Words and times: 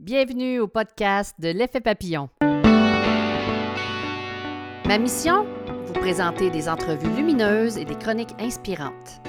Bienvenue 0.00 0.60
au 0.60 0.66
podcast 0.66 1.36
de 1.38 1.50
l'effet 1.50 1.82
papillon. 1.82 2.30
Ma 4.86 4.96
mission? 4.96 5.44
Vous 5.84 5.92
présenter 5.92 6.48
des 6.48 6.70
entrevues 6.70 7.14
lumineuses 7.14 7.76
et 7.76 7.84
des 7.84 7.96
chroniques 7.96 8.32
inspirantes. 8.38 9.20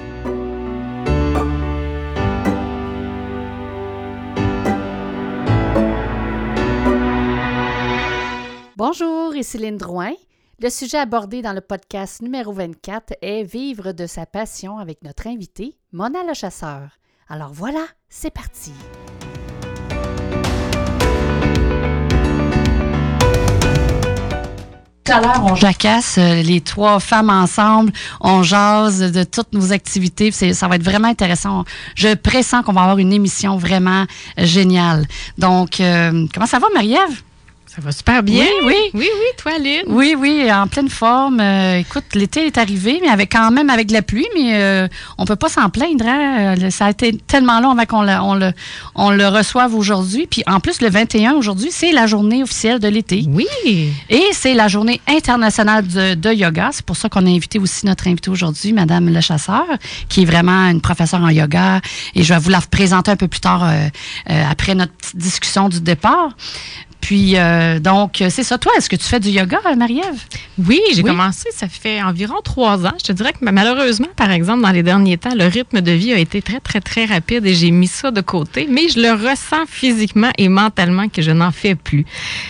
Bonjour, 8.77 9.35
ici 9.35 9.57
Céline 9.57 9.75
Drouin. 9.75 10.13
Le 10.59 10.69
sujet 10.69 10.99
abordé 10.99 11.41
dans 11.41 11.51
le 11.51 11.59
podcast 11.59 12.21
numéro 12.21 12.53
24 12.53 13.15
est 13.21 13.43
Vivre 13.43 13.91
de 13.91 14.05
sa 14.05 14.25
passion 14.25 14.77
avec 14.77 15.03
notre 15.03 15.27
invité, 15.27 15.77
Mona 15.91 16.23
le 16.23 16.33
chasseur. 16.33 16.91
Alors 17.27 17.51
voilà, 17.51 17.85
c'est 18.07 18.31
parti. 18.31 18.71
Tout 25.03 25.13
à 25.13 25.19
l'heure, 25.19 25.43
on 25.45 25.55
jacasse 25.55 26.19
euh, 26.19 26.43
les 26.43 26.61
trois 26.61 26.99
femmes 26.99 27.31
ensemble, 27.31 27.91
on 28.19 28.43
jase 28.43 29.11
de 29.11 29.23
toutes 29.23 29.51
nos 29.51 29.71
activités. 29.71 30.31
Ça 30.31 30.67
va 30.67 30.75
être 30.75 30.83
vraiment 30.83 31.07
intéressant. 31.07 31.65
Je 31.95 32.13
pressens 32.13 32.61
qu'on 32.61 32.73
va 32.73 32.81
avoir 32.81 32.99
une 32.99 33.11
émission 33.11 33.57
vraiment 33.57 34.05
géniale. 34.37 35.07
Donc, 35.39 35.79
euh, 35.79 36.27
comment 36.31 36.45
ça 36.45 36.59
va, 36.59 36.67
Marie-Ève? 36.73 37.23
Ça 37.73 37.81
va 37.81 37.93
super 37.93 38.21
bien. 38.21 38.43
Oui, 38.65 38.65
oui. 38.65 38.75
Oui, 38.93 39.07
oui, 39.13 39.27
toi, 39.37 39.57
Lynn. 39.57 39.83
Oui, 39.87 40.13
oui, 40.19 40.51
en 40.51 40.67
pleine 40.67 40.89
forme. 40.89 41.39
Euh, 41.39 41.77
écoute, 41.77 42.03
l'été 42.15 42.45
est 42.45 42.57
arrivé, 42.57 42.99
mais 43.01 43.07
avec 43.07 43.31
quand 43.31 43.49
même 43.49 43.69
avec 43.69 43.91
la 43.91 44.01
pluie, 44.01 44.27
mais 44.35 44.55
euh, 44.55 44.89
on 45.17 45.23
peut 45.23 45.37
pas 45.37 45.47
s'en 45.47 45.69
plaindre. 45.69 46.05
Hein? 46.05 46.57
Euh, 46.57 46.69
ça 46.69 46.87
a 46.87 46.89
été 46.89 47.13
tellement 47.15 47.61
long 47.61 47.71
avant 47.71 47.85
qu'on 47.85 48.01
le, 48.01 48.11
on 48.11 48.35
le, 48.35 48.51
on 48.93 49.11
le 49.11 49.25
reçoive 49.25 49.73
aujourd'hui. 49.73 50.27
Puis 50.29 50.43
en 50.47 50.59
plus, 50.59 50.81
le 50.81 50.89
21 50.89 51.35
aujourd'hui, 51.35 51.69
c'est 51.71 51.93
la 51.93 52.07
journée 52.07 52.43
officielle 52.43 52.79
de 52.79 52.89
l'été. 52.89 53.23
Oui. 53.29 53.47
Et 54.09 54.25
c'est 54.33 54.53
la 54.53 54.67
journée 54.67 54.99
internationale 55.07 55.87
de, 55.87 56.15
de 56.15 56.33
yoga. 56.33 56.71
C'est 56.73 56.85
pour 56.85 56.97
ça 56.97 57.07
qu'on 57.07 57.25
a 57.25 57.29
invité 57.29 57.57
aussi 57.57 57.85
notre 57.85 58.09
invité 58.09 58.29
aujourd'hui, 58.29 58.73
Madame 58.73 59.07
Le 59.07 59.21
Chasseur, 59.21 59.63
qui 60.09 60.23
est 60.23 60.25
vraiment 60.25 60.67
une 60.67 60.81
professeure 60.81 61.21
en 61.21 61.29
yoga. 61.29 61.79
Et 62.15 62.23
je 62.23 62.33
vais 62.33 62.39
vous 62.41 62.49
la 62.49 62.59
présenter 62.59 63.11
un 63.11 63.15
peu 63.15 63.29
plus 63.29 63.39
tard 63.39 63.65
après 64.27 64.75
notre 64.75 64.91
discussion 65.15 65.69
du 65.69 65.79
départ. 65.79 66.31
Puis, 67.01 67.35
euh, 67.35 67.79
donc, 67.79 68.23
c'est 68.29 68.43
ça. 68.43 68.57
Toi, 68.57 68.71
est-ce 68.77 68.89
que 68.89 68.95
tu 68.95 69.03
fais 69.03 69.19
du 69.19 69.29
yoga, 69.29 69.59
Marie-Ève? 69.75 70.21
Oui, 70.67 70.79
j'ai 70.93 71.03
commencé, 71.03 71.49
ça 71.51 71.67
fait 71.67 72.01
environ 72.01 72.35
trois 72.43 72.85
ans. 72.85 72.93
Je 72.99 73.05
te 73.05 73.11
dirais 73.11 73.33
que 73.33 73.39
malheureusement, 73.41 74.07
par 74.15 74.31
exemple, 74.31 74.61
dans 74.61 74.71
les 74.71 74.83
derniers 74.83 75.17
temps, 75.17 75.33
le 75.35 75.45
rythme 75.45 75.81
de 75.81 75.91
vie 75.91 76.13
a 76.13 76.17
été 76.17 76.41
très, 76.41 76.59
très, 76.59 76.79
très 76.79 77.05
rapide 77.05 77.45
et 77.45 77.53
j'ai 77.53 77.71
mis 77.71 77.87
ça 77.87 78.11
de 78.11 78.21
côté. 78.21 78.67
Mais 78.69 78.87
je 78.89 78.99
le 78.99 79.11
ressens 79.11 79.65
physiquement 79.67 80.29
et 80.37 80.47
mentalement 80.47 81.09
que 81.09 81.21
je 81.21 81.31
n'en 81.31 81.51
fais 81.51 81.75
plus. 81.75 82.05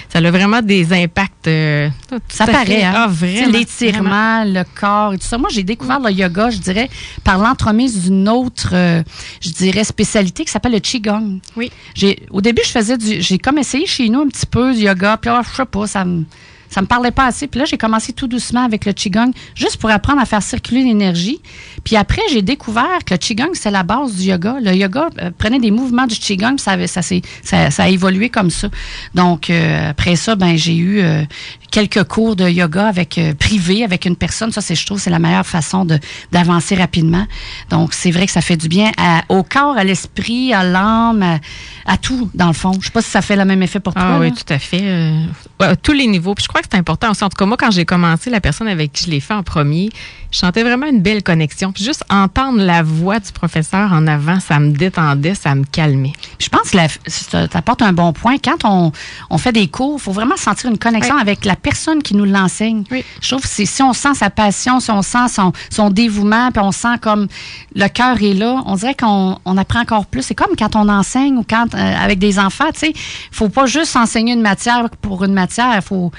Ça 0.09 0.19
a 0.19 0.31
vraiment 0.31 0.61
des 0.61 0.93
impacts. 0.93 1.30
Euh, 1.47 1.89
ça 2.27 2.45
paraît, 2.45 2.83
hein? 2.83 2.93
Ah. 2.95 3.25
L'étirement, 3.47 4.43
le 4.43 4.63
corps 4.79 5.13
et 5.13 5.17
tout 5.17 5.25
ça. 5.25 5.37
Moi, 5.37 5.49
j'ai 5.51 5.63
découvert 5.63 5.99
le 5.99 6.11
yoga, 6.11 6.49
je 6.49 6.57
dirais, 6.57 6.89
par 7.23 7.37
l'entremise 7.37 8.03
d'une 8.03 8.29
autre, 8.29 8.71
euh, 8.73 9.03
je 9.41 9.49
dirais, 9.49 9.83
spécialité 9.83 10.45
qui 10.45 10.51
s'appelle 10.51 10.73
le 10.73 10.79
Qigong. 10.79 11.39
Oui. 11.55 11.71
J'ai, 11.95 12.23
au 12.29 12.41
début, 12.41 12.61
je 12.65 12.71
faisais 12.71 12.97
du, 12.97 13.21
j'ai 13.21 13.37
comme 13.37 13.57
essayé 13.57 13.85
chez 13.85 14.09
nous 14.09 14.21
un 14.21 14.27
petit 14.27 14.45
peu 14.45 14.73
du 14.73 14.81
yoga, 14.81 15.17
puis 15.17 15.29
là, 15.29 15.41
je 15.43 15.55
sais 15.55 15.65
pas, 15.65 15.87
ça 15.87 16.05
me 16.05 16.25
ça 16.71 16.81
me 16.81 16.87
parlait 16.87 17.11
pas 17.11 17.25
assez. 17.25 17.47
Puis 17.47 17.59
là, 17.59 17.65
j'ai 17.65 17.77
commencé 17.77 18.13
tout 18.13 18.27
doucement 18.27 18.63
avec 18.63 18.85
le 18.85 18.93
Qigong, 18.93 19.31
juste 19.55 19.77
pour 19.77 19.91
apprendre 19.91 20.21
à 20.21 20.25
faire 20.25 20.41
circuler 20.41 20.83
l'énergie. 20.83 21.39
Puis 21.83 21.97
après, 21.97 22.21
j'ai 22.31 22.41
découvert 22.41 23.03
que 23.05 23.13
le 23.13 23.17
Qigong, 23.17 23.51
c'est 23.53 23.69
la 23.69 23.83
base 23.83 24.15
du 24.15 24.29
yoga. 24.29 24.55
Le 24.61 24.73
yoga 24.73 25.09
euh, 25.19 25.31
prenait 25.37 25.59
des 25.59 25.69
mouvements 25.69 26.07
du 26.07 26.15
Qigong, 26.15 26.55
puis 26.55 26.87
ça, 26.87 27.01
ça, 27.03 27.83
a 27.83 27.89
évolué 27.89 28.29
comme 28.29 28.49
ça. 28.49 28.69
Donc, 29.13 29.49
euh, 29.49 29.89
après 29.89 30.15
ça, 30.15 30.35
ben 30.35 30.57
j'ai 30.57 30.77
eu 30.77 31.01
euh, 31.01 31.23
quelques 31.71 32.03
cours 32.03 32.35
de 32.35 32.47
yoga 32.47 32.87
avec 32.87 33.19
privé 33.39 33.83
avec 33.83 34.05
une 34.05 34.15
personne. 34.15 34.51
Ça, 34.51 34.61
c'est 34.61 34.75
je 34.75 34.85
trouve, 34.85 34.99
c'est 34.99 35.09
la 35.09 35.19
meilleure 35.19 35.45
façon 35.45 35.85
de 35.85 35.99
d'avancer 36.31 36.75
rapidement. 36.75 37.25
Donc, 37.69 37.93
c'est 37.93 38.11
vrai 38.11 38.25
que 38.25 38.31
ça 38.31 38.41
fait 38.41 38.57
du 38.57 38.67
bien 38.67 38.91
au 39.29 39.43
corps, 39.43 39.77
à 39.77 39.83
l'esprit, 39.83 40.53
à 40.53 40.63
l'âme, 40.63 41.39
à, 41.85 41.97
tout, 41.97 42.29
dans 42.33 42.47
le 42.47 42.53
fond. 42.53 42.73
Je 42.79 42.85
sais 42.85 42.91
pas 42.91 43.01
si 43.01 43.09
ça 43.09 43.21
fait 43.21 43.35
le 43.35 43.45
même 43.45 43.63
effet 43.63 43.79
pour 43.79 43.93
ah 43.95 44.01
toi. 44.01 44.09
Ah 44.15 44.19
oui, 44.19 44.31
tout 44.33 44.53
à 44.53 44.59
fait. 44.59 45.13
à 45.59 45.75
tous 45.75 45.93
les 45.93 46.07
niveaux. 46.07 46.35
Puis 46.35 46.43
je 46.43 46.47
crois 46.47 46.61
que 46.61 46.67
c'est 46.71 46.77
important 46.77 47.11
aussi. 47.11 47.23
En 47.23 47.29
tout 47.29 47.37
cas, 47.37 47.45
moi, 47.45 47.57
quand 47.57 47.71
j'ai 47.71 47.85
commencé, 47.85 48.29
la 48.29 48.41
personne 48.41 48.67
avec 48.67 48.91
qui 48.91 49.05
je 49.05 49.09
l'ai 49.09 49.19
fait 49.19 49.33
en 49.33 49.43
premier, 49.43 49.89
je 50.31 50.37
sentais 50.37 50.63
vraiment 50.63 50.87
une 50.87 51.01
belle 51.01 51.23
connexion. 51.23 51.71
Puis 51.71 51.83
juste 51.83 52.03
entendre 52.09 52.59
la 52.59 52.83
voix 52.83 53.19
du 53.19 53.31
professeur 53.31 53.93
en 53.93 54.07
avant, 54.07 54.39
ça 54.39 54.59
me 54.59 54.71
détendait, 54.71 55.35
ça 55.35 55.55
me 55.55 55.63
calmait. 55.63 56.13
Je 56.39 56.49
pense 56.49 56.71
que 56.71 57.47
tu 57.49 57.57
apportes 57.57 57.81
un 57.81 57.93
bon 57.93 58.13
point. 58.13 58.37
Quand 58.37 58.63
on, 58.63 58.91
on 59.29 59.37
fait 59.37 59.51
des 59.51 59.67
cours, 59.67 59.97
il 59.99 60.01
faut 60.01 60.11
vraiment 60.11 60.37
sentir 60.37 60.69
une 60.69 60.77
connexion 60.77 61.17
avec 61.17 61.45
la 61.45 61.55
personne 61.61 62.01
qui 62.03 62.15
nous 62.15 62.25
l'enseigne. 62.25 62.83
Je 63.21 63.27
trouve 63.29 63.41
que 63.41 63.65
si 63.65 63.83
on 63.83 63.93
sent 63.93 64.15
sa 64.15 64.29
passion, 64.29 64.79
si 64.79 64.91
on 64.91 65.01
sent 65.01 65.29
son, 65.29 65.51
son 65.69 65.89
dévouement, 65.89 66.51
puis 66.51 66.61
on 66.63 66.71
sent 66.71 66.97
comme 67.01 67.27
le 67.75 67.87
cœur 67.87 68.21
est 68.21 68.33
là, 68.33 68.61
on 68.65 68.75
dirait 68.75 68.95
qu'on 68.95 69.37
on 69.45 69.57
apprend 69.57 69.81
encore 69.81 70.05
plus. 70.05 70.23
C'est 70.23 70.35
comme 70.35 70.55
quand 70.57 70.75
on 70.75 70.89
enseigne 70.89 71.37
ou 71.37 71.45
quand 71.47 71.73
euh, 71.73 71.95
avec 72.03 72.19
des 72.19 72.39
enfants, 72.39 72.71
tu 72.73 72.79
sais, 72.79 72.93
faut 73.31 73.49
pas 73.49 73.65
juste 73.65 73.95
enseigner 73.95 74.33
une 74.33 74.41
matière 74.41 74.89
pour 75.01 75.23
une 75.23 75.33
matière. 75.33 75.73
Il 75.75 75.81
faut 75.81 76.11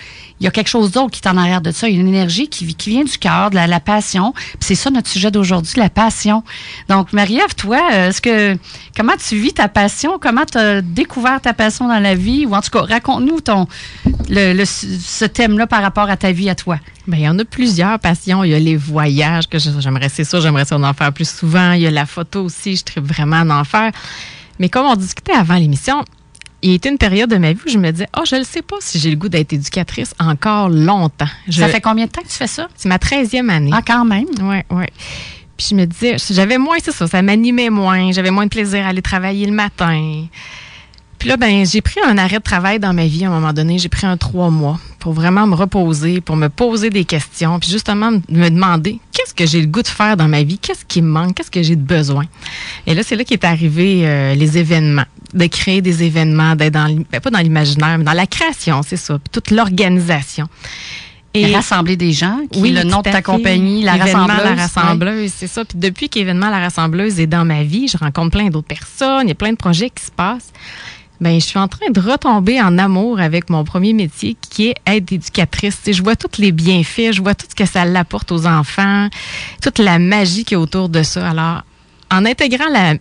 il 0.42 0.44
y 0.47 0.48
a 0.48 0.50
quelque 0.50 0.69
chose 0.69 0.91
d'autre 0.91 1.12
qui 1.12 1.20
est 1.25 1.28
en 1.28 1.36
arrière 1.36 1.60
de 1.60 1.70
ça. 1.70 1.88
Il 1.88 1.94
y 1.94 1.98
a 1.98 2.00
une 2.00 2.09
énergie 2.09 2.48
qui, 2.48 2.74
qui 2.74 2.91
vient 2.91 3.04
du 3.04 3.16
cœur, 3.16 3.50
de 3.50 3.54
la, 3.54 3.78
passion. 3.78 4.34
c'est 4.59 4.74
ça 4.74 4.91
notre 4.91 5.09
sujet 5.09 5.30
d'aujourd'hui, 5.30 5.74
la 5.76 5.88
passion. 5.88 6.42
Donc, 6.88 7.12
Marie-Ève, 7.12 7.54
toi, 7.54 7.80
euh, 7.92 8.09
est-ce 8.09 8.20
que 8.20 8.59
comment 8.97 9.12
tu 9.16 9.36
vis 9.36 9.53
ta 9.53 9.69
passion? 9.69 10.19
Comment 10.20 10.44
tu 10.44 10.59
as 10.59 10.82
découvert 10.82 11.41
ta 11.41 11.53
passion 11.53 11.86
dans 11.86 12.00
la 12.00 12.16
vie? 12.16 12.44
Ou 12.44 12.56
en 12.56 12.60
tout 12.60 12.70
cas, 12.70 12.82
raconte-nous 12.82 13.41
ton 13.41 13.69
le, 14.28 14.64
ce 14.64 15.24
thème-là 15.32 15.66
par 15.66 15.82
rapport 15.82 16.09
à 16.09 16.16
ta 16.16 16.31
vie 16.32 16.48
à 16.48 16.54
toi? 16.54 16.78
Bien, 17.06 17.19
il 17.19 17.25
y 17.25 17.28
en 17.28 17.38
a 17.38 17.44
plusieurs 17.44 17.98
passions. 17.98 18.44
Il 18.44 18.50
y 18.50 18.54
a 18.54 18.59
les 18.59 18.76
voyages 18.76 19.48
que 19.48 19.59
j'aimerais, 19.59 20.09
c'est 20.09 20.25
ça, 20.25 20.41
j'aimerais 20.41 20.65
ça 20.65 20.78
en 20.78 20.94
faire 20.94 21.12
plus 21.12 21.28
souvent. 21.28 21.72
Il 21.72 21.82
y 21.82 21.87
a 21.87 21.91
la 21.91 22.06
photo 22.06 22.44
aussi, 22.44 22.76
je 22.76 22.84
tripe 22.84 23.04
vraiment 23.04 23.44
d'en 23.44 23.65
faire. 23.65 23.91
Mais 24.59 24.69
comme 24.69 24.87
on 24.87 24.94
discutait 24.94 25.32
avant 25.32 25.56
l'émission, 25.56 26.04
il 26.62 26.71
y 26.71 26.72
a 26.72 26.76
été 26.76 26.88
une 26.88 26.98
période 26.98 27.28
de 27.28 27.37
ma 27.37 27.53
vie 27.53 27.59
où 27.66 27.69
je 27.69 27.78
me 27.78 27.91
disais, 27.91 28.06
oh, 28.16 28.22
je 28.28 28.37
ne 28.37 28.44
sais 28.44 28.62
pas 28.62 28.76
si 28.78 29.00
j'ai 29.00 29.10
le 29.10 29.16
goût 29.16 29.28
d'être 29.28 29.53
éducatrice 29.53 30.15
encore 30.21 30.69
longtemps. 30.69 31.26
Ça 31.50 31.69
fait 31.69 31.81
combien 31.81 32.06
de 32.06 32.10
temps 32.10 32.22
que 32.22 32.28
tu 32.28 32.37
fais 32.37 32.47
ça? 32.47 32.69
C'est 32.76 32.88
ma 32.88 33.00
treizième 33.00 33.50
année. 33.50 33.72
Ah, 33.72 33.81
quand 33.84 34.04
même? 34.04 34.26
Oui, 34.41 34.59
oui. 34.71 34.84
Puis 35.56 35.66
je 35.71 35.75
me 35.75 35.84
disais, 35.84 36.16
j'avais 36.31 36.59
moins, 36.59 36.76
c'est 36.82 36.92
ça, 36.92 37.06
ça 37.09 37.21
m'animait 37.22 37.71
moins, 37.71 38.12
j'avais 38.12 38.31
moins 38.31 38.44
de 38.44 38.50
plaisir 38.50 38.84
à 38.87 38.91
aller 38.91 39.03
travailler 39.03 39.47
le 39.47 39.53
matin. 39.53 40.26
Puis 41.22 41.28
là, 41.28 41.37
ben, 41.37 41.65
j'ai 41.65 41.83
pris 41.83 42.00
un 42.05 42.19
arrêt 42.19 42.38
de 42.38 42.43
travail 42.43 42.81
dans 42.81 42.93
ma 42.93 43.06
vie 43.06 43.25
à 43.25 43.28
un 43.28 43.31
moment 43.31 43.53
donné. 43.53 43.78
J'ai 43.78 43.88
pris 43.88 44.09
un 44.09 44.16
trois 44.16 44.50
mois 44.50 44.81
pour 44.99 45.12
vraiment 45.12 45.47
me 45.47 45.55
reposer, 45.55 46.21
pour 46.21 46.34
me 46.34 46.49
poser 46.49 46.91
des 46.91 47.05
questions, 47.05 47.60
puis 47.60 47.71
justement 47.71 48.10
me 48.10 48.49
demander 48.49 48.99
qu'est-ce 49.12 49.33
que 49.33 49.47
j'ai 49.47 49.60
le 49.60 49.69
goût 49.69 49.83
de 49.83 49.87
faire 49.87 50.16
dans 50.16 50.27
ma 50.27 50.43
vie, 50.43 50.59
qu'est-ce 50.59 50.84
qui 50.84 51.00
me 51.00 51.06
manque, 51.06 51.37
qu'est-ce 51.37 51.53
que 51.53 51.62
j'ai 51.62 51.77
de 51.77 51.81
besoin? 51.81 52.25
Et 52.88 52.94
là, 52.94 53.05
c'est 53.05 53.15
là 53.15 53.22
qu'est 53.22 53.44
arrivé 53.44 54.00
euh, 54.05 54.34
les 54.34 54.59
événements, 54.59 55.05
de 55.33 55.47
créer 55.47 55.81
des 55.81 56.03
événements, 56.03 56.56
d'être 56.56 56.72
dans, 56.72 56.93
ben, 56.93 57.21
pas 57.21 57.31
dans 57.31 57.39
l'imaginaire, 57.39 57.99
mais 57.99 58.04
dans 58.04 58.15
la 58.15 58.27
création, 58.27 58.81
c'est 58.84 58.97
ça, 58.97 59.16
puis 59.21 59.31
toute 59.31 59.53
l'organisation. 59.53 60.49
Et 61.34 61.54
rassembler 61.54 61.97
des 61.97 62.12
gens, 62.12 62.41
qui 62.50 62.60
oui, 62.60 62.72
le 62.72 62.83
nom 62.83 62.99
de 62.99 63.10
ta 63.10 63.22
compagnie, 63.22 63.84
la 63.84 63.94
rassembleuse. 63.94 64.44
la 64.44 64.54
rassembleuse, 64.56 65.33
c'est 65.34 65.47
ça. 65.47 65.65
Puis 65.65 65.78
depuis 65.78 66.09
qu'événement 66.09 66.50
la 66.50 66.59
rassembleuse 66.59 67.21
est 67.21 67.28
dans 67.28 67.44
ma 67.44 67.62
vie, 67.62 67.87
je 67.87 67.97
rencontre 67.97 68.37
plein 68.37 68.49
d'autres 68.49 68.66
personnes, 68.66 69.27
il 69.27 69.28
y 69.28 69.33
a 69.33 69.37
plein 69.37 69.53
de 69.53 69.56
projets 69.56 69.89
qui 69.89 70.04
se 70.04 70.10
passent 70.10 70.53
ben 71.22 71.41
je 71.41 71.47
suis 71.47 71.59
en 71.59 71.69
train 71.69 71.88
de 71.91 72.00
retomber 72.00 72.60
en 72.60 72.78
amour 72.78 73.21
avec 73.21 73.49
mon 73.49 73.62
premier 73.62 73.93
métier 73.93 74.37
qui 74.41 74.69
est 74.69 74.75
être 74.87 75.12
éducatrice. 75.12 75.81
je 75.87 76.03
vois 76.03 76.16
tous 76.16 76.41
les 76.41 76.50
bienfaits, 76.50 77.12
je 77.12 77.22
vois 77.22 77.37
tout 77.37 77.47
ce 77.49 77.55
que 77.55 77.65
ça 77.65 77.84
l'apporte 77.84 78.33
aux 78.33 78.47
enfants, 78.47 79.09
toute 79.62 79.78
la 79.78 80.00
magie 80.00 80.44
qui 80.44 80.55
est 80.55 80.56
autour 80.56 80.88
de 80.88 81.05
ça. 81.05 81.31
Alors, 81.31 81.62
en 82.10 82.27
intégrant 82.27 82.66
la, 82.69 82.94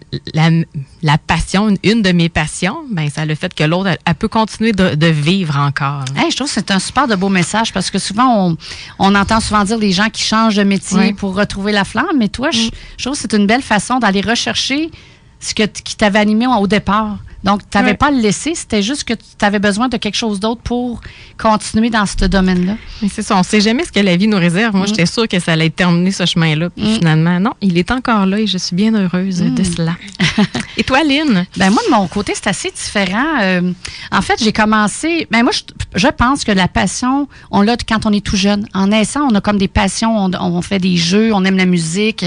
la, 1.02 1.18
passion, 1.18 1.76
une, 1.84 2.04
de 2.04 2.12
mes 2.12 2.30
passions, 2.30 2.78
ben 2.92 3.10
ça 3.10 3.22
a 3.22 3.26
le 3.26 3.34
fait 3.34 3.54
que 3.54 3.64
l'autre, 3.64 3.98
elle, 4.06 4.16
peut 4.16 4.28
continuer 4.28 4.72
de, 4.72 5.08
vivre 5.08 5.58
encore. 5.58 6.06
je 6.16 6.36
trouve 6.36 6.48
que 6.48 6.54
c'est 6.54 6.70
un 6.70 6.80
super 6.80 7.08
de 7.08 7.16
beau 7.16 7.28
message 7.28 7.74
parce 7.74 7.90
que 7.90 7.98
souvent, 7.98 8.50
on, 8.50 8.58
on 9.00 9.16
entend 9.16 9.40
souvent 9.40 9.64
dire 9.64 9.80
les 9.80 9.92
gens 9.92 10.10
qui 10.10 10.22
changent 10.22 10.56
de 10.56 10.64
métier 10.64 11.14
pour 11.14 11.36
retrouver 11.36 11.72
la 11.72 11.86
flamme, 11.86 12.18
mais 12.18 12.30
toi, 12.30 12.52
je, 12.52 12.68
mm. 12.68 12.72
je, 12.98 13.04
trouve 13.04 13.16
que 13.16 13.20
c'est 13.20 13.34
une 13.34 13.48
belle 13.48 13.64
façon 13.64 13.98
d'aller 13.98 14.22
rechercher 14.22 14.92
ce 15.40 15.56
que, 15.56 15.64
qui 15.64 15.98
t'avait 15.98 16.20
animé 16.20 16.46
au 16.46 16.68
départ. 16.68 17.18
Donc, 17.44 17.62
tu 17.70 17.78
n'avais 17.78 17.96
pas 17.96 18.08
à 18.08 18.12
le 18.12 18.20
laisser, 18.20 18.54
c'était 18.54 18.84
juste 18.84 19.04
que 19.04 19.14
tu 19.14 19.46
avais 19.46 19.60
besoin 19.60 19.90
de 19.90 19.98
quelque 19.98 20.16
chose 20.16 20.40
d'autre 20.40 20.62
pour 20.62 21.02
continuer 21.38 21.90
dans 21.90 22.06
ce 22.06 22.26
domaine-là. 22.26 22.76
Mais 23.02 23.10
c'est 23.10 23.24
ça, 23.24 23.36
on 23.36 23.40
ne 23.40 23.44
sait 23.44 23.62
jamais 23.62 23.84
ce 23.84 23.92
que 23.92 24.00
la 24.00 24.16
vie 24.16 24.28
nous 24.28 24.38
réserve. 24.38 24.76
Moi, 24.76 24.86
mm. 24.86 24.90
j'étais 24.90 25.06
sûre 25.08 25.28
que 25.28 25.40
ça 25.40 25.54
allait 25.54 25.72
terminer 25.72 26.12
ce 26.12 26.26
chemin-là. 26.26 26.70
Puis 26.70 26.86
mm. 26.86 26.96
finalement, 26.96 27.40
non, 27.40 27.54
il 27.62 27.78
est 27.78 27.90
encore 27.92 28.26
là 28.26 28.40
et 28.40 28.48
je 28.48 28.58
suis 28.58 28.76
bien 28.76 28.94
heureuse 28.94 29.40
de 29.40 29.62
mm. 29.62 29.66
cela. 29.66 29.98
et 30.78 30.84
toi, 30.84 31.04
Lynn? 31.04 31.46
Ben 31.58 31.72
moi, 31.72 31.82
de 31.88 31.92
mon 31.92 32.08
côté, 32.08 32.34
c'est 32.36 32.48
assez 32.48 32.70
différent. 32.70 33.42
Euh, 33.42 33.72
en 34.12 34.22
fait, 34.22 34.42
j'ai 34.44 34.54
commencé. 34.54 35.28
Ben 35.32 35.42
moi, 35.44 35.52
je, 35.96 36.08
pense 36.10 36.44
que 36.44 36.52
la 36.52 36.68
passion, 36.68 37.28
on 37.50 37.62
l'a 37.62 37.76
quand 37.78 38.06
on 38.06 38.12
est 38.12 38.24
tout 38.24 38.38
jeune. 38.38 38.68
En 38.74 38.88
naissant, 38.88 39.28
on 39.32 39.36
a 39.36 39.42
comme 39.42 39.58
des 39.58 39.68
passions. 39.68 40.30
On, 40.40 40.62
fait 40.62 40.80
des 40.80 40.98
jeux, 40.98 41.34
on 41.34 41.44
aime 41.44 41.58
la 41.58 41.66
musique. 41.66 42.24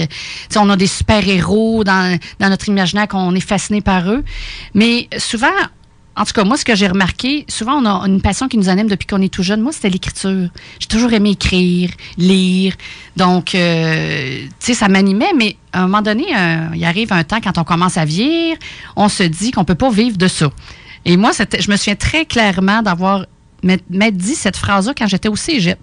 on 0.57 0.69
a 0.71 0.77
des 0.77 0.89
super-héros 0.89 1.85
dans, 1.85 2.19
dans 2.41 2.49
notre 2.49 2.69
imaginaire 2.69 3.07
qu'on 3.07 3.35
est 3.35 3.41
fasciné 3.41 3.81
par 3.81 4.11
eux. 4.11 4.25
Mais 4.75 5.04
souvent, 5.19 5.49
en 6.17 6.25
tout 6.25 6.33
cas, 6.33 6.45
moi, 6.45 6.57
ce 6.57 6.65
que 6.65 6.75
j'ai 6.75 6.87
remarqué, 6.87 7.45
souvent, 7.49 7.83
on 7.83 7.87
a 7.87 8.07
une 8.07 8.21
passion 8.21 8.47
qui 8.47 8.57
nous 8.57 8.69
anime 8.69 8.89
depuis 8.89 9.07
qu'on 9.07 9.21
est 9.21 9.33
tout 9.33 9.43
jeune. 9.43 9.61
Moi, 9.61 9.73
c'était 9.73 9.91
l'écriture. 9.91 10.49
J'ai 10.79 10.87
toujours 10.87 11.13
aimé 11.13 11.31
écrire, 11.31 11.91
lire. 12.19 12.75
Donc, 13.17 13.55
euh, 13.55 14.43
tu 14.61 14.67
sais, 14.67 14.75
ça 14.75 14.89
m'animait, 14.89 15.33
mais 15.37 15.57
à 15.73 15.81
un 15.81 15.83
moment 15.83 16.03
donné, 16.03 16.27
il 16.75 16.85
arrive 16.85 17.13
un 17.13 17.25
temps 17.25 17.41
quand 17.43 17.59
on 17.59 17.65
commence 17.65 17.97
à 17.97 18.05
vieillir, 18.05 18.57
on 18.97 19.09
se 19.09 19.25
dit 19.25 19.51
qu'on 19.51 19.65
peut 19.65 19.75
pas 19.75 19.91
vivre 19.91 20.17
de 20.17 20.29
ça. 20.29 20.51
Et 21.05 21.17
moi, 21.17 21.33
je 21.33 21.71
me 21.71 21.77
souviens 21.77 21.97
très 21.97 22.25
clairement 22.25 22.81
d'avoir 22.81 23.27
m'être 23.65 24.17
dit 24.17 24.35
cette 24.35 24.57
phrase-là 24.57 24.93
quand 24.97 25.07
j'étais 25.07 25.29
au 25.29 25.37
cégep. 25.37 25.79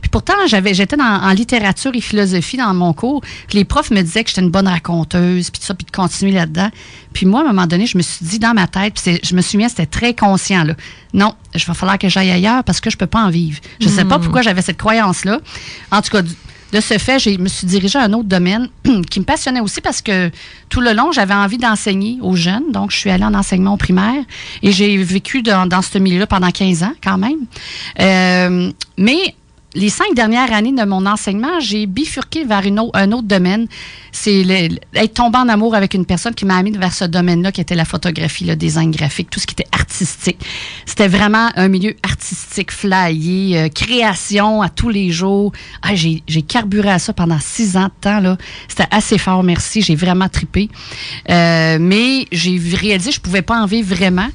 Puis 0.00 0.10
pourtant, 0.10 0.34
j'avais, 0.46 0.74
j'étais 0.74 0.96
en 1.00 1.30
littérature 1.30 1.92
et 1.94 2.00
philosophie 2.00 2.56
dans 2.56 2.72
mon 2.74 2.92
cours. 2.92 3.22
Puis 3.48 3.58
les 3.58 3.64
profs 3.64 3.90
me 3.90 4.00
disaient 4.02 4.24
que 4.24 4.30
j'étais 4.30 4.42
une 4.42 4.50
bonne 4.50 4.68
raconteuse, 4.68 5.50
puis 5.50 5.60
tout 5.60 5.66
ça, 5.66 5.74
puis 5.74 5.84
de 5.84 5.90
continuer 5.90 6.32
là-dedans. 6.32 6.70
Puis 7.12 7.26
moi, 7.26 7.40
à 7.40 7.44
un 7.44 7.46
moment 7.48 7.66
donné, 7.66 7.86
je 7.86 7.96
me 7.96 8.02
suis 8.02 8.24
dit 8.24 8.38
dans 8.38 8.54
ma 8.54 8.66
tête, 8.66 8.94
puis 8.94 9.20
je 9.22 9.34
me 9.34 9.42
souviens, 9.42 9.68
c'était 9.68 9.86
très 9.86 10.14
conscient, 10.14 10.64
là. 10.64 10.74
Non, 11.12 11.34
il 11.54 11.62
va 11.64 11.74
falloir 11.74 11.96
que 11.96 12.08
j'aille 12.08 12.32
ailleurs 12.32 12.64
parce 12.64 12.80
que 12.80 12.90
je 12.90 12.96
peux 12.96 13.06
pas 13.06 13.22
en 13.22 13.30
vivre. 13.30 13.60
Je 13.80 13.88
sais 13.88 14.04
pas 14.04 14.18
hmm. 14.18 14.22
pourquoi 14.22 14.42
j'avais 14.42 14.62
cette 14.62 14.78
croyance-là. 14.78 15.38
En 15.92 16.02
tout 16.02 16.10
cas, 16.10 16.22
de 16.74 16.80
ce 16.80 16.98
fait, 16.98 17.20
je 17.20 17.30
me 17.38 17.46
suis 17.46 17.68
dirigée 17.68 18.00
à 18.00 18.02
un 18.02 18.12
autre 18.14 18.28
domaine 18.28 18.68
qui 19.10 19.20
me 19.20 19.24
passionnait 19.24 19.60
aussi 19.60 19.80
parce 19.80 20.02
que 20.02 20.30
tout 20.68 20.80
le 20.80 20.92
long, 20.92 21.12
j'avais 21.12 21.32
envie 21.34 21.56
d'enseigner 21.56 22.18
aux 22.20 22.34
jeunes. 22.34 22.72
Donc, 22.72 22.90
je 22.90 22.96
suis 22.96 23.10
allée 23.10 23.24
en 23.24 23.32
enseignement 23.32 23.76
primaire 23.76 24.24
et 24.60 24.72
j'ai 24.72 24.96
vécu 24.96 25.42
dans, 25.42 25.68
ce 25.82 25.98
milieu-là 25.98 26.26
pendant 26.26 26.50
15 26.50 26.82
ans 26.82 26.92
quand 27.02 27.16
même. 27.16 27.46
Euh, 28.00 28.72
mais 28.98 29.36
les 29.74 29.88
cinq 29.88 30.14
dernières 30.14 30.52
années 30.52 30.72
de 30.72 30.84
mon 30.84 31.04
enseignement, 31.06 31.60
j'ai 31.60 31.86
bifurqué 31.86 32.44
vers 32.44 32.62
un 32.94 33.12
autre 33.12 33.26
domaine. 33.26 33.66
C'est 34.12 34.44
être 34.94 35.14
tombé 35.14 35.38
en 35.38 35.48
amour 35.48 35.74
avec 35.74 35.94
une 35.94 36.06
personne 36.06 36.34
qui 36.34 36.44
m'a 36.44 36.56
amené 36.56 36.78
vers 36.78 36.92
ce 36.92 37.04
domaine-là, 37.04 37.50
qui 37.50 37.60
était 37.60 37.74
la 37.74 37.84
photographie, 37.84 38.44
le 38.44 38.54
design 38.54 38.92
graphique, 38.92 39.28
tout 39.28 39.40
ce 39.40 39.46
qui 39.46 39.54
était 39.54 39.66
artistique. 39.72 40.38
C'était 40.86 41.08
vraiment 41.08 41.50
un 41.56 41.68
milieu 41.68 41.96
artistique, 42.04 42.70
flyé, 42.70 43.58
euh, 43.58 43.68
création 43.68 44.62
à 44.62 44.68
tous 44.68 44.90
les 44.90 45.10
jours. 45.10 45.50
Ah, 45.82 45.96
j'ai 45.96 46.20
carburé 46.42 46.90
à 46.90 47.00
ça 47.00 47.12
pendant 47.12 47.40
six 47.40 47.76
ans 47.76 47.86
de 47.86 48.00
temps. 48.00 48.20
là. 48.20 48.36
C'était 48.68 48.88
assez 48.92 49.18
fort, 49.18 49.42
merci. 49.42 49.82
J'ai 49.82 49.96
vraiment 49.96 50.28
tripé. 50.28 50.68
Euh, 51.30 51.78
mais 51.80 52.26
j'ai 52.30 52.60
réalisé 52.76 53.10
que 53.10 53.16
je 53.16 53.20
pouvais 53.20 53.42
pas 53.42 53.60
en 53.60 53.66
vivre 53.66 53.92
vraiment. 53.92 54.28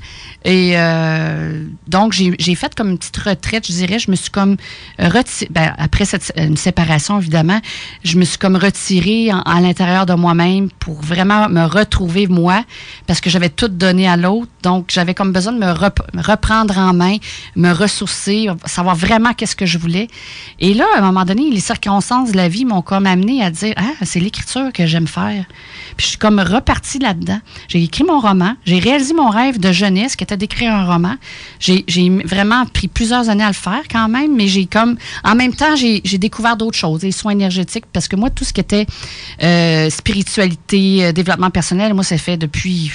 Et 0.44 0.74
euh, 0.76 1.66
donc, 1.88 2.14
j'ai 2.14 2.56
fait 2.56 2.74
comme 2.76 2.90
une 2.90 2.98
petite 2.98 3.18
retraite, 3.18 3.68
je 3.68 3.74
dirais. 3.74 4.00
Je 4.00 4.12
me 4.12 4.16
suis 4.16 4.30
comme 4.32 4.58
retirée, 4.98 5.29
ben, 5.50 5.74
après 5.78 6.06
cette, 6.06 6.32
une 6.38 6.58
séparation, 6.58 7.20
évidemment, 7.20 7.60
je 8.04 8.18
me 8.18 8.24
suis 8.24 8.38
comme 8.38 8.56
retirée 8.56 9.30
à 9.30 9.62
l'intérieur 9.62 10.06
de 10.06 10.14
moi-même 10.14 10.70
pour 10.80 11.02
vraiment 11.02 11.50
me 11.50 11.66
retrouver 11.66 12.28
moi, 12.28 12.64
parce 13.08 13.22
que 13.22 13.30
j'avais 13.30 13.50
tout 13.50 13.68
donné 13.68 14.08
à 14.08 14.18
l'autre. 14.18 14.50
Donc, 14.64 14.90
j'avais 14.90 15.14
comme 15.14 15.32
besoin 15.32 15.54
de 15.54 15.60
me, 15.60 16.22
reprendre 16.22 16.78
en 16.78 16.94
main, 16.94 17.18
me 17.56 17.72
ressourcer, 17.72 18.48
savoir 18.66 18.96
vraiment 18.96 19.34
qu'est-ce 19.34 19.56
que 19.56 19.66
je 19.66 19.78
voulais. 19.78 20.08
Et 20.60 20.74
là, 20.74 20.86
à 20.96 21.00
un 21.00 21.02
moment 21.02 21.26
donné, 21.26 21.50
les 21.52 21.60
circonstances 21.60 22.32
de 22.32 22.38
la 22.38 22.48
vie 22.48 22.66
m'ont 22.66 22.82
comme 22.82 23.06
amené 23.06 23.44
à 23.44 23.52
dire, 23.52 23.74
ah, 23.78 23.94
c'est 24.04 24.20
l'écriture 24.20 24.72
que 24.74 24.86
j'aime 24.86 25.08
faire. 25.08 25.46
Puis 25.98 26.06
je 26.06 26.08
suis 26.12 26.18
comme 26.18 26.40
repartie 26.40 27.00
là-dedans. 27.00 27.40
J'ai 27.68 27.84
écrit 27.84 28.04
mon 28.04 28.20
roman, 28.20 28.56
j'ai 28.66 28.80
réalisé 28.80 29.14
mon 29.14 29.30
rêve 29.30 29.60
de 29.60 29.72
jeunesse 29.72 30.16
qui 30.16 30.26
d'écrire 30.38 30.74
un 30.74 30.86
roman. 30.86 31.16
J'ai 31.60 31.86
vraiment 32.26 32.66
pris 32.66 32.88
plusieurs 32.88 33.30
années 33.30 33.44
à 33.44 33.48
le 33.48 33.54
faire 33.54 33.82
quand 33.90 34.08
même, 34.08 34.36
mais 34.36 34.48
j'ai 34.48 34.66
comme, 34.66 34.98
en 35.24 35.36
même 35.36 35.54
temps, 35.54 35.76
j'ai 35.76 36.18
découvert 36.18 36.58
d'autres 36.58 36.78
choses, 36.78 37.04
les 37.04 37.12
soins 37.12 37.32
énergétiques, 37.32 37.86
parce 37.92 38.08
que 38.08 38.16
moi, 38.16 38.30
tout 38.30 38.44
ce 38.44 38.54
qui 38.54 38.62
était 38.62 38.86
euh, 39.44 39.90
spiritualité, 39.90 41.06
euh, 41.06 41.12
développement 41.12 41.50
personnel, 41.50 41.94
moi, 41.94 42.04
ça 42.04 42.18
fait 42.18 42.38
depuis 42.38 42.92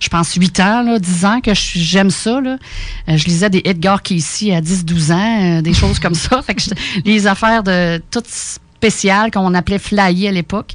je 0.00 0.10
pense, 0.10 0.34
8 0.34 0.60
ans, 0.60 0.82
là, 0.82 0.98
10 0.98 1.24
ans 1.24 1.40
que 1.40 1.52
j'aime 1.54 2.10
ça. 2.10 2.38
Euh, 2.38 2.56
je 3.08 3.24
lisais 3.24 3.48
des 3.48 3.62
Edgar 3.64 4.02
Casey 4.02 4.54
à 4.54 4.60
10-12 4.60 5.12
ans, 5.12 5.62
des 5.62 5.72
choses 5.72 5.98
comme 5.98 6.14
ça. 6.14 6.42
Que 6.54 6.74
les 7.06 7.26
affaires 7.26 7.62
de 7.62 8.02
toutes 8.10 8.28
spécial 8.84 9.30
qu'on 9.30 9.54
appelait 9.54 9.78
flyer 9.78 10.28
à 10.28 10.32
l'époque. 10.32 10.72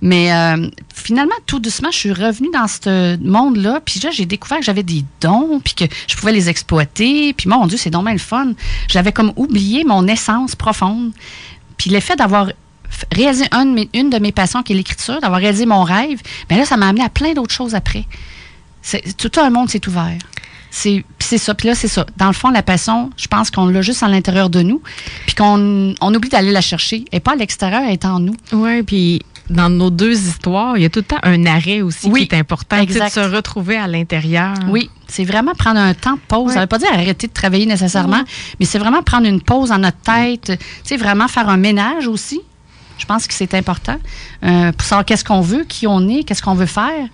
Mais 0.00 0.32
euh, 0.32 0.68
finalement, 0.92 1.34
tout 1.46 1.60
doucement, 1.60 1.92
je 1.92 1.96
suis 1.96 2.12
revenue 2.12 2.50
dans 2.52 2.66
ce 2.66 3.16
monde-là. 3.18 3.80
Puis 3.84 4.00
là, 4.00 4.10
j'ai 4.10 4.26
découvert 4.26 4.58
que 4.58 4.64
j'avais 4.64 4.82
des 4.82 5.04
dons, 5.20 5.60
puis 5.62 5.74
que 5.74 5.84
je 6.08 6.16
pouvais 6.16 6.32
les 6.32 6.48
exploiter. 6.48 7.32
Puis 7.34 7.48
mon 7.48 7.68
Dieu, 7.68 7.78
c'est 7.78 7.90
bien 7.90 8.12
le 8.12 8.18
fun. 8.18 8.54
J'avais 8.88 9.12
comme 9.12 9.32
oublié 9.36 9.84
mon 9.84 10.08
essence 10.08 10.56
profonde. 10.56 11.12
Puis 11.76 11.88
l'effet 11.88 12.16
d'avoir 12.16 12.48
réalisé 13.12 13.44
une 13.94 14.10
de 14.10 14.18
mes 14.18 14.32
passions, 14.32 14.64
qui 14.64 14.72
est 14.72 14.76
l'écriture, 14.76 15.20
d'avoir 15.20 15.40
réalisé 15.40 15.64
mon 15.64 15.84
rêve, 15.84 16.20
bien 16.48 16.58
là, 16.58 16.64
ça 16.64 16.76
m'a 16.76 16.88
amené 16.88 17.04
à 17.04 17.10
plein 17.10 17.32
d'autres 17.32 17.54
choses 17.54 17.76
après. 17.76 18.06
Tout 19.16 19.40
un 19.40 19.50
monde 19.50 19.70
s'est 19.70 19.86
ouvert. 19.86 20.18
C'est 20.72 21.38
ça. 21.38 21.54
Puis 21.54 21.68
là, 21.68 21.74
c'est 21.74 21.88
ça. 21.88 22.06
Dans 22.16 22.26
le 22.26 22.32
fond, 22.32 22.50
la 22.50 22.62
passion, 22.62 23.10
je 23.16 23.28
pense 23.28 23.50
qu'on 23.50 23.66
l'a 23.66 23.82
juste 23.82 24.02
à 24.02 24.08
l'intérieur 24.08 24.48
de 24.50 24.62
nous, 24.62 24.82
puis 25.26 25.34
qu'on 25.34 25.94
on 26.00 26.14
oublie 26.14 26.30
d'aller 26.30 26.50
la 26.50 26.62
chercher. 26.62 27.04
Et 27.12 27.20
pas 27.20 27.32
à 27.32 27.36
l'extérieur, 27.36 27.82
elle 27.84 27.92
est 27.92 28.04
en 28.04 28.18
nous. 28.18 28.34
Oui, 28.52 28.82
puis 28.82 29.22
dans 29.50 29.68
nos 29.68 29.90
deux 29.90 30.28
histoires, 30.28 30.76
il 30.76 30.82
y 30.82 30.86
a 30.86 30.90
tout 30.90 31.00
le 31.00 31.04
temps 31.04 31.18
un 31.22 31.44
arrêt 31.46 31.82
aussi 31.82 32.10
qui 32.10 32.22
est 32.22 32.34
important, 32.34 32.78
exact. 32.78 33.16
de 33.16 33.22
se 33.22 33.34
retrouver 33.34 33.76
à 33.76 33.86
l'intérieur. 33.86 34.54
Oui, 34.68 34.90
c'est 35.08 35.24
vraiment 35.24 35.52
prendre 35.54 35.78
un 35.78 35.94
temps 35.94 36.14
de 36.14 36.20
pause. 36.26 36.52
Ça 36.52 36.56
ne 36.56 36.60
veut 36.62 36.68
pas 36.68 36.78
dire 36.78 36.92
arrêter 36.92 37.26
de 37.26 37.32
travailler 37.32 37.66
nécessairement, 37.66 38.22
mais 38.58 38.66
c'est 38.66 38.78
vraiment 38.78 39.02
prendre 39.02 39.26
une 39.26 39.42
pause 39.42 39.68
dans 39.68 39.78
notre 39.78 39.98
tête, 39.98 40.52
tu 40.58 40.58
sais, 40.84 40.96
vraiment 40.96 41.28
faire 41.28 41.48
un 41.48 41.58
ménage 41.58 42.06
aussi. 42.06 42.40
Je 42.98 43.04
pense 43.04 43.26
que 43.26 43.34
c'est 43.34 43.54
important 43.54 43.96
euh, 44.44 44.70
pour 44.72 44.86
savoir 44.86 45.04
qu'est-ce 45.04 45.24
qu'on 45.24 45.40
veut, 45.40 45.64
qui 45.64 45.86
on 45.86 46.08
est, 46.08 46.22
qu'est-ce 46.24 46.42
qu'on 46.42 46.54
veut 46.54 46.66
faire. 46.66 47.08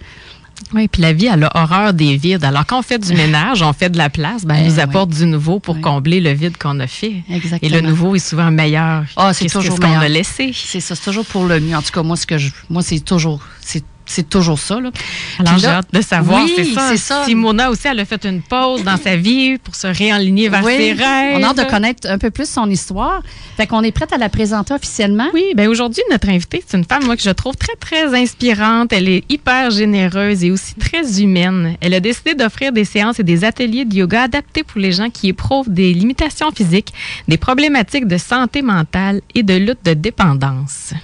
Oui, 0.74 0.88
puis 0.88 1.02
la 1.02 1.12
vie, 1.12 1.26
elle 1.26 1.44
a 1.44 1.50
horreur 1.54 1.94
des 1.94 2.16
vides. 2.16 2.44
Alors, 2.44 2.66
quand 2.66 2.78
on 2.78 2.82
fait 2.82 2.98
du 2.98 3.12
ménage, 3.14 3.62
on 3.62 3.72
fait 3.72 3.90
de 3.90 3.98
la 3.98 4.10
place, 4.10 4.44
ben, 4.44 4.56
elle 4.56 4.66
nous 4.66 4.80
apporte 4.80 5.10
du 5.10 5.26
nouveau 5.26 5.60
pour 5.60 5.80
combler 5.80 6.20
le 6.20 6.32
vide 6.32 6.56
qu'on 6.56 6.78
a 6.80 6.86
fait. 6.86 7.22
Exactement. 7.30 7.70
Et 7.70 7.80
le 7.80 7.86
nouveau 7.86 8.14
est 8.14 8.18
souvent 8.18 8.50
meilleur. 8.50 9.04
Ah, 9.16 9.32
c'est 9.32 9.46
toujours 9.48 9.76
ce 9.76 9.80
qu'on 9.80 9.98
a 9.98 10.08
laissé. 10.08 10.52
C'est 10.54 10.80
ça, 10.80 10.94
c'est 10.94 11.04
toujours 11.04 11.26
pour 11.26 11.44
le 11.44 11.60
mieux. 11.60 11.76
En 11.76 11.82
tout 11.82 11.92
cas, 11.92 12.02
moi, 12.02 12.16
ce 12.16 12.26
que 12.26 12.38
je, 12.38 12.50
moi, 12.68 12.82
c'est 12.82 13.00
toujours, 13.00 13.40
c'est 13.60 13.84
c'est 14.08 14.28
toujours 14.28 14.58
ça. 14.58 14.80
Là. 14.80 14.90
Alors, 15.38 15.58
j'ai 15.58 15.66
hâte 15.66 15.92
de 15.92 16.00
savoir, 16.00 16.46
c'est 16.56 16.64
ça. 16.64 16.96
ça. 16.96 17.24
Simona 17.24 17.70
aussi, 17.70 17.86
elle 17.86 18.00
a 18.00 18.04
fait 18.04 18.24
une 18.24 18.42
pause 18.42 18.82
dans 18.82 18.96
sa 18.96 19.16
vie 19.16 19.58
pour 19.58 19.74
se 19.74 19.86
réaligner 19.86 20.48
vers 20.48 20.64
ses 20.64 20.92
rêves. 20.92 21.36
On 21.36 21.42
a 21.42 21.48
hâte 21.48 21.58
de 21.58 21.64
connaître 21.64 22.08
un 22.08 22.18
peu 22.18 22.30
plus 22.30 22.48
son 22.48 22.68
histoire. 22.70 23.22
Fait 23.56 23.66
qu'on 23.66 23.82
est 23.82 23.92
prête 23.92 24.12
à 24.12 24.18
la 24.18 24.28
présenter 24.28 24.74
officiellement. 24.74 25.28
Oui, 25.34 25.44
bien 25.54 25.68
aujourd'hui, 25.68 26.02
notre 26.10 26.28
invitée, 26.28 26.64
c'est 26.66 26.76
une 26.76 26.84
femme, 26.84 27.04
moi, 27.04 27.16
que 27.16 27.22
je 27.22 27.30
trouve 27.30 27.56
très, 27.56 27.76
très 27.76 28.18
inspirante. 28.18 28.92
Elle 28.92 29.08
est 29.08 29.24
hyper 29.28 29.70
généreuse 29.70 30.42
et 30.42 30.50
aussi 30.50 30.74
très 30.74 31.20
humaine. 31.20 31.76
Elle 31.80 31.94
a 31.94 32.00
décidé 32.00 32.34
d'offrir 32.34 32.72
des 32.72 32.84
séances 32.84 33.20
et 33.20 33.24
des 33.24 33.44
ateliers 33.44 33.84
de 33.84 33.94
yoga 33.94 34.22
adaptés 34.22 34.64
pour 34.64 34.80
les 34.80 34.92
gens 34.92 35.10
qui 35.10 35.28
éprouvent 35.28 35.70
des 35.70 35.92
limitations 35.92 36.50
physiques, 36.50 36.92
des 37.28 37.36
problématiques 37.36 38.06
de 38.06 38.16
santé 38.16 38.62
mentale 38.62 39.20
et 39.34 39.42
de 39.42 39.54
lutte 39.54 39.84
de 39.84 39.94
dépendance. 39.94 40.94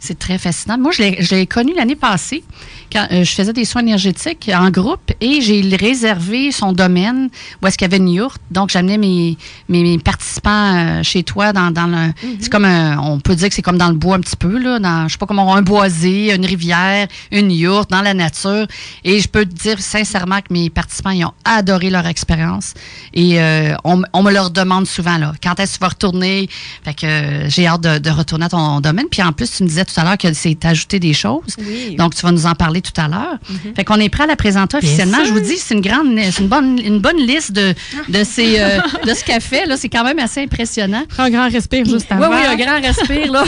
C'est 0.00 0.18
très 0.18 0.38
fascinant. 0.38 0.78
Moi, 0.78 0.92
je 0.92 1.34
l'ai 1.34 1.46
connu 1.46 1.74
l'année 1.74 1.94
passée 1.94 2.42
quand 2.90 3.06
euh, 3.12 3.22
je 3.22 3.30
faisais 3.32 3.52
des 3.52 3.66
soins 3.66 3.82
énergétiques 3.82 4.50
en 4.52 4.70
groupe 4.70 5.12
et 5.20 5.40
j'ai 5.42 5.60
réservé 5.76 6.50
son 6.52 6.72
domaine 6.72 7.28
où 7.62 7.66
est-ce 7.66 7.76
qu'il 7.76 7.84
y 7.84 7.90
avait 7.90 7.98
une 7.98 8.08
yourte. 8.08 8.40
Donc, 8.50 8.70
j'amenais 8.70 8.98
mes, 8.98 9.36
mes, 9.68 9.98
participants 9.98 10.74
euh, 10.74 11.02
chez 11.02 11.22
toi 11.22 11.52
dans, 11.52 11.70
dans 11.70 11.86
le... 11.86 11.96
Mm-hmm. 11.96 12.36
C'est 12.40 12.50
comme 12.50 12.64
un, 12.64 12.98
On 12.98 13.20
peut 13.20 13.34
dire 13.34 13.48
que 13.48 13.54
c'est 13.54 13.62
comme 13.62 13.76
dans 13.78 13.90
le 13.90 13.94
bois 13.94 14.16
un 14.16 14.20
petit 14.20 14.36
peu, 14.36 14.58
là. 14.58 14.78
Dans, 14.78 15.06
je 15.06 15.12
sais 15.12 15.18
pas 15.18 15.26
comment, 15.26 15.54
un 15.54 15.62
boisé, 15.62 16.34
une 16.34 16.46
rivière, 16.46 17.06
une 17.30 17.50
yourte, 17.50 17.90
dans 17.90 18.02
la 18.02 18.14
nature. 18.14 18.66
Et 19.04 19.20
je 19.20 19.28
peux 19.28 19.44
te 19.44 19.54
dire 19.54 19.80
sincèrement 19.80 20.40
que 20.40 20.52
mes 20.52 20.70
participants, 20.70 21.10
ils 21.10 21.26
ont 21.26 21.34
adoré 21.44 21.90
leur 21.90 22.06
expérience. 22.06 22.72
Et 23.12 23.40
euh, 23.40 23.74
on, 23.84 24.02
on, 24.14 24.22
me 24.22 24.32
leur 24.32 24.50
demande 24.50 24.86
souvent, 24.86 25.18
là, 25.18 25.34
quand 25.42 25.60
est-ce 25.60 25.74
que 25.74 25.78
tu 25.78 25.80
vas 25.82 25.88
retourner? 25.88 26.48
Fait 26.84 26.94
que 26.94 27.48
j'ai 27.48 27.66
hâte 27.66 27.82
de, 27.82 27.98
de, 27.98 28.10
retourner 28.10 28.46
à 28.46 28.48
ton 28.48 28.80
domaine. 28.80 29.06
Puis 29.10 29.22
en 29.22 29.32
plus, 29.32 29.50
tu 29.50 29.62
me 29.62 29.68
disais 29.68 29.84
tout 29.92 30.00
à 30.00 30.04
l'heure 30.04 30.18
que 30.18 30.32
c'est 30.32 30.64
ajouté 30.64 30.98
des 30.98 31.12
choses. 31.12 31.56
Donc, 31.96 32.14
tu 32.14 32.22
vas 32.22 32.32
nous 32.32 32.46
en 32.46 32.54
parler 32.54 32.80
tout 32.80 32.98
à 33.00 33.08
l'heure. 33.08 33.38
Mhm. 33.48 33.74
Fait 33.74 33.84
qu'on 33.84 33.96
est 33.96 34.08
prêt 34.08 34.24
à 34.24 34.26
la 34.26 34.36
présenter 34.36 34.76
officiellement. 34.76 35.24
Je 35.24 35.32
vous 35.32 35.40
dis, 35.40 35.56
c'est 35.56 35.74
une 35.74 35.80
grande, 35.80 36.06
une 36.08 36.48
bonne, 36.48 36.78
une 36.78 36.98
bonne 36.98 37.18
liste 37.18 37.52
de, 37.52 37.74
de, 38.08 38.24
ces, 38.24 38.58
euh, 38.58 38.78
de 39.06 39.14
ce 39.14 39.24
qu'elle 39.24 39.40
fait. 39.40 39.66
Là, 39.66 39.76
c'est 39.76 39.88
quand 39.88 40.04
même 40.04 40.18
assez 40.18 40.42
impressionnant. 40.42 41.02
Un 41.18 41.30
grand 41.30 41.50
respire 41.50 41.84
juste 41.84 42.10
avant. 42.10 42.28
Oui, 42.28 42.36
oui, 42.40 42.46
un 42.46 42.56
grand 42.56 42.80
respire, 42.80 43.32
là. 43.32 43.44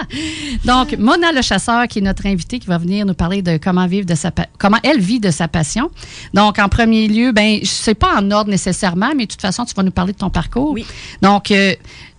Donc, 0.64 0.96
Mona 0.98 1.32
le 1.32 1.42
chasseur, 1.42 1.86
qui 1.88 2.00
est 2.00 2.02
notre 2.02 2.26
invitée, 2.26 2.58
qui 2.58 2.66
va 2.66 2.78
venir 2.78 3.06
nous 3.06 3.14
parler 3.14 3.42
de 3.42 3.58
comment 3.58 3.86
vivre 3.86 4.06
de 4.06 4.14
sa, 4.14 4.30
comment 4.58 4.78
elle 4.82 5.00
vit 5.00 5.20
de 5.20 5.30
sa 5.30 5.48
passion. 5.48 5.90
Donc, 6.34 6.58
en 6.58 6.68
premier 6.68 7.08
lieu, 7.08 7.32
ben, 7.32 7.58
je 7.62 7.66
sais 7.66 7.94
pas 7.94 8.16
en 8.16 8.30
ordre 8.30 8.50
nécessairement, 8.50 9.12
mais 9.16 9.26
de 9.26 9.30
toute 9.32 9.42
façon, 9.42 9.64
tu 9.64 9.74
vas 9.74 9.82
nous 9.82 9.90
parler 9.90 10.12
de 10.12 10.18
ton 10.18 10.30
parcours. 10.30 10.72
Oui. 10.72 10.86
Donc, 11.22 11.50
euh, 11.50 11.74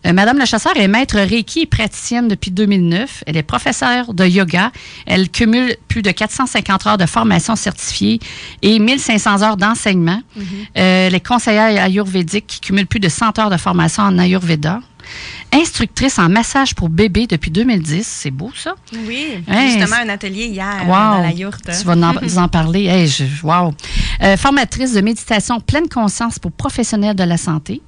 euh, 0.08 0.14
Madame 0.14 0.38
la 0.38 0.46
chasseur 0.46 0.76
est 0.78 0.88
maître 0.88 1.18
Reiki 1.18 1.62
et 1.62 1.66
praticienne 1.66 2.28
depuis 2.28 2.52
2009. 2.52 3.24
Elle 3.28 3.38
est 3.38 3.44
professeure 3.44 4.14
de 4.14 4.26
yoga. 4.26 4.72
Elle 5.06 5.30
cumule 5.30 5.76
plus 5.88 6.02
de 6.02 6.12
450 6.12 6.88
heures 6.88 6.98
de 6.98 7.06
formation 7.06 7.56
certifiée 7.56 8.20
et 8.62 8.80
1500 8.80 9.42
heures 9.44 9.58
d'enseignement. 9.58 10.22
Mm-hmm. 10.38 10.44
Euh, 10.78 11.08
elle 11.08 11.16
est 11.16 11.26
conseillère 11.26 11.84
ayurvédique 11.84 12.48
qui 12.48 12.60
cumule 12.60 12.88
plus 12.88 13.00
de 13.00 13.10
100 13.10 13.40
heures 13.40 13.50
de 13.50 13.58
formation 13.58 14.04
en 14.04 14.18
Ayurveda. 14.18 14.80
instructrice 15.54 16.20
en 16.20 16.30
massage 16.30 16.76
pour 16.76 16.90
bébé 16.90 17.28
depuis 17.28 17.52
2010. 17.52 18.06
C'est 18.06 18.32
beau, 18.32 18.52
ça? 18.56 18.76
Oui. 18.94 19.44
justement, 19.48 19.98
un 20.04 20.10
atelier 20.10 20.46
hier 20.46 20.86
dans 20.86 21.22
la 21.22 21.32
yourte. 21.32 21.64
Tu 21.66 21.86
vas 21.86 21.96
nous 21.96 22.38
en 22.38 22.48
parler. 22.60 22.86
Hey, 22.86 23.10
wow. 23.44 23.74
Euh, 24.24 24.38
formatrice 24.38 24.94
de 24.94 25.02
méditation 25.02 25.60
pleine 25.60 25.88
conscience 25.88 26.40
pour 26.40 26.52
professionnels 26.52 27.16
de 27.16 27.24
la 27.24 27.38
santé. 27.38 27.82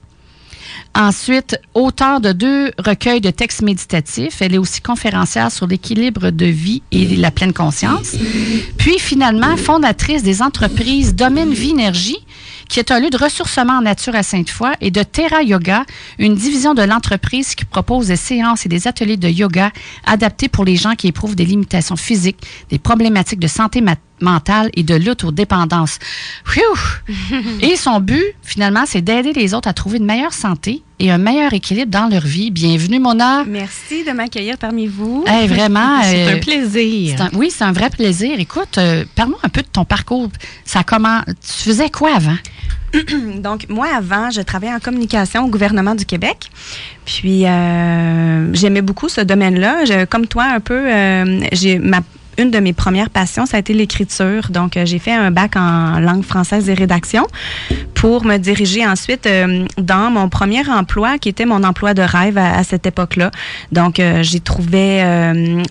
Ensuite, 0.96 1.58
auteur 1.74 2.20
de 2.20 2.32
deux 2.32 2.72
recueils 2.78 3.22
de 3.22 3.30
textes 3.30 3.62
méditatifs. 3.62 4.42
Elle 4.42 4.56
est 4.56 4.58
aussi 4.58 4.82
conférencière 4.82 5.52
sur 5.52 5.68
l'équilibre 5.68 6.32
de 6.32 6.46
vie 6.46 6.82
et 6.92 7.16
la 7.16 7.32
pleine 7.32 7.54
conscience. 7.54 8.16
Puis, 8.78 9.00
finalement, 9.00 9.56
fondatrice 9.58 10.24
des 10.24 10.42
entreprises 10.42 11.16
Domaine 11.16 11.54
Vie 11.54 11.72
Énergie, 11.72 12.20
qui 12.68 12.80
est 12.80 12.92
un 12.92 13.00
lieu 13.00 13.10
de 13.10 13.18
ressourcement 13.18 13.74
en 13.74 13.82
nature 13.82 14.16
à 14.16 14.24
Sainte-Foy, 14.24 14.72
et 14.82 14.92
de 14.92 15.04
Terra 15.04 15.42
Yoga, 15.42 15.86
une 16.18 16.36
division 16.36 16.74
de 16.74 16.84
l'entreprise 16.84 17.56
qui 17.56 17.66
propose 17.66 18.08
des 18.08 18.16
séances 18.16 18.66
et 18.66 18.70
des 18.70 18.88
ateliers 18.88 19.18
de 19.18 19.28
yoga 19.28 19.72
adaptés 20.06 20.50
pour 20.50 20.66
les 20.66 20.76
gens 20.76 20.96
qui 20.96 21.08
éprouvent 21.08 21.36
des 21.36 21.46
limitations 21.46 21.96
physiques, 21.96 22.42
des 22.70 22.80
problématiques 22.80 23.40
de 23.40 23.48
santé 23.48 23.82
mentale 24.22 24.70
et 24.76 24.84
de 24.84 24.96
lutte 24.96 25.24
aux 25.24 25.32
dépendances. 25.32 26.00
et 27.62 27.76
son 27.76 28.00
but, 28.00 28.24
finalement, 28.42 28.84
c'est 28.86 29.02
d'aider 29.02 29.34
les 29.34 29.54
autres 29.54 29.68
à 29.68 29.74
trouver 29.74 29.98
une 29.98 30.06
meilleure 30.06 30.34
santé 30.34 30.84
et 31.00 31.12
un 31.12 31.18
meilleur 31.18 31.54
équilibre 31.54 31.92
dans 31.92 32.08
leur 32.08 32.22
vie. 32.22 32.52
Bienvenue, 32.52 33.00
Mona. 33.00 33.46
Merci 33.46 34.04
de 34.04 34.12
m'accueillir 34.12 34.58
parmi 34.58 34.88
vous. 34.88 35.24
vraiment. 35.48 36.02
c'est 36.04 36.28
un 36.28 36.36
euh, 36.36 36.40
plaisir. 36.40 37.30
oui, 37.34 37.52
c'est 37.56 37.64
un 37.64 37.72
vrai 37.72 37.90
plaisir. 37.90 38.40
Écoute, 38.40 38.78
euh, 38.78 39.06
parle-moi 39.16 39.40
un 39.44 39.50
peu 39.50 39.62
de 39.62 39.68
ton 39.68 39.86
parcours. 39.86 40.30
Ça 40.66 40.84
comment, 40.84 41.22
tu 41.26 41.70
faisais 41.70 41.90
quoi 41.90 42.16
avant? 42.16 42.38
Donc, 43.38 43.68
moi, 43.70 43.88
avant, 43.96 44.30
je 44.30 44.42
travaillais 44.42 44.74
en 44.74 44.80
communication 44.80 45.46
au 45.46 45.48
gouvernement 45.48 45.96
du 45.96 46.06
Québec. 46.06 46.50
Puis, 47.06 47.46
euh, 47.46 48.54
j'aimais 48.54 48.82
beaucoup 48.82 49.08
ce 49.10 49.22
domaine-là. 49.22 50.06
Comme 50.08 50.28
toi, 50.28 50.46
un 50.46 50.60
peu, 50.60 50.90
j'ai 51.54 51.80
ma 51.80 52.02
une 52.40 52.52
de 52.52 52.60
mes 52.60 52.74
premières 52.74 53.10
passions, 53.10 53.46
ça 53.46 53.58
a 53.58 53.60
été 53.60 53.74
l'écriture. 53.74 54.50
Donc, 54.50 54.78
euh, 54.78 54.86
j'ai 54.86 54.98
fait 54.98 55.12
un 55.12 55.30
bac 55.30 55.56
en 55.56 56.00
langue 56.00 56.24
française 56.24 56.70
et 56.70 56.74
rédaction 56.74 57.28
pour 57.94 58.24
me 58.24 58.38
diriger 58.38 58.88
ensuite 58.88 59.28
euh, 59.28 59.66
dans 59.78 60.10
mon 60.10 60.30
premier 60.30 60.68
emploi, 60.70 61.18
qui 61.18 61.28
était 61.28 61.46
mon 61.46 61.64
emploi 61.66 61.94
de 61.94 62.02
rêve 62.02 62.38
à, 62.38 62.64
cette 62.64 62.86
époque-là. 62.86 63.32
Donc, 63.74 64.00
euh, 64.00 64.24
j'ai 64.24 64.40
trouvé 64.40 65.04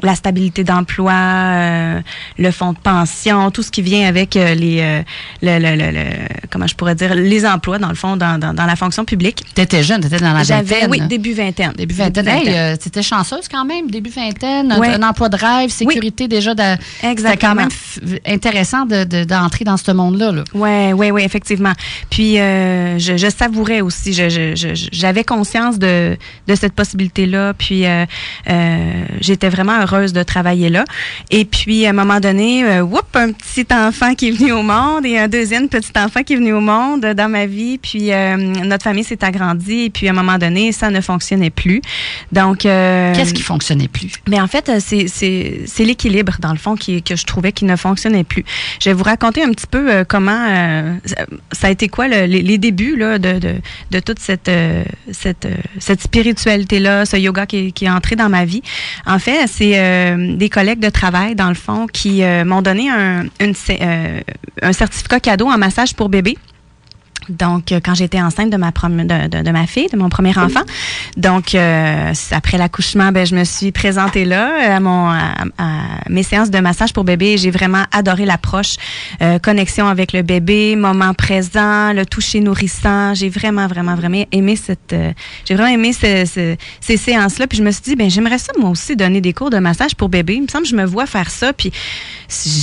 la 0.03 0.15
stabilité 0.15 0.63
d'emploi, 0.63 2.03
le 2.39 2.51
fonds 2.51 2.73
de 2.73 2.79
pension, 2.79 3.51
tout 3.51 3.63
ce 3.63 3.71
qui 3.71 3.81
vient 3.81 4.07
avec 4.07 4.35
les, 4.35 5.03
le, 5.43 5.59
le, 5.59 5.77
le, 5.77 6.05
comment 6.51 6.67
je 6.67 6.75
pourrais 6.75 6.95
dire, 6.95 7.15
les 7.15 7.47
emplois, 7.47 7.79
dans 7.79 7.89
le 7.89 7.95
fond, 7.95 8.17
dans, 8.17 8.39
dans, 8.39 8.67
la 8.67 8.77
fonction 8.77 9.05
publique. 9.05 9.45
Tu 9.55 9.63
étais 9.63 9.83
jeune, 9.83 10.03
tu 10.03 10.09
étais 10.09 10.19
dans 10.19 10.35
la 10.35 10.43
vingtaine. 10.43 10.91
Oui, 10.91 11.01
début 11.09 11.33
vingtaine. 11.33 11.73
Début 11.77 11.95
vingtaine. 11.95 12.25
Début 12.25 12.51
vingtaine. 12.51 12.79
tu 12.79 12.89
étais 12.89 13.03
chanceuse 13.03 13.49
quand 13.49 13.65
même, 13.65 13.91
début 13.91 14.11
vingtaine, 14.11 14.71
un, 14.73 15.03
emploi 15.03 15.31
de 15.31 15.37
rêve, 15.37 15.71
sécurité 15.71 16.29
déjà 16.29 16.55
c'était 17.01 17.37
quand 17.37 17.55
même 17.55 17.69
intéressant 18.27 18.87
d'entrer 18.87 19.65
dans 19.65 19.77
ce 19.77 19.93
monde-là. 19.93 20.33
Oui, 20.55 20.93
oui, 20.93 21.11
oui, 21.11 21.23
effectivement. 21.25 21.73
Puis, 22.11 22.39
euh, 22.39 22.99
je, 22.99 23.31
savourais 23.31 23.81
aussi. 23.81 24.13
J'avais 24.13 25.25
conscience 25.25 25.79
de, 25.79 26.17
cette 26.55 26.73
possibilité-là. 26.73 27.55
Puis, 27.55 27.87
euh, 27.87 28.05
euh, 28.49 29.05
j'étais 29.21 29.49
vraiment 29.49 29.81
heureuse 29.81 30.13
de 30.13 30.23
travailler 30.23 30.69
là. 30.69 30.85
Et 31.31 31.45
puis, 31.45 31.87
à 31.87 31.91
un 31.91 31.93
moment 31.93 32.21
donné, 32.21 32.81
whoop, 32.81 33.07
un 33.15 33.33
petit 33.33 33.67
enfant 33.73 34.15
qui 34.15 34.29
est 34.29 34.33
venu 34.33 34.53
au 34.53 34.63
monde 34.63 35.05
et 35.07 35.19
un 35.19 35.29
deuxième 35.29 35.69
petit 35.69 35.93
enfant 35.97 36.23
qui 36.23 36.35
est 36.35 36.37
venu 36.37 36.53
au 36.53 36.61
monde 36.61 37.01
dans 37.01 37.29
ma 37.29 37.47
vie. 37.47 37.79
Puis, 37.79 38.11
notre 38.65 38.85
famille 38.85 39.05
s'est 39.05 39.25
agrandie. 39.25 39.85
Et 39.85 39.91
puis, 39.91 40.09
à 40.09 40.11
un 40.11 40.15
moment 40.15 40.39
donné, 40.39 40.73
ça 40.73 40.91
ne 40.91 41.01
fonctionnait 41.01 41.51
plus. 41.51 41.81
Donc... 42.33 42.59
Qu'est-ce 42.59 43.35
qui 43.35 43.43
fonctionnait 43.43 43.89
plus? 43.89 44.13
Mais 44.29 44.41
en 44.41 44.47
fait, 44.47 44.71
c'est 44.79 45.85
l'équilibre 45.85 46.37
dans 46.49 46.55
le 46.55 46.59
fond, 46.59 46.77
qui, 46.77 47.03
que 47.03 47.15
je 47.15 47.27
trouvais 47.27 47.53
qui 47.53 47.67
ne 47.67 47.77
fonctionnait 47.77 48.25
plus. 48.25 48.45
Je 48.81 48.89
vais 48.89 48.95
vous 48.95 49.05
raconter 49.05 49.43
un 49.43 49.51
petit 49.51 49.67
peu 49.67 49.93
euh, 49.93 50.05
comment 50.09 50.47
euh, 50.49 50.95
ça 51.53 51.67
a 51.67 51.71
été 51.71 51.89
quoi 51.89 52.09
les, 52.09 52.59
débuts 52.59 52.97
là, 52.97 53.19
de, 53.19 53.39
de, 53.39 53.55
de 53.91 54.01
toute 54.01 54.19
cette, 54.19 54.49
euh, 54.49 54.83
cette, 55.13 55.47
cette 55.79 56.01
spiritualité-là, 56.01 57.05
ce 57.05 57.19
yoga 57.19 57.45
qui, 57.45 57.75
est 57.83 57.91
entré 57.91 58.17
dans 58.17 58.31
ma 58.31 58.47
vie. 58.47 58.63
En 59.07 59.19
fait, 59.19 59.47
c'est 59.47 60.17
des 60.37 60.49
collègues 60.49 60.81
de 60.81 60.89
travail, 60.89 61.35
dans 61.35 61.49
le 61.49 61.55
fond, 61.55 61.87
qui 61.87 62.23
m'ont 62.45 62.63
donné 62.63 62.89
un, 62.91 63.27
un 64.63 64.73
certificat 64.73 65.21
cadeau 65.21 65.49
en 65.49 65.59
massage 65.59 65.95
pour 65.95 66.09
bébé. 66.09 66.37
Donc, 67.29 67.73
euh, 67.73 67.81
quand 67.85 67.95
j'étais 67.95 68.21
enceinte 68.21 68.51
de 68.51 68.57
ma, 68.57 68.71
de, 68.71 69.51
ma 69.51 69.67
fille, 69.67 69.89
de 69.89 69.97
mon 69.97 70.09
premier 70.09 70.37
enfant. 70.39 70.63
Donc, 71.17 71.55
euh, 71.55 72.13
après 72.31 72.59
l'accouchement, 72.59 73.13
ben, 73.13 73.27
je 73.27 73.35
me 73.35 73.45
suis 73.45 73.73
présentée 73.73 74.25
là 74.25 74.51
euh, 74.51 74.77
à, 74.77 74.81
mon, 74.81 75.09
à, 75.11 75.45
mes 76.09 76.23
séances 76.23 76.51
de 76.51 76.59
massage 76.59 76.93
pour 76.93 77.05
bébé. 77.05 77.37
J'ai 77.37 77.51
vraiment 77.51 77.85
adoré 77.93 78.25
l'approche, 78.25 78.77
connexion 79.43 79.89
avec 79.89 80.13
le 80.13 80.23
bébé, 80.23 80.77
moment 80.77 81.15
présent, 81.15 81.93
le 81.93 82.05
toucher 82.05 82.41
nourrissant. 82.41 83.15
J'ai 83.15 83.29
vraiment, 83.29 83.67
vraiment, 83.67 83.95
vraiment 83.95 84.25
aimé 84.33 84.57
cette, 84.57 84.95
j'ai 85.45 85.55
vraiment 85.55 85.73
aimé 85.73 85.93
ces 85.93 86.97
séances-là. 86.97 87.47
Puis 87.47 87.59
je 87.59 87.63
me 87.63 87.71
suis 87.71 87.83
dit, 87.83 87.97
ben, 87.97 88.11
j'aimerais 88.11 88.39
ça 88.39 88.53
moi 88.59 88.71
aussi 88.71 88.97
donner 88.97 89.21
des 89.21 89.33
cours 89.33 89.51
de 89.51 89.59
massage 89.59 89.95
pour 89.95 90.09
bébé. 90.09 90.35
Il 90.35 90.43
me 90.43 90.49
semble 90.49 90.65
que 90.65 90.71
je 90.71 90.77
me 90.77 90.85
vois 90.85 91.07
faire 91.07 91.31
ça. 91.31 91.53
Puis, 91.53 91.73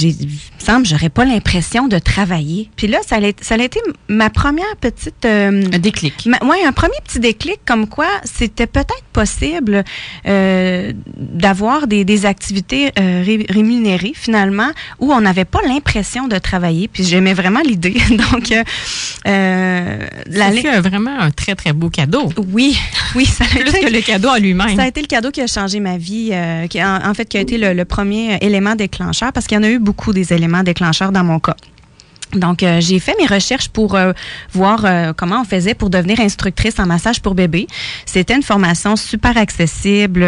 il 0.02 0.28
me 0.28 0.64
semble, 0.64 0.86
j'aurais 0.86 1.10
pas 1.10 1.26
l'impression 1.26 1.88
de 1.88 2.00
travailler. 2.00 2.70
Puis 2.76 2.88
là, 2.88 3.00
ça 3.06 3.18
a, 3.18 3.32
ça 3.42 3.56
a 3.56 3.64
été 3.64 3.80
ma 4.08 4.30
première 4.30 4.55
petite... 4.80 5.26
Euh, 5.26 5.64
un 5.74 5.80
déclic. 5.80 6.28
Oui, 6.44 6.58
un 6.66 6.72
premier 6.72 6.98
petit 7.04 7.20
déclic 7.20 7.60
comme 7.66 7.88
quoi 7.88 8.08
c'était 8.24 8.68
peut-être 8.68 9.04
possible 9.14 9.84
euh, 10.28 10.92
d'avoir 11.18 11.88
des, 11.88 12.04
des, 12.04 12.26
activités 12.26 12.92
euh, 13.00 13.24
rémunérées 13.50 14.14
finalement 14.14 14.70
où 15.00 15.14
on 15.14 15.22
n'avait 15.22 15.46
pas 15.46 15.62
l'impression 15.66 16.28
de 16.28 16.38
travailler. 16.38 16.88
Puis 16.88 17.04
j'aimais 17.04 17.34
vraiment 17.34 17.62
l'idée. 17.62 17.96
Donc, 18.10 18.52
euh, 18.52 20.00
c'est 20.30 20.80
vraiment 20.82 21.18
un 21.18 21.32
très, 21.32 21.56
très 21.56 21.72
beau 21.72 21.90
cadeau. 21.90 22.30
Oui, 22.52 22.78
oui. 23.16 23.26
Ça 23.26 23.46
Plus 23.50 23.72
que 23.72 23.92
le 23.92 24.02
cadeau 24.02 24.30
en 24.30 24.38
lui-même. 24.38 24.76
Ça 24.76 24.84
a 24.84 24.88
été 24.88 25.02
le 25.02 25.08
cadeau 25.08 25.32
qui 25.32 25.42
a 25.42 25.48
changé 25.48 25.80
ma 25.80 25.98
vie, 25.98 26.34
qui, 26.70 26.84
en, 26.84 27.14
fait, 27.14 27.26
qui 27.26 27.38
a 27.38 27.42
été 27.42 27.58
le, 27.58 27.74
le 27.74 27.86
premier 27.86 28.38
élément 28.42 28.76
déclencheur 28.76 29.32
parce 29.32 29.48
qu'il 29.48 29.56
y 29.56 29.60
en 29.60 29.64
a 29.64 29.70
eu 29.70 29.80
beaucoup 29.80 30.14
des 30.14 30.34
éléments 30.34 30.64
déclencheurs 30.64 31.12
dans 31.12 31.24
mon 31.24 31.40
cas. 31.40 31.56
Donc, 32.34 32.64
euh, 32.64 32.82
j'ai 32.82 33.00
fait 33.00 33.16
mes 33.20 33.28
recherches 33.28 33.70
pour 33.70 33.96
euh, 33.96 34.12
voir 34.52 34.84
euh, 34.84 35.14
comment 35.16 35.42
on 35.42 35.46
faisait 35.46 35.74
pour 35.74 35.90
devenir 35.90 36.20
instructrice 36.20 36.80
en 36.80 36.86
massage 36.86 37.22
pour 37.22 37.36
bébé. 37.36 37.68
C'était 38.06 38.36
une 38.36 38.44
formation 38.44 38.96
super 38.96 39.38
accessible. 39.38 40.26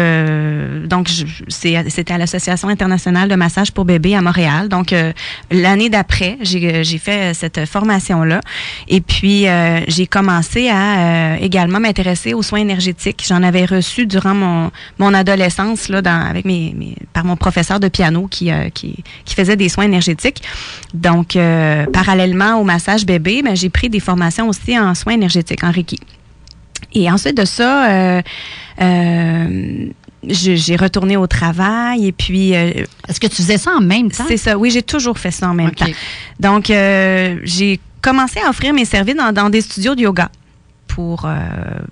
donc, 0.86 1.08
c'était 1.48 2.12
à 2.12 2.18
l'Association 2.18 2.68
internationale 2.68 3.28
de 3.28 3.34
massage 3.34 3.72
pour 3.72 3.84
bébé 3.84 4.14
à 4.14 4.22
Montréal. 4.22 4.68
Donc, 4.68 4.94
l'année 5.50 5.88
d'après, 5.88 6.38
j'ai 6.42 6.98
fait 6.98 7.34
cette 7.34 7.64
formation-là. 7.66 8.40
Et 8.88 9.00
puis, 9.00 9.46
j'ai 9.88 10.06
commencé 10.06 10.68
à 10.68 11.38
également 11.40 11.80
m'intéresser 11.80 12.34
aux 12.34 12.42
soins 12.42 12.60
énergétiques. 12.60 13.24
J'en 13.26 13.42
avais 13.42 13.64
reçu 13.64 14.06
durant 14.06 14.34
mon, 14.34 14.70
mon 14.98 15.14
adolescence 15.14 15.88
là, 15.88 16.02
dans, 16.02 16.20
avec 16.20 16.44
mes, 16.44 16.74
mes, 16.76 16.94
par 17.12 17.24
mon 17.24 17.36
professeur 17.36 17.80
de 17.80 17.88
piano 17.88 18.26
qui, 18.28 18.50
qui, 18.74 19.02
qui 19.24 19.34
faisait 19.34 19.56
des 19.56 19.68
soins 19.68 19.84
énergétiques. 19.84 20.42
Donc, 20.94 21.36
parallèlement 21.92 22.60
au 22.60 22.64
massage 22.64 23.04
bébé, 23.04 23.42
ben, 23.42 23.56
j'ai 23.56 23.70
pris 23.70 23.88
des 23.88 24.00
formations 24.00 24.48
aussi 24.48 24.78
en 24.78 24.94
soins 24.94 25.14
énergétiques, 25.14 25.64
en 25.64 25.70
Reiki. 25.70 25.98
Et 26.94 27.10
ensuite 27.10 27.36
de 27.36 27.44
ça, 27.44 27.90
euh, 27.90 28.22
euh, 28.80 29.86
j'ai 30.24 30.76
retourné 30.76 31.16
au 31.16 31.26
travail 31.26 32.06
et 32.06 32.12
puis. 32.12 32.54
Euh, 32.54 32.84
Est-ce 33.08 33.20
que 33.20 33.26
tu 33.26 33.36
faisais 33.36 33.58
ça 33.58 33.72
en 33.76 33.80
même 33.80 34.10
temps? 34.10 34.24
C'est 34.26 34.36
ça. 34.36 34.56
Oui, 34.56 34.70
j'ai 34.70 34.82
toujours 34.82 35.18
fait 35.18 35.30
ça 35.30 35.48
en 35.48 35.54
même 35.54 35.72
temps. 35.72 35.86
Donc, 36.40 36.66
j'ai 36.66 37.80
commencé 38.00 38.40
à 38.40 38.48
offrir 38.48 38.72
mes 38.72 38.84
services 38.84 39.16
dans, 39.34 39.50
des 39.50 39.60
studios 39.60 39.94
de 39.94 40.02
yoga 40.02 40.30
euh, 40.98 41.38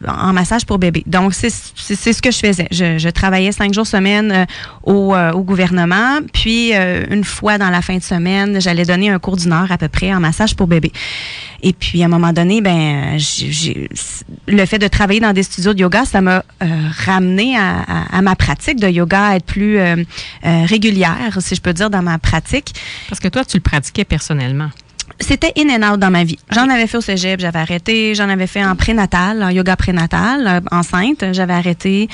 en 0.06 0.32
massage 0.32 0.66
pour 0.66 0.78
bébé. 0.78 1.04
Donc 1.06 1.32
c'est 1.32 1.50
ce 1.50 2.22
que 2.22 2.30
je 2.30 2.38
faisais. 2.38 2.66
Je, 2.70 3.08
travaillais 3.10 3.52
cinq 3.52 3.72
jours 3.72 3.86
semaine 3.86 4.32
euh, 4.32 4.44
au, 4.82 5.14
euh, 5.14 5.32
au, 5.32 5.42
gouvernement, 5.42 6.18
puis 6.32 6.72
une 6.72 7.24
fois 7.24 7.56
dans 7.58 7.70
la 7.70 7.82
fin 7.82 7.96
de 7.96 8.02
semaine, 8.02 8.60
j'allais 8.60 8.84
donner 8.84 9.10
un 9.10 9.18
cours 9.18 9.36
d'une 9.36 9.52
heure 9.52 9.70
à 9.70 9.78
peu 9.78 9.88
près 9.88 10.12
en 10.12 10.20
massage 10.20 10.56
pour 10.56 10.66
bébé. 10.66 10.92
Et 11.62 11.72
puis 11.72 12.02
à 12.02 12.06
un 12.06 12.08
moment 12.08 12.32
donné, 12.32 12.60
ben 12.60 13.16
le 14.48 14.66
fait 14.66 14.78
de 14.78 14.88
travailler 14.88 15.20
dans 15.20 15.32
des 15.32 15.42
studios 15.42 15.72
de 15.72 15.80
yoga, 15.80 16.04
ça 16.04 16.20
m'a 16.20 16.44
ramené 16.60 17.56
à, 17.56 17.82
à, 18.12 18.22
ma 18.22 18.34
pratique 18.34 18.80
de 18.80 18.88
yoga, 18.88 19.28
à 19.28 19.36
être 19.36 19.46
plus 19.46 19.78
régulière, 20.42 21.38
si 21.38 21.54
je 21.54 21.60
peux 21.60 21.72
dire, 21.72 21.90
dans 21.90 22.02
ma 22.02 22.18
pratique. 22.18 22.74
Parce 23.08 23.20
que 23.20 23.28
toi, 23.28 23.44
tu 23.44 23.56
le 23.56 23.62
pratiquais 23.62 24.04
personnellement 24.04 24.70
c'était 25.18 25.52
in 25.56 25.96
dans 25.96 26.10
ma 26.10 26.24
vie. 26.24 26.38
J'en 26.52 26.68
avais 26.68 26.86
fait 26.86 26.98
au 26.98 27.00
cégep, 27.00 27.40
j'avais 27.40 27.58
arrêté. 27.58 28.14
J'en 28.14 28.28
avais 28.28 28.46
fait 28.46 28.64
en 28.64 28.76
prénatal, 28.76 29.42
en 29.42 29.48
yoga 29.48 29.76
prénatal, 29.76 30.46
euh, 30.46 30.60
enceinte, 30.70 31.24
j'avais 31.32 31.54
arrêté. 31.54 32.08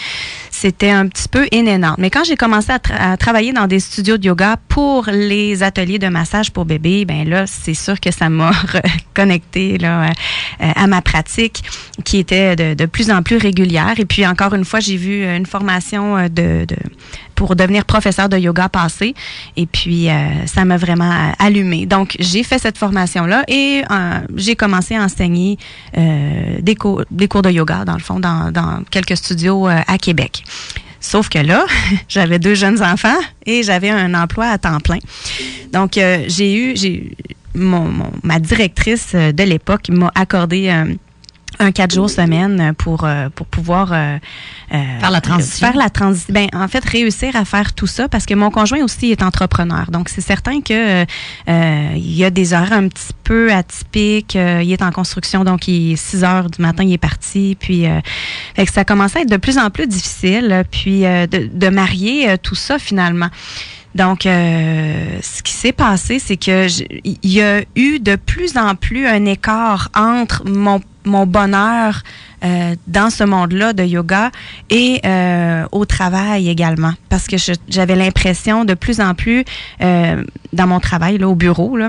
C'était 0.50 0.90
un 0.90 1.09
petit 1.09 1.28
peu 1.28 1.47
in. 1.52 1.94
Mais 1.99 2.11
quand 2.11 2.25
j'ai 2.25 2.37
commencé 2.37 2.71
à, 2.73 3.16
travailler 3.16 3.52
dans 3.52 3.66
des 3.66 3.80
studios 3.80 4.18
de 4.18 4.26
yoga 4.26 4.56
pour 4.68 5.06
les 5.11 5.62
ateliers 5.62 5.99
de 5.99 6.09
massage 6.09 6.52
pour 6.52 6.64
bébé, 6.64 7.04
ben 7.04 7.28
là, 7.28 7.47
c'est 7.47 7.75
sûr 7.75 7.99
que 7.99 8.12
ça 8.12 8.28
m'a 8.28 8.50
reconnecté 9.11 9.78
là, 9.78 10.11
à 10.61 10.87
ma 10.87 11.02
pratique 11.02 11.62
qui 12.04 12.18
était 12.18 12.54
de, 12.54 12.75
de, 12.75 12.87
plus 12.87 13.11
en 13.11 13.23
plus 13.23 13.37
régulière. 13.37 13.94
Et 13.99 14.04
puis 14.04 14.26
encore 14.26 14.54
une 14.54 14.64
fois, 14.64 14.80
j'ai 14.80 14.97
vu 14.97 15.25
une 15.25 15.47
formation 15.47 16.28
de, 16.28 16.64
de 16.66 16.76
pour 17.35 17.57
devenir 17.57 17.85
professeur 17.85 18.29
de 18.29 18.39
yoga 18.39 18.69
passé. 18.69 19.15
Et 19.57 19.67
puis, 19.67 20.09
ça 20.47 20.65
m'a 20.65 20.77
vraiment 20.77 21.33
allumé. 21.39 21.87
Donc, 21.87 22.17
j'ai 22.19 22.43
fait 22.43 22.59
cette 22.59 22.79
formation-là 22.79 23.45
et 23.49 23.83
j'ai 24.37 24.57
commencé 24.57 24.95
à 24.95 25.03
enseigner 25.03 25.59
des, 25.97 26.75
cours, 26.75 27.05
des 27.11 27.29
cours 27.29 27.43
de 27.43 27.51
yoga, 27.51 27.85
dans 27.85 27.95
le 27.95 28.01
fond, 28.01 28.21
dans, 28.21 28.83
quelques 28.91 29.17
studios 29.17 29.67
à 29.67 29.99
Québec. 29.99 30.45
Sauf 31.03 31.29
que 31.29 31.39
là, 31.39 31.67
j'avais 32.09 32.39
deux 32.39 32.55
jeunes 32.55 32.83
enfants 32.83 33.19
et 33.45 33.62
j'avais 33.62 33.91
un 33.91 34.15
emploi 34.15 34.47
à 34.47 34.57
temps 34.57 34.79
plein. 34.81 35.01
Donc, 35.73 35.99
euh, 35.99 36.25
j'ai 36.29 36.55
eu, 36.55 36.77
j'ai 36.77 37.11
mon, 37.55 37.91
ma 38.23 38.39
directrice 38.39 39.11
euh, 39.15 39.33
de 39.33 39.43
l'époque 39.43 39.89
m'a 39.91 40.11
accordé 40.15 40.69
euh, 40.69 40.95
un 41.62 41.73
quatre 41.73 41.95
jours 41.95 42.11
semaine 42.11 42.75
pour 42.76 43.04
euh, 43.04 43.28
pour 43.35 43.47
pouvoir 43.47 43.92
euh, 43.92 44.19
euh, 44.75 45.00
faire 45.00 45.11
la 45.11 45.21
transition. 45.21 45.66
Faire 45.66 45.76
la 45.76 45.90
transition. 45.90 46.33
Ben 46.35 46.49
en 46.52 46.69
fait 46.69 46.85
réussir 46.85 47.37
à 47.37 47.45
faire 47.45 47.73
tout 47.73 47.87
ça 47.87 48.09
parce 48.09 48.26
que 48.26 48.35
mon 48.35 48.50
conjoint 48.50 48.83
aussi 48.83 49.11
est 49.11 49.23
entrepreneur. 49.23 49.90
Donc 49.90 50.09
c'est 50.09 50.21
certain 50.21 50.61
que 50.61 51.04
il 51.47 52.16
y 52.16 52.25
a 52.25 52.31
des 52.31 52.52
horaires 52.52 52.73
un 52.73 52.88
petit 52.88 53.12
peu 53.25 53.52
atypiques. 53.52 54.35
il 54.35 54.73
est 54.73 54.83
en 54.83 54.90
construction 54.90 55.45
donc 55.45 55.69
il 55.69 55.92
est 55.92 55.97
6 55.97 56.25
heures 56.25 56.50
du 56.50 56.61
matin 56.61 56.85
il 56.85 56.92
est 56.92 56.99
parti 56.99 57.57
puis 57.59 57.87
fait 58.54 58.66
que 58.66 58.73
ça 58.73 58.85
commençait 58.85 59.21
à 59.21 59.23
être 59.23 59.31
de 59.31 59.37
plus 59.37 59.59
en 59.59 59.71
plus 59.71 59.87
difficile 59.87 60.64
puis 60.71 61.02
de, 61.02 61.49
de 61.52 61.69
marier 61.69 62.37
tout 62.42 62.54
ça 62.54 62.78
finalement. 62.78 63.28
Donc, 63.95 64.25
euh, 64.25 65.19
ce 65.23 65.42
qui 65.42 65.52
s'est 65.52 65.73
passé, 65.73 66.19
c'est 66.19 66.37
que 66.37 66.66
il 67.04 67.19
y 67.23 67.42
a 67.42 67.62
eu 67.76 67.99
de 67.99 68.16
plus 68.16 68.57
en 68.57 68.75
plus 68.75 69.07
un 69.07 69.26
écart 69.26 69.90
entre 69.95 70.49
mon, 70.49 70.81
mon 71.04 71.26
bonheur 71.26 72.02
euh, 72.44 72.75
dans 72.87 73.11
ce 73.11 73.25
monde-là 73.25 73.73
de 73.73 73.85
yoga 73.85 74.30
et 74.71 75.00
euh, 75.04 75.64
au 75.73 75.85
travail 75.85 76.49
également, 76.49 76.92
parce 77.09 77.26
que 77.26 77.37
j'avais 77.68 77.97
l'impression 77.97 78.64
de 78.64 78.75
plus 78.75 79.00
en 79.00 79.14
plus 79.14 79.44
euh, 79.80 80.25
dans 80.52 80.66
mon 80.66 80.80
travail 80.80 81.18
là, 81.18 81.28
au 81.28 81.35
bureau 81.35 81.76
là 81.76 81.88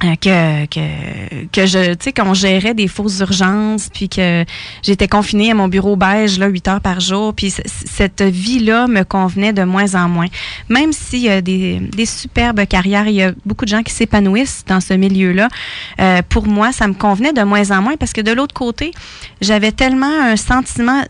que, 0.00 0.66
que, 0.66 1.46
que 1.46 1.66
je, 1.66 1.94
tu 1.94 2.04
sais, 2.04 2.12
qu'on 2.12 2.34
gérait 2.34 2.74
des 2.74 2.88
fausses 2.88 3.20
urgences, 3.20 3.88
puis 3.92 4.08
que 4.08 4.44
j'étais 4.82 5.08
confinée 5.08 5.50
à 5.50 5.54
mon 5.54 5.68
bureau 5.68 5.96
beige, 5.96 6.38
là, 6.38 6.48
8 6.48 6.68
heures 6.68 6.80
par 6.80 7.00
jour, 7.00 7.32
puis 7.34 7.50
cette 7.50 8.22
vie-là 8.22 8.86
me 8.88 9.04
convenait 9.04 9.52
de 9.52 9.62
moins 9.62 9.94
en 9.94 10.08
moins. 10.08 10.26
Même 10.68 10.92
s'il 10.92 11.20
y 11.20 11.30
a 11.30 11.40
des, 11.40 11.80
des 11.80 12.06
superbes 12.06 12.66
carrières, 12.66 13.08
il 13.08 13.14
y 13.14 13.22
a 13.22 13.32
beaucoup 13.46 13.64
de 13.64 13.70
gens 13.70 13.82
qui 13.82 13.92
s'épanouissent 13.92 14.64
dans 14.66 14.80
ce 14.80 14.94
milieu-là, 14.94 15.48
euh, 16.00 16.20
pour 16.28 16.46
moi, 16.46 16.72
ça 16.72 16.88
me 16.88 16.94
convenait 16.94 17.32
de 17.32 17.42
moins 17.42 17.70
en 17.70 17.80
moins, 17.80 17.96
parce 17.96 18.12
que 18.12 18.20
de 18.20 18.32
l'autre 18.32 18.54
côté, 18.54 18.92
j'avais 19.40 19.72
tellement 19.72 20.20
un 20.22 20.36
sentiment, 20.36 21.02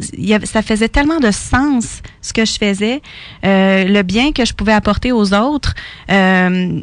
ça 0.44 0.62
faisait 0.62 0.88
tellement 0.88 1.18
de 1.18 1.30
sens 1.32 2.02
ce 2.26 2.32
que 2.32 2.44
je 2.44 2.58
faisais, 2.58 3.00
euh, 3.44 3.84
le 3.84 4.02
bien 4.02 4.32
que 4.32 4.44
je 4.44 4.52
pouvais 4.52 4.72
apporter 4.72 5.12
aux 5.12 5.32
autres. 5.32 5.74
Euh, 6.10 6.80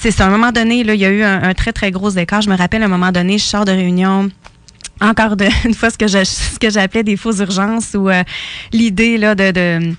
c'est 0.00 0.20
à 0.20 0.26
un 0.26 0.30
moment 0.30 0.52
donné, 0.52 0.84
là, 0.84 0.94
il 0.94 1.00
y 1.00 1.04
a 1.04 1.10
eu 1.10 1.22
un, 1.22 1.54
très, 1.54 1.72
très 1.72 1.90
gros 1.90 2.10
écart. 2.10 2.40
Je 2.40 2.50
me 2.50 2.56
rappelle, 2.56 2.82
à 2.82 2.86
un 2.86 2.88
moment 2.88 3.12
donné, 3.12 3.38
je 3.38 3.44
sors 3.44 3.64
de 3.64 3.72
réunion 3.72 4.30
encore 5.00 5.36
de, 5.36 5.46
une 5.64 5.74
fois 5.74 5.90
ce 5.90 5.98
que 6.58 6.70
j'appelais 6.70 7.02
des 7.02 7.16
fausses 7.16 7.38
urgences 7.38 7.94
ou 7.94 8.08
euh, 8.08 8.22
l'idée 8.72 9.18
là 9.18 9.34
de, 9.34 9.94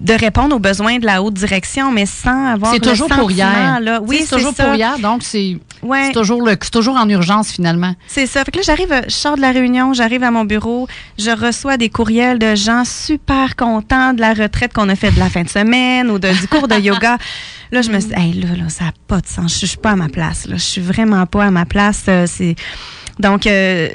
de 0.00 0.14
répondre 0.14 0.56
aux 0.56 0.58
besoins 0.58 0.98
de 0.98 1.06
la 1.06 1.22
haute 1.22 1.34
direction, 1.34 1.92
mais 1.92 2.06
sans 2.06 2.46
avoir 2.46 2.72
C'est 2.72 2.80
toujours 2.80 3.08
pour 3.08 3.30
hier. 3.30 3.80
Là. 3.80 4.00
Oui, 4.06 4.20
c'est 4.20 4.36
toujours 4.36 4.54
pour 4.54 4.74
hier, 4.74 4.98
donc 4.98 5.22
c'est 5.22 5.58
ouais. 5.82 6.12
toujours 6.12 6.42
le, 6.42 6.56
toujours 6.56 6.96
en 6.96 7.08
urgence 7.08 7.50
finalement. 7.50 7.94
C'est 8.06 8.26
ça. 8.26 8.44
Fait 8.44 8.50
que 8.50 8.58
là, 8.58 8.62
j'arrive, 8.64 9.02
je 9.06 9.12
sors 9.14 9.36
de 9.36 9.40
la 9.40 9.52
réunion, 9.52 9.92
j'arrive 9.92 10.22
à 10.22 10.30
mon 10.30 10.44
bureau, 10.44 10.88
je 11.18 11.30
reçois 11.30 11.76
des 11.76 11.90
courriels 11.90 12.38
de 12.38 12.54
gens 12.54 12.84
super 12.84 13.56
contents 13.56 14.14
de 14.14 14.20
la 14.20 14.32
retraite 14.32 14.72
qu'on 14.72 14.88
a 14.88 14.96
fait 14.96 15.10
de 15.10 15.18
la 15.18 15.28
fin 15.28 15.42
de 15.42 15.48
semaine 15.50 16.10
ou 16.10 16.18
de, 16.18 16.30
du 16.32 16.48
cours 16.48 16.68
de 16.68 16.76
yoga. 16.76 17.18
Là, 17.72 17.82
je 17.82 17.90
me 17.90 17.98
suis 17.98 18.10
dit, 18.10 18.14
hey, 18.16 18.32
là, 18.34 18.54
là, 18.56 18.68
ça 18.68 18.84
n'a 18.84 18.92
pas 19.08 19.20
de 19.20 19.26
sens. 19.26 19.58
Je 19.58 19.66
suis 19.66 19.78
pas 19.78 19.92
à 19.92 19.96
ma 19.96 20.08
place. 20.08 20.46
Là. 20.46 20.56
Je 20.56 20.62
suis 20.62 20.80
vraiment 20.80 21.26
pas 21.26 21.46
à 21.46 21.50
ma 21.50 21.64
place. 21.64 22.04
Euh, 22.08 22.26
c'est 22.28 22.54
donc. 23.18 23.46
Euh, 23.48 23.88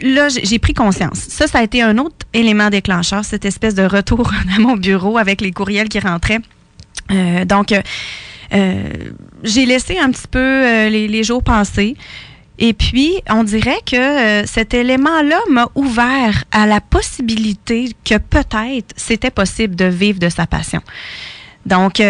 là, 0.00 0.28
j'ai 0.28 0.58
pris 0.58 0.74
conscience. 0.74 1.18
Ça, 1.18 1.46
ça 1.46 1.58
a 1.58 1.62
été 1.62 1.82
un 1.82 1.98
autre 1.98 2.26
élément 2.32 2.70
déclencheur, 2.70 3.24
cette 3.24 3.44
espèce 3.44 3.74
de 3.74 3.84
retour 3.84 4.32
à 4.56 4.60
mon 4.60 4.76
bureau 4.76 5.18
avec 5.18 5.40
les 5.40 5.52
courriels 5.52 5.88
qui 5.88 6.00
rentraient. 6.00 6.40
Euh, 7.10 7.44
donc, 7.44 7.72
euh, 7.72 8.82
j'ai 9.42 9.66
laissé 9.66 9.98
un 9.98 10.10
petit 10.10 10.28
peu 10.28 10.38
euh, 10.38 10.88
les, 10.88 11.08
les, 11.08 11.22
jours 11.22 11.42
passer. 11.42 11.96
Et 12.58 12.72
puis, 12.72 13.14
on 13.28 13.44
dirait 13.44 13.80
que 13.84 14.46
cet 14.46 14.72
élément-là 14.72 15.38
m'a 15.50 15.68
ouvert 15.74 16.44
à 16.52 16.66
la 16.66 16.80
possibilité 16.80 17.90
que 18.02 18.16
peut-être 18.16 18.94
c'était 18.96 19.30
possible 19.30 19.76
de 19.76 19.84
vivre 19.84 20.18
de 20.18 20.30
sa 20.30 20.46
passion. 20.46 20.80
Donc, 21.66 22.00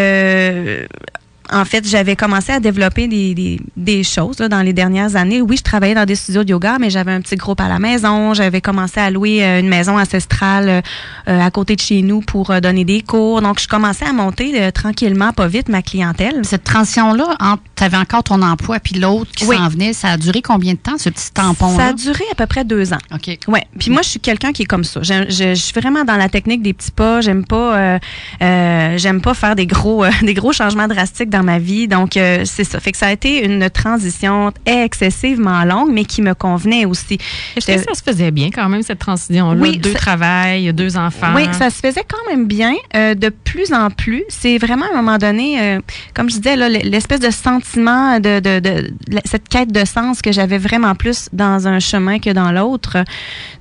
en 1.53 1.65
fait, 1.65 1.87
j'avais 1.87 2.17
commencé 2.17 2.53
à 2.53 2.61
développer 2.61 3.09
des, 3.09 3.35
des, 3.35 3.61
des 3.77 4.03
choses 4.03 4.39
là, 4.39 4.49
dans 4.49 4.63
les 4.63 4.73
dernières 4.73 5.17
années. 5.17 5.41
Oui, 5.41 5.57
je 5.57 5.63
travaillais 5.63 5.95
dans 5.95 6.05
des 6.05 6.15
studios 6.15 6.45
de 6.45 6.51
yoga, 6.51 6.79
mais 6.81 6.91
j'avais 6.91 7.13
un 7.13 7.21
petit 7.21 7.37
groupe 7.37 7.61
à 7.61 7.69
la 7.69 7.79
maison. 7.79 8.35
J'avais 8.35 8.61
commencé 8.61 9.01
à 9.01 9.11
louer 9.11 9.45
euh, 9.45 9.61
une 9.61 9.69
maison 9.69 9.99
ancestrale 9.99 10.83
euh, 11.29 11.41
à 11.41 11.51
côté 11.51 11.77
de 11.77 11.81
chez 11.81 12.03
nous 12.03 12.21
pour 12.21 12.51
euh, 12.51 12.61
donner 12.61 12.85
des 12.85 13.03
cours. 13.03 13.43
Donc, 13.43 13.61
je 13.61 13.69
commençais 13.69 14.05
à 14.05 14.13
monter 14.13 14.71
tranquillement, 14.73 15.33
pas 15.33 15.47
vite, 15.47 15.69
ma 15.69 15.83
clientèle. 15.83 16.41
Cette 16.45 16.65
transition-là, 16.65 17.37
tu 17.77 17.85
avais 17.85 17.97
encore 17.97 18.25
ton 18.25 18.43
emploi, 18.43 18.81
puis 18.81 18.99
l'autre 18.99 19.31
qui 19.33 19.45
s'en 19.45 19.69
venait, 19.69 19.93
ça 19.93 20.11
a 20.11 20.17
duré 20.17 20.43
combien 20.43 20.73
de 20.73 20.79
temps, 20.79 20.99
ce 20.99 21.11
petit 21.11 21.33
tampon-là? 21.33 21.77
Ça 21.77 21.87
a 21.91 21.93
duré 21.93 22.25
à 22.33 22.35
peu 22.35 22.47
près 22.47 22.65
deux 22.65 22.93
ans. 22.93 22.99
OK. 23.15 23.39
Ouais. 23.49 23.65
Puis 23.79 23.91
moi, 23.91 24.03
je 24.03 24.11
suis 24.11 24.21
quelqu'un 24.21 24.53
qui 24.53 24.63
est 24.63 24.67
comme 24.67 24.85
ça. 24.85 25.03
Je, 25.03 25.27
je, 25.29 25.55
je, 25.55 25.55
suis 25.55 25.79
vraiment 25.79 26.05
dans 26.05 26.17
la 26.17 26.29
technique 26.29 26.63
des 26.63 26.73
petits 26.73 26.91
pas. 26.91 27.21
J'aime 27.21 27.45
pas, 27.45 27.99
j'aime 28.41 29.21
pas 29.21 29.35
faire 29.35 29.57
des 29.57 29.67
gros, 29.67 30.05
des 30.23 30.35
gros 30.35 30.53
changements 30.53 30.89
drastiques 30.89 31.31
dans 31.31 31.36
ma 31.43 31.59
vie. 31.59 31.89
Donc, 31.89 32.17
euh, 32.17 32.43
c'est 32.45 32.65
ça. 32.65 32.81
Fait 32.81 32.93
que 32.93 32.99
ça 32.99 33.07
a 33.07 33.13
été 33.13 33.45
une 33.45 33.69
transition 33.71 34.53
excessivement 34.65 35.65
longue, 35.65 35.91
mais 35.93 36.05
qui 36.05 36.23
me 36.23 36.35
convenait 36.35 36.85
aussi. 36.85 37.19
Est-ce 37.57 37.67
que 37.67 37.79
ça 37.79 37.95
se 37.95 38.03
faisait 38.03 38.31
bien 38.31 38.51
quand 38.55 38.69
même, 38.69 38.83
cette 38.83 38.99
transition-là? 38.99 39.61
Oui, 39.61 39.79
deux 39.79 39.95
travails, 39.95 40.73
deux 40.73 40.97
enfants. 40.97 41.33
Oui, 41.35 41.45
ça 41.53 41.71
se 41.71 41.81
faisait 41.81 42.05
quand 42.09 42.31
même 42.31 42.47
bien. 42.47 42.75
Euh, 42.95 43.15
de 43.15 43.29
plus 43.29 43.73
en 43.73 43.91
plus, 43.91 44.25
c'est 44.29 44.59
vraiment 44.59 44.87
à 44.87 44.95
un 44.95 45.03
moment 45.03 45.19
donné, 45.19 45.61
euh, 45.61 45.81
comme 46.15 46.31
je 46.31 46.37
disais, 46.37 46.57
l'espèce 46.57 47.21
de 47.21 47.31
sentiment 47.31 48.19
de, 48.21 48.41
de, 48.41 48.61
de, 48.61 48.93
cette 49.25 49.49
quête 49.49 49.73
de 49.73 49.85
sens 49.85 50.23
que 50.23 50.33
j'avais 50.33 50.59
vraiment 50.59 50.95
plus 50.95 51.29
dans 51.33 51.69
un 51.69 51.81
chemin 51.81 52.19
que 52.19 52.31
dans 52.31 52.53
l'autre. 52.53 52.99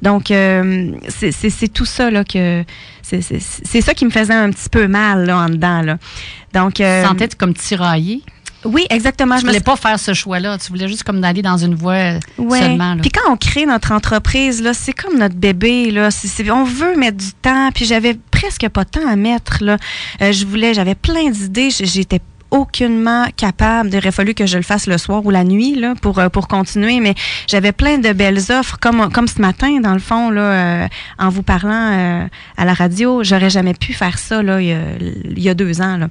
Donc, 0.02 0.26
c'est 0.28 1.74
tout 1.74 1.86
ça 1.86 2.10
là 2.12 2.24
que 2.24 2.64
c'est 3.06 3.82
ça 3.82 3.94
qui 3.94 4.06
me 4.06 4.10
faisait 4.10 4.34
un 4.34 4.50
petit 4.50 4.70
peu 4.70 4.88
mal 4.88 5.26
là, 5.26 5.38
en 5.38 5.50
dedans. 5.50 5.82
Là. 5.82 5.98
Donc, 6.54 6.80
euh, 6.80 7.02
tu 7.02 7.08
sentais 7.08 7.30
comme 7.38 7.54
tiraillé? 7.54 8.22
Oui, 8.64 8.86
exactement. 8.90 9.36
Tu 9.36 9.42
je 9.42 9.46
voulais 9.46 9.60
pas 9.60 9.76
faire 9.76 10.00
ce 10.00 10.14
choix-là. 10.14 10.58
Tu 10.58 10.72
voulais 10.72 10.88
juste 10.88 11.04
comme 11.04 11.22
d'aller 11.22 11.42
dans 11.42 11.58
une 11.58 11.76
voie 11.76 12.14
ouais. 12.38 12.60
seulement. 12.60 12.98
Puis 12.98 13.12
quand 13.12 13.32
on 13.32 13.38
crée 13.38 13.66
notre 13.66 13.92
entreprise, 13.92 14.62
là, 14.62 14.74
c'est 14.74 14.94
comme 14.94 15.18
notre 15.20 15.36
bébé. 15.36 15.92
Là. 15.92 16.10
on 16.52 16.64
veut 16.64 16.96
mettre 16.96 17.18
du 17.18 17.32
temps. 17.34 17.70
Puis 17.74 17.86
j'avais 17.86 18.18
presque 18.32 18.68
pas 18.70 18.84
de 18.84 18.90
temps 18.90 19.08
à 19.08 19.16
mettre. 19.16 19.64
Là. 19.64 19.78
Euh, 20.22 20.32
je 20.32 20.46
voulais, 20.46 20.74
j'avais 20.74 20.96
plein 20.96 21.30
d'idées. 21.30 21.70
J'étais 21.70 22.22
aucunement 22.56 23.28
capable. 23.36 23.90
Il 23.90 23.98
aurait 23.98 24.12
fallu 24.12 24.34
que 24.34 24.46
je 24.46 24.58
le 24.58 24.64
fasse 24.64 24.88
le 24.88 24.98
soir 24.98 25.26
ou 25.26 25.30
la 25.30 25.44
nuit 25.44 25.76
là, 25.76 25.94
pour, 26.02 26.20
euh, 26.20 26.30
pour 26.30 26.48
continuer. 26.48 27.00
Mais 27.00 27.14
j'avais 27.48 27.74
plein 27.74 27.98
de 27.98 28.14
belles 28.14 28.40
offres, 28.50 28.78
comme, 28.80 29.12
comme 29.12 29.28
ce 29.28 29.42
matin, 29.42 29.80
dans 29.82 29.94
le 29.94 30.00
fond, 30.00 30.30
là, 30.30 30.42
euh, 30.42 30.88
en 31.20 31.30
vous 31.30 31.44
parlant 31.44 31.92
euh, 31.92 32.28
à 32.58 32.66
la 32.66 32.74
radio. 32.74 33.24
J'aurais 33.24 33.50
jamais 33.50 33.74
pu 33.74 33.94
faire 33.94 34.18
ça 34.18 34.42
là, 34.42 34.62
il, 34.62 35.38
y 35.38 35.50
a, 35.50 35.54
deux 35.54 35.82
ans. 35.82 35.98
Là. 35.98 36.08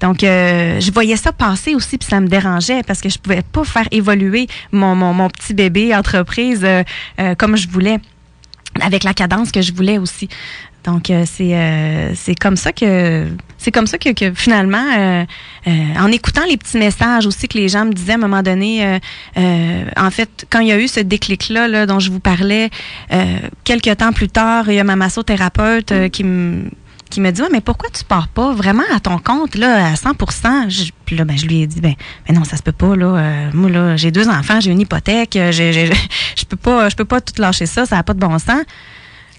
Donc, 0.00 0.18
je 0.20 0.92
voyais 0.92 1.16
ça 1.16 1.32
passer 1.32 1.74
aussi, 1.74 1.98
puis 1.98 2.08
ça 2.08 2.20
me 2.20 2.28
dérangeait 2.28 2.82
parce 2.82 3.00
que 3.00 3.08
je 3.08 3.18
pouvais 3.18 3.42
pas 3.42 3.64
faire 3.64 3.86
évoluer 3.90 4.46
mon, 4.70 4.94
mon, 4.94 5.12
mon 5.12 5.28
petit 5.28 5.54
bébé 5.54 5.94
entreprise 5.94 6.66
comme 7.38 7.56
je 7.56 7.68
voulais 7.68 7.98
avec 8.80 9.04
la 9.04 9.14
cadence 9.14 9.52
que 9.52 9.60
je 9.60 9.72
voulais 9.72 9.98
aussi. 9.98 10.28
Donc 10.84 11.10
euh, 11.10 11.24
c'est 11.26 11.54
euh, 11.54 12.12
c'est 12.14 12.34
comme 12.34 12.56
ça 12.56 12.72
que 12.72 13.28
c'est 13.56 13.70
comme 13.70 13.86
ça 13.86 13.98
que, 13.98 14.12
que 14.12 14.34
finalement 14.34 14.84
euh, 14.98 15.24
en 15.96 16.08
écoutant 16.08 16.42
les 16.48 16.56
petits 16.56 16.78
messages 16.78 17.26
aussi 17.26 17.46
que 17.46 17.56
les 17.56 17.68
gens 17.68 17.84
me 17.84 17.92
disaient 17.92 18.12
à 18.12 18.16
un 18.16 18.18
moment 18.18 18.42
donné 18.42 18.98
en 19.36 20.10
fait 20.10 20.46
quand 20.50 20.58
il 20.60 20.68
y 20.68 20.72
a 20.72 20.78
eu 20.78 20.88
ce 20.88 20.98
déclic 20.98 21.48
là, 21.48 21.68
là 21.68 21.86
dont 21.86 22.00
je 22.00 22.10
vous 22.10 22.18
parlais 22.18 22.70
quelques 23.62 23.96
temps 23.96 24.12
plus 24.12 24.28
tard 24.28 24.68
il 24.68 24.74
y 24.74 24.80
a 24.80 24.84
ma 24.84 24.96
massothérapeute 24.96 26.10
qui 26.10 26.24
me 26.24 26.64
qui 27.10 27.20
me 27.20 27.30
dit 27.30 27.42
mais 27.52 27.60
pourquoi 27.60 27.90
tu 27.90 28.04
pars 28.04 28.26
pas 28.26 28.52
vraiment 28.52 28.82
à 28.92 28.98
ton 28.98 29.18
compte 29.18 29.54
là 29.54 29.92
à 29.92 29.96
100 29.96 30.14
je, 30.68 30.90
Puis 31.04 31.14
là 31.14 31.24
ben 31.24 31.38
je 31.38 31.46
lui 31.46 31.62
ai 31.62 31.66
dit 31.68 31.80
ben, 31.80 31.94
ben 32.26 32.34
non 32.34 32.42
ça 32.42 32.56
se 32.56 32.62
peut 32.62 32.72
pas 32.72 32.96
là 32.96 33.50
moi 33.52 33.70
là 33.70 33.96
j'ai 33.96 34.10
deux 34.10 34.28
enfants 34.28 34.58
j'ai 34.58 34.72
une 34.72 34.80
hypothèque 34.80 35.38
j'ai, 35.50 35.72
je 36.36 36.44
peux 36.46 36.56
pas 36.56 36.88
je 36.88 36.96
peux 36.96 37.04
pas 37.04 37.20
tout 37.20 37.40
lâcher 37.40 37.66
ça 37.66 37.86
ça 37.86 37.98
a 37.98 38.02
pas 38.02 38.14
de 38.14 38.18
bon 38.18 38.36
sens 38.40 38.62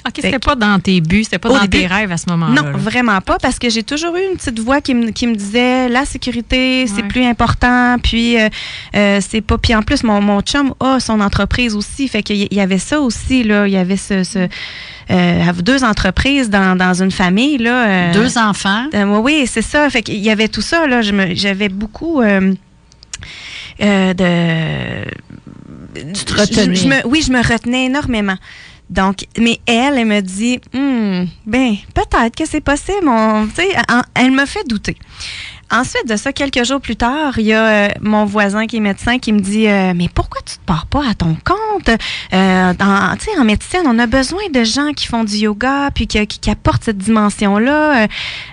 OK, 0.05 0.15
c'était 0.21 0.39
pas 0.39 0.55
dans 0.55 0.79
tes 0.79 0.99
buts, 0.99 1.23
c'était 1.23 1.39
pas 1.39 1.49
dans 1.49 1.67
tes 1.67 1.87
rêves 1.87 2.11
à 2.11 2.17
ce 2.17 2.29
moment-là. 2.29 2.61
Non, 2.61 2.77
vraiment 2.77 3.21
pas, 3.21 3.37
parce 3.39 3.57
que 3.57 3.69
j'ai 3.69 3.83
toujours 3.83 4.15
eu 4.15 4.23
une 4.31 4.37
petite 4.37 4.59
voix 4.59 4.81
qui 4.81 4.93
me, 4.93 5.11
qui 5.11 5.27
me 5.27 5.35
disait 5.35 5.87
la 5.87 6.03
sécurité, 6.05 6.85
c'est 6.87 7.03
plus 7.03 7.23
important, 7.25 7.97
puis 8.03 8.37
euh, 8.37 8.49
euh, 8.95 9.19
c'est 9.21 9.39
pas. 9.41 9.57
Puis 9.57 9.73
en 9.73 9.81
plus, 9.81 10.03
mon, 10.03 10.19
mon 10.19 10.41
chum 10.41 10.73
a 10.81 10.99
son 10.99 11.21
entreprise 11.21 11.73
aussi, 11.75 12.09
fait 12.09 12.21
qu'il 12.21 12.53
y 12.53 12.59
avait 12.59 12.79
ça 12.79 12.99
aussi, 12.99 13.43
là. 13.43 13.65
Il 13.67 13.73
y 13.73 13.77
avait 13.77 13.97
ce. 13.97 14.23
ce 14.23 14.47
euh, 15.11 15.51
deux 15.61 15.83
entreprises 15.83 16.49
dans, 16.49 16.77
dans 16.77 17.01
une 17.01 17.11
famille. 17.11 17.57
Là, 17.57 18.11
deux 18.11 18.37
enfants? 18.37 18.87
oui, 18.93 19.45
c'est 19.47 19.61
ça. 19.61 19.89
Fait 19.89 20.01
qu'il 20.01 20.19
y 20.19 20.29
avait 20.29 20.47
tout 20.49 20.61
ça. 20.61 20.85
Là, 20.87 21.01
j'avais 21.01 21.69
beaucoup 21.69 22.21
de. 22.21 22.55
Tu 25.95 26.25
te 26.25 26.33
retenais? 26.33 27.03
oui, 27.05 27.21
je 27.25 27.31
me 27.31 27.41
retenais 27.41 27.85
énormément. 27.85 28.37
Donc, 28.93 29.25
mais 29.39 29.59
elle, 29.65 29.97
elle 29.97 30.05
me 30.05 30.21
dit, 30.21 30.59
hmm, 30.71 31.25
ben, 31.47 31.75
peut-être 31.95 32.35
que 32.35 32.45
c'est 32.45 32.61
possible. 32.61 33.09
Elle 34.13 34.31
me 34.31 34.45
fait 34.45 34.67
douter. 34.67 34.95
Ensuite 35.73 36.07
de 36.07 36.15
ça, 36.17 36.31
quelques 36.31 36.63
jours 36.65 36.79
plus 36.79 36.95
tard, 36.95 37.39
il 37.39 37.45
y 37.45 37.53
a 37.53 37.65
euh, 37.65 37.87
mon 37.99 38.25
voisin 38.25 38.67
qui 38.67 38.77
est 38.77 38.79
médecin 38.79 39.17
qui 39.17 39.33
me 39.33 39.39
dit 39.39 39.67
euh, 39.67 39.93
Mais 39.95 40.07
pourquoi 40.07 40.39
tu 40.45 40.53
te 40.53 40.63
pars 40.63 40.85
pas 40.85 41.01
à 41.09 41.15
ton 41.15 41.35
compte? 41.43 41.89
Euh, 42.31 42.73
en 42.79 43.43
médecine, 43.43 43.81
on 43.87 43.97
a 43.97 44.05
besoin 44.05 44.43
de 44.53 44.63
gens 44.63 44.91
qui 44.91 45.07
font 45.07 45.23
du 45.23 45.35
yoga 45.35 45.89
puis 45.95 46.05
qui, 46.05 46.27
qui, 46.27 46.51
apportent 46.51 46.83
cette 46.83 46.99
dimension-là. 46.99 48.07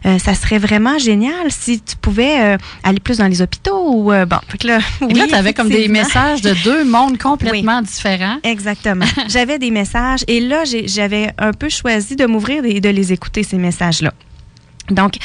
Euh, 0.06 0.18
ça 0.18 0.32
serait 0.32 0.56
vraiment 0.56 0.98
génial 0.98 1.50
si 1.50 1.82
tu 1.82 1.94
pouvais 1.96 2.56
aller 2.82 3.00
plus 3.00 3.18
dans 3.18 3.28
les 3.28 3.42
hôpitaux 3.42 3.92
ou 3.92 4.04
bon. 4.04 4.38
Fait 4.48 4.64
là, 4.64 4.78
oui, 5.02 5.12
là 5.12 5.26
tu 5.28 5.34
avais 5.34 5.52
comme 5.52 5.68
des 5.68 5.88
messages 5.88 6.40
de 6.40 6.54
deux 6.64 6.84
mondes 6.84 7.18
complètement 7.22 7.82
différents. 7.82 8.38
Exactement. 8.44 9.04
j'avais 9.28 9.58
des 9.58 9.70
messages 9.70 10.24
et 10.26 10.40
là, 10.40 10.62
j'avais 10.86 11.32
un 11.36 11.52
peu 11.52 11.68
choisi 11.68 12.16
de 12.16 12.24
m'ouvrir 12.24 12.64
et 12.64 12.80
de 12.80 12.88
les 12.88 13.12
écouter, 13.12 13.42
ces 13.42 13.58
messages-là. 13.58 14.14
Donc, 14.90 15.16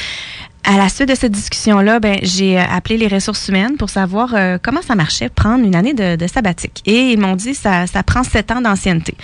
à 0.66 0.76
la 0.76 0.88
suite 0.88 1.08
de 1.08 1.14
cette 1.14 1.32
discussion-là, 1.32 2.00
ben, 2.00 2.18
j'ai 2.22 2.58
euh, 2.58 2.62
appelé 2.68 2.98
les 2.98 3.06
ressources 3.06 3.48
humaines 3.48 3.76
pour 3.76 3.88
savoir 3.88 4.34
euh, 4.34 4.58
comment 4.60 4.82
ça 4.82 4.96
marchait 4.96 5.28
prendre 5.28 5.64
une 5.64 5.76
année 5.76 5.94
de, 5.94 6.16
de 6.16 6.26
sabbatique. 6.26 6.82
Et 6.86 7.12
ils 7.12 7.18
m'ont 7.18 7.36
dit 7.36 7.54
ça, 7.54 7.86
ça 7.86 8.02
prend 8.02 8.24
sept 8.24 8.50
ans 8.50 8.60
d'ancienneté. 8.60 9.14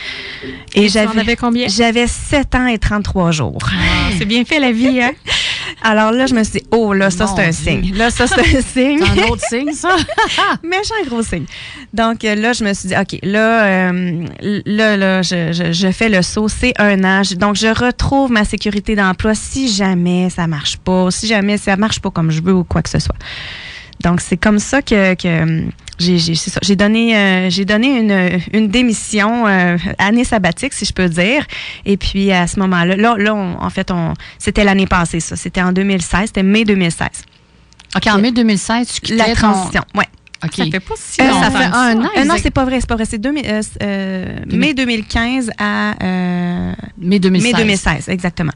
Et, 0.75 0.89
j'avais 0.89 1.37
combien? 1.37 1.67
J'avais 1.69 2.07
sept 2.07 2.55
ans 2.55 2.67
et 2.67 2.79
33 2.79 3.33
jours. 3.33 3.59
Ah, 3.67 4.11
c'est 4.17 4.25
bien 4.25 4.45
fait 4.45 4.61
la 4.61 4.71
vie, 4.71 5.03
hein? 5.03 5.13
Alors 5.83 6.13
là, 6.13 6.27
je 6.27 6.35
me 6.35 6.43
suis 6.45 6.61
dit, 6.61 6.67
oh 6.71 6.93
là, 6.93 7.11
ça 7.11 7.27
c'est 7.27 7.45
un 7.45 7.53
signe. 7.53 7.95
Là, 7.95 8.11
ça 8.11 8.27
c'est 8.27 8.41
un 8.41 8.61
signe. 8.61 9.01
C'est 9.05 9.23
un 9.23 9.29
autre 9.29 9.45
signe, 9.49 9.73
ça. 9.73 9.97
Méchant 10.63 10.95
gros 11.07 11.23
signe. 11.23 11.47
Donc 11.93 12.25
euh, 12.25 12.35
là, 12.35 12.53
je 12.53 12.65
me 12.65 12.73
suis 12.75 12.89
dit, 12.89 12.95
OK, 12.95 13.19
là, 13.23 13.93
là, 13.93 14.97
là, 14.97 15.23
je, 15.23 15.53
je, 15.53 15.73
je, 15.73 15.93
fais 15.93 16.09
le 16.09 16.23
saut, 16.23 16.49
c'est 16.49 16.75
un 16.79 17.03
an. 17.05 17.23
Donc 17.37 17.57
je 17.57 17.69
retrouve 17.69 18.31
ma 18.31 18.45
sécurité 18.45 18.97
d'emploi 18.97 19.35
si 19.35 19.69
jamais 19.69 20.31
ça 20.31 20.47
marche 20.47 20.77
pas, 20.79 21.11
si 21.11 21.27
jamais 21.27 21.57
ça 21.57 21.77
marche 21.77 22.01
pas 22.01 22.11
comme 22.11 22.31
je 22.31 22.43
veux 22.43 22.55
ou 22.55 22.65
quoi 22.65 22.83
que 22.83 22.91
ce 22.91 22.99
soit. 22.99 23.17
Donc, 24.03 24.21
c'est 24.21 24.37
comme 24.37 24.59
ça 24.59 24.83
que, 24.83 25.15
que 25.15 25.65
j'ai 26.03 26.77
donné, 26.77 27.17
euh, 27.17 27.51
j'ai 27.51 27.65
donné 27.65 27.99
une, 27.99 28.41
une 28.53 28.69
démission, 28.69 29.47
euh, 29.47 29.77
année 29.99 30.25
sabbatique, 30.25 30.73
si 30.73 30.85
je 30.85 30.93
peux 30.93 31.09
dire. 31.09 31.47
Et 31.85 31.97
puis, 31.97 32.33
à 32.33 32.47
ce 32.47 32.59
moment-là, 32.61 32.97
là, 32.97 33.17
là 33.17 33.35
en 33.35 33.71
fait, 33.71 33.91
on, 33.91 34.15
c'était 34.39 34.65
l'année 34.65 34.87
passée, 34.87 35.21
ça. 35.21 35.37
C'était 35.37 35.63
en 35.63 35.73
2016, 35.73 36.27
c'était 36.27 36.43
mai 36.43 36.65
2016. 36.65 37.09
OK, 37.97 38.07
en 38.07 38.19
mai 38.19 38.33
2016, 38.33 38.89
tu 38.89 39.01
quittais 39.01 39.17
La 39.17 39.35
transition, 39.35 39.83
oui. 39.95 40.05
OK. 40.45 40.55
Ça 40.57 40.65
fait 40.65 40.81
pas 40.81 40.95
si 40.97 41.21
longtemps. 41.21 41.41
ça 41.41 41.51
fait 41.51 41.65
un 41.73 42.01
an. 42.01 42.25
non, 42.27 42.35
c'est 42.43 42.51
pas 42.51 42.65
vrai, 42.65 42.81
c'est 42.81 42.89
pas 42.89 42.97
vrai. 42.97 43.05
C'est 43.05 43.25
mai 43.25 44.75
2015 44.75 45.51
à 45.59 45.95
mai 46.99 47.19
2016. 47.21 47.53
Mai 47.53 47.59
2016, 47.63 48.09
exactement. 48.09 48.53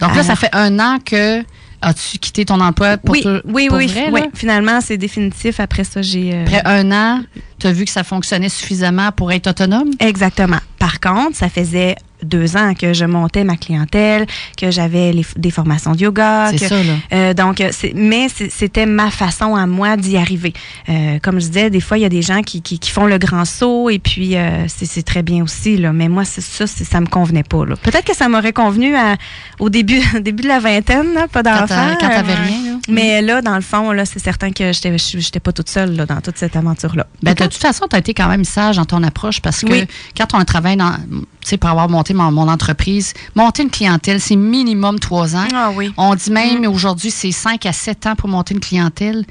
Donc 0.00 0.16
là, 0.16 0.22
ça 0.24 0.34
fait 0.34 0.50
un 0.52 0.80
an 0.80 0.98
que 0.98 1.44
As-tu 1.82 2.18
quitté 2.18 2.44
ton 2.44 2.60
emploi 2.60 2.96
pour 2.96 3.14
oui, 3.14 3.24
oui, 3.46 3.68
oui, 3.72 3.90
oui. 4.12 4.20
Finalement, 4.34 4.80
c'est 4.80 4.96
définitif. 4.96 5.58
Après 5.60 5.84
ça, 5.84 6.00
j'ai. 6.00 6.32
Euh, 6.32 6.42
Après 6.42 6.62
un 6.64 6.92
an, 6.92 7.22
tu 7.58 7.66
as 7.66 7.72
vu 7.72 7.84
que 7.84 7.90
ça 7.90 8.04
fonctionnait 8.04 8.48
suffisamment 8.48 9.10
pour 9.12 9.32
être 9.32 9.48
autonome? 9.48 9.90
Exactement. 9.98 10.58
Par 10.78 11.00
contre, 11.00 11.36
ça 11.36 11.48
faisait 11.48 11.96
deux 12.22 12.56
ans 12.56 12.74
que 12.74 12.92
je 12.92 13.04
montais 13.04 13.44
ma 13.44 13.56
clientèle, 13.56 14.26
que 14.56 14.70
j'avais 14.70 15.12
des 15.36 15.50
formations 15.50 15.92
de 15.92 16.00
yoga. 16.00 16.50
C'est 16.50 16.68
ça, 16.68 16.82
là. 16.82 16.92
Euh, 17.12 17.34
donc, 17.34 17.62
mais 17.94 18.28
c'était 18.28 18.86
ma 18.86 19.10
façon 19.10 19.54
à 19.54 19.66
moi 19.66 19.96
d'y 19.96 20.16
arriver. 20.16 20.52
Euh, 20.88 21.18
comme 21.20 21.40
je 21.40 21.46
disais, 21.46 21.70
des 21.70 21.80
fois, 21.80 21.98
il 21.98 22.02
y 22.02 22.06
a 22.06 22.08
des 22.08 22.22
gens 22.22 22.42
qui, 22.42 22.62
qui, 22.62 22.90
font 22.90 23.06
le 23.06 23.18
grand 23.18 23.44
saut 23.44 23.88
et 23.88 23.98
puis 23.98 24.36
euh, 24.36 24.66
c'est 24.68 25.02
très 25.02 25.22
bien 25.22 25.42
aussi, 25.42 25.76
là. 25.76 25.92
Mais 25.92 26.08
moi, 26.08 26.24
ça, 26.24 26.66
ça 26.66 27.00
me 27.00 27.06
convenait 27.06 27.42
pas, 27.42 27.64
là. 27.64 27.76
Peut-être 27.76 28.04
que 28.04 28.14
ça 28.14 28.28
m'aurait 28.28 28.52
convenu 28.52 28.94
à, 28.94 29.16
au 29.58 29.68
début, 29.68 30.00
début 30.20 30.42
de 30.42 30.48
la 30.48 30.60
vingtaine, 30.60 31.14
là, 31.14 31.28
pas 31.28 31.42
d'enfant. 31.42 31.96
Quand 32.00 32.08
t'avais 32.08 32.34
rien, 32.34 32.72
là. 32.72 32.78
Mais 32.88 33.22
là, 33.22 33.42
dans 33.42 33.54
le 33.54 33.60
fond, 33.60 33.92
là, 33.92 34.04
c'est 34.04 34.18
certain 34.18 34.50
que 34.50 34.72
j'étais, 34.72 34.96
j'étais 34.98 35.40
pas 35.40 35.52
toute 35.52 35.68
seule, 35.68 35.96
là, 35.96 36.06
dans 36.06 36.20
toute 36.20 36.36
cette 36.36 36.56
aventure-là. 36.56 37.06
Ben, 37.22 37.34
de 37.34 37.44
toute 37.44 37.54
façon, 37.54 37.86
tu 37.88 37.96
as 37.96 38.00
été 38.00 38.14
quand 38.14 38.28
même 38.28 38.44
sage 38.44 38.76
dans 38.76 38.84
ton 38.84 39.02
approche 39.02 39.40
parce 39.40 39.62
que 39.62 39.86
quand 40.16 40.34
on 40.34 40.44
travaille 40.44 40.76
dans, 40.76 40.92
tu 40.92 41.26
sais, 41.44 41.56
pour 41.56 41.70
avoir 41.70 41.88
monté 41.88 42.11
mon, 42.14 42.30
mon, 42.30 42.48
entreprise, 42.48 43.14
monter 43.34 43.62
une 43.62 43.70
clientèle, 43.70 44.20
c'est 44.20 44.36
minimum 44.36 44.98
trois 44.98 45.36
ans. 45.36 45.48
Ah 45.54 45.70
oui. 45.74 45.92
On 45.96 46.14
dit 46.14 46.30
même 46.30 46.62
mm. 46.62 46.66
aujourd'hui, 46.66 47.10
c'est 47.10 47.32
cinq 47.32 47.66
à 47.66 47.72
sept 47.72 48.06
ans 48.06 48.14
pour 48.14 48.28
monter 48.28 48.54
une 48.54 48.60
clientèle. 48.60 49.24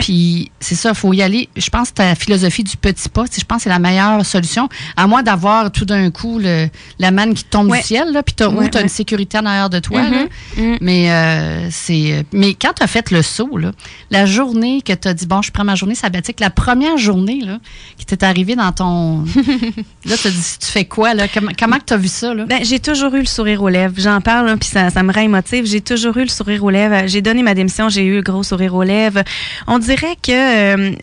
Puis 0.00 0.50
c'est 0.60 0.74
ça, 0.74 0.90
il 0.90 0.94
faut 0.94 1.12
y 1.12 1.22
aller. 1.22 1.48
Je 1.56 1.68
pense 1.70 1.90
que 1.90 1.94
ta 1.94 2.14
philosophie 2.14 2.64
du 2.64 2.76
petit 2.76 3.08
pas, 3.08 3.24
je 3.24 3.44
pense 3.44 3.58
que 3.58 3.62
c'est 3.64 3.68
la 3.68 3.78
meilleure 3.78 4.24
solution. 4.24 4.68
À 4.96 5.06
moins 5.06 5.22
d'avoir 5.22 5.70
tout 5.70 5.84
d'un 5.84 6.10
coup 6.10 6.38
le, 6.38 6.68
la 6.98 7.10
manne 7.10 7.34
qui 7.34 7.44
tombe 7.44 7.72
du 7.72 7.82
ciel, 7.82 8.12
là, 8.12 8.22
puis 8.22 8.34
tu 8.34 8.44
as 8.44 8.80
une 8.80 8.88
sécurité 8.88 9.38
en 9.38 9.46
arrière 9.46 9.70
de 9.70 9.78
toi. 9.78 10.00
Mm-hmm. 10.00 10.62
Mm. 10.62 10.76
Mais 10.80 11.10
euh, 11.10 11.68
c'est. 11.70 12.24
Mais 12.32 12.54
quand 12.54 12.72
tu 12.76 12.82
as 12.82 12.86
fait 12.86 13.10
le 13.10 13.22
saut, 13.22 13.56
là, 13.56 13.72
la 14.10 14.26
journée 14.26 14.82
que 14.82 14.92
tu 14.92 15.08
as 15.08 15.14
dit 15.14 15.26
bon, 15.26 15.42
je 15.42 15.50
prends 15.50 15.64
ma 15.64 15.74
journée 15.74 15.94
sabbatique, 15.94 16.40
la 16.40 16.50
première 16.50 16.96
journée 16.96 17.40
là, 17.44 17.58
qui 17.98 18.06
t'est 18.06 18.22
arrivée 18.22 18.56
dans 18.56 18.72
ton. 18.72 19.24
là, 20.04 20.16
tu 20.16 20.28
as 20.28 20.30
dit 20.30 20.56
tu 20.60 20.66
fais 20.66 20.84
quoi? 20.84 21.14
Là? 21.14 21.26
Comment, 21.28 21.52
comment 21.58 21.78
tu 21.84 21.94
as 21.94 21.96
vu 21.96 22.08
ça? 22.08 22.34
Là? 22.34 22.44
Ben, 22.44 22.64
j'ai 22.64 22.78
toujours 22.78 23.14
eu 23.14 23.20
le 23.20 23.26
sourire 23.26 23.62
aux 23.62 23.68
lèvres. 23.68 23.94
J'en 23.96 24.20
parle, 24.20 24.56
puis 24.58 24.68
ça, 24.68 24.90
ça 24.90 25.02
me 25.02 25.12
rend 25.12 25.22
émotive. 25.22 25.66
J'ai 25.66 25.80
toujours 25.80 26.16
eu 26.16 26.22
le 26.22 26.28
sourire 26.28 26.62
aux 26.64 26.70
lèvres. 26.70 27.06
J'ai 27.06 27.22
donné 27.22 27.42
ma 27.42 27.54
démission, 27.54 27.88
j'ai 27.88 28.04
eu 28.04 28.16
le 28.16 28.22
gros 28.22 28.42
sourire 28.42 28.74
aux 28.74 28.82
lèvres 28.82 29.22
on 29.71 29.71
dirait 29.78 30.16
que 30.16 30.32
euh, 30.32 30.94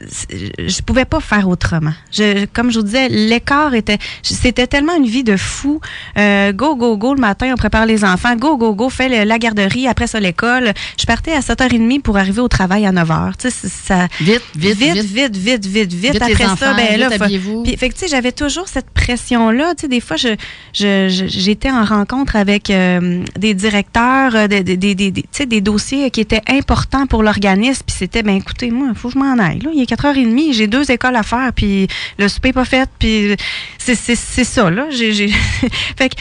je 0.00 0.82
pouvais 0.82 1.04
pas 1.04 1.20
faire 1.20 1.48
autrement. 1.48 1.92
Je, 2.12 2.46
comme 2.46 2.70
je 2.70 2.78
vous 2.78 2.84
disais, 2.84 3.08
l'écart 3.08 3.74
était, 3.74 3.98
c'était 4.22 4.66
tellement 4.66 4.96
une 4.96 5.06
vie 5.06 5.24
de 5.24 5.36
fou. 5.36 5.80
Euh, 6.18 6.52
go, 6.52 6.76
go, 6.76 6.96
go, 6.96 7.14
le 7.14 7.20
matin, 7.20 7.50
on 7.52 7.56
prépare 7.56 7.86
les 7.86 8.04
enfants. 8.04 8.34
Go, 8.36 8.56
go, 8.56 8.74
go, 8.74 8.88
fait 8.88 9.24
la 9.24 9.38
garderie, 9.38 9.86
après 9.88 10.06
ça, 10.06 10.20
l'école. 10.20 10.72
Je 10.98 11.06
partais 11.06 11.32
à 11.32 11.40
7h30 11.40 12.00
pour 12.02 12.16
arriver 12.16 12.40
au 12.40 12.48
travail 12.48 12.86
à 12.86 12.92
9h. 12.92 13.32
Tu 13.38 13.50
sais, 13.50 13.68
ça, 13.68 14.08
vite, 14.20 14.42
vite, 14.56 14.78
vite, 14.78 15.04
vite, 15.04 15.36
vite, 15.36 15.66
vite, 15.66 15.92
vite. 15.92 16.22
après 16.22 16.56
ça, 16.56 16.74
ben 16.74 16.98
là, 16.98 17.10
puis, 17.10 17.76
fait 17.76 17.88
que, 17.88 17.94
tu 17.94 18.00
sais, 18.00 18.08
j'avais 18.08 18.32
toujours 18.32 18.68
cette 18.68 18.90
pression-là. 18.90 19.74
Tu 19.74 19.82
sais, 19.82 19.88
des 19.88 20.00
fois, 20.00 20.16
je, 20.16 20.36
je, 20.72 21.26
j'étais 21.28 21.70
en 21.70 21.84
rencontre 21.84 22.36
avec 22.36 22.70
euh, 22.70 23.22
des 23.36 23.54
directeurs, 23.54 24.34
euh, 24.34 24.46
des, 24.48 24.62
des, 24.62 24.76
des, 24.76 24.94
des, 24.94 25.46
des 25.46 25.60
dossiers 25.60 26.10
qui 26.10 26.20
étaient 26.20 26.42
importants 26.48 27.06
pour 27.06 27.22
l'organisme. 27.22 27.82
Puis 27.86 27.96
c'était, 27.98 28.22
ben 28.22 28.36
écoutez, 28.36 28.70
moi, 28.70 28.88
il 28.90 28.94
faut 28.98 29.08
que 29.08 29.14
je 29.14 29.18
m'en 29.18 29.38
aille. 29.38 29.60
Là, 29.60 29.70
il 29.74 29.82
est 29.82 29.89
4h30, 29.94 30.54
j'ai 30.54 30.66
deux 30.66 30.90
écoles 30.90 31.16
à 31.16 31.22
faire, 31.22 31.52
puis 31.54 31.88
le 32.18 32.28
souper 32.28 32.48
n'est 32.48 32.52
pas 32.54 32.64
fait, 32.64 32.88
puis 32.98 33.36
c'est 33.78 33.94
ça, 34.14 34.70
là. 34.70 34.86
J'ai, 34.90 35.28
fait 35.96 36.08
que 36.10 36.16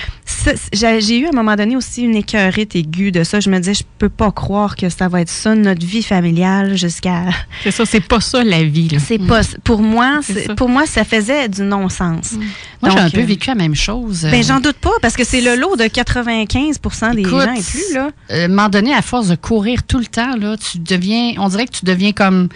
j'ai 0.74 1.20
eu 1.20 1.26
à 1.26 1.30
un 1.30 1.36
moment 1.36 1.56
donné 1.56 1.76
aussi 1.76 2.04
une 2.04 2.16
écœurite 2.16 2.76
aiguë 2.76 3.12
de 3.12 3.24
ça. 3.24 3.40
Je 3.40 3.50
me 3.50 3.58
disais, 3.60 3.74
je 3.74 3.84
peux 3.98 4.10
pas 4.10 4.32
croire 4.32 4.76
que 4.76 4.90
ça 4.90 5.08
va 5.08 5.22
être 5.22 5.30
ça, 5.30 5.56
notre 5.56 5.86
vie 5.86 6.04
familiale 6.04 6.78
jusqu'à... 6.78 7.26
C'est 7.64 7.72
ça, 7.72 7.86
c'est 7.86 8.00
pas 8.00 8.22
ça 8.22 8.44
la 8.44 8.64
vie, 8.64 8.90
C'est 9.06 9.18
pas... 9.18 9.42
Pour 9.64 9.82
moi, 9.82 10.20
pour 10.56 10.70
moi, 10.70 10.86
ça 10.86 11.04
faisait 11.04 11.50
du 11.50 11.62
non-sens. 11.62 12.34
Mm. 12.34 12.40
Moi, 12.82 12.92
j'ai 12.92 13.00
un 13.00 13.10
peu 13.10 13.20
euh, 13.20 13.26
vécu 13.26 13.50
la 13.50 13.56
même 13.56 13.76
chose. 13.76 14.28
Ben, 14.32 14.44
j'en 14.44 14.60
doute 14.60 14.78
pas, 14.78 14.94
parce 15.02 15.16
que 15.16 15.26
c'est 15.26 15.42
le 15.42 15.56
lot 15.56 15.76
de 15.76 15.84
95% 15.84 17.16
des 17.16 17.24
gens 17.24 17.54
et 17.54 17.62
plus, 17.62 17.94
là. 17.94 18.12
Euh, 18.32 18.44
à 18.44 18.46
un 18.46 18.48
moment 18.48 18.70
donné, 18.70 18.94
à 18.94 19.02
force 19.02 19.28
de 19.28 19.36
courir 19.36 19.84
tout 19.84 20.00
le 20.00 20.06
temps, 20.06 20.38
là, 20.38 20.56
tu 20.58 20.80
deviens... 20.80 21.34
On 21.38 21.50
dirait 21.50 21.66
que 21.66 21.74
tu 21.74 21.86
deviens 21.86 22.14
comme 22.14 22.48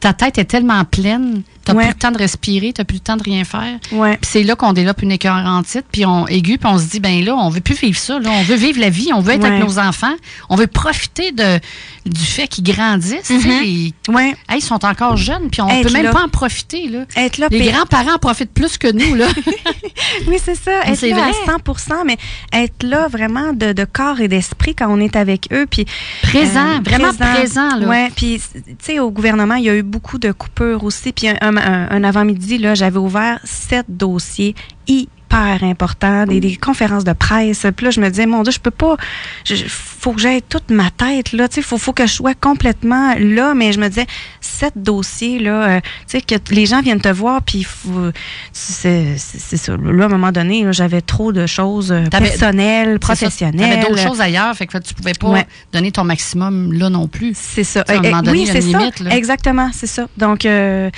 ta 0.00 0.12
tête 0.12 0.38
est 0.38 0.44
tellement 0.44 0.84
pleine 0.84 1.42
T'as 1.68 1.74
plus 1.74 1.88
le 1.88 1.94
temps 1.94 2.10
de 2.10 2.18
respirer, 2.18 2.72
t'as 2.72 2.84
plus 2.84 2.96
le 2.96 3.00
temps 3.00 3.16
de 3.16 3.22
rien 3.22 3.44
faire. 3.44 3.78
Ouais. 3.92 4.16
Puis 4.16 4.30
c'est 4.32 4.42
là 4.42 4.56
qu'on 4.56 4.72
développe 4.72 5.02
une 5.02 5.12
écœurantite, 5.12 5.84
puis 5.90 6.06
on 6.06 6.26
aiguë, 6.26 6.58
puis 6.58 6.68
on 6.70 6.78
se 6.78 6.86
dit 6.86 7.00
ben 7.00 7.24
là, 7.24 7.36
on 7.36 7.50
veut 7.50 7.60
plus 7.60 7.78
vivre 7.78 7.98
ça, 7.98 8.18
là, 8.18 8.30
on 8.30 8.42
veut 8.42 8.56
vivre 8.56 8.80
la 8.80 8.90
vie, 8.90 9.10
on 9.12 9.20
veut 9.20 9.34
être 9.34 9.44
avec 9.44 9.62
nos 9.62 9.78
enfants, 9.78 10.14
on 10.48 10.56
veut 10.56 10.66
profiter 10.66 11.32
de 11.32 11.60
du 12.06 12.24
fait 12.24 12.48
qu'ils 12.48 12.64
grandissent. 12.64 13.30
Mm 13.30 13.48
ouais. 14.08 14.34
ils 14.54 14.62
sont 14.62 14.84
encore 14.84 15.16
jeunes, 15.16 15.50
puis 15.50 15.60
on 15.60 15.66
ne 15.66 15.82
peut 15.82 15.92
même 15.92 16.10
pas 16.10 16.22
en 16.22 16.28
profiter 16.28 16.88
là. 16.88 17.04
Être 17.16 17.38
là, 17.38 17.48
Les 17.50 17.70
grands-parents 17.70 18.14
en 18.14 18.18
profitent 18.18 18.52
plus 18.52 18.78
que 18.78 18.90
nous 18.90 19.14
là. 19.14 19.26
oui, 20.28 20.38
c'est 20.42 20.54
ça. 20.54 20.82
Être 20.86 21.06
là 21.06 21.26
à 21.26 21.32
100 21.76 22.04
mais 22.04 22.16
être 22.52 22.82
là 22.82 23.08
vraiment 23.08 23.52
de, 23.52 23.72
de 23.72 23.84
corps 23.84 24.20
et 24.20 24.28
d'esprit 24.28 24.74
quand 24.74 24.88
on 24.88 25.00
est 25.00 25.16
avec 25.16 25.48
eux, 25.52 25.66
puis 25.70 25.84
présent, 26.22 26.66
euh, 26.66 26.80
vraiment 26.84 27.12
présent, 27.12 27.76
là. 27.76 27.86
Ouais. 27.86 28.10
Puis 28.14 28.40
tu 28.54 28.74
sais, 28.80 28.98
au 28.98 29.10
gouvernement, 29.10 29.56
il 29.56 29.64
y 29.64 29.70
a 29.70 29.74
eu 29.74 29.82
beaucoup 29.82 30.18
de 30.18 30.32
coupures 30.32 30.84
aussi, 30.84 31.12
puis 31.12 31.28
un, 31.28 31.36
un, 31.40 31.56
avant-midi, 32.04 32.58
là, 32.58 32.74
j'avais 32.74 32.98
ouvert 32.98 33.40
sept 33.44 33.86
dossiers 33.88 34.54
hyper 34.86 35.62
importants, 35.62 36.24
des, 36.26 36.40
des, 36.40 36.56
conférences 36.56 37.04
de 37.04 37.12
presse. 37.12 37.62
Je 37.62 38.00
me 38.00 38.08
disais, 38.08 38.26
mon 38.26 38.42
Dieu, 38.42 38.52
je 38.52 38.60
peux 38.60 38.70
pas, 38.70 38.96
faut 39.98 40.12
que 40.12 40.20
j'aie 40.20 40.40
toute 40.40 40.70
ma 40.70 40.90
tête, 40.90 41.32
là, 41.32 41.48
tu 41.48 41.56
sais, 41.56 41.62
faut, 41.62 41.76
faut 41.76 41.92
que 41.92 42.06
je 42.06 42.12
sois 42.12 42.34
complètement 42.34 43.14
là, 43.18 43.54
mais 43.54 43.72
je 43.72 43.80
me 43.80 43.88
disais, 43.88 44.06
sept 44.40 44.74
dossiers, 44.76 45.40
là, 45.40 45.68
euh, 45.68 45.80
tu 46.08 46.18
sais, 46.18 46.20
que 46.20 46.54
les 46.54 46.66
gens 46.66 46.82
viennent 46.82 47.00
te 47.00 47.08
voir, 47.08 47.42
puis 47.42 47.66
c'est 48.52 49.18
ça. 49.18 49.76
Là, 49.76 50.04
à 50.04 50.06
un 50.06 50.08
moment 50.08 50.30
donné, 50.30 50.66
j'avais 50.70 51.00
trop 51.00 51.32
de 51.32 51.46
choses 51.46 51.90
euh, 51.90 52.04
personnelles, 52.06 53.00
professionnelles. 53.00 53.70
T'avais 53.70 53.88
d'autres 53.88 54.06
choses 54.06 54.20
ailleurs, 54.20 54.54
fait 54.54 54.66
que 54.66 54.78
tu 54.78 54.94
pouvais 54.94 55.14
pas 55.14 55.44
donner 55.72 55.90
ton 55.90 56.04
maximum 56.04 56.72
là 56.72 56.90
non 56.90 57.08
plus. 57.08 57.32
C'est 57.34 57.64
ça. 57.64 57.82
À 57.88 57.94
un 57.94 58.00
moment 58.00 58.22
donné, 58.22 58.40
oui, 58.40 58.46
c'est 58.46 58.60
ça. 58.60 58.90
Exactement, 59.10 59.70
c'est 59.72 59.88
ça. 59.88 60.06
Donc, 60.16 60.46
euh, 60.46 60.90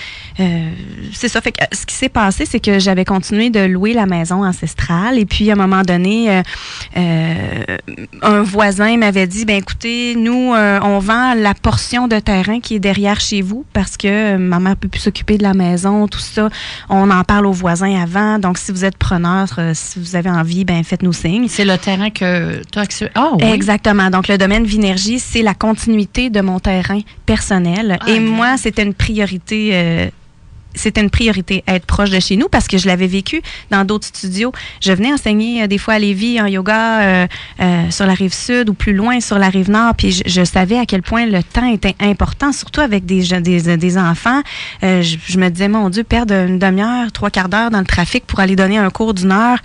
c'est 1.15 1.29
ça. 1.29 1.41
Fait 1.41 1.53
que 1.53 1.65
ce 1.73 1.87
qui 1.87 1.95
s'est 1.95 2.11
passé, 2.11 2.45
c'est 2.45 2.61
que 2.61 2.79
j'avais 2.79 3.07
continué 3.07 3.49
de 3.49 3.61
louer 3.61 3.95
la 3.95 4.05
maison 4.05 4.45
ancestrale, 4.45 5.19
et 5.19 5.25
puis 5.25 5.49
à 5.49 5.55
un 5.55 5.57
moment 5.57 5.83
donné, 5.83 6.43
un 6.95 8.43
voisin 8.43 8.89
m'avait 8.98 9.26
dit, 9.26 9.44
ben 9.44 9.57
écoutez, 9.57 10.14
nous, 10.16 10.53
on 10.55 10.98
vend 10.98 11.35
la 11.35 11.55
portion 11.55 12.09
de 12.09 12.18
terrain 12.18 12.61
qui 12.61 12.76
est 12.76 12.81
derrière 12.81 13.20
chez 13.20 13.42
vous 13.42 13.64
parce 13.72 13.96
que 13.96 14.37
ma 14.37 14.59
mère 14.59 14.76
peut 14.76 14.88
plus 14.88 15.00
s'occuper 15.00 15.38
de 15.38 15.42
la 15.42 15.55
maison, 15.55 16.09
tout 16.09 16.18
ça. 16.18 16.48
On 16.88 17.11
en 17.11 17.24
parle 17.24 17.46
aux 17.46 17.53
voisins 17.53 18.00
avant. 18.00 18.38
Donc, 18.38 18.59
si 18.59 18.72
vous 18.72 18.85
êtes 18.85 18.96
preneur, 18.96 19.48
euh, 19.59 19.72
si 19.74 19.98
vous 19.98 20.16
avez 20.16 20.31
envie, 20.31 20.64
ben 20.64 20.83
faites-nous 20.85 21.12
signe. 21.12 21.48
C'est 21.48 21.64
le 21.64 21.79
terrain 21.79 22.11
que 22.11 22.62
tu 22.70 22.79
as 22.79 22.87
oui. 23.37 23.44
Exactement. 23.53 24.11
Donc, 24.11 24.29
le 24.29 24.38
domaine 24.38 24.64
Vinergie, 24.64 25.18
c'est 25.18 25.42
la 25.42 25.55
continuité 25.55 26.31
de 26.31 26.40
mon 26.40 26.59
terrain 26.61 27.00
personnel. 27.26 27.98
Ah, 28.00 28.11
Et 28.11 28.20
moi, 28.20 28.57
c'était 28.57 28.83
une 28.83 28.94
priorité 28.94 29.70
euh, 29.72 30.09
c'était 30.75 31.01
une 31.01 31.11
priorité, 31.11 31.65
être 31.67 31.87
proche 31.87 32.11
de 32.11 32.21
chez 32.21 32.37
nous 32.37 32.49
parce 32.49 32.69
que 32.69 32.79
je 32.79 32.87
l'avais 32.87 33.07
vécu 33.07 33.43
dans 33.71 33.85
d'autres 33.85 34.07
studios. 34.07 34.53
Je 34.81 34.93
venais 34.93 35.13
enseigner 35.13 35.63
euh, 35.63 35.67
des 35.67 35.79
fois 35.79 35.95
à 35.95 35.99
Lévis 35.99 36.41
en 36.41 36.47
yoga 36.47 37.01
euh, 37.01 37.27
euh, 37.61 37.91
sur 37.91 38.07
la 38.07 38.15
rive 38.15 38.33
sud 38.33 38.69
ou 38.71 38.75
plus 38.75 38.93
loin 38.93 39.21
sur 39.21 39.39
la 39.39 39.49
rive 39.49 39.71
nord, 39.71 39.95
puis 39.97 40.23
je, 40.25 40.45
savais 40.45 40.79
à 40.79 40.87
quel 40.87 41.03
point 41.03 41.27
le 41.27 41.43
temps 41.43 41.71
était 41.71 41.95
important, 42.01 42.53
surtout 42.53 42.81
avec 42.81 43.05
des, 43.05 43.23
des, 43.41 43.77
des 43.77 43.99
enfants. 43.99 44.43
je, 44.83 45.17
je, 45.27 45.39
me 45.39 45.49
disais, 45.49 45.69
mon 45.69 45.91
Dieu, 45.91 46.05
perdre 46.05 46.35
une 46.35 46.59
demi-heure, 46.59 47.13
trois 47.13 47.31
quarts 47.31 47.49
d'heure 47.49 47.71
dans 47.71 47.79
le 47.79 47.85
trafic 47.85 48.27
pour 48.27 48.41
aller 48.41 48.57
donner 48.57 48.79
un 48.79 48.91
cours 48.91 49.15
d'une 49.15 49.33
heure, 49.33 49.59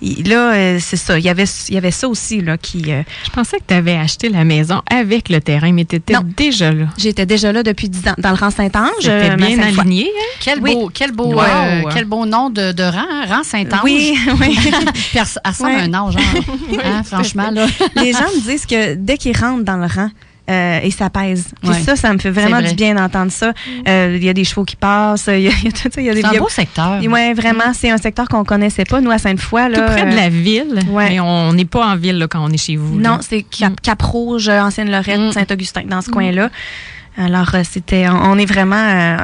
là, 0.00 0.54
euh, 0.54 0.78
c'est 0.80 0.96
ça. 0.96 1.18
Il 1.18 1.24
y 1.24 1.28
avait, 1.28 1.44
il 1.68 1.74
y 1.74 1.78
avait 1.78 1.90
ça 1.90 2.08
aussi 2.08 2.40
là, 2.40 2.56
qui. 2.56 2.92
Euh, 2.92 3.02
je 3.24 3.30
pensais 3.30 3.58
que 3.58 3.64
tu 3.68 3.74
avais 3.74 3.96
acheté 3.96 4.28
la 4.28 4.44
maison 4.44 4.82
avec 4.90 5.28
le 5.28 5.40
terrain, 5.40 5.72
mais 5.72 5.84
tu 5.84 5.96
étais 5.96 6.14
déjà 6.36 6.72
là. 6.72 6.86
J'étais 6.96 7.26
déjà 7.26 7.52
là 7.52 7.62
depuis 7.62 7.88
10 7.88 8.08
ans, 8.08 8.14
dans 8.18 8.30
le 8.30 8.36
rang 8.36 8.50
Saint-Ange. 8.50 8.90
J'étais 9.00 9.36
bien 9.36 9.58
aligné. 9.60 10.04
Hein? 10.04 10.38
Quel, 10.40 10.60
beau, 10.60 10.90
quel, 10.92 11.12
beau, 11.12 11.38
euh, 11.38 11.82
quel 11.92 12.04
beau 12.04 12.26
nom 12.26 12.50
de, 12.50 12.72
de 12.72 12.82
rang, 12.82 13.06
hein? 13.10 13.26
rang 13.28 13.42
Saint-Ange. 13.42 13.80
Oui, 13.84 14.16
oui. 14.40 14.58
Puis 14.58 15.18
elle, 15.18 15.22
ressemble 15.44 15.72
à 15.72 15.82
un 15.82 15.94
ange, 15.94 16.16
hein? 16.16 17.02
franchement. 17.04 17.50
Là. 17.50 17.66
Les 17.96 18.12
gens 18.12 18.20
me 18.20 18.40
disent 18.40 18.66
que 18.66 18.94
dès 18.94 19.18
qu'ils 19.18 19.36
rentrent 19.36 19.64
dans 19.64 19.76
le 19.76 19.86
rang, 19.86 20.10
euh, 20.50 20.80
et 20.82 20.90
ça 20.90 21.10
pèse. 21.10 21.48
Puis 21.62 21.74
ça, 21.84 21.94
ça 21.94 22.12
me 22.12 22.18
fait 22.18 22.30
vraiment 22.30 22.60
du 22.60 22.74
bien 22.74 22.94
d'entendre 22.94 23.30
ça. 23.30 23.52
Euh, 23.86 24.16
il 24.16 24.24
y 24.24 24.28
a 24.28 24.32
des 24.32 24.44
chevaux 24.44 24.64
qui 24.64 24.76
passent, 24.76 25.28
il 25.32 25.42
y 25.42 25.48
a, 25.48 25.52
tout 25.52 25.76
ça. 25.76 25.88
C'est 25.92 26.24
un 26.24 26.38
beau 26.38 26.48
secteur. 26.48 26.98
Oui, 27.00 27.32
vraiment, 27.34 27.70
mm. 27.70 27.74
c'est 27.74 27.90
un 27.90 27.98
secteur 27.98 28.28
qu'on 28.28 28.44
connaissait 28.44 28.84
pas, 28.84 29.00
nous, 29.00 29.10
à 29.10 29.18
Sainte-Foy. 29.18 29.72
Tout 29.72 29.80
près 29.86 30.06
de 30.06 30.16
la 30.16 30.26
euh, 30.26 30.28
ville, 30.28 30.80
mais 30.92 31.20
on 31.20 31.52
n'est 31.52 31.64
pas 31.64 31.86
en 31.86 31.96
ville 31.96 32.18
là, 32.18 32.26
quand 32.26 32.44
on 32.44 32.50
est 32.50 32.56
chez 32.62 32.76
vous. 32.76 32.98
Non, 32.98 33.18
c'est 33.20 33.44
Cap-Rouge, 33.82 34.48
Ancienne-Lorette, 34.48 35.20
mm. 35.20 35.32
Saint-Augustin, 35.32 35.82
dans 35.86 36.00
ce 36.00 36.10
mm. 36.10 36.14
coin-là. 36.14 36.50
Alors, 37.16 37.54
c'était, 37.64 38.08
on 38.08 38.38
est 38.38 38.46
vraiment, 38.46 39.16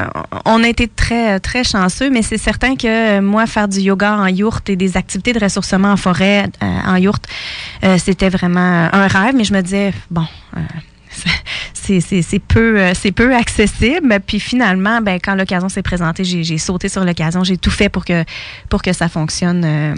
on 0.44 0.62
a 0.62 0.68
été 0.68 0.86
très, 0.86 1.40
très 1.40 1.64
chanceux, 1.64 2.10
mais 2.10 2.20
c'est 2.20 2.36
certain 2.36 2.76
que 2.76 3.20
moi, 3.20 3.46
faire 3.46 3.68
du 3.68 3.80
yoga 3.80 4.16
en 4.16 4.26
yourte 4.26 4.68
et 4.68 4.76
des 4.76 4.96
activités 4.96 5.32
de 5.32 5.38
ressourcement 5.38 5.92
en 5.92 5.96
forêt 5.96 6.46
en 6.60 6.96
yourte, 6.96 7.26
c'était 7.98 8.28
vraiment 8.28 8.90
un 8.92 9.06
rêve, 9.06 9.34
mais 9.36 9.44
je 9.44 9.54
me 9.54 9.62
disais, 9.62 9.94
bon, 10.10 10.26
c'est 11.72 12.38
peu, 12.38 12.80
euh, 12.80 12.92
peu 13.14 13.34
accessible. 13.34 14.20
Puis 14.26 14.40
finalement, 14.40 15.00
ben, 15.00 15.18
quand 15.22 15.34
l'occasion 15.34 15.68
s'est 15.68 15.82
présentée, 15.82 16.24
j'ai 16.24 16.58
sauté 16.58 16.88
sur 16.88 17.04
l'occasion. 17.04 17.44
J'ai 17.44 17.56
tout 17.56 17.70
fait 17.70 17.88
pour 17.88 18.04
que, 18.04 18.24
pour 18.68 18.82
que 18.82 18.92
ça 18.92 19.08
fonctionne 19.08 19.64
euh, 19.64 19.94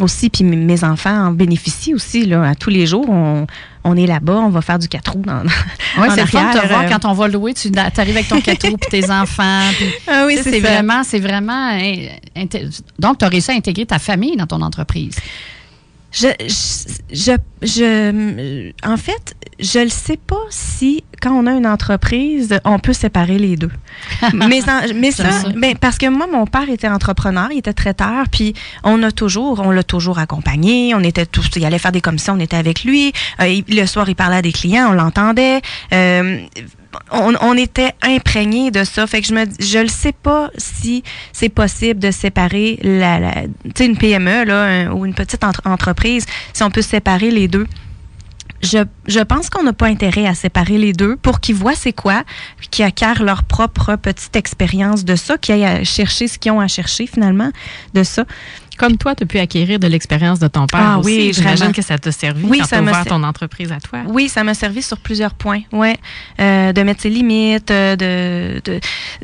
aussi. 0.00 0.30
Puis 0.30 0.44
mes 0.44 0.84
enfants 0.84 1.26
en 1.26 1.30
bénéficient 1.32 1.94
aussi. 1.94 2.24
Là, 2.26 2.50
à 2.50 2.54
tous 2.54 2.70
les 2.70 2.86
jours, 2.86 3.08
on, 3.08 3.46
on 3.84 3.96
est 3.96 4.06
là-bas, 4.06 4.36
on 4.36 4.50
va 4.50 4.62
faire 4.62 4.78
du 4.78 4.88
4 4.88 5.12
roues 5.12 5.22
dans, 5.26 5.42
Oui, 5.98 6.08
c'est 6.14 6.26
fun 6.26 6.52
de 6.52 6.60
te 6.60 6.66
voir 6.66 6.82
euh, 6.82 6.88
quand 6.88 7.04
on 7.04 7.12
va 7.12 7.28
louer, 7.28 7.54
tu 7.54 7.70
arrives 7.76 8.16
avec 8.16 8.28
ton 8.28 8.40
4 8.40 8.68
roues 8.68 8.76
puis 8.78 9.00
tes 9.00 9.10
enfants. 9.10 9.60
ah 10.08 10.24
oui, 10.26 10.38
c'est 10.42 10.60
vraiment, 10.60 11.02
c'est 11.04 11.20
vraiment. 11.20 11.78
Donc, 12.98 13.18
tu 13.18 13.24
as 13.24 13.28
réussi 13.28 13.50
à 13.50 13.54
intégrer 13.54 13.86
ta 13.86 13.98
famille 13.98 14.36
dans 14.36 14.46
ton 14.46 14.62
entreprise. 14.62 15.16
Je, 16.14 16.28
je, 17.10 17.32
je, 17.60 18.72
en 18.86 18.96
fait, 18.96 19.34
je 19.58 19.80
ne 19.80 19.88
sais 19.88 20.16
pas 20.16 20.40
si, 20.48 21.02
quand 21.20 21.32
on 21.32 21.46
a 21.48 21.52
une 21.52 21.66
entreprise, 21.66 22.56
on 22.64 22.78
peut 22.78 22.92
séparer 22.92 23.36
les 23.36 23.56
deux. 23.56 23.70
mais 24.32 24.46
mais 24.46 24.60
ça, 25.10 25.24
Ben, 25.56 25.76
parce 25.76 25.98
que 25.98 26.06
moi, 26.06 26.28
mon 26.30 26.46
père 26.46 26.70
était 26.70 26.88
entrepreneur, 26.88 27.48
il 27.50 27.58
était 27.58 27.72
traiteur, 27.72 28.26
puis 28.30 28.54
on 28.84 29.02
a 29.02 29.10
toujours, 29.10 29.60
on 29.64 29.72
l'a 29.72 29.82
toujours 29.82 30.20
accompagné, 30.20 30.94
on 30.94 31.00
était 31.00 31.26
tous, 31.26 31.48
il 31.56 31.64
allait 31.64 31.78
faire 31.80 31.92
des 31.92 32.00
commissions, 32.00 32.34
on 32.34 32.40
était 32.40 32.56
avec 32.56 32.84
lui. 32.84 33.12
Euh, 33.40 33.60
le 33.68 33.86
soir, 33.86 34.08
il 34.08 34.14
parlait 34.14 34.36
à 34.36 34.42
des 34.42 34.52
clients, 34.52 34.90
on 34.90 34.92
l'entendait. 34.92 35.62
Euh, 35.92 36.38
on, 37.10 37.56
était 37.56 37.92
imprégné 38.02 38.70
de 38.70 38.84
ça. 38.84 39.06
Fait 39.06 39.20
que 39.20 39.26
je 39.26 39.34
me 39.34 39.44
je 39.58 39.78
le 39.78 39.88
sais 39.88 40.12
pas 40.12 40.50
si 40.56 41.02
c'est 41.32 41.48
possible 41.48 42.00
de 42.00 42.10
séparer 42.10 42.78
la, 42.82 43.20
la 43.20 43.32
une 43.80 43.96
PME 43.96 44.44
là, 44.44 44.92
ou 44.92 45.06
une 45.06 45.14
petite 45.14 45.42
entreprise, 45.64 46.26
si 46.52 46.62
on 46.62 46.70
peut 46.70 46.82
séparer 46.82 47.30
les 47.30 47.48
deux. 47.48 47.66
Je, 48.64 48.78
je, 49.06 49.20
pense 49.20 49.50
qu'on 49.50 49.62
n'a 49.62 49.72
pas 49.72 49.86
intérêt 49.86 50.26
à 50.26 50.34
séparer 50.34 50.78
les 50.78 50.92
deux 50.92 51.16
pour 51.16 51.40
qu'ils 51.40 51.54
voient 51.54 51.74
c'est 51.74 51.92
quoi, 51.92 52.24
qu'ils 52.70 52.84
acquièrent 52.84 53.22
leur 53.22 53.44
propre 53.44 53.96
petite 53.96 54.36
expérience 54.36 55.04
de 55.04 55.16
ça, 55.16 55.38
qu'ils 55.38 55.54
aillent 55.54 55.64
à 55.64 55.84
chercher 55.84 56.28
ce 56.28 56.38
qu'ils 56.38 56.52
ont 56.52 56.60
à 56.60 56.68
chercher 56.68 57.06
finalement 57.06 57.50
de 57.94 58.02
ça. 58.02 58.24
Comme 58.76 58.96
toi, 58.96 59.14
tu 59.14 59.22
as 59.22 59.26
pu 59.26 59.38
acquérir 59.38 59.78
de 59.78 59.86
l'expérience 59.86 60.38
de 60.38 60.48
ton 60.48 60.66
père 60.66 60.80
ah, 60.82 60.98
aussi. 60.98 61.16
Oui, 61.16 61.32
J'imagine 61.32 61.72
que 61.72 61.82
ça 61.82 61.96
t'a 61.96 62.10
servi 62.10 62.44
oui, 62.44 62.58
quand 62.58 62.76
as 62.76 62.82
ouvert 62.82 63.04
ton 63.04 63.22
entreprise 63.22 63.70
à 63.70 63.78
toi. 63.78 64.00
Oui, 64.08 64.28
ça 64.28 64.42
m'a 64.42 64.54
servi 64.54 64.82
sur 64.82 64.98
plusieurs 64.98 65.34
points. 65.34 65.60
Ouais, 65.72 65.96
euh, 66.40 66.72
de 66.72 66.82
mettre 66.82 67.02
ses 67.02 67.10
limites, 67.10 67.70
euh, 67.70 67.94
de, 67.94 68.60
de, 68.64 68.80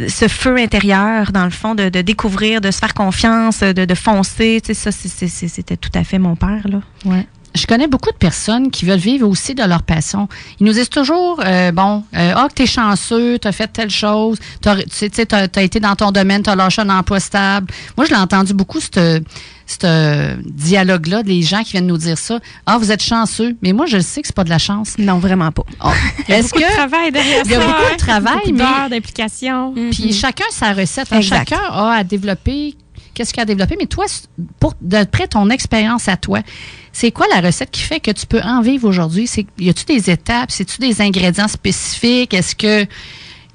ce 0.08 0.28
feu 0.28 0.56
intérieur, 0.56 1.32
dans 1.32 1.44
le 1.44 1.50
fond, 1.50 1.74
de, 1.74 1.88
de 1.88 2.00
découvrir, 2.00 2.60
de 2.60 2.70
se 2.70 2.78
faire 2.78 2.94
confiance, 2.94 3.60
de, 3.60 3.84
de 3.84 3.94
foncer. 3.94 4.60
Tu 4.64 4.74
sais, 4.74 4.92
ça, 4.92 4.92
c'était 4.92 5.76
tout 5.76 5.90
à 5.94 6.04
fait 6.04 6.18
mon 6.18 6.36
père. 6.36 6.66
Là. 6.68 6.80
Ouais 7.04 7.26
je 7.54 7.66
connais 7.66 7.88
beaucoup 7.88 8.10
de 8.10 8.16
personnes 8.16 8.70
qui 8.70 8.84
veulent 8.84 8.98
vivre 8.98 9.28
aussi 9.28 9.54
de 9.54 9.62
leur 9.64 9.82
passion. 9.82 10.28
Ils 10.60 10.66
nous 10.66 10.72
disent 10.72 10.88
toujours, 10.88 11.40
euh, 11.44 11.72
bon, 11.72 12.04
euh, 12.16 12.32
ah, 12.36 12.48
que 12.54 12.62
es 12.62 12.66
chanceux, 12.66 13.38
tu 13.38 13.48
as 13.48 13.52
fait 13.52 13.68
telle 13.68 13.90
chose, 13.90 14.38
tu 14.62 14.68
as, 14.68 14.76
as, 14.76 15.62
été 15.62 15.80
dans 15.80 15.96
ton 15.96 16.12
domaine, 16.12 16.42
tu 16.42 16.50
as 16.50 16.54
lâché 16.54 16.82
un 16.82 16.90
emploi 16.90 17.20
stable. 17.20 17.72
Moi, 17.96 18.06
je 18.06 18.10
l'ai 18.10 18.20
entendu 18.20 18.54
beaucoup, 18.54 18.80
ce 18.80 19.20
dialogue-là, 20.44 21.22
des 21.22 21.42
gens 21.42 21.62
qui 21.62 21.72
viennent 21.72 21.86
nous 21.86 21.96
dire 21.96 22.18
ça. 22.18 22.38
Ah, 22.66 22.78
vous 22.78 22.90
êtes 22.90 23.02
chanceux. 23.02 23.56
Mais 23.62 23.72
moi, 23.72 23.86
je 23.86 23.98
sais 23.98 24.20
que 24.20 24.26
c'est 24.26 24.36
pas 24.36 24.44
de 24.44 24.50
la 24.50 24.58
chance. 24.58 24.96
Non, 24.98 25.18
vraiment 25.18 25.52
pas. 25.52 25.64
Oh. 25.84 25.90
Il 26.28 26.34
y 26.34 26.38
a 26.38 26.42
beaucoup 26.42 26.58
de 26.58 26.74
travail 26.74 27.12
derrière 27.12 27.42
Il 27.44 27.50
y 27.50 27.54
a 27.54 27.60
beaucoup 27.60 27.92
de 27.92 27.96
travail, 27.96 28.52
mais... 28.52 28.90
d'implication. 28.90 29.74
Puis 29.90 30.12
chacun 30.12 30.44
sa 30.50 30.72
recette. 30.72 31.08
Chacun 31.22 31.60
a 31.70 31.94
à 31.98 32.04
développer 32.04 32.76
qu'est-ce 33.20 33.34
qu'il 33.34 33.42
a 33.42 33.44
développé. 33.44 33.76
Mais 33.78 33.86
toi, 33.86 34.06
pour 34.58 34.72
d'après 34.80 35.28
ton 35.28 35.50
expérience 35.50 36.08
à 36.08 36.16
toi, 36.16 36.40
c'est 36.90 37.10
quoi 37.10 37.26
la 37.34 37.42
recette 37.42 37.70
qui 37.70 37.82
fait 37.82 38.00
que 38.00 38.10
tu 38.10 38.26
peux 38.26 38.40
en 38.40 38.62
vivre 38.62 38.88
aujourd'hui? 38.88 39.28
Y 39.58 39.68
a-tu 39.68 39.84
des 39.84 40.08
étapes? 40.08 40.50
C'est-tu 40.50 40.80
des 40.80 41.02
ingrédients 41.02 41.48
spécifiques? 41.48 42.32
Est-ce 42.32 42.56
que 42.56 42.86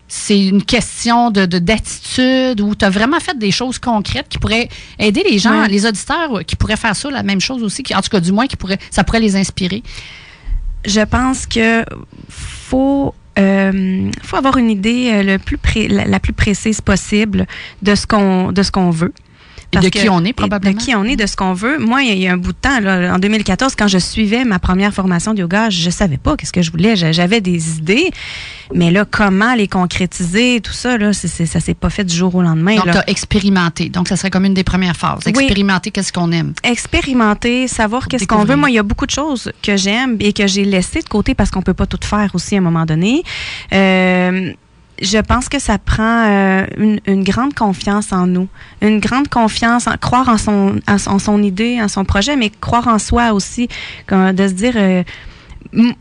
c'est 0.08 0.40
une 0.40 0.64
question 0.64 1.32
de 1.32 1.46
d'attitude 1.48 2.62
ou 2.62 2.76
tu 2.76 2.86
as 2.86 2.92
vraiment 2.92 3.20
fait 3.20 3.36
des 3.40 3.50
choses 3.50 3.80
concrètes 3.80 4.28
qui 4.30 4.38
pourraient 4.38 4.70
aider 5.00 5.24
les 5.28 5.40
gens, 5.40 5.66
les 5.66 5.88
auditeurs 5.88 6.46
qui 6.46 6.56
pourraient 6.56 6.78
faire 6.78 6.96
ça, 6.96 7.10
la 7.10 7.24
même 7.24 7.42
chose 7.42 7.64
aussi, 7.64 7.82
qui, 7.82 7.96
en 7.96 8.02
tout 8.02 8.10
cas 8.10 8.20
du 8.20 8.32
moins 8.32 8.46
qui 8.46 8.58
pourrait, 8.58 8.78
ça 8.92 9.04
pourrait 9.04 9.20
les 9.20 9.36
inspirer? 9.36 9.82
Je 10.86 11.02
pense 11.02 11.48
que 11.48 11.84
faut 12.30 13.16
euh, 13.40 14.12
faut 14.22 14.38
avoir 14.38 14.58
une 14.58 14.70
idée 14.70 15.10
euh, 15.12 15.24
le 15.24 15.40
plus 15.40 15.58
la, 15.88 16.06
la, 16.06 16.20
plus 16.20 16.34
précise 16.34 16.82
possible 16.82 17.48
de 17.82 17.96
ce 17.96 18.06
qu'on 18.06 18.52
de 18.52 18.62
ce 18.62 18.72
qu'on 18.72 18.92
veut 18.92 19.14
de 19.80 19.90
qui 19.90 20.10
on 20.10 20.24
est, 20.24 20.34
probablement. 20.34 20.74
De 20.74 20.82
qui 20.82 20.96
on 20.96 21.04
est, 21.04 21.16
de 21.16 21.26
ce 21.26 21.36
qu'on 21.36 21.54
veut. 21.54 21.78
Moi, 21.80 22.04
il 22.04 22.18
y, 22.18 22.28
a 22.28 22.34
un 22.34 22.38
bout 22.38 22.54
de 22.54 22.58
temps, 22.58 22.80
là, 22.80 23.14
en 23.14 23.20
2014, 23.20 23.76
quand 23.76 23.88
je 23.88 23.98
suivais 23.98 24.46
ma 24.46 24.60
première 24.60 24.94
formation 24.94 25.34
de 25.34 25.40
yoga, 25.40 25.70
je 25.70 25.90
savais 25.90 26.18
pas 26.18 26.36
qu'est-ce 26.36 26.54
que 26.54 26.62
je 26.62 26.72
voulais. 26.72 26.96
J'avais 26.96 27.42
des 27.42 27.78
idées, 27.78 28.12
mais 28.74 28.92
là, 28.92 29.06
comment 29.10 29.54
les 29.56 29.68
concrétiser, 29.68 30.62
tout 30.62 30.74
ça, 30.74 30.98
là, 30.98 31.14
c 31.14 31.28
ça 31.28 31.60
s'est 31.60 31.74
pas 31.74 31.90
fait 31.90 32.04
du 32.04 32.16
jour 32.16 32.34
au 32.36 32.42
lendemain. 32.42 32.76
Donc, 32.76 32.92
tu 32.92 32.98
as 32.98 33.10
expérimenté. 33.10 33.90
Donc, 33.90 34.08
ça 34.08 34.16
serait 34.16 34.30
comme 34.30 34.46
une 34.46 34.54
des 34.54 34.64
premières 34.64 34.96
phases. 34.96 35.26
Expérimenter 35.26 35.92
qu'est-ce 35.92 36.14
qu'on 36.14 36.32
aime. 36.32 36.54
Expérimenter, 36.64 37.68
savoir 37.68 38.08
qu'est-ce 38.08 38.28
qu'on 38.28 38.44
veut. 38.44 38.56
Moi, 38.56 38.70
il 38.70 38.76
y 38.76 38.80
a 38.80 38.84
beaucoup 38.84 39.06
de 39.06 39.12
choses 39.12 39.52
que 39.62 39.78
j'aime 39.78 40.18
et 40.20 40.34
que 40.34 40.48
j'ai 40.48 40.66
laissées 40.66 41.02
de 41.02 41.10
côté 41.10 41.36
parce 41.36 41.52
qu'on 41.52 41.62
peut 41.62 41.74
pas 41.74 41.86
tout 41.86 42.00
faire 42.04 42.30
aussi 42.34 42.56
à 42.56 42.60
un 42.60 42.62
moment 42.62 42.86
donné. 42.86 43.24
Euh, 43.74 44.54
je 45.02 45.18
pense 45.18 45.50
que 45.50 45.60
ça 45.60 45.78
prend 45.78 46.26
euh, 46.26 46.66
une, 46.78 47.00
une, 47.06 47.24
grande 47.24 47.54
confiance 47.54 48.12
en 48.12 48.28
nous, 48.28 48.48
une 48.82 49.00
grande 49.00 49.28
confiance, 49.28 49.88
en, 49.88 49.98
croire 49.98 50.30
en 50.30 50.38
son, 50.38 50.80
en, 50.88 51.20
son 51.20 51.44
idée, 51.44 51.82
en 51.82 51.88
son 51.88 52.06
projet, 52.06 52.36
mais 52.36 52.50
croire 52.50 52.88
en 52.88 53.00
soi 53.00 53.34
aussi, 53.34 53.68
de 54.10 54.48
se 54.48 54.54
dire, 54.54 54.74
euh, 54.76 55.04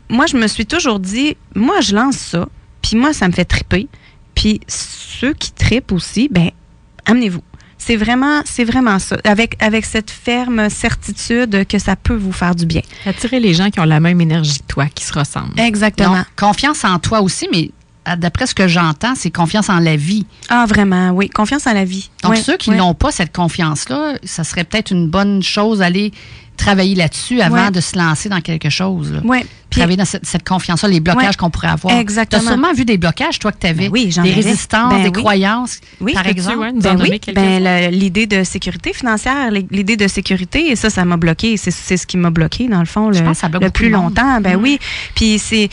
moi 0.09 0.25
je 0.27 0.37
me 0.37 0.47
suis 0.47 0.65
toujours 0.65 0.99
dit, 0.99 1.35
moi 1.55 1.81
je 1.81 1.95
lance 1.95 2.17
ça, 2.17 2.47
puis 2.81 2.95
moi 2.95 3.13
ça 3.13 3.27
me 3.27 3.33
fait 3.33 3.45
triper, 3.45 3.87
puis 4.33 4.61
ceux 4.67 5.33
qui 5.33 5.51
tripent 5.51 5.91
aussi, 5.91 6.29
ben 6.31 6.51
amenez-vous. 7.05 7.41
C'est 7.77 7.97
vraiment, 7.97 8.41
c'est 8.45 8.63
vraiment 8.63 8.97
ça. 8.97 9.17
Avec, 9.25 9.61
avec 9.61 9.85
cette 9.85 10.09
ferme 10.09 10.69
certitude 10.69 11.67
que 11.67 11.77
ça 11.77 11.95
peut 11.95 12.15
vous 12.15 12.31
faire 12.31 12.55
du 12.55 12.65
bien. 12.65 12.81
Attirer 13.05 13.39
les 13.39 13.53
gens 13.53 13.69
qui 13.69 13.79
ont 13.79 13.85
la 13.85 13.99
même 13.99 14.19
énergie 14.21 14.59
que 14.59 14.65
toi, 14.65 14.87
qui 14.87 15.03
se 15.03 15.13
ressemblent. 15.13 15.59
Exactement. 15.59 16.23
confiance 16.35 16.83
en 16.83 16.97
toi 16.97 17.21
aussi, 17.21 17.47
mais 17.51 17.69
d'après 18.17 18.47
ce 18.47 18.55
que 18.55 18.67
j'entends, 18.67 19.15
c'est 19.15 19.31
confiance 19.31 19.69
en 19.69 19.79
la 19.79 19.95
vie. 19.95 20.25
Ah, 20.49 20.65
vraiment, 20.67 21.11
oui. 21.11 21.29
Confiance 21.29 21.67
en 21.67 21.73
la 21.73 21.85
vie. 21.85 22.09
Donc, 22.23 22.37
ceux 22.37 22.57
qui 22.57 22.71
n'ont 22.71 22.93
pas 22.93 23.11
cette 23.11 23.35
confiance-là, 23.35 24.13
ça 24.23 24.43
serait 24.43 24.63
peut-être 24.63 24.91
une 24.91 25.07
bonne 25.07 25.41
chose 25.41 25.79
d'aller 25.79 26.11
travailler 26.57 26.95
là-dessus 26.95 27.41
avant 27.41 27.71
de 27.71 27.81
se 27.81 27.97
lancer 27.97 28.29
dans 28.29 28.41
quelque 28.41 28.69
chose. 28.69 29.21
Oui. 29.23 29.45
Travailler 29.79 29.97
dans 29.97 30.05
cette, 30.05 30.47
confiance-là, 30.47 30.89
les 30.89 30.99
blocages 30.99 31.37
qu'on 31.37 31.49
pourrait 31.49 31.69
avoir. 31.69 31.97
Exactement. 31.97 32.41
Tu 32.41 32.47
as 32.47 32.51
sûrement 32.51 32.73
vu 32.73 32.85
des 32.85 32.97
blocages, 32.97 33.39
toi, 33.39 33.51
que 33.51 33.59
tu 33.59 33.67
avais. 33.67 33.85
Ben 33.85 33.91
oui, 33.91 34.11
j'en 34.11 34.23
Des 34.23 34.33
résistances, 34.33 34.93
ben 34.93 35.03
des 35.03 35.11
croyances, 35.11 35.79
oui. 36.01 36.13
par 36.13 36.27
exemple. 36.27 36.71
Ben 36.75 36.97
oui, 36.99 37.19
ben, 37.33 37.91
l'idée 37.91 38.27
de 38.27 38.43
sécurité 38.43 38.93
financière, 38.93 39.51
l'idée 39.51 39.97
de 39.97 40.07
sécurité, 40.07 40.71
et 40.71 40.75
ça, 40.75 40.89
ça 40.89 41.05
m'a 41.05 41.17
bloqué. 41.17 41.57
C'est 41.57 41.97
ce 41.97 42.07
qui 42.07 42.17
m'a 42.17 42.29
bloqué, 42.29 42.67
dans 42.67 42.79
le 42.79 42.85
fond, 42.85 43.09
le, 43.09 43.19
le 43.19 43.69
plus 43.69 43.89
longtemps. 43.89 44.41
Ben 44.41 44.55
oui. 44.55 44.79
Puis 45.15 45.39
c'est, 45.39 45.69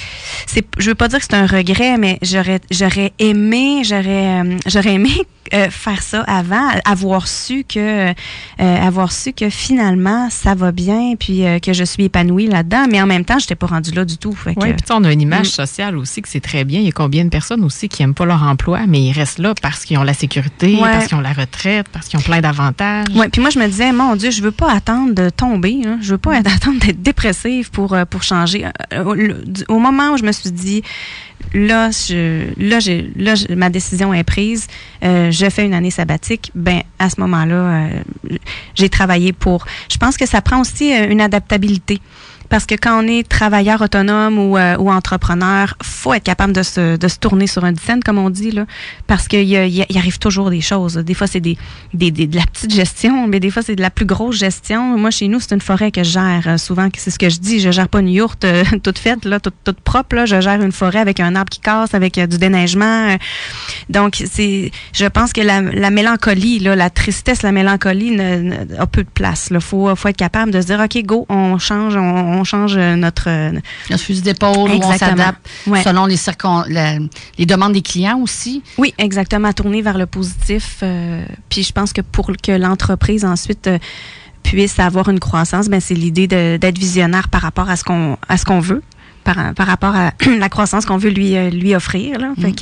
je 0.78 0.88
veux 0.88 0.94
pas 0.94 1.08
dire 1.08 1.18
que 1.18 1.24
c'est 1.24 1.36
un 1.36 1.46
regret, 1.46 1.96
mais 1.98 2.18
j'aurais, 2.22 2.60
j'aurais 2.70 3.12
aimé, 3.18 3.82
j'aurais, 3.84 4.42
euh, 4.42 4.56
j'aurais 4.66 4.94
aimé 4.94 5.10
euh, 5.54 5.68
faire 5.70 6.02
ça 6.02 6.22
avant, 6.22 6.68
avoir 6.84 7.28
su 7.28 7.64
que, 7.64 8.10
euh, 8.10 8.12
avoir 8.58 9.12
su 9.12 9.32
que 9.32 9.50
finalement 9.50 10.28
ça 10.30 10.54
va 10.54 10.72
bien, 10.72 11.14
puis 11.18 11.44
que 11.62 11.72
je 11.72 11.84
suis 11.84 12.04
épanouie 12.04 12.46
là-dedans, 12.46 12.86
mais 12.90 13.00
en 13.00 13.06
même 13.06 13.24
temps, 13.24 13.38
je 13.38 13.44
n'étais 13.44 13.54
pas 13.54 13.66
rendue 13.66 13.91
là 13.94 14.04
du 14.04 14.18
tout. 14.18 14.36
oui, 14.46 14.54
puis 14.56 14.74
on 14.90 15.04
a 15.04 15.12
une 15.12 15.20
image 15.20 15.48
mm. 15.48 15.50
sociale 15.50 15.96
aussi 15.96 16.22
que 16.22 16.28
c'est 16.28 16.40
très 16.40 16.64
bien. 16.64 16.80
Il 16.80 16.86
y 16.86 16.88
a 16.88 16.92
combien 16.92 17.24
de 17.24 17.30
personnes 17.30 17.64
aussi 17.64 17.88
qui 17.88 18.02
n'aiment 18.02 18.14
pas 18.14 18.24
leur 18.24 18.42
emploi, 18.42 18.80
mais 18.86 19.00
ils 19.00 19.12
restent 19.12 19.38
là 19.38 19.54
parce 19.60 19.84
qu'ils 19.84 19.98
ont 19.98 20.02
la 20.02 20.14
sécurité, 20.14 20.76
parce 20.80 21.06
qu'ils 21.06 21.16
ont 21.16 21.20
la 21.20 21.32
retraite, 21.32 21.86
parce 21.92 22.08
qu'ils 22.08 22.18
ont 22.18 22.22
plein 22.22 22.40
d'avantages. 22.40 23.06
Oui, 23.14 23.26
puis 23.30 23.40
moi, 23.40 23.50
je 23.50 23.58
me 23.58 23.66
disais, 23.66 23.92
mon 23.92 24.16
Dieu, 24.16 24.30
je 24.30 24.42
veux 24.42 24.50
pas 24.52 24.72
attendre 24.72 25.14
de 25.14 25.30
tomber. 25.30 25.80
Hein. 25.84 25.98
Je 26.00 26.12
veux 26.12 26.18
pas 26.18 26.36
attendre 26.36 26.80
d'être 26.80 27.02
dépressive 27.02 27.70
pour, 27.70 27.94
euh, 27.94 28.04
pour 28.04 28.22
changer. 28.22 28.66
Euh, 28.92 29.34
au 29.68 29.78
moment 29.78 30.10
où 30.12 30.16
je 30.16 30.24
me 30.24 30.32
suis 30.32 30.50
dit, 30.50 30.82
là, 31.54 31.90
je, 31.90 32.46
là, 32.58 32.78
là, 33.16 33.34
ma 33.56 33.70
décision 33.70 34.14
est 34.14 34.24
prise. 34.24 34.66
Euh, 35.04 35.30
je 35.30 35.48
fais 35.50 35.64
une 35.64 35.74
année 35.74 35.90
sabbatique. 35.90 36.50
Ben, 36.54 36.82
à 36.98 37.10
ce 37.10 37.20
moment-là, 37.20 37.88
j'ai 38.74 38.88
travaillé 38.88 39.32
pour. 39.32 39.66
Je 39.90 39.96
pense 39.96 40.16
que 40.16 40.26
ça 40.26 40.40
prend 40.40 40.60
aussi 40.60 40.92
une 40.92 41.20
adaptabilité. 41.20 42.00
Parce 42.48 42.66
que 42.66 42.74
quand 42.74 43.02
on 43.02 43.06
est 43.06 43.28
travailleur 43.28 43.80
autonome 43.80 44.38
ou, 44.38 44.56
euh, 44.56 44.76
ou 44.78 44.90
entrepreneur, 44.90 45.76
faut 45.82 46.14
être 46.14 46.24
capable 46.24 46.52
de 46.52 46.62
se, 46.62 46.96
de 46.96 47.08
se 47.08 47.18
tourner 47.18 47.46
sur 47.46 47.64
un 47.64 47.72
dizaine, 47.72 48.02
comme 48.02 48.18
on 48.18 48.30
dit, 48.30 48.50
là, 48.50 48.66
parce 49.06 49.28
qu'il 49.28 49.44
y, 49.44 49.54
y, 49.54 49.98
arrive 49.98 50.18
toujours 50.18 50.50
des 50.50 50.60
choses. 50.60 50.96
Des 50.96 51.14
fois, 51.14 51.26
c'est 51.26 51.40
des, 51.40 51.56
des, 51.94 52.10
de 52.10 52.36
la 52.36 52.46
petite 52.46 52.72
gestion, 52.72 53.26
mais 53.26 53.40
des 53.40 53.50
fois, 53.50 53.62
c'est 53.62 53.76
de 53.76 53.82
la 53.82 53.90
plus 53.90 54.06
grosse 54.06 54.36
gestion. 54.36 54.98
Moi, 54.98 55.10
chez 55.10 55.28
nous, 55.28 55.40
c'est 55.40 55.54
une 55.54 55.60
forêt 55.60 55.90
que 55.90 56.02
je 56.02 56.10
gère. 56.10 56.42
Euh, 56.46 56.56
souvent, 56.58 56.88
c'est 56.96 57.10
ce 57.10 57.18
que 57.18 57.28
je 57.28 57.38
dis. 57.38 57.60
Je 57.60 57.70
gère 57.70 57.88
pas 57.88 58.00
une 58.00 58.08
yourte 58.08 58.44
euh, 58.44 58.64
toute 58.82 58.98
faite, 58.98 59.24
là, 59.24 59.40
toute, 59.40 59.56
toute 59.64 59.80
propre. 59.80 60.16
Là. 60.16 60.26
Je 60.26 60.40
gère 60.40 60.60
une 60.62 60.72
forêt 60.72 61.00
avec 61.00 61.20
un 61.20 61.34
arbre 61.36 61.50
qui 61.50 61.60
casse, 61.60 61.94
avec 61.94 62.18
du 62.18 62.38
déneigement. 62.38 63.16
Donc, 63.88 64.22
c'est, 64.30 64.70
je 64.92 65.06
pense 65.06 65.32
que 65.32 65.40
la, 65.40 65.60
la 65.60 65.90
mélancolie, 65.90 66.58
là, 66.58 66.76
la 66.76 66.90
tristesse, 66.90 67.42
la 67.42 67.52
mélancolie 67.52 68.12
ne, 68.12 68.78
a 68.78 68.86
peu 68.86 69.04
de 69.04 69.10
place. 69.10 69.48
Il 69.50 69.60
faut, 69.60 69.94
faut 69.96 70.08
être 70.08 70.16
capable 70.16 70.50
de 70.50 70.60
se 70.60 70.66
dire, 70.66 70.80
OK, 70.80 71.02
go, 71.04 71.26
on 71.28 71.58
change, 71.58 71.96
on 71.96 72.32
on 72.32 72.41
change 72.44 72.74
euh, 72.76 72.96
notre... 72.96 73.28
Euh, 73.28 73.52
notre 73.90 74.02
fusil 74.02 74.22
d'épaule, 74.22 74.70
on 74.70 74.96
s'adapte 74.96 75.48
selon 75.84 76.06
les, 76.06 76.16
les 77.38 77.46
demandes 77.46 77.72
des 77.72 77.82
clients 77.82 78.18
aussi. 78.20 78.62
Oui, 78.78 78.94
exactement, 78.98 79.52
tourner 79.52 79.82
vers 79.82 79.98
le 79.98 80.06
positif. 80.06 80.78
Euh, 80.82 81.24
puis 81.48 81.62
je 81.62 81.72
pense 81.72 81.92
que 81.92 82.00
pour 82.00 82.30
que 82.42 82.52
l'entreprise 82.52 83.24
ensuite 83.24 83.68
puisse 84.42 84.78
avoir 84.78 85.08
une 85.08 85.20
croissance, 85.20 85.68
ben 85.68 85.80
c'est 85.80 85.94
l'idée 85.94 86.26
d'être 86.26 86.78
visionnaire 86.78 87.28
par 87.28 87.42
rapport 87.42 87.70
à 87.70 87.76
ce 87.76 87.84
qu'on 87.84 88.16
à 88.28 88.36
ce 88.36 88.44
qu'on 88.44 88.60
veut 88.60 88.82
par, 89.22 89.54
par 89.54 89.66
rapport 89.66 89.94
à 89.94 90.12
la 90.38 90.48
croissance 90.48 90.84
qu'on 90.84 90.96
veut 90.96 91.10
lui, 91.10 91.36
euh, 91.36 91.50
lui 91.50 91.74
offrir. 91.74 92.18
Là. 92.18 92.32
Mm. 92.36 92.52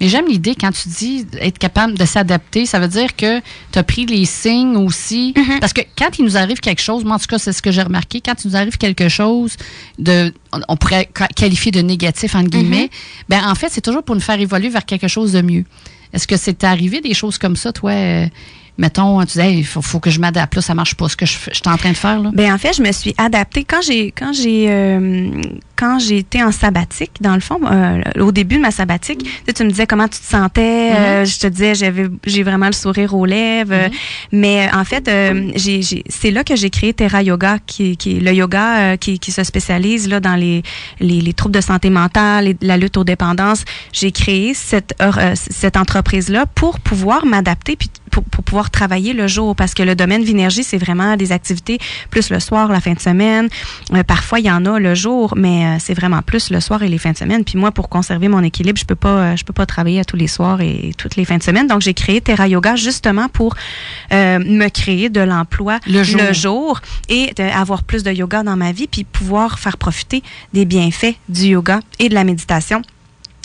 Mais 0.00 0.08
j'aime 0.08 0.26
l'idée 0.26 0.54
quand 0.54 0.70
tu 0.72 0.88
dis 0.88 1.26
être 1.40 1.58
capable 1.58 1.96
de 1.96 2.04
s'adapter, 2.04 2.66
ça 2.66 2.78
veut 2.78 2.88
dire 2.88 3.16
que 3.16 3.40
tu 3.72 3.78
as 3.78 3.82
pris 3.82 4.06
les 4.06 4.24
signes 4.24 4.76
aussi. 4.76 5.34
Mm-hmm. 5.36 5.60
Parce 5.60 5.72
que 5.72 5.82
quand 5.98 6.18
il 6.18 6.24
nous 6.24 6.36
arrive 6.36 6.60
quelque 6.60 6.82
chose, 6.82 7.04
moi 7.04 7.16
en 7.16 7.18
tout 7.18 7.26
cas 7.26 7.38
c'est 7.38 7.52
ce 7.52 7.62
que 7.62 7.70
j'ai 7.70 7.82
remarqué, 7.82 8.20
quand 8.20 8.44
il 8.44 8.50
nous 8.50 8.56
arrive 8.56 8.78
quelque 8.78 9.08
chose 9.08 9.56
de, 9.98 10.32
on 10.68 10.76
pourrait 10.76 11.08
qualifier 11.34 11.72
de 11.72 11.80
négatif 11.80 12.34
entre 12.34 12.50
guillemets, 12.50 12.86
mm-hmm. 12.86 13.24
ben 13.28 13.48
en 13.48 13.54
fait 13.54 13.68
c'est 13.70 13.80
toujours 13.80 14.02
pour 14.02 14.14
nous 14.14 14.20
faire 14.20 14.40
évoluer 14.40 14.68
vers 14.68 14.84
quelque 14.84 15.08
chose 15.08 15.32
de 15.32 15.42
mieux. 15.42 15.64
Est-ce 16.12 16.26
que 16.26 16.36
c'est 16.36 16.64
arrivé 16.64 17.00
des 17.00 17.14
choses 17.14 17.38
comme 17.38 17.56
ça, 17.56 17.72
toi? 17.72 17.92
Euh, 18.80 18.90
mettons, 18.90 19.20
tu 19.20 19.26
disais, 19.26 19.54
il 19.54 19.64
faut, 19.64 20.00
que 20.00 20.10
je 20.10 20.20
m'adapte. 20.20 20.54
Là, 20.54 20.62
ça 20.62 20.74
marche 20.74 20.94
pas 20.94 21.08
ce 21.08 21.16
que 21.16 21.26
je, 21.26 21.36
je 21.48 21.54
suis 21.54 21.62
en 21.68 21.76
train 21.76 21.92
de 21.92 21.96
faire. 21.96 22.20
Là. 22.20 22.30
Ben, 22.32 22.52
en 22.52 22.58
fait, 22.58 22.76
je 22.76 22.82
me 22.82 22.92
suis 22.92 23.14
adaptée. 23.18 23.64
Quand 23.64 23.82
j'ai 23.82 24.10
quand 24.12 24.32
j'ai 24.32 24.66
euh, 24.68 25.30
quand 25.76 25.98
j'ai 25.98 26.18
été 26.18 26.42
en 26.42 26.52
sabbatique, 26.52 27.12
dans 27.20 27.34
le 27.34 27.40
fond, 27.40 27.60
euh, 27.64 28.02
au 28.20 28.32
début 28.32 28.56
de 28.56 28.60
ma 28.60 28.70
sabbatique, 28.70 29.26
tu, 29.54 29.64
me 29.64 29.70
disais 29.70 29.86
comment 29.86 30.08
tu 30.08 30.18
te 30.18 30.24
sentais. 30.26 30.92
Euh, 30.92 31.22
mm-hmm. 31.22 31.34
je 31.34 31.38
te 31.40 31.46
disais, 31.46 31.74
j'avais 31.74 32.08
j'ai 32.26 32.42
vraiment 32.42 32.66
le 32.66 32.72
sourire 32.72 33.14
aux 33.14 33.26
lèvres. 33.26 33.72
Mm-hmm. 33.72 33.92
Mais 34.32 34.68
en 34.72 34.84
fait, 34.84 35.10
j'ai, 35.54 35.80
c'est 36.08 36.30
là 36.30 36.44
que 36.44 36.56
j'ai 36.56 36.70
créé 36.70 36.92
Terra 36.92 37.22
Yoga, 37.22 37.58
qui, 37.66 37.96
qui 37.96 38.16
est 38.16 38.20
le 38.20 38.32
yoga 38.32 38.96
qui, 38.96 39.18
qui 39.18 39.32
se 39.32 39.44
spécialise 39.44 40.08
là 40.08 40.20
dans 40.20 40.36
les, 40.36 40.62
les, 41.00 41.20
les 41.20 41.32
troubles 41.32 41.54
de 41.54 41.60
santé 41.60 41.90
mentale 41.90 42.48
et 42.48 42.56
la 42.60 42.76
lutte 42.76 42.96
aux 42.96 43.04
dépendances. 43.04 43.64
J'ai 43.92 44.12
créé 44.12 44.54
cette 44.54 44.94
cette 45.34 45.76
entreprise 45.76 46.28
là 46.28 46.46
pour 46.46 46.80
pouvoir 46.80 47.26
m'adapter 47.26 47.76
puis 47.76 47.90
pour, 48.10 48.24
pour, 48.24 48.44
pouvoir 48.44 48.70
travailler 48.70 49.12
le 49.12 49.26
jour 49.26 49.54
parce 49.56 49.74
que 49.74 49.82
le 49.82 49.94
domaine 49.94 50.22
Vinergie, 50.22 50.64
c'est 50.64 50.78
vraiment 50.78 51.16
des 51.16 51.32
activités 51.32 51.78
plus 52.10 52.30
le 52.30 52.40
soir, 52.40 52.68
la 52.68 52.80
fin 52.80 52.92
de 52.92 53.00
semaine. 53.00 53.48
Euh, 53.94 54.02
parfois, 54.02 54.40
il 54.40 54.46
y 54.46 54.50
en 54.50 54.64
a 54.66 54.78
le 54.78 54.94
jour, 54.94 55.34
mais 55.36 55.64
euh, 55.64 55.76
c'est 55.78 55.94
vraiment 55.94 56.22
plus 56.22 56.50
le 56.50 56.60
soir 56.60 56.82
et 56.82 56.88
les 56.88 56.98
fins 56.98 57.12
de 57.12 57.16
semaine. 57.16 57.44
Puis 57.44 57.58
moi, 57.58 57.70
pour 57.70 57.88
conserver 57.88 58.28
mon 58.28 58.42
équilibre, 58.42 58.78
je 58.78 58.84
peux 58.84 58.94
pas, 58.94 59.08
euh, 59.08 59.36
je 59.36 59.44
peux 59.44 59.52
pas 59.52 59.66
travailler 59.66 60.00
à 60.00 60.04
tous 60.04 60.16
les 60.16 60.28
soirs 60.28 60.60
et 60.60 60.92
toutes 60.96 61.16
les 61.16 61.24
fins 61.24 61.38
de 61.38 61.42
semaine. 61.42 61.66
Donc, 61.66 61.80
j'ai 61.80 61.94
créé 61.94 62.20
Terra 62.20 62.48
Yoga 62.48 62.76
justement 62.76 63.28
pour 63.28 63.54
me 64.10 64.68
créer 64.68 65.08
de 65.08 65.20
l'emploi 65.20 65.78
le, 65.86 66.02
le 66.02 66.32
jour, 66.32 66.80
et 67.08 67.32
avoir 67.54 67.82
plus 67.82 68.02
de 68.02 68.12
yoga 68.12 68.42
dans 68.42 68.56
ma 68.56 68.72
vie, 68.72 68.86
puis 68.86 69.04
pouvoir 69.04 69.58
faire 69.58 69.76
profiter 69.76 70.22
des 70.52 70.64
bienfaits 70.64 71.14
du 71.28 71.46
yoga 71.46 71.80
et 71.98 72.08
de 72.08 72.14
la 72.14 72.24
méditation 72.24 72.82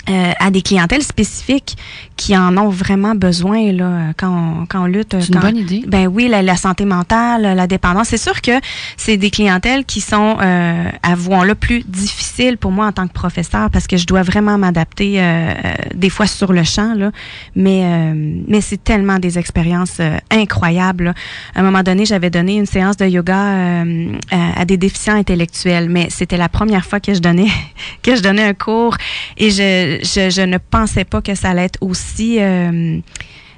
euh, 0.08 0.32
à 0.40 0.52
des 0.52 0.62
clientèles 0.62 1.02
spécifiques 1.02 1.78
qui 2.16 2.38
en 2.38 2.58
ont 2.58 2.70
vraiment 2.70 3.16
besoin 3.16 3.72
là 3.72 4.14
quand 4.18 4.30
on, 4.30 4.66
quand 4.68 4.84
on 4.84 4.86
lutte. 4.86 5.16
C'est 5.20 5.34
une 5.34 5.40
bonne 5.40 5.58
idée. 5.58 5.84
Ben 5.88 6.08
oui, 6.08 6.28
la, 6.28 6.56
santé 6.58 6.86
mentale, 6.86 7.56
la 7.56 7.68
dépendance. 7.68 8.10
C'est 8.10 8.18
sûr 8.18 8.42
que 8.42 8.52
c'est 8.98 9.18
des 9.18 9.30
clientèles 9.30 9.84
qui 9.84 10.02
sont, 10.02 10.38
euh, 10.42 10.90
avouons-le, 11.04 11.56
plus 11.56 11.84
difficiles 11.88 12.58
pour 12.58 12.72
moi 12.72 12.88
en 12.88 12.92
tant 12.92 13.08
que 13.08 13.14
professeur 13.14 13.70
parce 13.72 13.88
que 13.88 13.98
je 13.98 14.06
dois 14.06 14.22
vraiment 14.22 14.58
m'adapter 14.58 15.22
euh, 15.22 15.24
euh 15.24 15.74
des 15.96 16.10
fois 16.10 16.28
sur 16.28 16.54
le 16.54 16.64
champ 16.64 16.94
là. 16.96 17.12
Mais 17.56 17.82
euh, 17.84 18.14
mais 18.48 18.62
c'est 18.62 18.84
tellement 18.84 19.18
des 19.20 19.40
expériences 19.40 20.00
incroyables. 20.30 21.14
À 21.56 21.62
un 21.62 21.64
moment 21.64 21.82
donné, 21.82 22.06
j'avais 22.06 22.30
donné 22.30 22.58
une 22.58 22.66
séance 22.66 22.98
de 22.98 23.08
yoga 23.08 23.84
à 24.32 24.66
des 24.66 24.78
déficients 24.78 25.16
intellectuels, 25.16 25.90
mais 25.90 26.08
c'était 26.10 26.38
la 26.38 26.50
première 26.50 26.86
fois 26.86 27.00
que 27.00 27.14
je 27.14 27.20
donnais 27.20 27.48
que 28.04 28.16
je 28.16 28.22
donnais 28.22 28.44
un 28.44 28.54
cours 28.54 28.98
et 29.38 29.50
je 29.50 29.95
je, 30.04 30.42
ne 30.46 30.58
pensais 30.58 31.06
pas 31.06 31.22
que 31.22 31.36
ça 31.36 31.50
allait 31.50 31.66
être 31.66 31.80
aussi, 31.82 32.40
euh, 32.40 33.00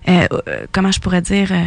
euh, 0.08 0.28
comment 0.72 0.92
je 0.92 1.00
pourrais 1.00 1.22
dire, 1.22 1.52
euh, 1.52 1.64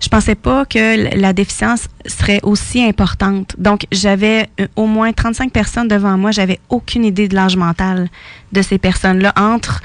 je 0.00 0.08
pensais 0.08 0.34
pas 0.34 0.66
que 0.66 1.16
la 1.18 1.32
déficience 1.32 1.88
serait 2.06 2.40
aussi 2.42 2.82
importante. 2.82 3.54
Donc, 3.58 3.86
j'avais 3.90 4.48
au 4.76 4.86
moins 4.86 5.12
35 5.12 5.50
personnes 5.50 5.88
devant 5.88 6.18
moi. 6.18 6.32
J'avais 6.32 6.60
aucune 6.68 7.04
idée 7.04 7.28
de 7.28 7.34
l'âge 7.34 7.56
mental 7.56 8.08
de 8.52 8.62
ces 8.62 8.76
personnes-là 8.76 9.32
entre 9.36 9.80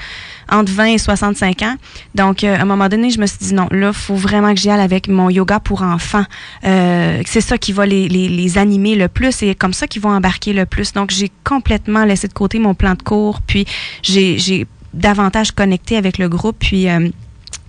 entre 0.52 0.70
20 0.72 0.84
et 0.84 0.98
65 0.98 1.62
ans. 1.62 1.76
Donc, 2.14 2.44
à 2.44 2.60
un 2.60 2.64
moment 2.64 2.88
donné, 2.88 3.10
je 3.10 3.20
me 3.20 3.26
suis 3.26 3.38
dit 3.38 3.54
non, 3.54 3.66
là, 3.70 3.92
faut 3.92 4.14
vraiment 4.14 4.54
que 4.54 4.60
j'y 4.60 4.70
aille 4.70 4.80
avec 4.80 5.08
mon 5.08 5.30
yoga 5.30 5.58
pour 5.58 5.82
enfants. 5.82 6.24
c'est 6.62 7.40
ça 7.40 7.58
qui 7.58 7.72
va 7.72 7.86
les, 7.86 8.08
les, 8.08 8.28
les, 8.28 8.58
animer 8.58 8.94
le 8.94 9.08
plus 9.08 9.42
et 9.42 9.54
comme 9.54 9.72
ça 9.72 9.86
qu'ils 9.86 10.02
vont 10.02 10.10
embarquer 10.10 10.52
le 10.52 10.66
plus. 10.66 10.92
Donc, 10.92 11.10
j'ai 11.10 11.30
complètement 11.44 12.04
laissé 12.04 12.28
de 12.28 12.32
côté 12.32 12.58
mon 12.58 12.74
plan 12.74 12.94
de 12.94 13.02
cours, 13.02 13.40
puis 13.40 13.66
j'ai 14.02 14.66
davantage 14.94 15.52
connecté 15.52 15.96
avec 15.96 16.18
le 16.18 16.28
groupe, 16.28 16.56
puis 16.58 16.86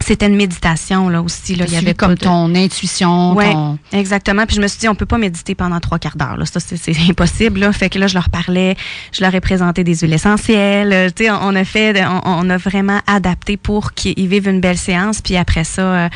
c'était 0.04 0.28
une 0.28 0.36
méditation 0.36 1.10
là 1.10 1.22
aussi 1.22 1.56
là. 1.56 1.66
Il 1.68 1.74
y 1.74 1.78
avait 1.78 1.94
comme 1.94 2.18
ton 2.18 2.54
intuition 2.56 3.34
ouais 3.34 3.54
exactement. 3.92 4.46
Puis 4.46 4.56
je 4.56 4.62
me 4.62 4.68
suis 4.68 4.80
dit 4.80 4.88
on 4.88 4.96
peut 4.96 5.06
pas 5.06 5.18
méditer 5.18 5.56
pendant 5.56 5.80
trois 5.80 6.00
quarts 6.00 6.16
d'heure 6.16 6.38
là. 6.38 6.46
Ça 6.46 6.60
c'est 6.60 6.96
impossible 7.10 7.60
là. 7.62 7.72
Fait 7.72 7.90
que 7.90 8.00
là 8.00 8.08
je 8.08 8.14
leur 8.14 8.30
parlais 8.30 8.76
je 9.12 9.22
leur 9.22 9.34
ai 9.34 9.42
présenté 9.42 9.84
des 9.84 9.96
huiles 9.96 10.14
essentielles 10.14 10.94
euh, 10.94 11.10
tu 11.10 11.26
sais 11.26 11.32
on, 11.32 11.56
a 11.56 11.64
fait 11.64 12.04
on, 12.26 12.50
a 12.50 12.58
vraiment 12.58 13.00
adapté 13.08 13.58
pour 13.58 13.94
qu'ils 13.94 14.28
vivent 14.28 14.48
une 14.48 14.62
belle 14.62 14.78
séance. 14.78 15.22
Puis 15.22 15.38
après 15.38 15.64
ça 15.64 15.82
euh, 15.82 16.10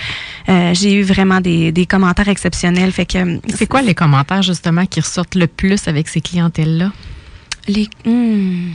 euh, 0.49 0.73
j'ai 0.73 0.93
eu 0.93 1.03
vraiment 1.03 1.41
des, 1.41 1.71
des, 1.71 1.85
commentaires 1.85 2.29
exceptionnels. 2.29 2.91
Fait 2.91 3.05
que 3.05 3.39
c'est 3.53 3.67
quoi 3.67 3.81
les 3.81 3.95
commentaires 3.95 4.41
justement 4.41 4.85
qui 4.85 4.99
ressortent 4.99 5.35
le 5.35 5.47
plus 5.47 5.87
avec 5.87 6.07
ces 6.07 6.21
clientèles 6.21 6.77
là 6.77 6.91
les 7.67 7.89
hmm 8.05 8.71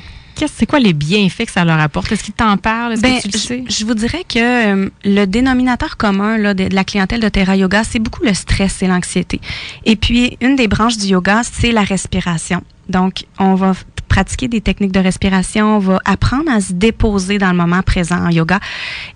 c'est 0.46 0.66
quoi 0.66 0.78
les 0.78 0.92
bienfaits 0.92 1.46
que 1.46 1.52
ça 1.52 1.64
leur 1.64 1.78
apporte? 1.78 2.10
Est-ce 2.12 2.24
qu'ils 2.24 2.34
t'en 2.34 2.56
parlent? 2.56 2.92
Est-ce 2.92 3.02
que 3.02 3.06
ben, 3.06 3.20
tu 3.20 3.28
le 3.28 3.38
sais? 3.38 3.64
Je, 3.68 3.84
vous 3.84 3.94
dirais 3.94 4.24
que 4.28 4.38
euh, 4.38 4.90
le 5.04 5.24
dénominateur 5.26 5.96
commun 5.96 6.38
là, 6.38 6.54
de, 6.54 6.68
la 6.72 6.84
clientèle 6.84 7.20
de 7.20 7.28
Terra 7.28 7.56
Yoga, 7.56 7.84
c'est 7.84 7.98
beaucoup 7.98 8.22
le 8.24 8.34
stress 8.34 8.82
et 8.82 8.86
l'anxiété. 8.86 9.40
Et 9.84 9.96
puis, 9.96 10.36
une 10.40 10.56
des 10.56 10.68
branches 10.68 10.96
du 10.96 11.06
yoga, 11.06 11.42
c'est 11.44 11.72
la 11.72 11.82
respiration. 11.82 12.62
Donc, 12.88 13.24
on 13.38 13.54
va 13.54 13.74
pratiquer 14.12 14.46
des 14.46 14.60
techniques 14.60 14.92
de 14.92 15.00
respiration, 15.00 15.76
on 15.76 15.78
va 15.78 15.98
apprendre 16.04 16.50
à 16.50 16.60
se 16.60 16.74
déposer 16.74 17.38
dans 17.38 17.50
le 17.50 17.56
moment 17.56 17.80
présent 17.80 18.18
en 18.18 18.28
yoga. 18.28 18.60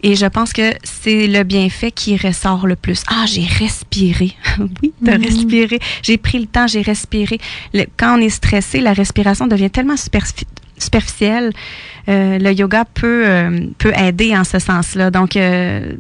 Et 0.03 0.15
je 0.15 0.25
pense 0.25 0.55
que 0.55 0.73
c'est 0.85 1.27
le 1.27 1.43
bienfait 1.43 1.91
qui 1.91 2.17
ressort 2.17 2.67
le 2.67 2.77
plus. 2.77 3.03
Ah, 3.09 3.27
j'ai 3.27 3.45
respiré. 3.45 4.33
oui, 4.59 4.95
de 5.03 5.11
mm-hmm. 5.11 5.23
respirer. 5.23 5.81
J'ai 6.03 6.17
pris 6.17 6.39
le 6.39 6.47
temps, 6.47 6.67
j'ai 6.67 6.81
respiré. 6.81 7.39
quand 7.99 8.19
on 8.19 8.23
est 8.23 8.31
stressé, 8.31 8.81
la 8.81 8.95
respiration 8.95 9.47
devient 9.47 9.71
tellement 9.71 9.99
superficielle 9.99 10.49
superficielle, 10.79 11.53
euh, 12.09 12.39
le 12.39 12.53
yoga 12.53 12.85
peut, 12.85 13.25
euh, 13.27 13.67
peut 13.79 13.93
aider 13.97 14.37
en 14.37 14.45
ce 14.45 14.59
sens-là. 14.59 15.11
Donc, 15.11 15.37
euh, 15.37 15.95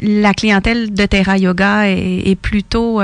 la 0.00 0.32
clientèle 0.32 0.94
de 0.94 1.06
Terra 1.06 1.38
Yoga 1.38 1.88
est, 1.88 2.38
plutôt 2.40 3.02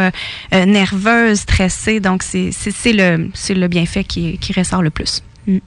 nerveuse, 0.53 1.41
stressée. 1.41 1.99
Donc, 1.99 2.23
c'est 2.23 2.93
le, 2.93 3.31
le 3.51 3.67
bienfait 3.67 4.05
qui, 4.05 4.39
qui 4.39 4.53
ressort 4.53 4.81
le 4.81 4.91
plus. 4.91 5.21
Mm. 5.49 5.59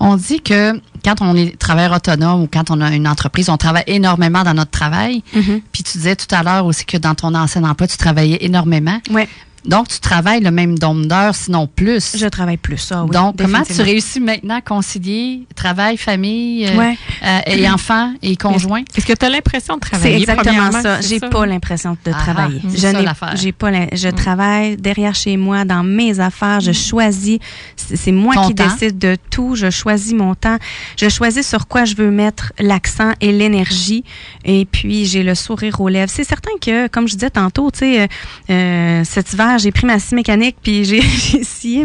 On 0.00 0.16
dit 0.16 0.40
que 0.40 0.80
quand 1.04 1.20
on 1.20 1.36
est 1.36 1.58
travailleur 1.58 1.92
autonome 1.92 2.42
ou 2.42 2.48
quand 2.50 2.70
on 2.70 2.80
a 2.80 2.90
une 2.94 3.06
entreprise, 3.06 3.50
on 3.50 3.58
travaille 3.58 3.84
énormément 3.86 4.44
dans 4.44 4.54
notre 4.54 4.70
travail. 4.70 5.22
Mm-hmm. 5.36 5.62
Puis 5.72 5.82
tu 5.82 5.98
disais 5.98 6.16
tout 6.16 6.34
à 6.34 6.42
l'heure 6.42 6.64
aussi 6.64 6.86
que 6.86 6.96
dans 6.96 7.14
ton 7.14 7.34
ancien 7.34 7.62
emploi, 7.62 7.86
tu 7.86 7.98
travaillais 7.98 8.38
énormément. 8.40 8.98
Ouais. 9.10 9.28
Donc, 9.66 9.88
tu 9.88 9.98
travailles 9.98 10.40
le 10.40 10.50
même 10.50 10.78
nombre 10.78 11.06
d'heures, 11.06 11.34
sinon 11.34 11.66
plus. 11.66 12.16
Je 12.16 12.26
travaille 12.26 12.58
plus, 12.58 12.76
ça, 12.76 13.04
oui. 13.04 13.10
Donc, 13.10 13.36
comment 13.38 13.62
tu 13.62 13.80
réussis 13.80 14.20
maintenant 14.20 14.56
à 14.56 14.60
concilier 14.60 15.46
travail, 15.56 15.96
famille 15.96 16.66
euh, 16.66 16.92
euh, 17.24 17.40
et 17.46 17.68
enfants 17.70 18.12
et 18.22 18.36
conjoints? 18.36 18.82
Est-ce 18.94 19.06
que 19.06 19.14
tu 19.14 19.24
as 19.24 19.30
l'impression 19.30 19.76
de 19.76 19.80
travailler? 19.80 20.24
C'est 20.24 20.32
exactement 20.32 20.72
ça. 20.72 21.00
J'ai 21.00 21.20
pas 21.20 21.46
l'impression 21.46 21.92
de 22.04 22.12
ah, 22.12 22.18
travailler. 22.18 22.60
je 22.62 22.86
n'ai, 22.88 23.06
j'ai 23.36 23.52
pas, 23.52 23.70
je 23.92 24.08
mm. 24.08 24.12
travaille 24.12 24.76
derrière 24.76 25.14
chez 25.14 25.36
moi 25.36 25.64
dans 25.64 25.82
mes 25.82 26.20
affaires. 26.20 26.60
Je 26.60 26.70
mm. 26.70 26.74
choisis. 26.74 27.38
C'est 27.76 28.12
moi 28.12 28.46
qui 28.46 28.54
décide 28.54 28.98
de 28.98 29.16
tout. 29.30 29.54
Je 29.54 29.70
choisis 29.70 30.12
mon 30.12 30.34
temps. 30.34 30.58
Je 30.98 31.08
choisis 31.08 31.48
sur 31.48 31.68
quoi 31.68 31.86
je 31.86 31.94
veux 31.94 32.10
mettre 32.10 32.52
l'accent 32.58 33.12
et 33.20 33.32
l'énergie. 33.32 34.04
Et 34.44 34.66
puis, 34.66 35.06
j'ai 35.06 35.22
le 35.22 35.34
sourire 35.34 35.80
aux 35.80 35.88
lèvres. 35.88 36.10
C'est 36.10 36.24
certain 36.24 36.52
que, 36.60 36.86
comme 36.88 37.08
je 37.08 37.14
disais 37.14 37.30
tantôt, 37.30 37.70
tu 37.70 37.80
sais, 37.80 38.08
euh, 38.50 39.02
cet 39.04 39.32
hiver, 39.32 39.53
j'ai 39.58 39.72
pris 39.72 39.86
ma 39.86 39.98
scie 39.98 40.14
mécanique 40.14 40.56
puis 40.62 40.84
j'ai 40.84 41.02
scié 41.44 41.84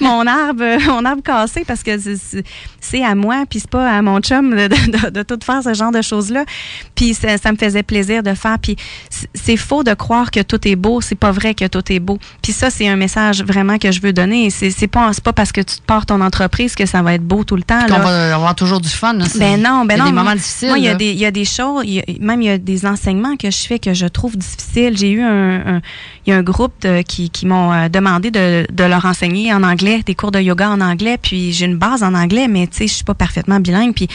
mon 0.00 0.26
arbre, 0.26 0.78
mon 0.86 1.04
arbre 1.04 1.22
cassé 1.22 1.64
parce 1.66 1.82
que 1.82 1.92
c'est 2.80 3.04
à 3.04 3.14
moi 3.14 3.44
puis 3.48 3.60
c'est 3.60 3.70
pas 3.70 3.90
à 3.90 4.02
mon 4.02 4.20
chum 4.20 4.54
de, 4.54 5.22
tout 5.22 5.38
faire 5.44 5.62
ce 5.62 5.74
genre 5.74 5.92
de 5.92 6.02
choses-là. 6.02 6.44
Puis 6.94 7.14
ça, 7.14 7.52
me 7.52 7.56
faisait 7.56 7.82
plaisir 7.82 8.22
de 8.22 8.34
faire. 8.34 8.58
Puis 8.58 8.76
c'est 9.34 9.56
faux 9.56 9.84
de 9.84 9.94
croire 9.94 10.30
que 10.30 10.40
tout 10.40 10.66
est 10.66 10.76
beau. 10.76 11.00
C'est 11.00 11.14
pas 11.14 11.32
vrai 11.32 11.54
que 11.54 11.66
tout 11.66 11.92
est 11.92 12.00
beau. 12.00 12.18
Puis 12.42 12.52
ça, 12.52 12.70
c'est 12.70 12.88
un 12.88 12.96
message 12.96 13.42
vraiment 13.42 13.78
que 13.78 13.90
je 13.90 14.00
veux 14.00 14.12
donner. 14.12 14.50
C'est 14.50 14.86
pas, 14.86 15.10
pas 15.22 15.32
parce 15.32 15.52
que 15.52 15.60
tu 15.60 15.76
te 15.76 15.82
portes 15.82 16.08
ton 16.08 16.20
entreprise 16.20 16.74
que 16.74 16.86
ça 16.86 17.02
va 17.02 17.14
être 17.14 17.24
beau 17.24 17.44
tout 17.44 17.56
le 17.56 17.62
temps. 17.62 17.80
On 17.88 17.98
va 17.98 18.34
avoir 18.34 18.54
toujours 18.54 18.80
du 18.80 18.88
fun. 18.88 19.14
Ben 19.36 19.60
non, 19.60 19.84
ben 19.84 19.96
il 19.96 19.98
y 19.98 20.02
a 20.02 20.04
des 20.04 20.12
moments 20.12 20.34
difficiles. 20.34 20.68
Moi, 20.68 20.78
il 20.78 20.84
y, 20.84 20.88
a 20.88 20.94
des, 20.94 21.10
il 21.10 21.18
y 21.18 21.26
a 21.26 21.30
des 21.30 21.44
choses, 21.44 21.84
même 22.20 22.42
il 22.42 22.46
y 22.46 22.50
a 22.50 22.58
des 22.58 22.86
enseignements 22.86 23.36
que 23.36 23.50
je 23.50 23.66
fais 23.66 23.78
que 23.78 23.94
je 23.94 24.06
trouve 24.06 24.36
difficiles. 24.36 24.96
J'ai 24.96 25.10
eu 25.10 25.22
un, 25.22 25.80
il 26.30 26.34
y 26.34 26.36
a 26.36 26.38
un 26.38 26.42
groupe 26.42 26.86
qui, 27.08 27.28
qui 27.28 27.44
m'ont 27.44 27.72
euh, 27.72 27.88
demandé 27.88 28.30
de, 28.30 28.64
de, 28.70 28.84
leur 28.84 29.04
enseigner 29.04 29.52
en 29.52 29.64
anglais, 29.64 30.02
des 30.06 30.14
cours 30.14 30.30
de 30.30 30.38
yoga 30.38 30.70
en 30.70 30.80
anglais. 30.80 31.18
Puis 31.20 31.52
j'ai 31.52 31.66
une 31.66 31.76
base 31.76 32.04
en 32.04 32.14
anglais, 32.14 32.46
mais 32.46 32.68
tu 32.68 32.78
sais, 32.78 32.86
je 32.86 32.92
suis 32.94 33.04
pas 33.04 33.14
parfaitement 33.14 33.58
bilingue. 33.58 33.94
Puis 33.94 34.06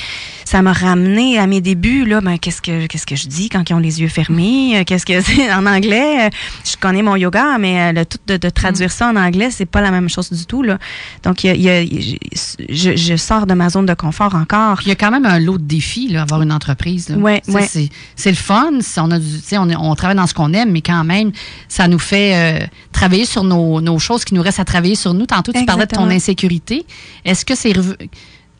ça 0.45 0.61
m'a 0.61 0.71
ramené 0.71 1.37
à 1.37 1.45
mes 1.45 1.59
débuts. 1.59 2.05
Là, 2.05 2.21
ben 2.21 2.37
qu'est-ce 2.37 2.61
que 2.61 2.87
qu'est-ce 2.87 3.05
que 3.05 3.17
je 3.17 3.27
dis 3.27 3.49
quand 3.49 3.69
ils 3.69 3.73
ont 3.73 3.79
les 3.79 4.01
yeux 4.01 4.07
fermés 4.07 4.77
euh, 4.77 4.83
Qu'est-ce 4.85 5.05
que 5.05 5.19
c'est 5.25 5.51
en 5.51 5.65
anglais? 5.65 6.27
Euh, 6.27 6.29
Je 6.63 6.77
connais 6.77 7.01
mon 7.01 7.17
yoga, 7.17 7.57
mais 7.59 7.91
le 7.91 8.05
tout 8.05 8.17
de, 8.27 8.37
de 8.37 8.49
traduire 8.49 8.91
ça 8.91 9.09
en 9.09 9.17
anglais, 9.17 9.49
c'est 9.51 9.65
pas 9.65 9.81
la 9.81 9.91
même 9.91 10.07
chose 10.07 10.31
du 10.31 10.45
tout. 10.45 10.63
Là. 10.63 10.77
Donc 11.23 11.43
il 11.43 11.61
y 11.61 11.69
a, 11.69 11.83
je, 11.83 12.95
je, 12.95 13.15
sors 13.17 13.45
de 13.45 13.53
ma 13.55 13.69
zone 13.69 13.87
de 13.87 13.93
confort 13.93 14.35
encore. 14.35 14.79
Il 14.83 14.87
y 14.87 14.91
a 14.91 14.95
quand 14.95 15.11
même 15.11 15.25
un 15.25 15.39
lot 15.39 15.57
de 15.57 15.63
défis 15.63 16.07
là, 16.07 16.21
avoir 16.21 16.41
une 16.41 16.53
entreprise. 16.53 17.13
Ouais, 17.17 17.41
ouais. 17.49 17.67
C'est 18.15 18.31
le 18.31 18.37
fun. 18.37 18.71
On 18.97 19.11
a 19.11 19.19
du, 19.19 19.25
on, 19.53 19.69
on 19.69 19.95
travaille 19.95 20.15
dans 20.15 20.27
ce 20.27 20.33
qu'on 20.33 20.53
aime, 20.53 20.71
mais 20.71 20.81
quand 20.81 21.03
même, 21.03 21.33
ça 21.67 21.87
nous 21.87 21.99
fait 22.05 22.69
travailler 22.91 23.25
sur 23.25 23.43
nos, 23.43 23.99
choses 23.99 24.23
qui 24.23 24.33
nous 24.33 24.41
restent 24.41 24.59
à 24.59 24.65
travailler 24.65 24.95
sur 24.95 25.13
nous. 25.13 25.25
Tantôt, 25.25 25.51
tu 25.51 25.65
parlais 25.65 25.85
de 25.85 25.95
ton 25.95 26.09
insécurité. 26.09 26.85
Est-ce 27.25 27.45
que 27.45 27.55
c'est 27.55 27.73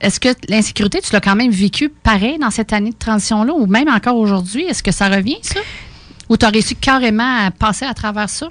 est-ce 0.02 0.20
que 0.20 0.30
l'insécurité, 0.50 1.00
tu 1.02 1.14
l'as 1.14 1.22
quand 1.22 1.36
même 1.36 1.52
vécu 1.52 1.90
pareil 1.90 2.38
dans 2.38 2.52
cette 2.52 2.74
année 2.74 2.92
de 2.92 2.98
transition-là 2.98 3.54
ou 3.54 3.66
même 3.66 3.88
encore 3.88 4.18
aujourd'hui? 4.18 4.64
Est-ce 4.64 4.84
que 4.84 4.92
ça 4.92 5.08
revient, 5.10 5.38
ça? 5.42 5.62
Ou 6.30 6.38
tu 6.38 6.46
as 6.46 6.50
réussi 6.50 6.76
carrément 6.76 7.46
à 7.46 7.52
passer 7.52 7.86
à 7.86 7.94
travers 7.94 8.30
ça? 8.30 8.50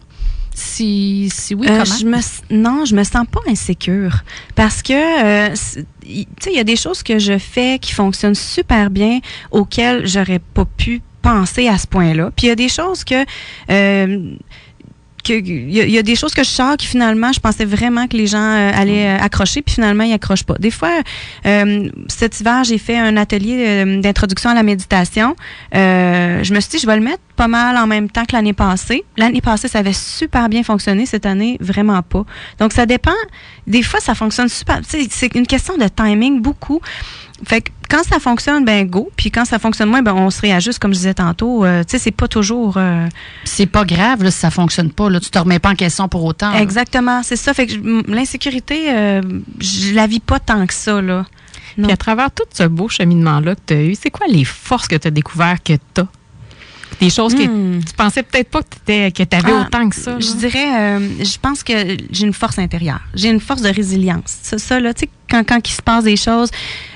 Si, 0.55 1.29
si 1.35 1.55
oui, 1.55 1.67
euh, 1.69 1.83
comment? 1.83 1.97
Je 1.99 2.07
me, 2.07 2.19
non, 2.51 2.85
je 2.85 2.95
me 2.95 3.03
sens 3.03 3.27
pas 3.31 3.41
insécure 3.49 4.23
parce 4.55 4.83
que, 4.83 4.93
euh, 5.51 5.55
tu 5.55 6.27
sais, 6.41 6.51
il 6.53 6.57
y 6.57 6.61
a 6.61 6.65
des 6.65 6.77
choses 6.77 7.03
que 7.03 7.19
je 7.19 7.39
fais 7.39 7.79
qui 7.81 7.93
fonctionnent 7.93 8.37
super 8.37 8.89
bien 8.89 9.19
auxquelles 9.51 10.07
j'aurais 10.07 10.39
pas 10.39 10.65
pu 10.65 11.03
penser 11.23 11.69
à 11.69 11.77
ce 11.77 11.87
point-là. 11.89 12.31
Puis 12.37 12.47
il 12.47 12.49
y 12.51 12.53
a 12.53 12.57
des 12.57 12.69
choses 12.69 13.03
que... 13.05 13.25
Euh, 13.71 14.35
il 15.29 15.71
y, 15.71 15.99
a 15.99 16.03
des 16.03 16.17
choses 16.17 16.35
que 16.35 16.43
je 16.43 16.49
sors 16.49 16.77
qui 16.77 16.87
finalement, 16.87 17.33
je 17.33 17.41
pensais 17.41 17.65
vraiment 17.65 18.07
que 18.07 18.17
les 18.17 18.27
gens 18.27 18.39
euh, 18.39 18.71
allaient 18.75 19.09
euh, 19.09 19.19
accrocher, 19.19 19.63
puis 19.63 19.75
finalement, 19.75 20.05
ils 20.05 20.13
accrochent 20.13 20.45
pas. 20.45 20.55
Des 20.59 20.71
fois, 20.71 20.91
euh, 21.47 21.89
cet 22.09 22.41
hiver, 22.41 22.65
j'ai 22.65 22.79
fait 22.79 22.99
un 22.99 23.17
atelier 23.17 23.85
d'introduction 24.01 24.51
à 24.51 24.55
la 24.55 24.63
méditation. 24.63 25.37
je 25.73 26.55
me 26.55 26.61
suis 26.61 26.71
dit, 26.71 26.79
je 26.79 26.87
vais 26.87 26.97
le 26.97 27.03
mettre 27.03 27.23
pas 27.37 27.49
mal 27.49 27.77
en 27.77 27.87
même 27.87 28.11
temps 28.11 28.25
que 28.25 28.33
l'année 28.33 28.53
passée. 28.53 29.05
L'année 29.17 29.41
passée, 29.41 29.69
ça 29.69 29.81
avait 29.81 29.93
super 29.93 30.49
bien 30.49 30.63
fonctionné. 30.63 31.07
Cette 31.07 31.27
année, 31.27 31.57
vraiment 31.61 32.03
pas. 32.03 32.25
Donc, 32.59 32.73
ça 32.73 32.87
dépend. 32.87 33.11
Des 33.67 33.83
fois, 33.83 34.01
ça 34.01 34.15
fonctionne 34.15 34.49
super. 34.49 34.81
C'est 34.85 35.35
une 35.35 35.47
question 35.47 35.77
de 35.77 35.89
timing, 35.89 36.41
beaucoup. 36.41 36.81
Fait 37.47 37.63
que 37.63 37.71
quand 37.89 38.03
ça 38.03 38.19
fonctionne, 38.19 38.65
ben 38.65 38.87
go. 38.87 39.11
Puis 39.17 39.31
quand 39.31 39.45
ça 39.45 39.59
fonctionne 39.59 39.89
moins, 39.89 40.03
ben 40.03 40.15
on 40.15 40.31
se 40.31 40.41
réajuste, 40.41 40.79
comme 40.79 40.93
je 40.93 40.99
disais 40.99 41.15
tantôt. 41.15 41.65
Euh, 41.65 41.85
tu 41.85 41.93
sais, 41.93 41.99
c'est 41.99 42.11
pas 42.11 42.29
toujours. 42.29 42.75
Euh, 42.77 43.09
c'est 43.45 43.67
pas 43.67 43.85
grave 43.85 44.23
là, 44.23 44.31
si 44.31 44.39
ça 44.39 44.51
fonctionne 44.51 44.91
pas. 44.91 45.11
Là, 45.11 45.21
tu 45.21 45.31
te 45.31 45.39
remets 45.39 45.59
pas 45.59 45.71
en 45.71 45.75
question 45.75 46.09
pour 46.09 46.25
autant. 46.25 46.53
Exactement, 46.55 47.23
c'est 47.23 47.37
ça. 47.37 47.55
Fait 47.55 47.67
que 47.67 48.11
l'insécurité, 48.11 48.87
euh, 48.89 49.23
je 49.61 49.95
la 49.95 50.07
vis 50.07 50.21
pas 50.21 50.41
tant 50.41 50.67
que 50.67 50.75
ça 50.75 51.01
là. 51.01 51.25
Puis 51.77 51.91
à 51.91 51.97
travers 51.97 52.31
tout 52.31 52.45
ce 52.53 52.65
beau 52.65 52.89
cheminement 52.89 53.41
là 53.41 53.57
que 53.57 53.61
tu 53.67 53.75
as 53.75 53.83
eu, 53.83 53.95
c'est 54.01 54.11
quoi 54.11 54.29
les 54.29 54.45
forces 54.45 54.87
que 54.87 54.95
tu 54.95 55.09
as 55.09 55.11
découvert 55.11 55.61
que 55.63 55.73
tu 55.73 56.01
as 56.01 56.07
des 57.01 57.11
choses 57.11 57.35
que 57.35 57.43
hmm. 57.43 57.85
tu 57.85 57.93
pensais 57.95 58.23
peut-être 58.23 58.51
pas 58.51 58.63
que 58.63 58.75
tu 58.87 59.37
avais 59.37 59.53
ah, 59.53 59.67
autant 59.67 59.89
que 59.89 59.97
ça. 59.97 60.19
Je 60.19 60.33
dirais, 60.35 60.67
euh, 60.79 61.09
je 61.19 61.39
pense 61.39 61.63
que 61.63 61.73
j'ai 62.11 62.27
une 62.27 62.33
force 62.33 62.59
intérieure. 62.59 63.01
J'ai 63.15 63.31
une 63.31 63.41
force 63.41 63.63
de 63.63 63.69
résilience. 63.69 64.39
Ça, 64.43 64.59
ça 64.59 64.81
là, 64.81 64.95
tu 64.95 65.01
sais, 65.01 65.11
quand, 65.29 65.45
quand 65.47 65.67
il 65.67 65.73
se 65.73 65.83
passe 65.83 66.05
des 66.05 66.17
choses, 66.17 66.51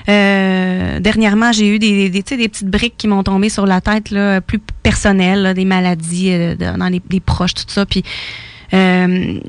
euh, 0.07 0.99
dernièrement, 0.99 1.51
j'ai 1.51 1.67
eu 1.67 1.79
des, 1.79 2.09
des, 2.09 2.21
des, 2.21 2.49
petites 2.49 2.69
briques 2.69 2.95
qui 2.97 3.07
m'ont 3.07 3.23
tombé 3.23 3.49
sur 3.49 3.65
la 3.65 3.81
tête, 3.81 4.11
là, 4.11 4.41
plus 4.41 4.59
personnelles, 4.83 5.53
des 5.53 5.65
maladies 5.65 6.31
euh, 6.31 6.55
dans 6.55 6.89
les, 6.89 7.19
proches, 7.19 7.53
tout 7.53 7.63
ça. 7.67 7.85
Puis, 7.85 8.03
je, 8.71 9.39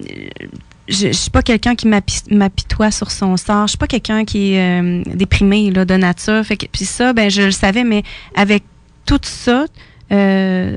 je 0.89 1.13
suis 1.13 1.31
pas 1.31 1.43
quelqu'un 1.43 1.75
qui 1.77 1.87
m'apitoie 1.87 2.91
sur 2.91 3.11
son 3.11 3.37
sort. 3.37 3.67
Je 3.67 3.71
suis 3.71 3.79
pas 3.79 3.87
quelqu'un 3.87 4.25
qui 4.25 4.55
est 4.55 5.05
déprimé 5.15 5.71
là, 5.71 5.85
de 5.85 5.95
nature. 5.95 6.45
Fait 6.45 6.57
que, 6.57 6.67
puis 6.67 6.85
ça, 6.85 7.13
ben 7.13 7.31
je 7.31 7.43
le 7.43 7.51
savais, 7.53 7.85
mais 7.85 8.03
avec 8.35 8.65
tout 9.07 9.21
ça, 9.23 9.67
euh, 10.13 10.75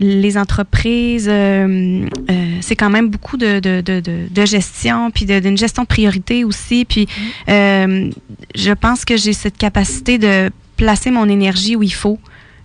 les 0.00 0.36
entreprises, 0.36 1.28
euh, 1.30 2.06
euh, 2.28 2.56
c'est 2.60 2.74
quand 2.74 2.90
même 2.90 3.08
beaucoup 3.08 3.36
de, 3.36 3.60
de, 3.60 3.80
de, 3.80 4.00
de 4.28 4.44
gestion, 4.44 5.10
puis 5.12 5.24
d'une 5.24 5.56
gestion 5.56 5.84
de 5.84 5.88
priorité 5.88 6.44
aussi. 6.44 6.84
Puis 6.84 7.06
je 7.46 8.72
pense 8.72 9.04
que 9.04 9.16
j'ai 9.16 9.32
cette 9.32 9.56
capacité 9.56 10.18
de 10.18 10.50
placer 10.76 11.10
mon 11.10 11.28
énergie 11.28 11.76
où 11.76 11.82
il 11.82 11.94
faut, 11.94 12.18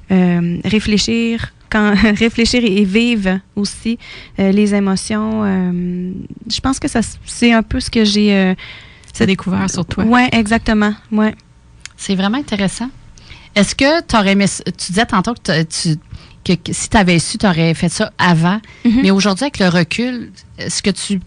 réfléchir, 0.09 1.53
quand 1.69 1.93
réfléchir 2.15 2.63
et 2.63 2.83
vivre 2.83 3.39
aussi 3.55 3.99
les 4.39 4.73
émotions. 4.73 5.43
je 5.43 6.59
pense 6.61 6.79
que 6.79 6.87
ça 6.87 7.01
c'est 7.25 7.53
un 7.53 7.61
peu 7.61 7.79
ce 7.79 7.91
que 7.91 8.03
j'ai 8.03 8.55
découvert 9.19 9.69
sur 9.69 9.85
toi. 9.85 10.03
Ouais, 10.03 10.29
exactement. 10.31 10.95
Ouais. 11.11 11.35
C'est 11.95 12.15
vraiment 12.15 12.37
intéressant. 12.37 12.89
Est-ce 13.59 13.75
que 13.75 14.01
tu 14.01 14.15
aurais 14.15 14.31
aimé, 14.31 14.45
tu 14.65 14.91
disais 14.91 15.05
tantôt 15.05 15.33
que, 15.33 15.63
tu, 15.63 15.97
que 16.45 16.71
si 16.71 16.87
tu 16.87 16.95
avais 16.95 17.19
su, 17.19 17.37
tu 17.37 17.45
aurais 17.45 17.73
fait 17.73 17.89
ça 17.89 18.13
avant, 18.17 18.61
mm-hmm. 18.85 19.01
mais 19.01 19.11
aujourd'hui, 19.11 19.43
avec 19.43 19.59
le 19.59 19.67
recul, 19.67 20.31
est-ce 20.57 20.81
que 20.81 20.91
tu 20.91 21.19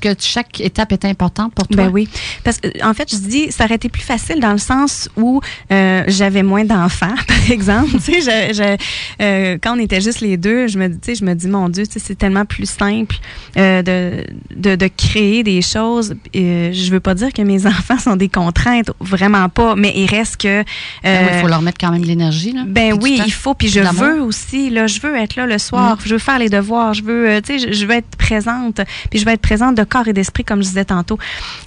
que 0.00 0.08
chaque 0.18 0.60
étape 0.60 0.92
est 0.92 1.04
importante 1.04 1.54
pour 1.54 1.68
toi? 1.68 1.84
Ben 1.84 1.90
oui. 1.92 2.08
Parce 2.44 2.58
que, 2.58 2.68
en 2.84 2.94
fait, 2.94 3.10
je 3.10 3.16
dis, 3.16 3.52
ça 3.52 3.64
aurait 3.64 3.76
été 3.76 3.88
plus 3.88 4.02
facile 4.02 4.40
dans 4.40 4.52
le 4.52 4.58
sens 4.58 5.08
où 5.16 5.40
euh, 5.72 6.04
j'avais 6.08 6.42
moins 6.42 6.64
d'enfants, 6.64 7.14
par 7.26 7.50
exemple. 7.50 7.90
tu 8.04 8.20
sais, 8.20 8.52
je, 8.52 8.76
euh, 9.22 9.58
quand 9.62 9.76
on 9.76 9.80
était 9.80 10.00
juste 10.00 10.20
les 10.20 10.36
deux, 10.36 10.66
je 10.66 10.78
me, 10.78 10.88
tu 10.88 10.98
sais, 11.02 11.14
je 11.14 11.24
me 11.24 11.34
dis, 11.34 11.48
mon 11.48 11.68
Dieu, 11.68 11.84
c'est 11.88 12.18
tellement 12.18 12.44
plus 12.44 12.68
simple 12.68 13.16
euh, 13.56 13.82
de, 13.82 14.24
de, 14.54 14.76
de, 14.76 14.88
créer 14.88 15.42
des 15.42 15.62
choses. 15.62 16.14
Euh, 16.34 16.72
je 16.72 16.90
veux 16.90 17.00
pas 17.00 17.14
dire 17.14 17.32
que 17.32 17.42
mes 17.42 17.66
enfants 17.66 17.98
sont 17.98 18.16
des 18.16 18.28
contraintes, 18.28 18.90
vraiment 19.00 19.48
pas, 19.48 19.74
mais 19.76 19.92
il 19.96 20.06
reste 20.06 20.38
que... 20.38 20.64
Ben 21.02 21.28
il 21.32 21.40
faut 21.40 21.48
leur 21.48 21.62
mettre 21.62 21.78
quand 21.78 21.90
même 21.90 22.02
de 22.02 22.06
l'énergie. 22.06 22.52
Là, 22.52 22.62
ben 22.66 22.98
oui, 23.00 23.20
il 23.24 23.32
faut. 23.32 23.54
Puis 23.54 23.68
je 23.68 23.80
veux 23.80 24.22
aussi, 24.22 24.70
là, 24.70 24.86
je 24.86 25.00
veux 25.00 25.16
être 25.16 25.36
là 25.36 25.46
le 25.46 25.58
soir, 25.58 25.96
mm. 25.96 26.00
je 26.04 26.12
veux 26.12 26.18
faire 26.18 26.38
les 26.38 26.48
devoirs, 26.48 26.94
je 26.94 27.02
veux, 27.02 27.40
tu 27.42 27.58
sais, 27.58 27.68
je, 27.68 27.72
je 27.72 27.86
veux 27.86 27.94
être 27.94 28.16
présente, 28.16 28.80
puis 29.10 29.18
je 29.18 29.24
veux 29.24 29.32
être 29.32 29.40
présente 29.50 29.76
de 29.76 29.82
corps 29.82 30.06
et 30.06 30.12
d'esprit, 30.12 30.44
comme 30.44 30.62
je 30.62 30.68
disais 30.68 30.84
tantôt. 30.84 31.18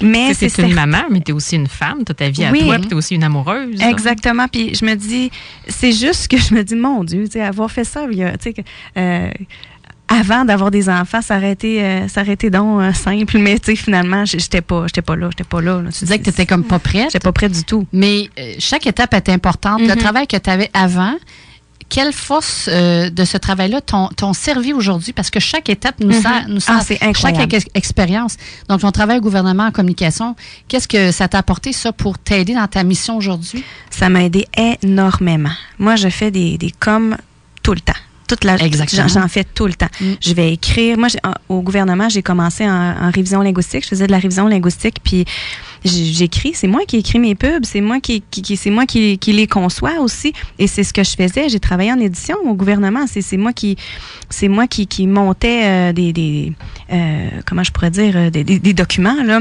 Mais 0.02 0.34
c'est 0.34 0.58
une 0.60 0.74
maman, 0.74 1.04
mais 1.12 1.20
tu 1.20 1.32
es 1.32 1.34
aussi 1.34 1.58
une 1.58 1.68
femme, 1.68 2.06
tu 2.06 2.16
ta 2.16 2.30
vie 2.30 2.46
à 2.46 2.52
toi, 2.52 2.76
puis 2.80 2.88
tu 2.88 2.94
es 2.94 2.94
aussi 2.94 3.16
une 3.16 3.26
amoureuse. 3.26 3.82
Exactement. 3.82 4.48
Puis 4.48 4.74
je 4.74 4.86
me 4.86 4.96
dis, 4.96 5.30
c'est 5.68 5.92
juste 5.92 6.30
que 6.30 6.38
je 6.38 6.54
me 6.54 6.64
dis, 6.64 6.76
mon 6.76 7.04
Dieu, 7.04 7.26
avoir 7.42 7.70
fait 7.70 7.84
ça, 7.84 8.06
tu 8.10 8.16
sais, 8.40 8.54
euh, 8.98 9.30
avant 10.08 10.46
d'avoir 10.46 10.72
des 10.72 10.88
enfants, 10.88 11.22
ça 11.22 11.36
aurait 11.36 11.52
été, 11.52 11.84
euh, 11.84 12.08
ça 12.08 12.22
aurait 12.22 12.34
été 12.34 12.50
donc 12.50 12.82
euh, 12.82 12.94
simple, 12.94 13.38
mais 13.38 13.60
tu 13.60 13.72
sais, 13.72 13.76
finalement, 13.76 14.24
j'étais 14.24 14.62
pas, 14.62 14.86
j'étais 14.88 15.02
pas 15.02 15.18
là, 15.18 15.28
j'étais 15.32 15.44
pas 15.44 15.62
là, 15.62 15.82
Tu 15.92 16.06
disais 16.06 16.20
que 16.20 16.24
tu 16.24 16.30
étais 16.30 16.46
comme 16.46 16.64
pas 16.64 16.80
prête. 16.80 17.12
J'étais 17.12 17.20
pas 17.20 17.34
prête 17.34 17.52
du 17.52 17.66
tout. 17.66 17.86
Mais 17.92 18.30
chaque 18.60 18.88
étape 18.88 19.14
est 19.14 19.28
importante. 19.28 19.82
Le 19.82 19.88
mm-hmm. 19.88 19.98
travail 19.98 20.28
que 20.28 20.38
tu 20.38 20.50
avais 20.50 20.70
avant, 20.74 21.16
quelle 21.90 22.14
force 22.14 22.70
euh, 22.72 23.10
de 23.10 23.26
ce 23.26 23.38
travail-là 23.38 23.82
t'ont 23.82 24.34
servi 24.34 24.74
aujourd'hui? 24.74 25.14
Parce 25.14 25.30
que 25.30 25.40
chaque 25.40 25.70
étape 25.70 25.96
nous 26.00 26.12
sert, 26.12 26.48
mhm. 26.48 26.54
nous 26.56 26.62
ah, 26.68 26.82
chaque 27.14 27.54
expérience. 27.74 28.38
Donc, 28.70 28.82
ton 28.82 28.92
travail 28.92 29.18
au 29.18 29.22
gouvernement 29.22 29.66
en 29.66 29.72
communication, 29.72 30.36
qu'est-ce 30.68 30.88
que 30.88 31.12
ça 31.12 31.28
t'a 31.28 31.40
apporté, 31.40 31.74
ça, 31.74 31.92
pour 31.92 32.20
t'aider 32.20 32.54
dans 32.54 32.68
ta 32.68 32.84
mission 32.84 33.18
aujourd'hui? 33.18 33.64
Ça 33.90 34.10
m'a 34.10 34.24
aidé 34.24 34.48
énormément. 34.58 35.52
Moi, 35.80 35.96
je 35.96 36.10
fais 36.10 36.32
des, 36.32 36.58
des 36.58 36.72
coms 36.72 37.18
tout 37.62 37.74
le 37.74 37.80
temps 37.80 37.94
toute 38.36 38.44
la 38.44 38.58
j'en 38.58 39.28
fais 39.28 39.44
tout 39.44 39.68
le 39.68 39.74
temps. 39.74 39.88
Mm. 40.00 40.06
Je 40.22 40.34
vais 40.34 40.54
écrire. 40.54 40.98
Moi, 40.98 41.10
au 41.50 41.62
gouvernement, 41.62 42.10
j'ai 42.10 42.22
commencé 42.22 42.68
en, 42.68 43.12
révision 43.14 43.42
linguistique. 43.42 43.84
Je 43.84 43.90
faisais 43.90 44.08
de 44.08 44.12
la 44.12 44.20
révision 44.20 44.48
linguistique, 44.48 44.98
puis 45.04 45.26
j'écris. 45.84 46.54
C'est 46.54 46.68
moi 46.68 46.82
qui 46.88 46.98
écris 46.98 47.20
mes 47.20 47.36
pubs. 47.36 47.66
C'est 47.66 47.82
moi 47.82 48.00
qui, 48.00 48.22
qui, 48.22 48.58
c'est 48.58 48.70
moi 48.70 48.86
qui, 48.86 49.18
qui, 49.18 49.34
les 49.34 49.48
conçois 49.48 50.00
aussi. 50.00 50.34
Et 50.60 50.68
c'est 50.68 50.84
ce 50.84 50.94
que 50.94 51.04
je 51.04 51.12
faisais. 51.16 51.50
J'ai 51.50 51.60
travaillé 51.60 51.92
en 51.92 52.00
édition 52.00 52.38
au 52.46 52.54
gouvernement. 52.54 53.06
C'est 53.08 53.38
moi 53.38 53.54
qui, 53.54 53.78
c'est 54.30 54.48
moi 54.48 54.68
qui, 54.68 54.88
qui 54.88 55.08
montais 55.08 55.62
euh, 55.64 55.94
des, 55.94 56.14
des 56.14 56.54
euh, 56.92 57.30
comment 57.46 57.64
je 57.64 57.72
pourrais 57.72 57.92
dire, 57.92 58.16
euh, 58.16 58.30
des, 58.30 58.44
des, 58.44 58.60
des 58.60 58.74
documents 58.74 59.24
là 59.24 59.40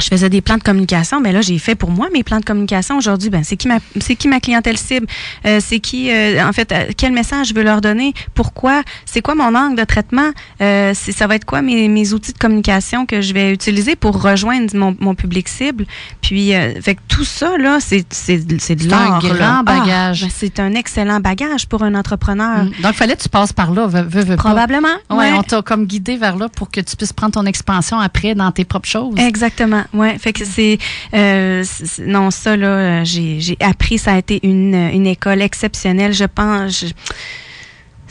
je 0.00 0.08
faisais 0.08 0.28
des 0.28 0.40
plans 0.40 0.56
de 0.56 0.62
communication, 0.62 1.20
mais 1.20 1.30
ben 1.30 1.36
là 1.36 1.40
j'ai 1.40 1.58
fait 1.58 1.74
pour 1.74 1.90
moi 1.90 2.08
mes 2.12 2.22
plans 2.22 2.40
de 2.40 2.44
communication 2.44 2.96
aujourd'hui. 2.96 3.30
Ben 3.30 3.44
c'est 3.44 3.56
qui 3.56 3.68
ma 3.68 3.78
c'est 4.00 4.16
qui 4.16 4.28
ma 4.28 4.40
clientèle 4.40 4.78
cible, 4.78 5.06
euh, 5.46 5.60
c'est 5.62 5.80
qui 5.80 6.10
euh, 6.10 6.44
en 6.46 6.52
fait 6.52 6.72
euh, 6.72 6.86
quel 6.96 7.12
message 7.12 7.48
je 7.48 7.54
veux 7.54 7.62
leur 7.62 7.80
donner, 7.80 8.14
pourquoi, 8.34 8.82
c'est 9.04 9.22
quoi 9.22 9.34
mon 9.34 9.54
angle 9.54 9.76
de 9.76 9.84
traitement, 9.84 10.30
ça 10.58 11.26
va 11.26 11.36
être 11.36 11.44
quoi 11.44 11.62
mes, 11.62 11.88
mes, 11.88 12.12
outils 12.12 12.32
de 12.32 12.38
communication 12.38 13.06
que 13.06 13.20
je 13.20 13.32
vais 13.32 13.52
utiliser 13.52 13.96
pour 13.96 14.20
rejoindre 14.20 14.74
mon, 14.76 14.96
mon 15.00 15.14
public 15.14 15.48
cible? 15.48 15.86
Puis 16.20 16.52
fait 16.80 16.94
que 16.94 17.00
tout 17.08 17.24
ça 17.24 17.56
là 17.58 17.78
c'est 17.80 18.04
c'est 18.12 18.60
c'est 18.60 18.76
de 18.76 18.88
l'art. 18.88 19.16
un 19.16 19.18
grand 19.18 19.62
bagage. 19.62 20.22
Ah, 20.22 20.26
ben, 20.26 20.32
c'est 20.34 20.60
un 20.60 20.74
excellent 20.74 21.20
bagage 21.20 21.68
pour 21.68 21.82
un 21.82 21.94
entrepreneur. 21.94 22.64
Mm. 22.64 22.82
Donc 22.82 22.94
fallait 22.94 23.16
que 23.16 23.22
tu 23.22 23.28
passes 23.28 23.52
par 23.52 23.72
là, 23.72 23.88
Probablement. 24.36 24.88
Ouais, 25.10 25.32
on 25.32 25.42
t'a 25.42 25.62
comme 25.62 25.86
guidé 25.86 26.16
vers 26.16 26.36
là 26.36 26.48
pour 26.48 26.70
que 26.70 26.80
tu 26.80 26.96
puisses 26.96 27.12
prendre 27.12 27.32
ton 27.32 27.46
expansion 27.46 27.98
après 27.98 28.34
dans 28.34 28.50
tes 28.52 28.64
propres 28.64 28.88
choses. 28.88 29.18
Exactement. 29.18 29.82
Ouais, 29.92 30.18
fait 30.18 30.32
que 30.32 30.44
c'est 30.44 30.78
euh, 31.14 31.64
non 32.00 32.30
ça 32.30 32.56
là, 32.56 33.02
euh, 33.02 33.04
j'ai 33.04 33.56
appris, 33.60 33.98
ça 33.98 34.14
a 34.14 34.18
été 34.18 34.40
une 34.42 34.74
une 34.74 35.06
école 35.06 35.42
exceptionnelle. 35.42 36.14
Je 36.14 36.24
pense. 36.24 36.84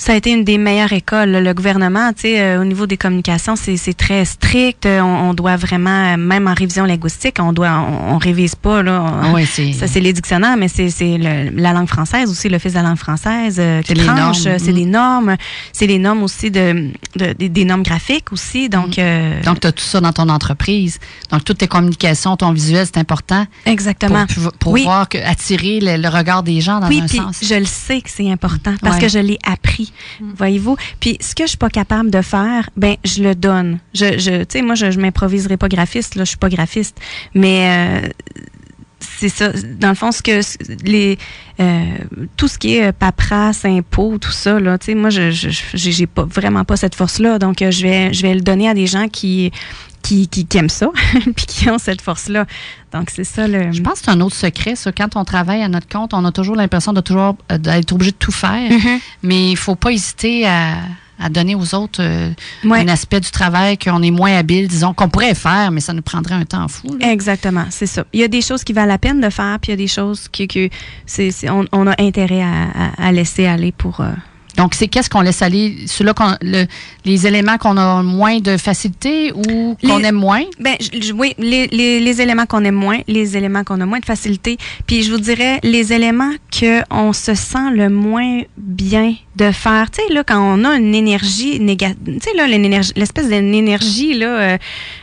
Ça 0.01 0.13
a 0.13 0.15
été 0.15 0.31
une 0.31 0.43
des 0.43 0.57
meilleures 0.57 0.93
écoles. 0.93 1.29
Le 1.29 1.53
gouvernement, 1.53 2.11
tu 2.11 2.21
sais, 2.21 2.41
euh, 2.41 2.61
au 2.61 2.65
niveau 2.65 2.87
des 2.87 2.97
communications, 2.97 3.55
c'est 3.55 3.93
très 3.93 4.25
strict. 4.25 4.87
On, 4.87 5.35
doit 5.35 5.57
vraiment, 5.57 6.17
même 6.17 6.47
en 6.47 6.55
révision 6.55 6.85
linguistique, 6.85 7.35
on 7.39 7.53
doit, 7.53 7.69
on, 8.09 8.17
révise 8.17 8.55
pas 8.55 8.81
là. 8.81 9.05
Ah 9.21 9.27
oui, 9.31 9.45
ça 9.45 9.85
c'est 9.85 9.99
les 9.99 10.11
dictionnaires, 10.11 10.57
mais 10.57 10.69
c'est 10.69 10.89
la 11.19 11.71
langue 11.73 11.87
française 11.87 12.31
aussi, 12.31 12.49
le 12.49 12.57
fils 12.57 12.73
de 12.73 12.79
la 12.79 12.83
langue 12.83 12.97
française. 12.97 13.57
Euh, 13.59 13.83
c'est 13.85 13.93
les 13.93 14.03
normes. 14.03 14.33
C'est 14.33 14.71
les 14.71 14.85
normes. 14.85 15.35
C'est 15.71 15.85
les 15.85 15.99
normes 15.99 16.23
aussi 16.23 16.49
de, 16.49 16.89
de, 17.15 17.33
des 17.33 17.65
normes 17.65 17.83
graphiques 17.83 18.33
aussi. 18.33 18.69
Donc, 18.69 18.97
euh, 18.97 19.39
donc 19.43 19.59
tu 19.59 19.67
as 19.67 19.71
tout 19.71 19.83
ça 19.83 20.01
dans 20.01 20.13
ton 20.13 20.29
entreprise. 20.29 20.97
Donc 21.31 21.43
toutes 21.43 21.59
tes 21.59 21.67
communications, 21.67 22.35
ton 22.37 22.53
visuel, 22.53 22.87
c'est 22.87 22.99
important. 22.99 23.45
Exactement. 23.67 24.25
Pour, 24.25 24.53
pour 24.53 24.77
voir 24.77 25.07
que, 25.07 25.19
attirer 25.19 25.79
le, 25.79 26.09
regard 26.09 26.41
des 26.41 26.59
gens 26.59 26.79
dans 26.79 26.87
oui, 26.87 27.01
un 27.03 27.07
sens. 27.07 27.37
Je 27.43 27.53
le 27.53 27.65
sais 27.65 28.01
que 28.01 28.09
c'est 28.09 28.31
important 28.31 28.73
parce 28.81 28.97
que 28.97 29.07
je 29.07 29.19
l'ai 29.19 29.37
appris. 29.45 29.90
Mm. 30.19 30.31
Voyez-vous? 30.35 30.77
Puis 30.99 31.17
ce 31.21 31.35
que 31.35 31.43
je 31.43 31.49
suis 31.49 31.57
pas 31.57 31.69
capable 31.69 32.11
de 32.11 32.21
faire, 32.21 32.69
ben 32.75 32.95
je 33.03 33.23
le 33.23 33.35
donne. 33.35 33.79
Je, 33.93 34.39
tu 34.43 34.45
sais, 34.49 34.61
moi, 34.61 34.75
je, 34.75 34.91
je 34.91 34.99
m'improviserai 34.99 35.57
pas 35.57 35.67
graphiste, 35.67 36.15
là, 36.15 36.23
je 36.23 36.29
suis 36.29 36.37
pas 36.37 36.49
graphiste. 36.49 36.99
Mais 37.33 38.01
euh, 38.03 38.09
c'est 38.99 39.29
ça. 39.29 39.51
Dans 39.79 39.89
le 39.89 39.95
fond, 39.95 40.11
ce 40.11 40.21
que 40.21 40.41
les 40.83 41.17
euh, 41.59 41.83
tout 42.37 42.47
ce 42.47 42.57
qui 42.57 42.77
est 42.77 42.87
euh, 42.87 42.91
paperasse, 42.91 43.65
impôts, 43.65 44.17
tout 44.17 44.31
ça, 44.31 44.59
là, 44.59 44.77
tu 44.77 44.87
sais, 44.87 44.95
moi, 44.95 45.09
je 45.09 45.29
j'ai 45.73 46.07
pas 46.07 46.23
vraiment 46.23 46.65
pas 46.65 46.77
cette 46.77 46.95
force-là. 46.95 47.39
Donc, 47.39 47.57
je 47.59 47.81
vais 47.81 48.13
je 48.13 48.21
vais 48.21 48.33
le 48.33 48.41
donner 48.41 48.69
à 48.69 48.73
des 48.73 48.87
gens 48.87 49.07
qui 49.07 49.51
qui, 50.01 50.27
qui, 50.27 50.57
aiment 50.57 50.69
ça, 50.69 50.89
puis 51.35 51.45
qui 51.45 51.69
ont 51.69 51.77
cette 51.77 52.01
force-là. 52.01 52.45
Donc, 52.91 53.09
c'est 53.09 53.23
ça 53.23 53.47
le. 53.47 53.71
Je 53.71 53.81
pense 53.81 53.99
que 53.99 54.05
c'est 54.05 54.11
un 54.11 54.21
autre 54.21 54.35
secret, 54.35 54.75
ça. 54.75 54.91
Quand 54.91 55.15
on 55.15 55.23
travaille 55.23 55.61
à 55.61 55.67
notre 55.67 55.87
compte, 55.87 56.13
on 56.13 56.25
a 56.25 56.31
toujours 56.31 56.55
l'impression 56.55 56.93
de 56.93 57.01
toujours 57.01 57.35
euh, 57.51 57.57
d'être 57.57 57.91
obligé 57.93 58.11
de 58.11 58.17
tout 58.17 58.31
faire. 58.31 58.69
Mm-hmm. 58.69 58.99
Mais 59.23 59.47
il 59.47 59.51
ne 59.51 59.57
faut 59.57 59.75
pas 59.75 59.91
hésiter 59.91 60.45
à, 60.45 60.75
à 61.21 61.29
donner 61.29 61.55
aux 61.55 61.75
autres 61.75 62.01
euh, 62.01 62.31
un 62.63 62.87
aspect 62.87 63.19
du 63.19 63.29
travail 63.29 63.77
qu'on 63.77 64.01
est 64.01 64.11
moins 64.11 64.35
habile, 64.35 64.67
disons, 64.67 64.93
qu'on 64.93 65.09
pourrait 65.09 65.35
faire, 65.35 65.71
mais 65.71 65.79
ça 65.79 65.93
nous 65.93 66.01
prendrait 66.01 66.35
un 66.35 66.45
temps 66.45 66.67
fou. 66.67 66.97
Exactement, 66.99 67.65
c'est 67.69 67.85
ça. 67.85 68.03
Il 68.11 68.19
y 68.19 68.23
a 68.23 68.27
des 68.27 68.41
choses 68.41 68.63
qui 68.63 68.73
valent 68.73 68.87
la 68.87 68.97
peine 68.97 69.21
de 69.21 69.29
faire, 69.29 69.57
puis 69.61 69.71
il 69.71 69.73
y 69.73 69.73
a 69.73 69.77
des 69.77 69.87
choses 69.87 70.27
que, 70.27 70.43
que 70.45 70.69
c'est, 71.05 71.31
on, 71.49 71.87
a 71.87 72.01
intérêt 72.01 72.41
à, 72.41 72.91
à, 72.97 73.11
laisser 73.11 73.45
aller 73.45 73.71
pour. 73.71 74.01
Euh, 74.01 74.11
donc, 74.57 74.75
c'est 74.75 74.87
qu'est-ce 74.87 75.09
qu'on 75.09 75.21
laisse 75.21 75.41
aller? 75.41 75.85
Ceux-là, 75.87 76.13
le, 76.41 76.65
les 77.05 77.27
éléments 77.27 77.57
qu'on 77.57 77.77
a 77.77 78.03
moins 78.03 78.39
de 78.39 78.57
facilité 78.57 79.31
ou 79.33 79.77
qu'on 79.83 79.99
aime 79.99 80.15
moins? 80.15 80.43
Ben, 80.59 80.75
oui, 81.15 81.33
les, 81.37 81.67
les, 81.67 81.99
les 81.99 82.21
éléments 82.21 82.45
qu'on 82.45 82.63
aime 82.63 82.75
moins, 82.75 82.99
les 83.07 83.37
éléments 83.37 83.63
qu'on 83.63 83.79
a 83.81 83.85
moins 83.85 83.99
de 83.99 84.05
facilité. 84.05 84.57
Puis, 84.87 85.03
je 85.03 85.11
vous 85.11 85.19
dirais, 85.19 85.59
les 85.63 85.93
éléments 85.93 86.33
qu'on 86.57 87.13
se 87.13 87.33
sent 87.33 87.71
le 87.73 87.89
moins 87.89 88.41
bien 88.57 89.15
de 89.35 89.51
faire. 89.51 89.89
Tu 89.89 90.01
sais, 90.01 90.13
là, 90.13 90.23
quand 90.23 90.39
on 90.39 90.65
a 90.65 90.75
une 90.75 90.93
énergie 90.93 91.59
négative, 91.59 91.97
tu 92.05 92.19
sais, 92.19 92.35
là, 92.35 92.47
l'espèce 92.47 93.29
d'énergie, 93.29 94.13
là, 94.13 94.27
euh, 94.27 94.57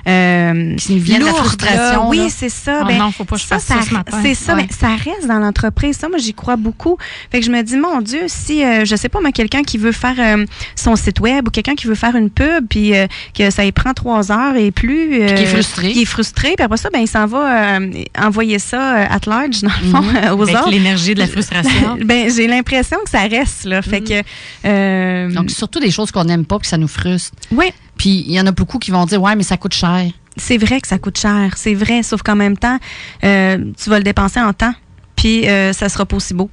euh, 0.09 0.77
qui 0.77 0.99
vient 0.99 1.19
de 1.19 1.25
la 1.25 1.35
frustration. 1.35 2.09
oui, 2.09 2.29
c'est 2.31 2.49
ça. 2.49 2.81
Oh 2.83 2.87
ben, 2.87 2.99
non, 2.99 3.11
faut 3.11 3.25
pas 3.25 3.37
que 3.37 3.43
je 3.43 3.47
fasse 3.47 3.65
ça, 3.65 3.83
ce 3.83 3.93
matin. 3.93 4.19
C'est 4.23 4.35
ça, 4.35 4.55
mais 4.55 4.67
ça 4.71 4.89
reste 4.89 5.27
dans 5.27 5.39
l'entreprise. 5.39 5.97
Ça, 5.97 6.09
moi, 6.09 6.19
j'y 6.19 6.35
crois 6.35 6.57
beaucoup. 6.57 6.97
Fait 7.31 7.41
que 7.41 7.47
je 7.47 7.51
me 7.51 7.63
dis, 7.63 7.77
mon 7.77 8.01
Dieu, 8.01 8.23
si, 8.27 8.65
euh, 8.65 8.85
je 8.85 8.97
sais 8.97 9.09
pas, 9.09 9.21
mais 9.23 9.33
quelqu'un 9.33 9.63
qui 9.63 9.79
veut 9.79 9.93
faire 9.93 10.17
euh, 10.19 10.47
son 10.77 10.97
site 10.97 11.21
web 11.21 11.49
ou 11.49 11.51
quelqu'un 11.51 11.75
qui 11.75 11.87
veut 11.87 11.95
faire 11.95 12.17
une 12.17 12.31
pub, 12.31 12.67
puis 12.69 12.97
euh, 12.97 13.07
que 13.37 13.51
ça 13.51 13.65
y 13.65 13.73
prend 13.73 13.93
trois 13.93 14.33
heures 14.33 14.57
et 14.57 14.71
plus. 14.71 15.11
qui 15.11 15.43
est 15.43 15.47
frustré. 15.47 15.93
Qui 15.93 16.03
est 16.03 16.07
frustré, 16.07 16.55
puis 16.57 16.65
après 16.65 16.79
ça, 16.79 16.91
ben, 16.91 17.01
il 17.01 17.09
s'en 17.09 17.27
va 17.27 17.79
envoyer 18.19 18.59
ça 18.59 19.07
at 19.11 19.21
large, 19.27 19.63
dans 19.63 19.71
le 19.83 19.91
fond, 19.91 20.03
mhm. 20.03 20.33
aux 20.39 20.49
Avec 20.49 20.71
l'énergie 20.71 21.15
de 21.15 21.21
la 21.21 21.27
frustration. 21.27 21.99
ben, 22.05 22.31
j'ai 22.35 22.47
l'impression 22.47 22.99
que 23.05 23.11
ça 23.11 23.23
reste, 23.23 23.65
là. 23.65 23.83
Fait 23.83 24.01
mhm. 24.01 24.09
que 24.09 24.18
euh, 24.65 25.31
Donc, 25.33 25.51
surtout 25.51 25.81
des 25.81 25.91
choses 25.91 26.11
qu'on 26.11 26.25
n'aime 26.25 26.45
pas, 26.45 26.59
que 26.59 26.67
ça 26.67 26.77
nous 26.77 26.89
frustre. 26.89 27.37
Oui. 27.51 27.73
Puis, 27.97 28.25
il 28.27 28.33
y 28.33 28.41
en 28.41 28.47
a 28.47 28.53
beaucoup 28.53 28.79
qui 28.79 28.91
vont 28.91 29.07
dire, 29.07 29.21
ouais, 29.23 29.37
mais 29.37 29.43
ça 29.43 29.57
coûte 29.57 29.75
cher. 29.75 30.11
C'est 30.37 30.59
vrai 30.59 30.81
que 30.81 30.87
ça 30.87 30.99
coûte 30.99 31.19
cher, 31.19 31.55
c'est 31.57 31.75
vrai, 31.75 32.03
sauf 32.05 32.23
qu'en 32.23 32.37
même 32.37 32.57
temps, 32.57 32.79
euh, 33.25 33.59
tu 33.77 33.91
vas 33.91 33.99
le 33.99 34.05
dépenser 34.05 34.41
en 34.41 34.53
temps, 34.53 34.75
puis 35.17 35.49
euh, 35.49 35.73
ça 35.73 35.89
sera 35.89 36.07
pas 36.07 36.17
aussi 36.17 36.33
beau. 36.33 36.49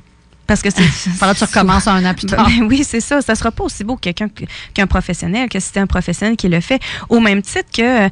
Parce 0.48 0.62
que 0.62 0.70
c'est. 0.70 0.84
Voilà, 1.18 1.34
tu 1.34 1.44
recommences 1.44 1.88
un 1.88 2.04
an 2.06 2.14
plus 2.14 2.28
tard. 2.28 2.48
Ben 2.48 2.64
oui, 2.68 2.84
c'est 2.84 3.00
ça. 3.00 3.22
Ça 3.22 3.36
sera 3.36 3.52
pas 3.52 3.64
aussi 3.64 3.84
beau 3.84 3.96
que 3.96 4.02
quelqu'un 4.02 4.28
qu'un 4.74 4.88
professionnel, 4.88 5.50
que 5.50 5.60
si 5.60 5.78
un 5.80 5.88
professionnel 5.88 6.36
qui 6.36 6.50
le 6.50 6.60
fait. 6.62 6.80
Au 7.10 7.20
même 7.20 7.42
titre 7.42 7.70
que 7.76 8.10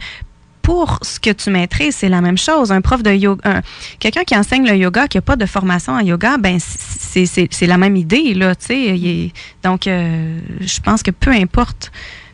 pour 0.63 0.97
ce 1.01 1.19
que 1.19 1.29
tu 1.29 1.51
maîtrises, 1.51 1.97
c'est 1.97 2.09
la 2.09 2.21
même 2.21 2.37
chose. 2.37 2.71
Un 2.71 2.81
prof 2.81 3.03
de 3.03 3.11
yoga, 3.11 3.61
quelqu'un 3.99 4.23
qui 4.23 4.35
enseigne 4.35 4.65
le 4.65 4.75
yoga, 4.75 5.07
qui 5.07 5.17
n'a 5.17 5.21
pas 5.21 5.35
de 5.35 5.45
formation 5.45 5.93
en 5.93 5.99
yoga, 5.99 6.37
ben 6.37 6.57
c'est 6.59 7.67
la 7.67 7.77
même 7.77 7.95
idée 7.97 8.33
là. 8.33 8.55
Tu 8.55 8.65
sais, 8.65 9.31
donc 9.61 9.85
euh, 9.85 10.39
je 10.61 10.79
pense 10.79 11.03
que 11.03 11.11
peu 11.11 11.31
importe 11.31 11.91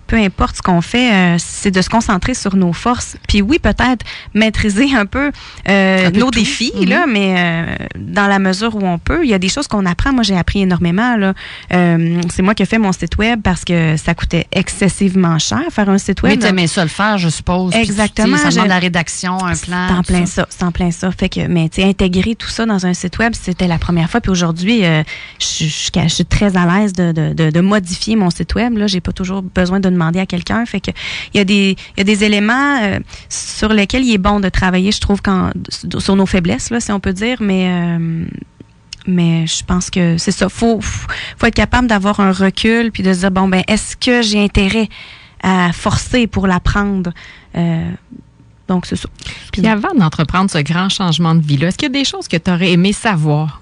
peu 0.10 0.18
importe 0.18 0.58
ce 0.58 0.62
qu'on 0.64 0.82
fait, 0.82 1.14
euh, 1.14 1.36
c'est 1.38 1.70
de 1.70 1.82
se 1.82 1.90
concentrer 1.90 2.34
sur 2.34 2.56
nos 2.56 2.74
forces. 2.74 3.16
Puis 3.28 3.44
oui, 3.44 3.60
peut-être 3.60 4.04
maîtriser 4.34 4.96
un 4.96 5.06
peu, 5.06 5.32
euh, 5.70 6.10
nos 6.10 6.32
défis, 6.32 6.74
mm-hmm. 6.76 6.90
là, 6.90 7.06
mais 7.08 7.36
euh, 7.38 7.76
dans 7.96 8.26
la 8.26 8.40
mesure 8.40 8.76
où 8.76 8.84
on 8.84 8.98
peut. 8.98 9.24
Il 9.24 9.30
y 9.30 9.36
a 9.36 9.40
des 9.40 9.50
choses 9.50 9.68
qu'on 9.68 9.86
apprend. 9.86 10.12
Moi, 10.12 10.24
j'ai 10.24 10.36
appris 10.36 10.62
énormément. 10.62 11.16
Là. 11.16 11.34
c'est 11.70 12.42
moi 12.42 12.56
qui 12.56 12.64
ai 12.64 12.66
fait 12.66 12.80
mon 12.80 12.92
site 12.92 13.18
web 13.18 13.42
parce 13.44 13.64
que 13.64 13.98
ça 13.98 14.16
coûtait 14.16 14.48
excessivement 14.52 15.38
cher 15.38 15.62
faire 15.70 15.90
un 15.90 16.00
site 16.00 16.24
web. 16.24 16.34
Mais 16.34 16.40
tu 16.40 16.48
aimais 16.48 16.68
ça 16.68 16.82
le 16.82 16.90
faire, 16.90 17.20
je 17.20 17.30
suppose. 17.30 17.76
Exactement. 17.76 18.38
ça 18.38 18.50
demande 18.50 18.68
la 18.68 18.80
rédaction, 18.80 19.36
un 19.46 19.56
plan. 19.56 19.88
C'est 19.88 19.94
en 19.94 20.02
plein 20.02 20.26
ça. 20.26 20.48
c'est 20.50 20.64
en 20.64 20.72
plein 20.72 20.90
ça. 20.90 21.12
Fait 21.12 21.30
que, 21.30 21.48
mais 21.48 21.70
tu 21.70 21.84
intégrer 21.84 22.34
tout 22.34 22.50
ça 22.50 22.66
dans 22.66 22.88
un 22.88 22.96
site 22.96 23.20
web, 23.20 23.34
c'était 23.40 23.68
la 23.68 23.78
première 23.78 24.10
fois. 24.10 24.22
Puis 24.22 24.32
aujourd'hui, 24.32 24.82
je, 25.40 25.66
je, 25.66 26.08
suis 26.08 26.26
très 26.26 26.58
à 26.58 26.66
l'aise 26.66 26.94
de, 26.94 27.12
de, 27.12 27.52
de, 27.52 27.62
modifier 27.62 28.16
mon 28.16 28.32
site 28.32 28.56
web. 28.56 28.76
Là, 28.76 28.88
j'ai 28.88 29.02
pas 29.02 29.12
toujours 29.12 29.44
besoin 29.44 29.80
de 29.80 29.90
demander 30.00 30.20
à 30.20 30.26
quelqu'un. 30.26 30.66
Fait 30.66 30.80
que 30.80 30.92
il 31.34 31.38
y 31.38 31.40
a 31.42 31.44
des, 31.44 31.76
il 31.96 32.00
y 32.00 32.02
a 32.02 32.04
des 32.04 32.24
éléments 32.24 32.82
euh, 32.82 33.00
sur 33.30 33.70
lesquels 33.70 34.04
il 34.04 34.14
est 34.14 34.18
bon 34.18 34.40
de 34.40 34.50
travailler, 34.50 34.92
je 34.92 35.00
trouve, 35.00 35.22
quand, 35.22 35.52
sur 36.00 36.16
nos 36.16 36.26
faiblesses, 36.26 36.70
là, 36.70 36.80
si 36.80 36.92
on 36.92 37.00
peut 37.00 37.14
dire. 37.14 37.38
Mais 37.42 37.68
euh, 37.68 38.26
mais 39.08 39.48
je 39.48 39.64
pense 39.64 39.90
que 39.90 40.18
c'est 40.18 40.32
ça. 40.32 40.50
Faut, 40.50 40.80
faut 40.82 41.46
être 41.46 41.56
capable 41.56 41.88
d'avoir 41.88 42.20
un 42.20 42.32
recul 42.32 42.92
puis 42.92 43.04
de 43.04 43.14
se 43.14 43.20
dire 43.20 43.32
bon 43.32 43.48
ben 43.48 43.64
est-ce 43.68 43.98
que 43.98 44.22
j'ai 44.22 44.42
intérêt 44.44 44.88
à 45.42 45.72
forcer 45.74 46.28
pour 46.28 46.48
l'apprendre? 46.48 47.12
Euh, 47.56 47.92
donc 48.68 48.86
c'est 48.86 48.96
ça. 48.96 49.10
Puis 49.52 49.66
avant 49.68 49.94
d'entreprendre 49.96 50.52
ce 50.52 50.60
grand 50.60 50.90
changement 50.90 51.34
de 51.36 51.42
vie-là, 51.42 51.70
est-ce 51.70 51.78
qu'il 51.78 51.88
y 51.88 51.98
a 51.98 52.00
des 52.00 52.06
choses 52.06 52.28
que 52.28 52.38
tu 52.38 52.52
aurais 52.52 52.72
aimé 52.72 52.94
savoir, 52.94 53.62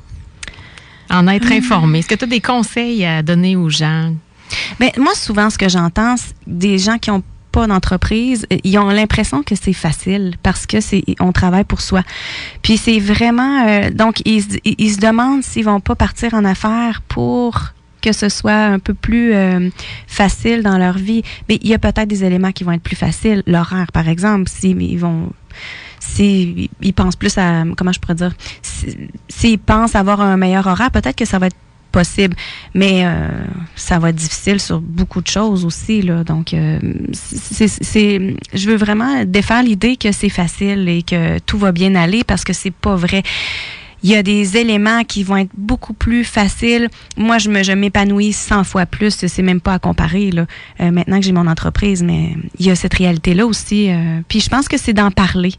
en 1.09 1.27
être 1.27 1.51
informé 1.51 1.99
Est-ce 1.99 2.09
que 2.09 2.15
tu 2.15 2.25
as 2.25 2.27
des 2.27 2.41
conseils 2.41 3.05
à 3.05 3.23
donner 3.23 3.55
aux 3.55 3.69
gens? 3.69 4.13
Mais 4.79 4.91
moi, 4.97 5.13
souvent, 5.15 5.49
ce 5.49 5.57
que 5.57 5.69
j'entends, 5.69 6.15
des 6.45 6.77
gens 6.77 6.97
qui 6.97 7.11
ont 7.11 7.23
pas 7.51 7.67
d'entreprise, 7.67 8.45
ils 8.63 8.77
ont 8.77 8.89
l'impression 8.89 9.41
que 9.41 9.55
c'est 9.55 9.73
facile 9.73 10.35
parce 10.43 10.65
que 10.65 10.81
c'est 10.81 11.03
on 11.19 11.31
travaille 11.31 11.63
pour 11.63 11.81
soi. 11.81 12.03
Puis 12.61 12.77
c'est 12.77 12.99
vraiment 12.99 13.65
euh, 13.67 13.89
donc 13.89 14.21
ils, 14.25 14.43
ils, 14.63 14.93
se 14.93 14.99
demandent 14.99 15.43
s'ils 15.43 15.65
vont 15.65 15.79
pas 15.79 15.95
partir 15.95 16.33
en 16.33 16.45
affaires 16.45 17.01
pour 17.07 17.73
que 18.01 18.11
ce 18.11 18.29
soit 18.29 18.53
un 18.53 18.79
peu 18.79 18.93
plus 18.93 19.33
euh, 19.33 19.69
facile 20.07 20.61
dans 20.61 20.77
leur 20.77 20.97
vie. 20.97 21.23
Mais 21.49 21.57
il 21.61 21.69
y 21.69 21.73
a 21.73 21.79
peut-être 21.79 22.07
des 22.07 22.23
éléments 22.23 22.51
qui 22.51 22.63
vont 22.63 22.73
être 22.73 22.83
plus 22.83 22.95
faciles. 22.95 23.43
L'horaire, 23.47 23.91
par 23.91 24.07
exemple, 24.07 24.49
s'ils 24.49 24.81
ils 24.81 24.99
vont 24.99 25.31
s'ils 25.99 26.69
pensent 26.95 27.15
plus 27.15 27.37
à 27.37 27.63
comment 27.75 27.91
je 27.91 27.99
pourrais 27.99 28.15
dire 28.15 28.33
s'ils 29.27 29.59
pensent 29.59 29.95
avoir 29.95 30.21
un 30.21 30.37
meilleur 30.37 30.67
horaire, 30.67 30.91
peut-être 30.91 31.15
que 31.15 31.25
ça 31.25 31.39
va 31.39 31.47
être 31.47 31.55
possible. 31.97 32.35
Mais 32.75 33.05
euh, 33.05 33.27
ça 33.75 33.97
va 33.97 34.09
être 34.09 34.15
difficile 34.15 34.59
sur 34.59 34.79
beaucoup 34.81 35.21
de 35.21 35.27
choses 35.27 35.65
aussi. 35.65 36.03
Là. 36.03 36.23
Donc, 36.23 36.53
euh, 36.53 36.79
je 37.11 38.69
veux 38.69 38.75
vraiment 38.75 39.25
défaire 39.25 39.63
l'idée 39.63 39.97
que 39.97 40.11
c'est 40.11 40.29
facile 40.29 40.87
et 40.89 41.01
que 41.01 41.39
tout 41.39 41.57
va 41.57 41.71
bien 41.71 41.95
aller 41.95 42.23
parce 42.23 42.43
que 42.43 42.53
c'est 42.53 42.73
pas 42.73 42.95
vrai 42.95 43.23
il 44.03 44.11
y 44.11 44.15
a 44.15 44.21
des 44.21 44.57
éléments 44.57 45.03
qui 45.03 45.23
vont 45.23 45.37
être 45.37 45.49
beaucoup 45.57 45.93
plus 45.93 46.23
faciles. 46.23 46.87
Moi, 47.17 47.39
je 47.39 47.49
me 47.49 47.63
je 47.63 47.71
m'épanouis 47.71 48.31
100 48.31 48.63
fois 48.63 48.85
plus. 48.85 49.25
C'est 49.25 49.41
même 49.41 49.59
pas 49.59 49.73
à 49.73 49.79
comparer 49.79 50.29
là. 50.29 50.45
Euh, 50.79 50.91
maintenant 50.91 51.19
que 51.19 51.25
j'ai 51.25 51.31
mon 51.31 51.47
entreprise, 51.47 52.03
mais 52.03 52.35
il 52.59 52.67
y 52.67 52.69
a 52.69 52.75
cette 52.75 52.93
réalité 52.93 53.33
là 53.33 53.47
aussi. 53.47 53.89
Puis 54.27 54.39
je 54.39 54.49
pense 54.49 54.67
que 54.67 54.77
c'est 54.77 54.93
d'en 54.93 55.09
parler. 55.09 55.53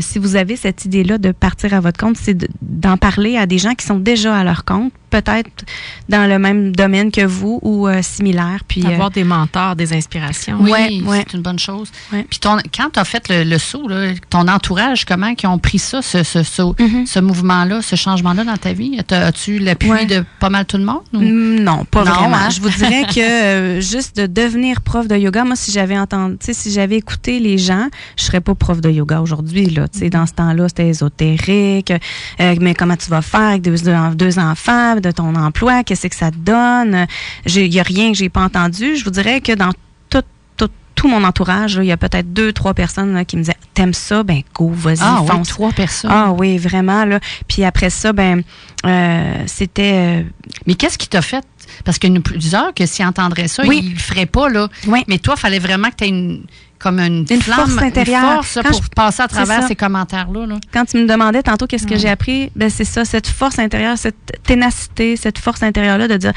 Si 0.00 0.20
vous 0.20 0.36
avez 0.36 0.54
cette 0.54 0.84
idée 0.84 1.02
là 1.02 1.18
de 1.18 1.32
partir 1.32 1.74
à 1.74 1.80
votre 1.80 1.98
compte, 1.98 2.16
c'est 2.16 2.46
d'en 2.62 2.96
parler 2.96 3.36
à 3.36 3.46
des 3.46 3.58
gens 3.58 3.74
qui 3.74 3.84
sont 3.84 3.98
déjà 3.98 4.36
à 4.36 4.44
leur 4.44 4.64
compte 4.64 4.92
peut-être 5.14 5.64
dans 6.08 6.28
le 6.28 6.38
même 6.38 6.74
domaine 6.74 7.12
que 7.12 7.24
vous 7.24 7.60
ou 7.62 7.86
euh, 7.86 8.02
similaire. 8.02 8.60
Puis 8.66 8.84
avoir 8.84 9.10
des 9.10 9.22
mentors, 9.22 9.76
des 9.76 9.92
inspirations. 9.92 10.58
Oui, 10.60 11.02
ouais, 11.06 11.24
c'est 11.26 11.36
une 11.36 11.42
bonne 11.42 11.58
chose. 11.58 11.90
Puis 12.10 12.40
ton, 12.40 12.58
quand 12.74 12.90
tu 12.92 12.98
as 12.98 13.04
fait 13.04 13.24
le, 13.28 13.58
saut, 13.58 13.86
là, 13.88 14.12
ton 14.28 14.48
entourage, 14.48 15.04
comment 15.04 15.32
ils 15.40 15.46
ont 15.46 15.58
pris 15.58 15.78
ça, 15.78 16.02
ce, 16.02 16.24
ce, 16.24 16.38
mm-hmm. 16.40 17.06
ce 17.06 17.20
mouvement-là, 17.20 17.80
ce 17.80 17.94
changement-là 17.94 18.44
dans 18.44 18.56
ta 18.56 18.72
vie? 18.72 18.98
As-tu 19.10 19.58
l'appui 19.58 20.06
de 20.06 20.24
pas 20.40 20.50
mal 20.50 20.64
tout 20.64 20.78
le 20.78 20.84
monde? 20.84 21.02
Mm, 21.12 21.60
non, 21.60 21.84
pas 21.84 22.02
vraiment. 22.02 22.36
Hein? 22.36 22.50
Je 22.50 22.60
vous 22.60 22.70
dirais 22.70 23.04
que 23.04 23.20
euh, 23.20 23.80
juste 23.80 24.16
de 24.16 24.26
devenir 24.26 24.80
prof 24.80 25.06
de 25.06 25.16
yoga, 25.16 25.44
moi, 25.44 25.54
si 25.54 25.70
j'avais 25.70 25.98
entendu, 25.98 26.36
si 26.40 26.72
j'avais 26.72 26.96
écouté 26.96 27.38
les 27.38 27.58
gens, 27.58 27.88
je 28.16 28.24
serais 28.24 28.40
pas 28.40 28.54
prof 28.54 28.80
de 28.80 28.90
yoga 28.90 29.20
aujourd'hui. 29.20 29.66
Là. 29.66 29.86
Dans 30.10 30.26
ce 30.26 30.32
temps-là, 30.32 30.68
c'était 30.68 30.88
ésotérique. 30.88 31.92
Euh, 32.40 32.56
mais 32.60 32.74
comment 32.74 32.96
tu 32.96 33.10
vas 33.10 33.22
faire 33.22 33.40
avec 33.40 33.62
deux, 33.62 33.76
deux 34.14 34.38
enfants? 34.38 34.96
De 35.04 35.10
ton 35.12 35.34
emploi, 35.34 35.84
qu'est-ce 35.84 36.06
que 36.06 36.16
ça 36.16 36.30
te 36.30 36.36
donne? 36.36 37.06
Il 37.46 37.70
n'y 37.70 37.80
a 37.80 37.82
rien 37.82 38.10
que 38.12 38.18
j'ai 38.18 38.28
pas 38.28 38.42
entendu. 38.42 38.96
Je 38.96 39.04
vous 39.04 39.10
dirais 39.10 39.40
que 39.40 39.52
dans 39.52 39.70
tout, 40.10 40.22
tout, 40.56 40.68
tout 40.94 41.08
mon 41.08 41.22
entourage, 41.24 41.74
il 41.80 41.86
y 41.86 41.92
a 41.92 41.96
peut-être 41.96 42.32
deux, 42.32 42.52
trois 42.52 42.74
personnes 42.74 43.24
qui 43.26 43.36
me 43.36 43.42
disaient 43.42 43.56
T'aimes 43.74 43.92
ça? 43.94 44.22
Ben 44.22 44.42
go, 44.54 44.70
vas-y, 44.72 44.98
ah, 45.00 45.22
fonce. 45.26 45.48
trois 45.48 45.72
personnes. 45.72 46.10
Ah 46.12 46.32
oui, 46.32 46.58
vraiment. 46.58 47.04
Là. 47.04 47.18
Puis 47.48 47.64
après 47.64 47.90
ça, 47.90 48.12
ben 48.12 48.42
euh, 48.86 49.42
c'était. 49.46 50.20
Euh, 50.20 50.22
Mais 50.66 50.74
qu'est-ce 50.76 50.96
qui 50.96 51.08
t'a 51.08 51.22
fait? 51.22 51.44
Parce 51.84 51.98
qu'il 51.98 52.12
y 52.12 52.16
a 52.16 52.20
plusieurs 52.20 52.72
que 52.72 52.86
s'ils 52.86 53.04
entendraient 53.04 53.48
ça, 53.48 53.64
ils 53.64 53.84
ne 53.86 53.90
le 53.94 53.98
feraient 53.98 54.26
pas. 54.26 54.48
Là. 54.48 54.68
Oui. 54.86 55.02
Mais 55.08 55.18
toi, 55.18 55.34
il 55.36 55.40
fallait 55.40 55.58
vraiment 55.58 55.88
que 55.90 55.96
tu 55.96 56.04
aies 56.04 56.08
une 56.08 56.44
comme 56.78 57.00
une, 57.00 57.26
force 57.26 57.78
intérieure 57.78 58.44
pour 58.64 58.80
passer 58.94 59.22
à 59.22 59.28
travers 59.28 59.66
ces 59.66 59.76
commentaires-là. 59.76 60.46
Quand 60.72 60.84
tu 60.84 60.98
me 60.98 61.06
demandais 61.06 61.42
tantôt 61.42 61.66
qu'est-ce 61.66 61.86
que 61.86 61.96
j'ai 61.96 62.08
appris, 62.08 62.50
ben 62.56 62.70
c'est 62.70 62.84
ça, 62.84 63.04
cette 63.04 63.26
force 63.26 63.58
intérieure, 63.58 63.96
cette 63.96 64.42
ténacité, 64.42 65.16
cette 65.16 65.38
force 65.38 65.62
intérieure-là 65.62 66.08
de 66.08 66.16
dire 66.16 66.32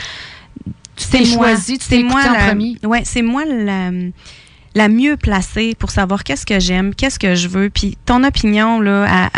c'est 0.95 1.19
moi, 1.19 1.47
choisi, 1.49 1.77
tu 1.77 1.87
t'es 1.87 2.03
moi 2.03 2.21
en 2.21 2.47
premier. 2.47 2.77
Ouais, 2.83 3.03
c'est 3.05 3.21
moi 3.21 3.43
la 3.45 3.91
la 4.77 4.89
mieux 4.89 5.17
placée 5.17 5.73
pour 5.77 5.89
savoir 5.89 6.23
qu'est-ce 6.23 6.45
que 6.45 6.59
j'aime, 6.59 6.93
qu'est-ce 6.93 7.17
que 7.17 7.33
je 7.33 7.47
veux. 7.47 7.71
Puis 7.71 7.97
ton 8.05 8.23
opinion 8.23 8.79
là 8.79 9.29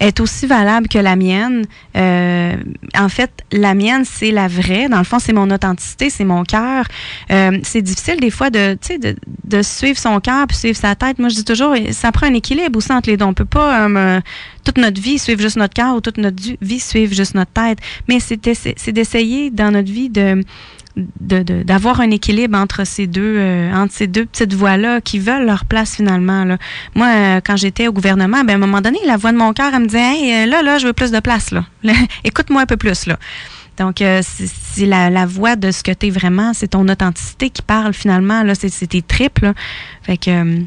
est 0.00 0.20
aussi 0.20 0.46
valable 0.46 0.86
que 0.86 0.98
la 0.98 1.16
mienne. 1.16 1.64
Euh, 1.96 2.56
en 2.94 3.08
fait, 3.08 3.30
la 3.52 3.72
mienne 3.72 4.04
c'est 4.04 4.30
la 4.30 4.48
vraie. 4.48 4.88
Dans 4.90 4.98
le 4.98 5.04
fond, 5.04 5.18
c'est 5.18 5.32
mon 5.32 5.50
authenticité, 5.50 6.10
c'est 6.10 6.26
mon 6.26 6.44
cœur. 6.44 6.84
Euh, 7.30 7.58
c'est 7.62 7.80
difficile 7.80 8.20
des 8.20 8.30
fois 8.30 8.50
de, 8.50 8.76
de, 9.00 9.16
de 9.44 9.62
suivre 9.62 9.98
son 9.98 10.20
cœur 10.20 10.46
puis 10.46 10.58
suivre 10.58 10.76
sa 10.76 10.94
tête. 10.94 11.18
Moi, 11.18 11.30
je 11.30 11.36
dis 11.36 11.44
toujours, 11.44 11.74
ça 11.92 12.12
prend 12.12 12.26
un 12.26 12.34
équilibre 12.34 12.76
aussi 12.76 12.92
entre 12.92 13.08
les 13.08 13.16
deux. 13.16 13.24
On 13.24 13.34
peut 13.34 13.46
pas 13.46 13.88
euh, 13.88 14.20
toute 14.62 14.76
notre 14.76 15.00
vie 15.00 15.18
suivre 15.18 15.40
juste 15.40 15.56
notre 15.56 15.74
cœur 15.74 15.96
ou 15.96 16.02
toute 16.02 16.18
notre 16.18 16.42
vie 16.60 16.80
suivre 16.80 17.14
juste 17.14 17.34
notre 17.34 17.52
tête. 17.52 17.78
Mais 18.08 18.18
c'est 18.20 18.92
d'essayer 18.92 19.50
dans 19.50 19.70
notre 19.70 19.90
vie 19.90 20.10
de 20.10 20.44
d'avoir 20.96 22.00
un 22.00 22.10
équilibre 22.10 22.56
entre 22.58 22.86
ces 22.86 23.06
deux 23.06 23.36
euh, 23.36 23.72
entre 23.74 23.92
ces 23.92 24.06
deux 24.06 24.24
petites 24.24 24.54
voix 24.54 24.78
là 24.78 25.00
qui 25.02 25.18
veulent 25.18 25.44
leur 25.44 25.66
place 25.66 25.96
finalement 25.96 26.44
là. 26.44 26.56
Moi 26.94 27.08
euh, 27.08 27.40
quand 27.44 27.56
j'étais 27.56 27.86
au 27.86 27.92
gouvernement 27.92 28.44
ben 28.44 28.50
à 28.50 28.54
un 28.54 28.58
moment 28.58 28.80
donné 28.80 28.98
la 29.06 29.18
voix 29.18 29.32
de 29.32 29.36
mon 29.36 29.52
cœur 29.52 29.78
me 29.78 29.86
disait 29.86 30.00
hey, 30.00 30.32
euh, 30.32 30.46
là 30.46 30.62
là 30.62 30.78
je 30.78 30.86
veux 30.86 30.94
plus 30.94 31.10
de 31.10 31.20
place 31.20 31.50
là. 31.50 31.64
Écoute-moi 32.24 32.62
un 32.62 32.66
peu 32.66 32.78
plus 32.78 33.06
là. 33.06 33.18
Donc 33.76 33.96
c'est 33.98 34.86
la, 34.86 35.10
la 35.10 35.26
voix 35.26 35.54
de 35.54 35.70
ce 35.70 35.82
que 35.82 35.92
tu 35.92 36.06
es 36.06 36.10
vraiment, 36.10 36.54
c'est 36.54 36.68
ton 36.68 36.88
authenticité 36.88 37.50
qui 37.50 37.60
parle 37.60 37.92
finalement 37.92 38.42
là, 38.42 38.54
c'est 38.54 38.70
tes 38.86 39.02
tripes 39.02 39.40
là. 39.40 39.52
Fait 40.02 40.16
que 40.16 40.62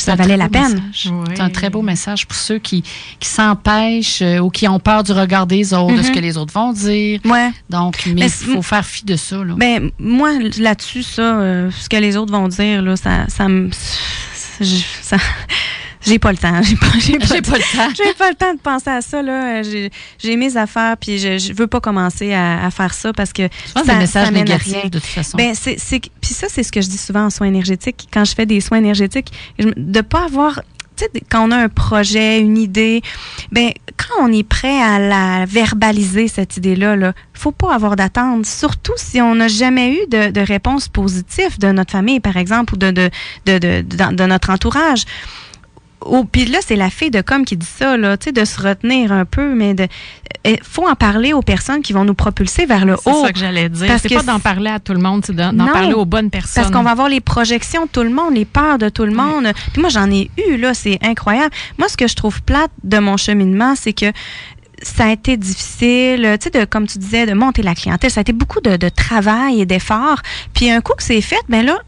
ça 0.00 0.14
valait 0.14 0.36
la 0.36 0.48
peine. 0.48 0.82
C'est 0.92 1.40
un 1.40 1.50
très 1.50 1.70
beau 1.70 1.82
message 1.82 2.26
pour 2.26 2.36
ceux 2.36 2.58
qui, 2.58 2.82
qui 3.20 3.28
s'empêchent 3.28 4.22
euh, 4.22 4.38
ou 4.38 4.50
qui 4.50 4.66
ont 4.68 4.78
peur 4.78 5.02
du 5.02 5.12
regard 5.12 5.46
des 5.46 5.74
autres, 5.74 5.96
de 5.96 6.02
ce 6.02 6.08
mm-hmm. 6.10 6.14
que 6.14 6.18
les 6.20 6.36
autres 6.36 6.52
vont 6.52 6.72
dire. 6.72 7.20
Ouais. 7.24 7.50
Donc, 7.70 8.02
mais 8.06 8.26
il 8.26 8.30
faut 8.30 8.62
faire 8.62 8.84
fi 8.84 9.04
de 9.04 9.16
ça. 9.16 9.36
Là. 9.36 9.54
Ben, 9.56 9.90
moi, 9.98 10.32
là-dessus, 10.58 11.02
ça, 11.02 11.22
euh, 11.22 11.70
ce 11.70 11.88
que 11.88 11.96
les 11.96 12.16
autres 12.16 12.32
vont 12.32 12.48
dire, 12.48 12.82
là, 12.82 12.96
ça, 12.96 13.26
ça 13.28 13.48
me. 13.48 13.70
Ça, 14.62 15.16
j'ai 16.04 16.18
pas 16.18 16.32
le 16.32 16.38
temps. 16.38 16.60
J'ai 16.62 16.76
pas, 16.76 16.86
j'ai 16.98 17.18
pas, 17.18 17.26
pas, 17.26 17.56
le 17.58 17.76
temps. 17.76 17.94
j'ai 17.96 18.14
pas 18.14 18.30
le 18.30 18.34
temps 18.34 18.54
de 18.54 18.60
penser 18.60 18.90
à 18.90 19.00
ça. 19.00 19.22
Là. 19.22 19.62
J'ai, 19.62 19.90
j'ai 20.18 20.36
mes 20.36 20.56
affaires, 20.56 20.96
puis 20.96 21.18
je, 21.18 21.38
je 21.38 21.52
veux 21.52 21.66
pas 21.66 21.80
commencer 21.80 22.32
à, 22.32 22.64
à 22.64 22.70
faire 22.70 22.94
ça 22.94 23.12
parce 23.12 23.32
que 23.32 23.48
ça, 23.74 23.82
des 23.82 23.94
messages 23.94 24.30
négatifs 24.30 24.90
de 24.90 24.98
toute 24.98 25.08
façon. 25.08 25.36
Ben, 25.36 25.54
c'est, 25.54 25.76
c'est, 25.78 26.00
puis 26.00 26.34
ça, 26.34 26.46
c'est 26.48 26.62
ce 26.62 26.72
que 26.72 26.80
je 26.80 26.88
dis 26.88 26.98
souvent 26.98 27.26
en 27.26 27.30
soins 27.30 27.48
énergétiques. 27.48 28.08
Quand 28.12 28.24
je 28.24 28.34
fais 28.34 28.46
des 28.46 28.60
soins 28.60 28.78
énergétiques, 28.78 29.32
de 29.58 30.00
pas 30.00 30.24
avoir 30.24 30.60
tu 30.96 31.04
sais, 31.04 31.22
quand 31.30 31.48
on 31.48 31.50
a 31.52 31.56
un 31.56 31.68
projet, 31.68 32.38
une 32.40 32.58
idée, 32.58 33.00
ben 33.50 33.70
quand 33.96 34.24
on 34.24 34.32
est 34.32 34.46
prêt 34.46 34.78
à 34.78 34.98
la 34.98 35.46
verbaliser 35.46 36.28
cette 36.28 36.58
idée-là, 36.58 36.96
là, 36.96 37.12
faut 37.32 37.52
pas 37.52 37.74
avoir 37.74 37.96
d'attente. 37.96 38.44
Surtout 38.44 38.92
si 38.96 39.20
on 39.20 39.34
n'a 39.34 39.48
jamais 39.48 39.94
eu 39.94 40.06
de, 40.10 40.30
de, 40.30 40.40
réponse 40.40 40.88
positive 40.88 41.58
de 41.58 41.72
notre 41.72 41.92
famille, 41.92 42.20
par 42.20 42.36
exemple, 42.36 42.74
ou 42.74 42.76
de, 42.76 42.90
de, 42.90 43.10
de, 43.46 43.82
de 43.82 44.24
notre 44.26 44.50
entourage 44.50 45.04
oh, 46.04 46.24
puis 46.24 46.46
là, 46.46 46.58
c'est 46.64 46.76
la 46.76 46.90
fille 46.90 47.10
de 47.10 47.20
com 47.20 47.44
qui 47.44 47.56
dit 47.56 47.66
ça, 47.66 47.96
là, 47.96 48.16
tu 48.16 48.24
sais, 48.24 48.32
de 48.32 48.44
se 48.44 48.60
retenir 48.60 49.12
un 49.12 49.24
peu, 49.24 49.54
mais 49.54 49.74
de, 49.74 49.84
il 50.44 50.52
eh, 50.52 50.60
faut 50.62 50.88
en 50.88 50.94
parler 50.94 51.32
aux 51.32 51.42
personnes 51.42 51.82
qui 51.82 51.92
vont 51.92 52.04
nous 52.04 52.14
propulser 52.14 52.66
vers 52.66 52.84
le 52.84 52.94
haut. 52.94 53.00
C'est 53.04 53.22
ça 53.22 53.32
que 53.32 53.38
j'allais 53.38 53.68
dire. 53.68 53.98
C'est 54.00 54.14
pas 54.14 54.22
d'en 54.22 54.40
parler 54.40 54.70
à 54.70 54.80
tout 54.80 54.92
le 54.92 55.00
monde, 55.00 55.24
c'est 55.24 55.34
d'en 55.34 55.54
parler 55.66 55.94
aux 55.94 56.04
bonnes 56.04 56.30
personnes. 56.30 56.62
Parce 56.62 56.74
qu'on 56.74 56.82
va 56.82 56.90
avoir 56.90 57.08
les 57.08 57.20
projections 57.20 57.84
de 57.84 57.90
tout 57.90 58.02
le 58.02 58.10
monde, 58.10 58.34
les 58.34 58.44
peurs 58.44 58.78
de 58.78 58.88
tout 58.88 59.04
le 59.04 59.12
monde. 59.12 59.52
Puis 59.72 59.80
moi, 59.80 59.90
j'en 59.90 60.10
ai 60.10 60.30
eu, 60.48 60.56
là, 60.56 60.74
c'est 60.74 60.98
incroyable. 61.02 61.54
Moi, 61.78 61.88
ce 61.88 61.96
que 61.96 62.08
je 62.08 62.14
trouve 62.14 62.42
plate 62.42 62.70
de 62.82 62.98
mon 62.98 63.16
cheminement, 63.16 63.74
c'est 63.76 63.92
que 63.92 64.12
ça 64.82 65.04
a 65.04 65.12
été 65.12 65.36
difficile, 65.36 66.36
tu 66.40 66.50
sais, 66.52 66.58
de, 66.58 66.64
comme 66.64 66.86
tu 66.86 66.98
disais, 66.98 67.24
de 67.24 67.34
monter 67.34 67.62
la 67.62 67.74
clientèle. 67.74 68.10
Ça 68.10 68.20
a 68.20 68.22
été 68.22 68.32
beaucoup 68.32 68.60
de, 68.60 68.76
de 68.76 68.88
travail 68.88 69.60
et 69.60 69.66
d'efforts. 69.66 70.20
Puis 70.54 70.70
un 70.70 70.80
coup 70.80 70.94
que 70.96 71.04
c'est 71.04 71.20
fait, 71.20 71.40
ben 71.48 71.64
là, 71.64 71.78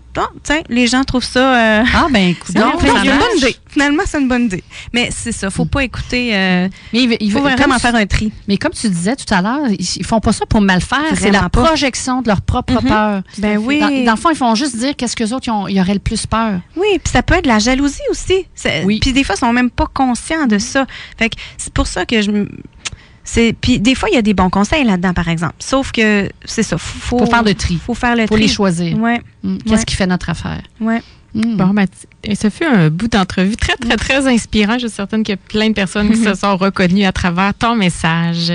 tiens, 0.43 0.62
les 0.69 0.87
gens 0.87 1.05
trouvent 1.05 1.25
ça. 1.25 1.81
Euh, 1.81 1.85
ah, 1.95 2.07
ben, 2.11 2.31
écoute, 2.31 2.55
donc, 2.55 2.83
une 2.83 2.89
bonne 2.89 3.39
idée. 3.39 3.57
Finalement, 3.69 4.03
c'est 4.07 4.21
une 4.21 4.29
bonne 4.29 4.45
idée. 4.45 4.62
Mais 4.93 5.09
c'est 5.11 5.33
ça, 5.33 5.51
faut 5.51 5.65
pas 5.65 5.83
écouter. 5.83 6.31
Euh, 6.35 6.69
mais 6.93 7.17
il, 7.21 7.33
faut 7.33 7.41
vraiment 7.41 7.79
faire 7.79 7.95
un 7.95 8.07
tri. 8.07 8.33
Mais 8.47 8.57
comme 8.57 8.73
tu 8.73 8.89
disais 8.89 9.17
tout 9.17 9.33
à 9.35 9.43
l'heure, 9.43 9.67
ils, 9.69 10.07
font 10.07 10.21
pas 10.21 10.33
ça 10.33 10.47
pour 10.47 10.61
mal 10.61 10.81
faire. 10.81 11.01
C'est 11.15 11.31
la 11.31 11.49
projection 11.49 12.23
de 12.23 12.29
leur 12.29 12.41
propre 12.41 12.75
mm-hmm. 12.75 12.89
peur. 12.89 13.23
Ben 13.39 13.59
oui. 13.59 13.81
Dans, 13.81 14.12
le 14.12 14.19
fond, 14.19 14.31
ils 14.31 14.37
font 14.37 14.55
juste 14.55 14.77
dire 14.77 14.95
qu'est-ce 14.97 15.17
que 15.17 15.25
autres 15.35 15.49
ils, 15.69 15.81
auraient 15.81 15.95
le 15.95 15.99
plus 15.99 16.27
peur. 16.27 16.61
Oui, 16.77 16.87
puis 17.03 17.12
ça 17.12 17.23
peut 17.23 17.35
être 17.35 17.45
de 17.45 17.49
la 17.49 17.59
jalousie 17.59 18.01
aussi. 18.11 18.47
Oui. 18.85 19.01
Puis 19.01 19.12
des 19.12 19.25
fois, 19.25 19.35
ils 19.37 19.41
sont 19.41 19.53
même 19.53 19.71
pas 19.71 19.89
conscients 19.93 20.47
de 20.47 20.59
ça. 20.59 20.87
Fait 21.19 21.29
que 21.29 21.37
c'est 21.59 21.73
pour 21.73 21.87
ça 21.87 22.07
que 22.07 22.23
je 22.23 22.31
c'est 23.25 23.57
puis 23.59 23.81
des 23.81 23.95
fois 23.95 24.11
il 24.11 24.14
y 24.14 24.18
a 24.18 24.22
des 24.22 24.35
bons 24.35 24.51
conseils 24.51 24.85
là-dedans 24.85 25.14
par 25.14 25.29
exemple. 25.29 25.55
Sauf 25.59 25.93
que 25.93 26.29
c'est 26.45 26.62
ça, 26.62 26.79
faut, 26.79 27.18
faut 27.18 27.27
faire 27.27 27.43
le 27.43 27.55
tri. 27.55 27.79
Faut 27.85 27.95
faire 27.95 28.16
le 28.16 28.27
faut 28.27 28.37
les 28.37 28.49
choisir. 28.49 28.99
Ouais. 28.99 29.20
Mm. 29.43 29.59
Qu'est-ce 29.66 29.87
qui 29.87 29.97
fait 29.97 30.07
notre 30.07 30.31
affaire? 30.31 30.62
Ouais. 30.81 31.03
Mm. 31.35 31.57
Bon, 31.57 31.68
ben, 31.68 31.87
ce 32.33 32.49
fut 32.49 32.64
un 32.64 32.91
bout 32.91 33.09
d'entrevue 33.09 33.57
très, 33.57 33.75
très, 33.75 33.97
très 33.97 34.27
inspirant. 34.29 34.75
Je 34.75 34.87
suis 34.87 34.97
certaine 34.97 35.25
qu'il 35.25 35.33
y 35.33 35.39
a 35.39 35.41
plein 35.49 35.68
de 35.68 35.75
personnes 35.75 36.11
qui 36.11 36.22
se 36.22 36.35
sont 36.41 36.57
reconnues 36.57 37.05
à 37.05 37.12
travers 37.12 37.55
ton 37.55 37.75
message. 37.75 38.53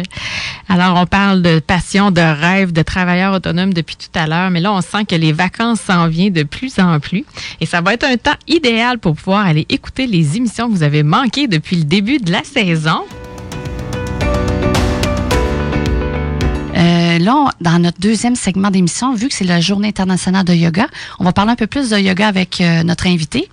Alors, 0.69 0.97
on 0.97 1.05
parle 1.05 1.41
de 1.41 1.59
passion, 1.59 2.11
de 2.11 2.21
rêve, 2.21 2.71
de 2.71 2.81
travailleurs 2.81 3.33
autonomes 3.33 3.73
depuis 3.73 3.97
tout 3.97 4.17
à 4.17 4.27
l'heure, 4.27 4.49
mais 4.49 4.61
là, 4.61 4.71
on 4.71 4.81
sent 4.81 5.05
que 5.05 5.15
les 5.15 5.33
vacances 5.33 5.81
s'en 5.81 6.07
viennent 6.07 6.33
de 6.33 6.43
plus 6.43 6.79
en 6.79 6.99
plus. 6.99 7.25
Et 7.59 7.65
ça 7.65 7.81
va 7.81 7.93
être 7.93 8.05
un 8.05 8.17
temps 8.17 8.37
idéal 8.47 8.97
pour 8.97 9.15
pouvoir 9.15 9.45
aller 9.45 9.65
écouter 9.69 10.07
les 10.07 10.37
émissions 10.37 10.67
que 10.67 10.73
vous 10.73 10.83
avez 10.83 11.03
manquées 11.03 11.47
depuis 11.47 11.75
le 11.75 11.83
début 11.83 12.19
de 12.19 12.31
la 12.31 12.43
saison. 12.43 13.01
Euh, 17.19 17.23
là, 17.23 17.51
dans 17.61 17.79
notre 17.79 17.99
deuxième 17.99 18.35
segment 18.35 18.71
d'émission, 18.71 19.13
vu 19.13 19.29
que 19.29 19.35
c'est 19.35 19.45
la 19.45 19.61
Journée 19.61 19.89
internationale 19.89 20.45
de 20.45 20.53
yoga, 20.53 20.87
on 21.19 21.23
va 21.23 21.33
parler 21.33 21.51
un 21.51 21.55
peu 21.55 21.67
plus 21.67 21.89
de 21.89 21.97
yoga 21.97 22.27
avec 22.27 22.61
euh, 22.61 22.83
notre 22.83 23.07
invité. 23.07 23.49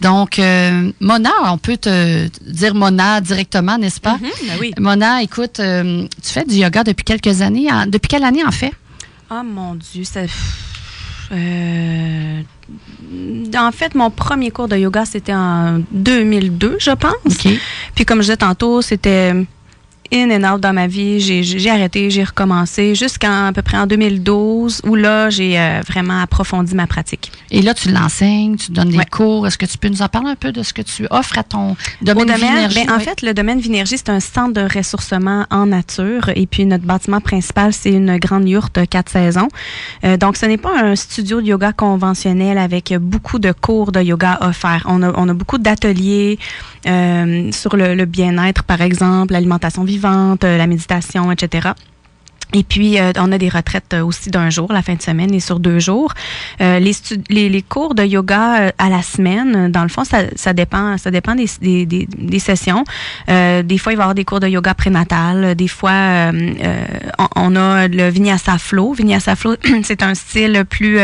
Donc, 0.00 0.38
euh, 0.38 0.92
Mona, 1.00 1.30
on 1.44 1.58
peut 1.58 1.76
te 1.76 2.28
dire 2.48 2.74
Mona 2.74 3.20
directement, 3.20 3.78
n'est-ce 3.78 4.00
pas? 4.00 4.16
Mm-hmm, 4.16 4.48
ben 4.48 4.56
oui. 4.60 4.72
Mona, 4.78 5.22
écoute, 5.22 5.60
tu 5.60 6.32
fais 6.32 6.44
du 6.44 6.56
yoga 6.56 6.84
depuis 6.84 7.04
quelques 7.04 7.42
années. 7.42 7.68
depuis 7.88 8.08
quelle 8.08 8.24
année 8.24 8.44
en 8.44 8.50
fait? 8.50 8.72
Oh 9.30 9.42
mon 9.44 9.74
Dieu, 9.74 10.04
ça... 10.04 10.22
en 11.30 11.36
fait, 13.72 13.94
mon 13.94 14.10
premier 14.10 14.50
cours 14.50 14.68
de 14.68 14.76
yoga, 14.76 15.04
c'était 15.04 15.34
en 15.34 15.80
2002, 15.92 16.76
je 16.78 16.90
pense. 16.90 17.12
Puis 17.94 18.04
comme 18.04 18.18
je 18.18 18.22
disais 18.22 18.36
tantôt, 18.36 18.82
c'était 18.82 19.34
in 20.12 20.30
and 20.30 20.44
out 20.44 20.60
dans 20.60 20.72
ma 20.72 20.86
vie. 20.86 21.20
J'ai 21.20 21.70
arrêté, 21.70 22.10
j'ai 22.10 22.24
recommencé 22.24 22.94
jusqu'à 22.94 23.50
peu 23.54 23.62
près 23.62 23.78
en 23.78 23.86
2012 23.86 24.82
où 24.84 24.94
là, 24.94 25.30
j'ai 25.30 25.58
euh, 25.58 25.80
vraiment 25.86 26.20
approfondi 26.20 26.74
ma 26.74 26.86
pratique. 26.86 27.32
Et 27.50 27.62
là, 27.62 27.74
tu 27.74 27.90
l'enseignes, 27.90 28.56
tu 28.56 28.72
donnes 28.72 28.90
des 28.90 29.04
cours. 29.10 29.46
Est-ce 29.46 29.58
que 29.58 29.66
tu 29.66 29.78
peux 29.78 29.88
nous 29.88 30.02
en 30.02 30.08
parler 30.08 30.30
un 30.30 30.36
peu 30.36 30.52
de 30.52 30.62
ce 30.62 30.72
que 30.72 30.82
tu 30.82 31.06
offres 31.10 31.38
à 31.38 31.42
ton 31.42 31.76
domaine, 32.02 32.26
domaine 32.26 32.70
ben, 32.74 32.90
En 32.90 33.00
fait, 33.00 33.22
le 33.22 33.32
domaine 33.34 33.60
Vinergie, 33.60 33.96
c'est 33.96 34.10
un 34.10 34.20
centre 34.20 34.52
de 34.52 34.78
ressourcement 34.78 35.46
en 35.50 35.66
nature. 35.66 36.30
Et 36.34 36.46
puis, 36.46 36.66
notre 36.66 36.84
bâtiment 36.84 37.20
principal, 37.20 37.72
c'est 37.72 37.92
une 37.92 38.18
grande 38.18 38.48
yourte 38.48 38.86
quatre 38.88 39.10
saisons. 39.10 39.48
Euh, 40.04 40.16
donc, 40.16 40.36
ce 40.36 40.46
n'est 40.46 40.58
pas 40.58 40.78
un 40.82 40.96
studio 40.96 41.40
de 41.40 41.46
yoga 41.46 41.72
conventionnel 41.72 42.58
avec 42.58 42.94
beaucoup 42.98 43.38
de 43.38 43.52
cours 43.52 43.92
de 43.92 44.00
yoga 44.00 44.38
offerts. 44.42 44.84
On 44.86 45.02
a, 45.02 45.12
on 45.16 45.28
a 45.28 45.34
beaucoup 45.34 45.58
d'ateliers 45.58 46.38
euh, 46.86 47.50
sur 47.52 47.76
le, 47.76 47.94
le 47.94 48.04
bien-être, 48.04 48.64
par 48.64 48.80
exemple, 48.80 49.32
l'alimentation 49.32 49.84
vivante 49.84 50.01
euh, 50.04 50.58
la 50.58 50.66
méditation, 50.66 51.30
etc. 51.30 51.70
Et 52.54 52.64
puis, 52.64 52.98
euh, 52.98 53.12
on 53.16 53.32
a 53.32 53.38
des 53.38 53.48
retraites 53.48 53.94
euh, 53.94 54.04
aussi 54.04 54.28
d'un 54.28 54.50
jour, 54.50 54.70
la 54.70 54.82
fin 54.82 54.94
de 54.94 55.00
semaine 55.00 55.32
et 55.32 55.40
sur 55.40 55.58
deux 55.58 55.78
jours. 55.78 56.12
Les, 56.60 56.92
les, 57.30 57.62
cours 57.62 57.94
de 57.94 58.04
yoga 58.04 58.72
à 58.76 58.90
la 58.90 59.02
semaine, 59.02 59.72
dans 59.72 59.82
le 59.82 59.88
fond, 59.88 60.04
ça, 60.04 60.24
ça 60.36 60.52
dépend 60.52 60.98
ça 60.98 61.10
dépend 61.10 61.34
des, 61.34 61.48
des, 61.62 61.86
des, 61.86 62.06
des 62.06 62.38
sessions. 62.38 62.84
des 63.26 63.78
fois, 63.78 63.92
il 63.92 63.96
va 63.96 64.02
y 64.02 64.04
avoir 64.04 64.14
des 64.14 64.24
cours 64.24 64.40
de 64.40 64.48
yoga 64.48 64.74
prénatal. 64.74 65.54
Des 65.54 65.68
fois, 65.68 66.30
on, 67.18 67.28
on, 67.36 67.56
a 67.56 67.88
le 67.88 68.10
vinyasa 68.10 68.58
flow. 68.58 68.92
Vinyasa 68.92 69.34
flow, 69.34 69.56
c'est 69.82 70.02
un 70.02 70.14
style 70.14 70.64
plus, 70.68 70.98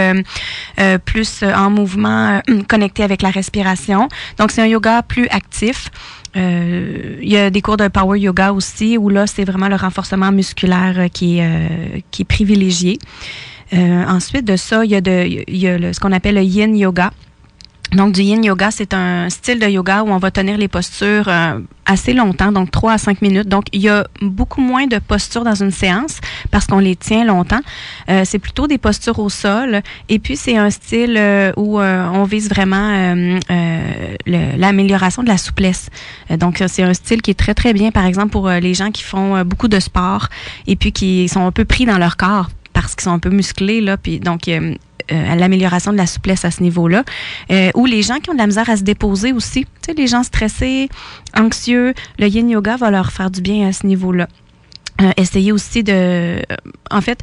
plus 1.06 1.42
en 1.42 1.70
mouvement, 1.70 2.42
connecté 2.68 3.02
avec 3.02 3.22
la 3.22 3.30
respiration. 3.30 4.08
Donc, 4.38 4.50
c'est 4.50 4.62
un 4.62 4.66
yoga 4.66 5.02
plus 5.02 5.28
actif. 5.28 5.90
Euh, 6.36 7.16
il 7.22 7.28
y 7.28 7.36
a 7.36 7.50
des 7.50 7.62
cours 7.62 7.76
de 7.76 7.88
power 7.88 8.18
yoga 8.18 8.52
aussi 8.52 8.98
où 8.98 9.08
là 9.08 9.26
c'est 9.26 9.44
vraiment 9.44 9.68
le 9.68 9.76
renforcement 9.76 10.30
musculaire 10.30 11.08
qui 11.12 11.38
est, 11.38 11.46
euh, 11.46 12.00
qui 12.10 12.22
est 12.22 12.26
privilégié. 12.26 12.98
Euh, 13.72 14.04
ensuite 14.06 14.44
de 14.44 14.56
ça, 14.56 14.84
il 14.84 14.90
y 14.90 14.94
a, 14.94 15.00
de, 15.00 15.50
y 15.50 15.66
a 15.66 15.78
le, 15.78 15.92
ce 15.92 16.00
qu'on 16.00 16.12
appelle 16.12 16.36
le 16.36 16.42
yin 16.42 16.76
yoga. 16.76 17.10
Donc, 17.92 18.12
du 18.12 18.20
yin 18.22 18.44
yoga, 18.44 18.70
c'est 18.70 18.92
un 18.92 19.30
style 19.30 19.58
de 19.58 19.66
yoga 19.66 20.02
où 20.02 20.10
on 20.10 20.18
va 20.18 20.30
tenir 20.30 20.58
les 20.58 20.68
postures 20.68 21.28
euh, 21.28 21.58
assez 21.86 22.12
longtemps, 22.12 22.52
donc 22.52 22.70
3 22.70 22.92
à 22.92 22.98
5 22.98 23.22
minutes. 23.22 23.48
Donc, 23.48 23.64
il 23.72 23.80
y 23.80 23.88
a 23.88 24.06
beaucoup 24.20 24.60
moins 24.60 24.86
de 24.86 24.98
postures 24.98 25.42
dans 25.42 25.54
une 25.54 25.70
séance 25.70 26.20
parce 26.50 26.66
qu'on 26.66 26.80
les 26.80 26.96
tient 26.96 27.24
longtemps. 27.24 27.60
Euh, 28.10 28.22
c'est 28.26 28.38
plutôt 28.38 28.66
des 28.66 28.76
postures 28.76 29.18
au 29.18 29.30
sol. 29.30 29.80
Et 30.10 30.18
puis, 30.18 30.36
c'est 30.36 30.58
un 30.58 30.68
style 30.68 31.16
euh, 31.16 31.50
où 31.56 31.80
on 31.80 32.24
vise 32.24 32.50
vraiment 32.50 33.14
l'amélioration 34.26 35.22
de 35.22 35.28
la 35.28 35.38
souplesse. 35.38 35.88
donc, 36.30 36.62
c'est 36.66 36.82
un 36.82 36.94
style 36.94 37.22
qui 37.22 37.30
est 37.30 37.38
très, 37.38 37.54
très 37.54 37.72
bien, 37.72 37.90
par 37.90 38.04
exemple, 38.04 38.30
pour 38.30 38.48
les 38.50 38.74
gens 38.74 38.90
qui 38.90 39.02
font 39.02 39.42
beaucoup 39.44 39.68
de 39.68 39.80
sport 39.80 40.28
et 40.66 40.76
puis 40.76 40.92
qui 40.92 41.28
sont 41.28 41.46
un 41.46 41.52
peu 41.52 41.64
pris 41.64 41.86
dans 41.86 41.98
leur 41.98 42.16
corps 42.16 42.50
parce 42.80 42.94
qu'ils 42.94 43.04
sont 43.04 43.12
un 43.12 43.18
peu 43.18 43.30
musclés 43.30 43.80
là 43.80 43.96
puis 43.96 44.20
donc 44.20 44.46
euh, 44.46 44.74
à 45.10 45.36
l'amélioration 45.36 45.92
de 45.92 45.96
la 45.96 46.06
souplesse 46.06 46.44
à 46.44 46.50
ce 46.50 46.62
niveau-là. 46.62 47.04
Euh, 47.50 47.70
ou 47.74 47.86
les 47.86 48.02
gens 48.02 48.18
qui 48.18 48.30
ont 48.30 48.34
de 48.34 48.38
la 48.38 48.46
misère 48.46 48.68
à 48.68 48.76
se 48.76 48.82
déposer 48.82 49.32
aussi. 49.32 49.64
Tu 49.64 49.70
sais, 49.86 49.94
les 49.94 50.06
gens 50.06 50.22
stressés, 50.22 50.88
anxieux, 51.36 51.94
le 52.18 52.26
yin 52.26 52.48
yoga 52.48 52.76
va 52.76 52.90
leur 52.90 53.10
faire 53.12 53.30
du 53.30 53.40
bien 53.40 53.68
à 53.68 53.72
ce 53.72 53.86
niveau-là. 53.86 54.28
Euh, 55.00 55.10
essayer 55.16 55.52
aussi 55.52 55.84
de... 55.84 56.42
en 56.90 57.00
fait, 57.00 57.22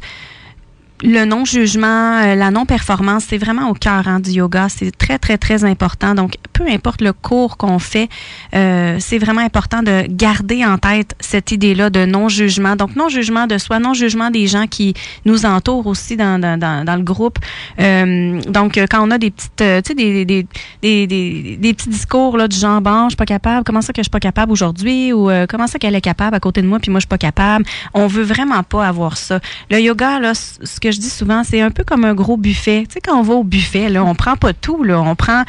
le 1.02 1.24
non-jugement, 1.24 2.22
euh, 2.22 2.34
la 2.34 2.50
non-performance, 2.50 3.24
c'est 3.28 3.38
vraiment 3.38 3.68
au 3.68 3.74
cœur 3.74 4.08
hein, 4.08 4.20
du 4.20 4.30
yoga. 4.30 4.68
C'est 4.68 4.96
très, 4.96 5.18
très, 5.18 5.36
très 5.36 5.64
important. 5.64 6.14
Donc, 6.14 6.36
peu 6.56 6.66
importe 6.70 7.02
le 7.02 7.12
cours 7.12 7.58
qu'on 7.58 7.78
fait, 7.78 8.08
euh, 8.54 8.96
c'est 8.98 9.18
vraiment 9.18 9.42
important 9.42 9.82
de 9.82 10.06
garder 10.08 10.64
en 10.64 10.78
tête 10.78 11.14
cette 11.20 11.52
idée-là 11.52 11.90
de 11.90 12.06
non-jugement. 12.06 12.76
Donc, 12.76 12.96
non-jugement 12.96 13.46
de 13.46 13.58
soi, 13.58 13.78
non-jugement 13.78 14.30
des 14.30 14.46
gens 14.46 14.66
qui 14.66 14.94
nous 15.26 15.44
entourent 15.44 15.86
aussi 15.86 16.16
dans, 16.16 16.40
le 16.40 17.02
groupe. 17.02 17.38
Euh, 17.78 18.40
donc, 18.48 18.78
quand 18.90 19.06
on 19.06 19.10
a 19.10 19.18
des 19.18 19.30
petites, 19.30 19.56
tu 19.56 19.64
sais, 19.64 19.94
des, 19.94 20.46
petits 20.80 21.88
discours 21.90 22.38
là, 22.38 22.48
du 22.48 22.56
genre, 22.56 22.80
bon, 22.80 23.04
je 23.04 23.10
suis 23.10 23.16
pas 23.16 23.26
capable, 23.26 23.64
comment 23.64 23.82
ça 23.82 23.92
que 23.92 24.00
je 24.00 24.04
suis 24.04 24.10
pas 24.10 24.20
capable 24.20 24.50
aujourd'hui, 24.50 25.12
ou 25.12 25.28
comment 25.48 25.66
ça 25.66 25.78
qu'elle 25.78 25.94
est 25.94 26.00
capable 26.00 26.36
à 26.36 26.40
côté 26.40 26.62
de 26.62 26.66
moi, 26.66 26.78
puis 26.78 26.90
moi, 26.90 27.00
je 27.00 27.02
suis 27.02 27.08
pas 27.08 27.18
capable. 27.18 27.66
On 27.92 28.06
veut 28.06 28.22
vraiment 28.22 28.62
pas 28.62 28.86
avoir 28.86 29.18
ça. 29.18 29.40
Le 29.70 29.78
yoga, 29.78 30.20
là, 30.20 30.32
ce 30.34 30.80
que 30.80 30.90
je 30.90 30.98
dis 30.98 31.10
souvent, 31.10 31.44
c'est 31.44 31.60
un 31.60 31.70
peu 31.70 31.84
comme 31.84 32.04
un 32.04 32.14
gros 32.14 32.38
buffet. 32.38 32.84
Tu 32.88 32.94
sais, 32.94 33.00
quand 33.00 33.18
on 33.18 33.22
va 33.22 33.34
au 33.34 33.44
buffet, 33.44 33.90
là, 33.90 34.02
on 34.04 34.14
prend 34.14 34.36
pas 34.36 34.54
tout, 34.54 34.82
là, 34.82 35.00
on 35.00 35.14
prend, 35.14 35.42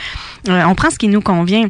euh, 0.50 0.64
on 0.66 0.76
prend 0.76 0.90
qui 0.98 1.08
nous 1.08 1.22
convient 1.22 1.68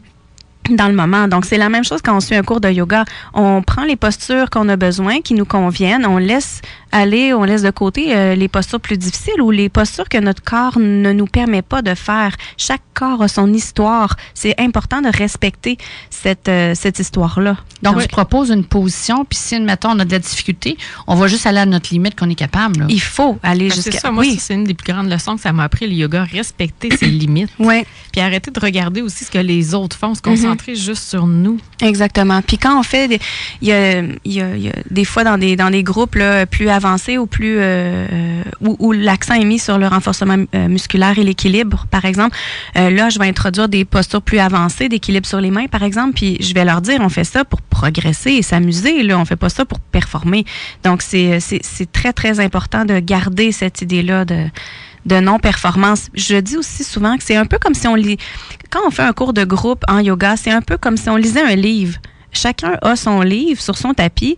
dans 0.70 0.88
le 0.88 0.94
moment. 0.94 1.28
Donc, 1.28 1.46
c'est 1.46 1.58
la 1.58 1.70
même 1.70 1.84
chose 1.84 2.02
quand 2.04 2.16
on 2.16 2.20
suit 2.20 2.36
un 2.36 2.44
cours 2.44 2.62
de 2.62 2.70
yoga. 2.70 3.06
On 3.34 3.62
prend 3.62 3.84
les 3.84 3.96
postures 3.96 4.50
qu'on 4.50 4.68
a 4.70 4.76
besoin, 4.76 5.22
qui 5.22 5.34
nous 5.34 5.46
conviennent, 5.46 6.06
on 6.06 6.18
laisse 6.18 6.62
aller, 6.98 7.34
on 7.34 7.44
laisse 7.44 7.62
de 7.62 7.70
côté 7.70 8.16
euh, 8.16 8.36
les 8.36 8.48
postures 8.48 8.80
plus 8.80 8.98
difficiles 8.98 9.42
ou 9.42 9.52
les 9.52 9.70
postures 9.70 10.10
que 10.10 10.18
notre 10.18 10.44
corps 10.44 10.80
ne 10.80 11.12
nous 11.14 11.26
permet 11.26 11.62
pas 11.62 11.82
de 11.82 11.96
faire. 11.96 12.36
Chaque 12.58 12.82
corps 12.94 13.22
a 13.22 13.28
son 13.28 13.54
histoire. 13.54 14.16
C'est 14.34 14.56
important 14.60 15.02
de 15.02 15.10
respecter 15.10 15.78
cette, 16.10 16.50
euh, 16.50 16.74
cette 16.76 17.00
histoire-là. 17.00 17.58
Donc, 17.84 18.02
tu 18.02 18.08
proposes 18.08 18.50
une 18.50 18.66
position, 18.66 19.24
puis 19.24 19.38
si, 19.38 19.60
mettons, 19.60 19.92
on 19.92 20.00
a 20.00 20.06
de 20.06 20.12
la 20.12 20.20
difficulté, 20.20 20.78
on 21.06 21.16
va 21.16 21.28
juste 21.28 21.46
aller 21.46 21.60
à 21.60 21.66
notre 21.66 21.94
limite 21.94 22.20
qu'on 22.20 22.30
est 22.30 22.36
capable. 22.36 22.86
Il 22.90 23.02
faut 23.02 23.38
aller 23.44 23.70
jusqu'à... 23.70 23.92
C'est 23.92 24.00
ça, 24.00 24.12
moi, 24.12 24.24
c'est 24.40 24.56
une 24.56 24.64
des 24.64 24.74
plus 24.74 24.92
grandes 24.92 25.10
leçons 25.10 25.36
que 25.36 25.42
ça 25.42 25.54
m'a 25.54 25.64
appris, 25.64 25.88
le 25.88 25.94
yoga, 25.94 26.24
respecter 26.24 26.96
ses 26.98 27.06
limites. 27.22 27.52
Oui. 27.60 27.86
Puis 28.12 28.22
arrêter 28.22 28.50
de 28.52 28.60
regarder 28.60 29.02
aussi 29.02 29.26
ce 29.26 29.32
que 29.32 29.38
les 29.38 29.76
autres 29.76 29.96
font, 29.96 30.16
se 30.16 30.22
concentrer 30.22 30.74
mm-hmm. 30.74 30.86
juste 30.86 31.10
sur 31.10 31.28
nous. 31.28 31.60
Exactement. 31.82 32.42
Puis 32.42 32.58
quand 32.58 32.80
on 32.80 32.84
fait... 32.84 33.08
Des, 33.08 33.20
il, 33.62 33.68
y 33.68 33.72
y 33.72 34.42
a, 34.42 34.56
il 34.56 34.62
y 34.62 34.70
a 34.70 34.74
des 34.90 35.06
fois 35.06 35.24
dans 35.24 35.38
des, 35.38 35.56
dans 35.56 35.70
des 35.70 35.84
groupes 35.84 36.16
là, 36.16 36.46
plus 36.46 36.70
ou 37.18 37.26
plus 37.26 37.58
euh, 37.58 38.08
euh, 38.12 38.44
où, 38.62 38.92
l'accent 38.92 39.34
est 39.34 39.46
mis 39.46 39.60
sur 39.60 39.78
le 39.78 39.88
renforcement 39.88 40.38
euh, 40.56 40.68
musculaire 40.68 41.18
et 41.18 41.24
l'équilibre, 41.24 41.86
par 41.90 42.06
exemple, 42.06 42.36
là, 42.76 43.10
je 43.10 43.20
vais 43.20 43.28
introduire 43.28 43.70
des 43.70 43.86
postures 43.86 44.22
plus 44.22 44.40
avancées 44.40 44.90
d'équilibre 44.90 45.26
sur 45.26 45.42
les 45.42 45.52
mains, 45.52 45.68
par 45.68 45.84
exemple, 45.84 46.14
puis 46.14 46.38
je 46.40 46.54
vais 46.54 46.66
leur 46.66 46.82
dire, 46.82 47.00
on 47.02 47.10
fait 47.10 47.24
ça 47.24 47.44
pour 47.46 47.62
progresser 47.62 48.32
et 48.32 48.42
s'amuser, 48.42 49.04
là, 49.04 49.18
on 49.18 49.26
fait 49.26 49.36
pas 49.36 49.50
ça 49.50 49.66
pour 49.66 49.80
performer. 49.80 50.46
Donc, 50.84 51.02
c'est 51.02 51.40
très, 51.92 52.14
très 52.14 52.40
important 52.40 52.86
de 52.86 53.00
garder 53.00 53.52
cette 53.52 53.82
idée-là 53.82 54.26
de 54.26 54.46
de 55.06 55.22
non-performance. 55.22 56.10
Je 56.16 56.36
dis 56.36 56.58
aussi 56.58 56.84
souvent 56.84 57.16
que 57.16 57.24
c'est 57.24 57.38
un 57.38 57.46
peu 57.46 57.58
comme 57.60 57.74
si 57.74 57.88
on 57.88 57.96
lit, 57.96 58.18
quand 58.70 58.82
on 58.86 58.92
fait 58.92 59.04
un 59.04 59.14
cours 59.14 59.32
de 59.32 59.46
groupe 59.46 59.84
en 59.88 60.00
yoga, 60.00 60.36
c'est 60.36 60.52
un 60.52 60.62
peu 60.62 60.76
comme 60.76 60.98
si 60.98 61.10
on 61.10 61.16
lisait 61.16 61.42
un 61.42 61.56
livre. 61.56 61.98
Chacun 62.32 62.78
a 62.82 62.96
son 62.96 63.22
livre 63.22 63.62
sur 63.62 63.78
son 63.78 63.94
tapis 63.94 64.38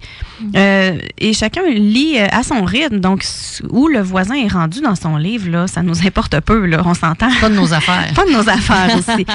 euh, 0.56 0.98
et 1.18 1.34
chacun 1.34 1.64
lit 1.68 2.18
euh, 2.18 2.28
à 2.32 2.44
son 2.44 2.64
rythme. 2.64 3.00
Donc, 3.00 3.26
où 3.70 3.88
le 3.88 4.00
voisin 4.00 4.36
est 4.36 4.48
rendu 4.48 4.82
dans 4.82 4.96
son 4.96 5.18
livre, 5.18 5.50
là, 5.50 5.68
ça 5.68 5.82
nous 5.82 6.06
importe 6.06 6.40
peu, 6.40 6.66
là, 6.66 6.82
on 6.86 6.94
s'entend. 6.94 7.30
Pas 7.42 7.50
de 7.50 7.56
nos 7.56 7.74
affaires. 7.74 8.12
Pas 8.16 8.26
de 8.26 8.32
nos 8.32 8.48
affaires 8.48 8.96
aussi. 8.98 9.26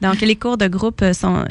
Donc, 0.00 0.20
les 0.20 0.36
cours 0.36 0.56
de 0.56 0.66
groupe 0.68 1.04
sont, 1.12 1.44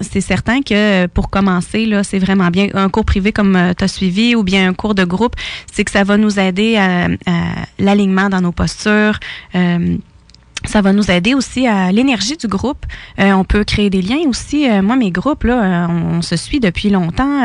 c'est 0.00 0.20
certain 0.20 0.62
que 0.62 1.06
pour 1.06 1.30
commencer, 1.30 1.86
là, 1.86 2.04
c'est 2.04 2.18
vraiment 2.18 2.48
bien. 2.48 2.68
Un 2.74 2.88
cours 2.88 3.04
privé 3.04 3.32
comme 3.32 3.56
euh, 3.56 3.72
tu 3.76 3.84
as 3.84 3.88
suivi 3.88 4.34
ou 4.34 4.42
bien 4.42 4.68
un 4.68 4.74
cours 4.74 4.94
de 4.94 5.04
groupe, 5.04 5.34
c'est 5.72 5.84
que 5.84 5.90
ça 5.90 6.04
va 6.04 6.16
nous 6.16 6.38
aider 6.38 6.76
à, 6.76 7.08
l'alignement 7.78 8.28
dans 8.28 8.40
nos 8.40 8.52
postures. 8.52 9.18
Euh, 9.54 9.96
ça 10.64 10.80
va 10.80 10.92
nous 10.92 11.10
aider 11.10 11.34
aussi 11.34 11.66
à 11.66 11.92
l'énergie 11.92 12.36
du 12.36 12.46
groupe. 12.46 12.84
Euh, 13.18 13.32
on 13.32 13.44
peut 13.44 13.64
créer 13.64 13.90
des 13.90 14.02
liens 14.02 14.26
aussi. 14.26 14.68
Euh, 14.68 14.82
moi, 14.82 14.96
mes 14.96 15.10
groupes, 15.10 15.44
là, 15.44 15.88
on, 15.88 16.22
se 16.22 16.36
suit 16.36 16.60
depuis 16.60 16.90
longtemps. 16.90 17.44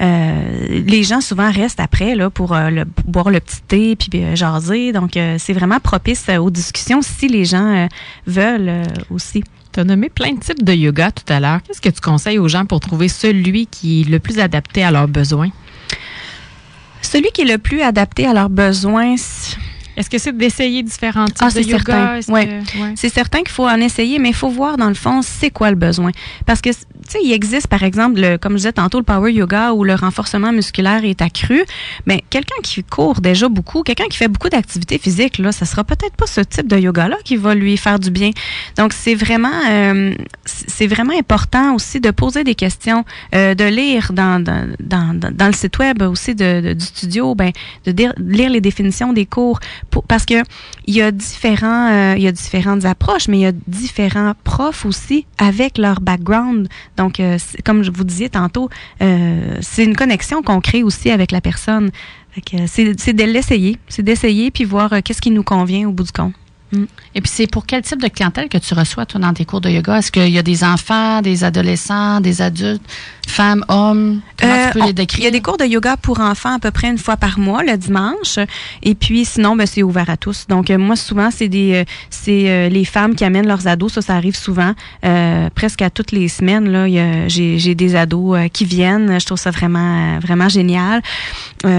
les 0.00 1.02
gens 1.02 1.20
souvent 1.20 1.50
restent 1.50 1.80
après 1.80 2.14
là, 2.14 2.30
pour 2.30 2.54
le, 2.54 2.84
boire 3.06 3.30
le 3.30 3.40
petit 3.40 3.60
thé 3.62 3.96
puis 3.96 4.34
jaser. 4.34 4.92
Donc, 4.92 5.12
c'est 5.38 5.52
vraiment 5.52 5.78
propice 5.78 6.26
aux 6.28 6.50
discussions 6.50 7.02
si 7.02 7.28
les 7.28 7.44
gens 7.44 7.86
veulent 8.26 8.82
aussi. 9.10 9.44
Tu 9.72 9.80
as 9.80 9.84
nommé 9.84 10.08
plein 10.08 10.32
de 10.32 10.40
types 10.40 10.64
de 10.64 10.72
yoga 10.72 11.10
tout 11.10 11.30
à 11.32 11.40
l'heure. 11.40 11.60
Qu'est-ce 11.62 11.80
que 11.80 11.88
tu 11.88 12.00
conseilles 12.00 12.38
aux 12.38 12.48
gens 12.48 12.64
pour 12.64 12.80
trouver 12.80 13.08
celui 13.08 13.66
qui 13.66 14.02
est 14.02 14.08
le 14.08 14.20
plus 14.20 14.38
adapté 14.38 14.84
à 14.84 14.90
leurs 14.90 15.08
besoins? 15.08 15.50
Celui 17.02 17.30
qui 17.32 17.42
est 17.42 17.44
le 17.44 17.58
plus 17.58 17.82
adapté 17.82 18.26
à 18.26 18.32
leurs 18.32 18.50
besoins, 18.50 19.16
est-ce 19.96 20.10
que 20.10 20.18
c'est 20.18 20.36
d'essayer 20.36 20.82
différents 20.82 21.26
types 21.26 21.36
ah, 21.40 21.50
de 21.50 21.60
yoga? 21.60 22.20
Oui. 22.28 22.42
C'est 22.96 23.12
certain 23.12 23.38
qu'il 23.38 23.50
faut 23.50 23.68
en 23.68 23.80
essayer, 23.80 24.18
mais 24.18 24.30
il 24.30 24.34
faut 24.34 24.48
voir 24.48 24.76
dans 24.76 24.88
le 24.88 24.94
fond 24.94 25.20
c'est 25.22 25.50
quoi 25.50 25.70
le 25.70 25.76
besoin. 25.76 26.10
Parce 26.46 26.60
que, 26.60 26.70
tu 26.70 26.76
sais, 27.08 27.18
il 27.22 27.32
existe 27.32 27.68
par 27.68 27.82
exemple, 27.82 28.20
le, 28.20 28.36
comme 28.36 28.52
je 28.52 28.58
disais 28.58 28.72
tantôt, 28.72 28.98
le 28.98 29.04
power 29.04 29.32
yoga 29.32 29.72
où 29.72 29.84
le 29.84 29.94
renforcement 29.94 30.52
musculaire 30.52 31.04
est 31.04 31.22
accru. 31.22 31.64
Mais 32.06 32.24
quelqu'un 32.30 32.60
qui 32.62 32.82
court 32.82 33.20
déjà 33.20 33.48
beaucoup, 33.48 33.82
quelqu'un 33.82 34.06
qui 34.10 34.16
fait 34.16 34.28
beaucoup 34.28 34.48
d'activités 34.48 34.98
physiques, 34.98 35.38
là, 35.38 35.52
ça 35.52 35.64
sera 35.64 35.84
peut-être 35.84 36.16
pas 36.16 36.26
ce 36.26 36.40
type 36.40 36.66
de 36.66 36.78
yoga-là 36.78 37.16
qui 37.24 37.36
va 37.36 37.54
lui 37.54 37.76
faire 37.76 37.98
du 37.98 38.10
bien. 38.10 38.30
Donc, 38.76 38.92
c'est 38.92 39.14
vraiment, 39.14 39.60
euh, 39.70 40.14
c'est 40.44 40.86
vraiment 40.86 41.16
important 41.16 41.74
aussi 41.74 42.00
de 42.00 42.10
poser 42.10 42.44
des 42.44 42.54
questions, 42.54 43.04
euh, 43.34 43.54
de 43.54 43.64
lire 43.64 44.12
dans, 44.12 44.42
dans, 44.42 44.68
dans, 44.80 45.18
dans, 45.18 45.46
le 45.46 45.52
site 45.52 45.78
web 45.78 46.02
aussi 46.02 46.34
de, 46.34 46.72
du 46.74 46.84
studio, 46.84 47.34
ben, 47.34 47.52
de 47.86 47.92
lire 48.18 48.50
les 48.50 48.60
définitions 48.60 49.12
des 49.12 49.26
cours 49.26 49.60
parce 50.08 50.24
que 50.24 50.42
il 50.86 50.94
y 50.94 51.02
a 51.02 51.10
différents, 51.10 51.90
euh, 51.90 52.14
il 52.16 52.22
y 52.22 52.26
a 52.26 52.32
différentes 52.32 52.84
approches, 52.84 53.28
mais 53.28 53.38
il 53.38 53.42
y 53.42 53.46
a 53.46 53.52
différents 53.66 54.34
profs 54.44 54.84
aussi 54.84 55.26
avec 55.38 55.78
leur 55.78 56.00
background. 56.00 56.68
Donc, 56.96 57.20
euh, 57.20 57.38
comme 57.64 57.82
je 57.82 57.90
vous 57.90 58.04
disais 58.04 58.28
tantôt, 58.28 58.68
euh, 59.02 59.58
c'est 59.60 59.84
une 59.84 59.96
connexion 59.96 60.42
qu'on 60.42 60.60
crée 60.60 60.82
aussi 60.82 61.10
avec 61.10 61.32
la 61.32 61.40
personne. 61.40 61.90
C'est 62.66 63.12
de 63.12 63.24
l'essayer, 63.24 63.78
c'est 63.88 64.02
d'essayer 64.02 64.50
puis 64.50 64.64
voir 64.64 64.90
qu'est-ce 65.04 65.22
qui 65.22 65.30
nous 65.30 65.44
convient 65.44 65.88
au 65.88 65.92
bout 65.92 66.02
du 66.02 66.10
compte. 66.10 66.34
Mm. 66.74 66.86
Et 67.14 67.20
puis, 67.20 67.30
c'est 67.32 67.46
pour 67.46 67.64
quel 67.66 67.82
type 67.82 68.02
de 68.02 68.08
clientèle 68.08 68.48
que 68.48 68.58
tu 68.58 68.74
reçois, 68.74 69.06
toi, 69.06 69.20
dans 69.20 69.32
tes 69.32 69.44
cours 69.44 69.60
de 69.60 69.70
yoga? 69.70 69.98
Est-ce 69.98 70.10
qu'il 70.10 70.28
y 70.28 70.38
a 70.38 70.42
des 70.42 70.64
enfants, 70.64 71.22
des 71.22 71.44
adolescents, 71.44 72.20
des 72.20 72.42
adultes, 72.42 72.82
femmes, 73.26 73.64
hommes? 73.68 74.20
Comment 74.40 74.66
tu 74.66 74.78
peux 74.78 74.86
les 74.86 74.92
décrire? 74.92 75.20
Il 75.20 75.24
y 75.24 75.28
a 75.28 75.30
des 75.30 75.40
cours 75.40 75.56
de 75.56 75.64
yoga 75.64 75.96
pour 75.96 76.20
enfants 76.20 76.54
à 76.54 76.58
peu 76.58 76.70
près 76.70 76.88
une 76.88 76.98
fois 76.98 77.16
par 77.16 77.38
mois, 77.38 77.62
le 77.62 77.76
dimanche. 77.76 78.38
Et 78.82 78.94
puis, 78.94 79.24
sinon, 79.24 79.54
ben, 79.54 79.66
c'est 79.66 79.82
ouvert 79.82 80.10
à 80.10 80.16
tous. 80.16 80.46
Donc, 80.48 80.70
euh, 80.70 80.78
moi, 80.78 80.96
souvent, 80.96 81.30
c'est 81.30 81.48
des, 81.48 81.74
euh, 81.74 81.84
c'est 82.10 82.50
euh, 82.50 82.68
les 82.68 82.84
femmes 82.84 83.14
qui 83.14 83.24
amènent 83.24 83.46
leurs 83.46 83.68
ados. 83.68 83.92
Ça, 83.92 84.02
ça 84.02 84.16
arrive 84.16 84.36
souvent. 84.36 84.74
presque 85.54 85.82
à 85.82 85.90
toutes 85.90 86.10
les 86.10 86.28
semaines, 86.28 86.68
là, 86.68 86.88
j'ai 87.28 87.74
des 87.74 87.96
ados 87.96 88.38
qui 88.52 88.64
viennent. 88.64 89.20
Je 89.20 89.24
trouve 89.24 89.38
ça 89.38 89.50
vraiment, 89.52 90.18
vraiment 90.18 90.48
génial. 90.48 91.02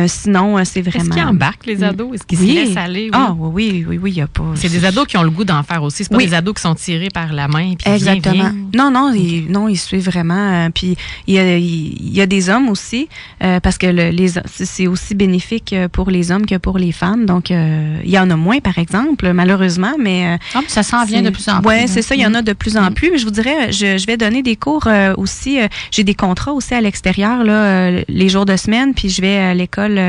sinon, 0.08 0.64
c'est 0.64 0.82
vraiment... 0.82 1.04
Est-ce 1.04 1.14
qu'ils 1.14 1.28
embarquent, 1.28 1.66
les 1.66 1.84
ados? 1.84 2.16
Est-ce 2.16 2.24
qu'ils 2.24 2.38
se 2.38 2.44
laissent 2.44 2.78
aller? 2.78 3.10
Ah, 3.12 3.34
oui, 3.38 3.86
oui, 3.88 4.00
oui, 4.02 4.12
il 4.12 4.18
y 4.18 4.22
a 4.22 4.28
pas... 4.28 4.44
C'est 4.56 4.70
des 4.70 4.85
ados 4.86 5.06
qui 5.08 5.18
ont 5.18 5.24
le 5.24 5.30
goût 5.30 5.44
d'en 5.44 5.64
faire 5.64 5.84
aussi. 5.84 6.04
C'est 6.04 6.12
pas 6.12 6.18
des 6.18 6.34
ados 6.34 6.56
qui 6.56 6.62
sont 6.62 6.76
tirés 6.76 7.10
par 7.10 7.34
la 7.34 7.48
main. 7.48 7.74
Puis 7.76 7.92
Exactement. 7.92 8.52
Non, 8.76 8.92
non, 8.92 9.14
ils, 9.14 9.50
non, 9.50 9.68
ils 9.68 9.78
suivent 9.78 10.06
vraiment. 10.06 10.70
puis 10.72 10.96
il 11.28 11.34
y 11.34 11.40
a, 11.40 11.58
il 11.58 12.14
y 12.14 12.22
a 12.22 12.26
des 12.26 12.50
hommes 12.50 12.70
aussi, 12.70 13.08
parce 13.40 13.78
que 13.78 13.88
les, 13.88 14.34
c'est 14.46 14.88
aussi 14.88 15.16
bénéfique 15.16 15.76
pour 15.92 16.10
les 16.10 16.32
hommes 16.32 16.46
que 16.46 16.56
pour 16.56 16.78
les 16.78 16.92
femmes. 16.92 17.26
Donc, 17.26 17.50
il 17.50 18.10
y 18.10 18.20
en 18.20 18.30
a 18.30 18.36
moins, 18.36 18.60
par 18.60 18.78
exemple, 18.78 19.32
malheureusement, 19.34 19.94
mais... 20.00 20.38
Ah, 20.54 20.62
ça 20.68 20.84
s'en 20.84 21.06
vient 21.06 21.22
de 21.22 21.30
plus 21.30 21.48
en 21.50 21.62
plus. 21.62 21.70
Oui, 21.70 21.88
c'est 21.88 22.02
ça, 22.02 22.16
il 22.16 22.22
y 22.22 22.26
en 22.26 22.34
a 22.34 22.42
de 22.42 22.54
plus 22.54 22.78
en 22.78 22.92
plus. 22.92 23.12
Mais 23.12 23.18
je 23.18 23.26
vous 23.26 23.32
dirais, 23.32 23.72
je, 23.72 23.98
je 23.98 24.06
vais 24.06 24.18
donner 24.18 24.42
des 24.42 24.56
cours 24.56 24.88
aussi. 25.18 25.60
J'ai 25.92 26.04
des 26.04 26.16
contrats 26.16 26.54
aussi 26.54 26.74
à 26.74 26.82
l'extérieur, 26.82 27.44
là, 27.44 27.92
les 28.08 28.30
jours 28.30 28.46
de 28.46 28.56
semaine, 28.56 28.94
puis 28.94 29.10
je 29.10 29.22
vais 29.22 29.38
à 29.38 29.54
l'école 29.54 30.00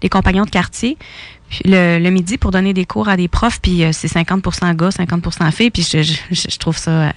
des 0.00 0.08
compagnons 0.08 0.44
de 0.44 0.50
quartier 0.50 0.96
le, 1.64 2.10
midi 2.10 2.38
pour 2.38 2.50
donner 2.50 2.72
des 2.72 2.84
cours 2.84 3.08
à 3.08 3.16
des 3.16 3.28
profs, 3.28 3.60
puis 3.60 3.84
euh, 3.84 3.90
c'est 3.92 4.08
50 4.08 4.42
gars, 4.76 4.90
50 4.90 5.52
filles, 5.52 5.70
puis 5.70 5.82
je, 5.82 6.02
je, 6.02 6.58
trouve 6.58 6.76
ça 6.76 6.90
euh, 6.90 7.10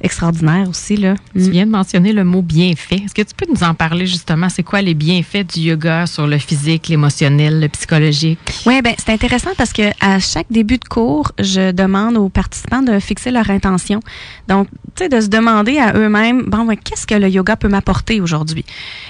extraordinaire 0.00 0.68
aussi. 0.68 0.96
Là. 0.96 1.14
Tu 1.34 1.42
mm. 1.42 1.50
viens 1.50 1.66
de 1.66 1.70
mentionner 1.70 2.12
le 2.12 2.24
mot 2.24 2.42
bienfait. 2.42 3.02
Est-ce 3.04 3.14
que 3.14 3.22
tu 3.22 3.34
peux 3.34 3.46
nous 3.52 3.62
en 3.62 3.74
parler 3.74 4.06
justement? 4.06 4.48
C'est 4.48 4.62
quoi 4.62 4.82
les 4.82 4.94
bienfaits 4.94 5.54
du 5.54 5.60
yoga 5.60 6.06
sur 6.06 6.26
le 6.26 6.38
physique, 6.38 6.88
l'émotionnel, 6.88 7.60
le 7.60 7.68
psychologique? 7.68 8.38
Oui, 8.66 8.82
ben 8.82 8.94
c'est 8.98 9.12
intéressant 9.12 9.50
parce 9.56 9.72
que 9.72 9.90
à 10.00 10.18
chaque 10.18 10.46
début 10.50 10.78
de 10.78 10.84
cours, 10.84 11.32
je 11.38 11.70
demande 11.70 12.16
aux 12.16 12.28
participants 12.28 12.82
de 12.82 12.98
fixer 12.98 13.30
leur 13.30 13.50
intention. 13.50 14.00
Donc, 14.48 14.68
tu 14.96 15.04
sais, 15.04 15.08
de 15.08 15.20
se 15.20 15.28
demander 15.28 15.78
à 15.78 15.94
eux-mêmes, 15.94 16.42
bon, 16.46 16.66
qu'est-ce 16.76 17.06
que 17.06 17.14
le 17.14 17.28
yoga 17.28 17.56
peut 17.56 17.68
m'apporter 17.68 18.20
aujourd'hui? 18.20 18.64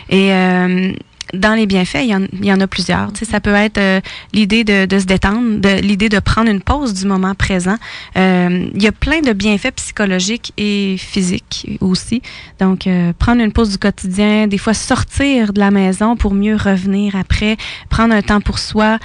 Et 0.08 0.32
euh, 0.32 0.92
dans 1.34 1.54
les 1.54 1.66
bienfaits, 1.66 2.02
il 2.02 2.44
y 2.44 2.52
en, 2.52 2.60
a 2.60 2.66
plusieurs. 2.66 3.12
Tu 3.12 3.20
sais, 3.20 3.30
ça 3.30 3.40
peut 3.40 3.54
être 3.54 3.78
euh, 3.78 4.00
l'idée 4.32 4.64
de, 4.64 4.86
de, 4.86 4.98
se 4.98 5.04
détendre, 5.04 5.68
l'idée 5.82 6.08
de 6.08 6.18
prendre 6.18 6.50
une 6.50 6.60
pause 6.60 6.94
du 6.94 7.06
moment 7.06 7.34
présent. 7.34 7.76
Euh, 8.16 8.68
il 8.74 8.82
y 8.82 8.86
a 8.86 8.92
plein 8.92 9.20
de 9.20 9.32
bienfaits 9.32 9.74
psychologiques 9.76 10.52
et 10.56 10.96
physiques 10.98 11.78
aussi. 11.80 12.22
Donc, 12.58 12.86
euh, 12.86 13.12
prendre 13.18 13.42
une 13.42 13.52
pause 13.52 13.70
du 13.70 13.78
quotidien, 13.78 14.46
des 14.46 14.58
fois 14.58 14.74
sortir 14.74 15.52
de 15.52 15.60
la 15.60 15.70
maison 15.70 16.16
pour 16.16 16.34
mieux 16.34 16.56
revenir 16.56 17.16
après, 17.16 17.56
prendre 17.88 18.14
un 18.14 18.22
temps 18.22 18.40
pour 18.40 18.58
soi. 18.58 18.98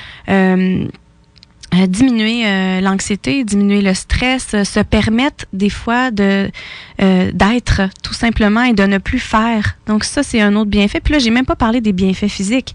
Euh, 1.75 1.87
diminuer 1.87 2.45
euh, 2.45 2.81
l'anxiété, 2.81 3.43
diminuer 3.43 3.81
le 3.81 3.93
stress, 3.93 4.47
euh, 4.53 4.63
se 4.63 4.79
permettre 4.79 5.45
des 5.53 5.69
fois 5.69 6.11
de 6.11 6.49
d'être 6.97 7.81
tout 8.03 8.13
simplement 8.13 8.63
et 8.63 8.71
de 8.71 8.83
ne 8.83 8.99
plus 8.99 9.19
faire. 9.19 9.75
Donc 9.85 10.05
ça 10.05 10.23
c'est 10.23 10.39
un 10.39 10.55
autre 10.55 10.69
bienfait. 10.69 11.01
Puis 11.01 11.11
là 11.11 11.19
j'ai 11.19 11.29
même 11.29 11.45
pas 11.45 11.57
parlé 11.57 11.81
des 11.81 11.91
bienfaits 11.91 12.29
physiques. 12.29 12.73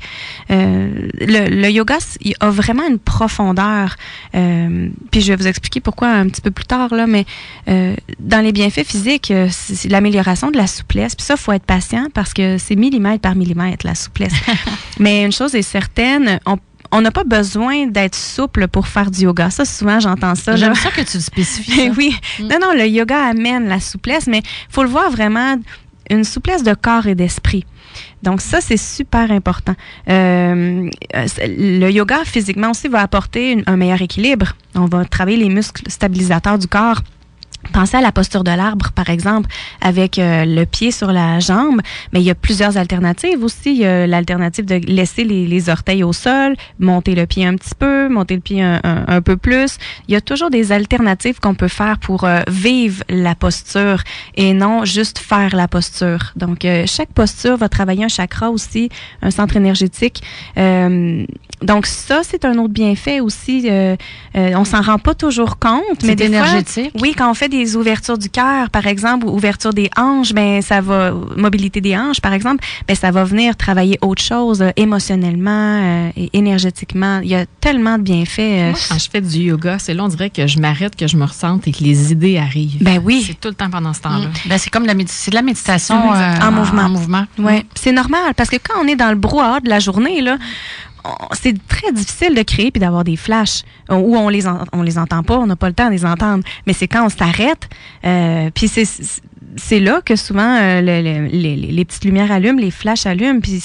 Le, 0.50 1.70
yoga 1.70 1.96
il 2.20 2.34
a 2.40 2.50
vraiment 2.50 2.86
une 2.86 2.98
profondeur. 2.98 3.96
puis 4.32 5.20
je 5.22 5.32
vais 5.32 5.36
vous 5.36 5.46
expliquer 5.46 5.80
pourquoi 5.80 6.08
un 6.08 6.28
petit 6.28 6.42
peu 6.42 6.50
plus 6.50 6.66
tard 6.66 6.94
là. 6.94 7.06
Mais 7.06 7.24
dans 8.18 8.44
les 8.44 8.52
bienfaits 8.52 8.84
physiques, 8.84 9.32
c'est 9.48 9.88
l'amélioration 9.88 10.50
de 10.50 10.58
la 10.58 10.66
souplesse. 10.66 11.14
Puis 11.14 11.24
ça 11.24 11.38
faut 11.38 11.52
être 11.52 11.64
patient 11.64 12.08
parce 12.12 12.34
que 12.34 12.58
c'est 12.58 12.76
millimètre 12.76 13.22
par 13.22 13.34
millimètre 13.34 13.86
la 13.86 13.94
souplesse. 13.94 14.34
mais 14.98 15.24
une 15.24 15.32
chose 15.32 15.54
est 15.54 15.62
certaine, 15.62 16.40
on 16.44 16.58
on 16.92 17.00
n'a 17.00 17.10
pas 17.10 17.24
besoin 17.24 17.86
d'être 17.86 18.16
souple 18.16 18.68
pour 18.68 18.88
faire 18.88 19.10
du 19.10 19.22
yoga. 19.22 19.50
Ça, 19.50 19.64
souvent, 19.64 20.00
j'entends 20.00 20.34
ça. 20.34 20.56
J'aime 20.56 20.74
ça 20.74 20.90
que 20.90 21.02
tu 21.02 21.16
le 21.16 21.22
spécifies. 21.22 21.90
oui. 21.96 22.14
Mm. 22.38 22.42
Non, 22.48 22.58
non, 22.60 22.72
le 22.74 22.86
yoga 22.86 23.26
amène 23.26 23.68
la 23.68 23.80
souplesse, 23.80 24.26
mais 24.26 24.38
il 24.38 24.72
faut 24.72 24.82
le 24.82 24.88
voir 24.88 25.10
vraiment 25.10 25.56
une 26.08 26.24
souplesse 26.24 26.62
de 26.62 26.74
corps 26.74 27.06
et 27.06 27.14
d'esprit. 27.14 27.64
Donc 28.22 28.40
ça, 28.40 28.60
c'est 28.60 28.76
super 28.76 29.30
important. 29.30 29.74
Euh, 30.08 30.88
le 31.14 31.90
yoga, 31.90 32.24
physiquement 32.24 32.70
aussi, 32.70 32.88
va 32.88 33.00
apporter 33.00 33.62
un 33.66 33.76
meilleur 33.76 34.02
équilibre. 34.02 34.54
On 34.74 34.86
va 34.86 35.04
travailler 35.04 35.38
les 35.38 35.48
muscles 35.48 35.82
stabilisateurs 35.88 36.58
du 36.58 36.66
corps 36.66 37.02
Pensez 37.72 37.96
à 37.96 38.00
la 38.00 38.10
posture 38.10 38.42
de 38.42 38.50
l'arbre, 38.50 38.90
par 38.92 39.10
exemple, 39.10 39.48
avec 39.80 40.18
euh, 40.18 40.44
le 40.44 40.64
pied 40.64 40.90
sur 40.90 41.12
la 41.12 41.40
jambe. 41.40 41.80
Mais 42.12 42.20
il 42.20 42.24
y 42.24 42.30
a 42.30 42.34
plusieurs 42.34 42.78
alternatives 42.78 43.44
aussi. 43.44 43.72
Il 43.72 43.78
y 43.78 43.84
a 43.84 44.06
l'alternative 44.06 44.64
de 44.64 44.76
laisser 44.86 45.24
les, 45.24 45.68
orteils 45.68 46.02
au 46.02 46.12
sol, 46.12 46.56
monter 46.78 47.14
le 47.14 47.26
pied 47.26 47.46
un 47.46 47.54
petit 47.56 47.74
peu, 47.78 48.08
monter 48.08 48.34
le 48.34 48.40
pied 48.40 48.62
un, 48.62 49.20
peu 49.22 49.36
plus. 49.36 49.76
Il 50.08 50.14
y 50.14 50.16
a 50.16 50.20
toujours 50.20 50.50
des 50.50 50.72
alternatives 50.72 51.38
qu'on 51.38 51.54
peut 51.54 51.68
faire 51.68 51.98
pour 51.98 52.24
euh, 52.24 52.40
vivre 52.48 53.04
la 53.08 53.34
posture 53.34 54.02
et 54.36 54.54
non 54.54 54.84
juste 54.84 55.18
faire 55.18 55.54
la 55.54 55.68
posture. 55.68 56.32
Donc, 56.36 56.64
euh, 56.64 56.84
chaque 56.86 57.12
posture 57.12 57.58
va 57.58 57.68
travailler 57.68 58.04
un 58.04 58.08
chakra 58.08 58.50
aussi, 58.50 58.88
un 59.22 59.30
centre 59.30 59.56
énergétique. 59.56 60.22
donc, 60.56 61.86
ça, 61.86 62.20
c'est 62.22 62.44
un 62.46 62.56
autre 62.56 62.72
bienfait 62.72 63.20
aussi. 63.20 63.68
on 64.34 64.64
s'en 64.64 64.80
rend 64.80 64.98
pas 64.98 65.14
toujours 65.14 65.58
compte. 65.58 66.02
Mais 66.04 66.14
énergétique. 66.14 66.92
oui, 67.00 67.14
quand 67.16 67.30
on 67.30 67.34
fait 67.34 67.49
des 67.50 67.76
ouvertures 67.76 68.16
du 68.16 68.30
cœur, 68.30 68.70
par 68.70 68.86
exemple, 68.86 69.26
ou 69.26 69.30
ouverture 69.30 69.74
des 69.74 69.90
hanches, 69.96 70.32
ben 70.32 70.62
ça 70.62 70.80
va 70.80 71.12
mobilité 71.36 71.80
des 71.80 71.96
hanches, 71.96 72.20
par 72.20 72.32
exemple, 72.32 72.64
ben 72.88 72.96
ça 72.96 73.10
va 73.10 73.24
venir 73.24 73.56
travailler 73.56 73.98
autre 74.00 74.22
chose 74.22 74.62
euh, 74.62 74.70
émotionnellement 74.76 75.50
euh, 75.50 76.10
et 76.16 76.30
énergétiquement. 76.32 77.20
Il 77.22 77.28
y 77.28 77.34
a 77.34 77.44
tellement 77.60 77.98
de 77.98 78.02
bienfaits. 78.02 78.38
Euh, 78.38 78.70
Moi, 78.70 78.80
quand 78.88 78.98
je 78.98 79.10
fais 79.10 79.20
du 79.20 79.38
yoga, 79.38 79.78
c'est 79.78 79.94
là 79.94 80.04
on 80.04 80.08
dirait 80.08 80.30
que 80.30 80.46
je 80.46 80.58
m'arrête, 80.58 80.96
que 80.96 81.06
je 81.06 81.16
me 81.16 81.24
ressente 81.24 81.68
et 81.68 81.72
que 81.72 81.84
les 81.84 82.12
idées 82.12 82.38
arrivent. 82.38 82.82
Ben 82.82 83.00
oui. 83.04 83.24
C'est 83.26 83.38
tout 83.38 83.48
le 83.48 83.54
temps 83.54 83.70
pendant 83.70 83.92
ce 83.92 84.00
temps-là. 84.00 84.28
Mm. 84.28 84.48
Ben, 84.48 84.58
c'est 84.58 84.70
comme 84.70 84.86
la, 84.86 84.94
c'est 85.06 85.30
de 85.30 85.36
la 85.36 85.42
méditation 85.42 85.96
en 85.96 86.52
mouvement. 86.52 86.82
En 86.82 86.88
mouvement. 86.88 87.26
Ouais, 87.38 87.66
c'est 87.74 87.92
normal 87.92 88.32
parce 88.36 88.48
que 88.48 88.56
quand 88.56 88.80
on 88.82 88.86
est 88.86 88.96
dans 88.96 89.10
le 89.10 89.16
brouhaha 89.16 89.60
de 89.60 89.68
la 89.68 89.80
journée 89.80 90.20
là, 90.22 90.38
c'est 91.32 91.54
très 91.66 91.92
difficile 91.92 92.34
de 92.34 92.42
créer 92.42 92.70
puis 92.70 92.80
d'avoir 92.80 93.04
des 93.04 93.16
flashs 93.16 93.62
où 93.90 94.16
on 94.16 94.28
les 94.28 94.46
on 94.72 94.82
les 94.82 94.98
entend 94.98 95.22
pas, 95.22 95.38
on 95.38 95.46
n'a 95.46 95.56
pas 95.56 95.68
le 95.68 95.74
temps 95.74 95.86
de 95.86 95.92
les 95.92 96.04
entendre. 96.04 96.44
Mais 96.66 96.72
c'est 96.72 96.88
quand 96.88 97.04
on 97.04 97.08
s'arrête, 97.08 97.68
euh, 98.04 98.50
puis 98.54 98.68
c'est 98.68 98.84
c'est 99.56 99.80
là 99.80 100.00
que 100.04 100.16
souvent 100.16 100.56
euh, 100.60 100.80
les, 100.80 101.84
petites 101.84 102.04
lumières 102.04 102.30
allument, 102.32 102.60
les 102.60 102.70
flashs 102.70 103.06
allument. 103.06 103.40
Puis 103.40 103.62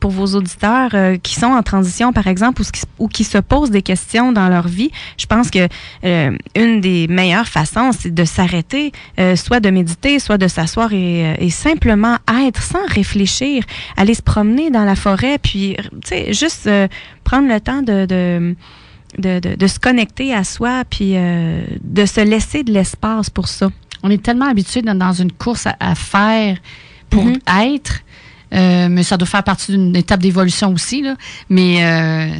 pour 0.00 0.10
vos 0.10 0.34
auditeurs 0.34 0.90
euh, 0.94 1.16
qui 1.16 1.34
sont 1.34 1.46
en 1.46 1.62
transition, 1.62 2.12
par 2.12 2.26
exemple, 2.26 2.62
ou, 2.98 3.08
qui, 3.08 3.24
se 3.24 3.38
posent 3.38 3.70
des 3.70 3.82
questions 3.82 4.32
dans 4.32 4.48
leur 4.48 4.68
vie, 4.68 4.90
je 5.16 5.26
pense 5.26 5.50
que 5.50 5.68
euh, 6.04 6.36
une 6.54 6.80
des 6.80 7.08
meilleures 7.08 7.48
façons, 7.48 7.90
c'est 7.98 8.12
de 8.12 8.24
s'arrêter, 8.24 8.92
soit 9.36 9.60
de 9.60 9.70
méditer, 9.70 10.18
soit 10.18 10.38
de 10.38 10.48
s'asseoir 10.48 10.92
et, 10.92 11.50
simplement 11.50 12.18
être 12.46 12.62
sans 12.62 12.84
réfléchir, 12.86 13.64
aller 13.96 14.14
se 14.14 14.22
promener 14.22 14.70
dans 14.70 14.84
la 14.84 14.96
forêt, 14.96 15.38
puis 15.38 15.76
tu 16.04 16.08
sais 16.08 16.32
juste 16.32 16.68
prendre 17.24 17.48
le 17.48 17.60
temps 17.60 17.82
de 17.82 18.54
de, 19.18 19.66
se 19.66 19.78
connecter 19.78 20.34
à 20.34 20.44
soi, 20.44 20.84
puis 20.88 21.14
de 21.14 22.06
se 22.06 22.20
laisser 22.20 22.64
de 22.64 22.72
l'espace 22.72 23.30
pour 23.30 23.48
ça 23.48 23.70
on 24.04 24.10
est 24.10 24.22
tellement 24.22 24.46
habitué 24.46 24.82
dans 24.82 25.12
une 25.12 25.32
course 25.32 25.66
à, 25.80 25.94
faire 25.94 26.58
pour 27.08 27.24
mhm. 27.24 27.38
être. 27.62 28.00
Euh, 28.52 28.88
mais 28.88 29.02
ça 29.02 29.16
doit 29.16 29.26
faire 29.26 29.42
partie 29.42 29.72
d'une 29.72 29.96
étape 29.96 30.20
d'évolution 30.20 30.72
aussi. 30.72 31.02
Là. 31.02 31.16
Mais 31.48 31.82
euh, 31.82 32.38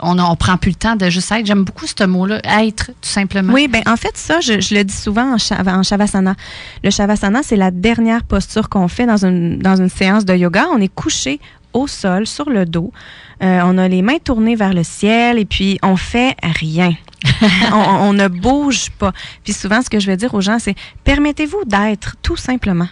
on 0.00 0.14
ne 0.14 0.34
prend 0.36 0.56
plus 0.56 0.70
le 0.70 0.76
temps 0.76 0.94
de 0.94 1.10
juste 1.10 1.30
être. 1.32 1.44
J'aime 1.44 1.64
beaucoup 1.64 1.86
ce 1.86 2.04
mot-là, 2.04 2.40
être, 2.62 2.86
tout 2.86 2.94
simplement. 3.02 3.52
Oui, 3.52 3.66
ben 3.66 3.82
en 3.86 3.96
fait, 3.96 4.16
ça, 4.16 4.40
je, 4.40 4.52
le 4.52 4.84
dis 4.84 4.94
souvent 4.94 5.34
en, 5.34 5.66
en 5.66 5.82
Shavasana. 5.82 6.34
Le 6.84 6.90
Shavasana, 6.90 7.42
c'est 7.42 7.56
la 7.56 7.72
dernière 7.72 8.22
posture 8.22 8.68
qu'on 8.68 8.88
fait 8.88 9.04
dans 9.04 9.22
une, 9.24 9.58
dans 9.58 9.76
une 9.76 9.90
séance 9.90 10.24
de 10.24 10.34
yoga. 10.34 10.66
On 10.72 10.80
est 10.80 10.94
couché 10.94 11.40
au 11.72 11.86
sol, 11.86 12.26
sur 12.26 12.50
le 12.50 12.66
dos. 12.66 12.92
Euh, 13.42 13.60
on 13.64 13.78
a 13.78 13.88
les 13.88 14.02
mains 14.02 14.18
tournées 14.18 14.56
vers 14.56 14.74
le 14.74 14.82
ciel 14.82 15.38
et 15.38 15.44
puis 15.44 15.78
on 15.82 15.96
fait 15.96 16.36
rien. 16.42 16.94
on, 17.72 18.12
ne 18.12 18.28
bouge 18.28 18.90
pas. 18.90 19.12
Puis 19.44 19.52
souvent, 19.52 19.82
ce 19.82 19.90
que 19.90 20.00
je 20.00 20.06
vais 20.06 20.16
dire 20.16 20.34
aux 20.34 20.40
gens, 20.40 20.58
c'est 20.58 20.74
permettez-vous 21.04 21.64
d'être 21.66 22.16
tout 22.22 22.36
simplement. 22.36 22.88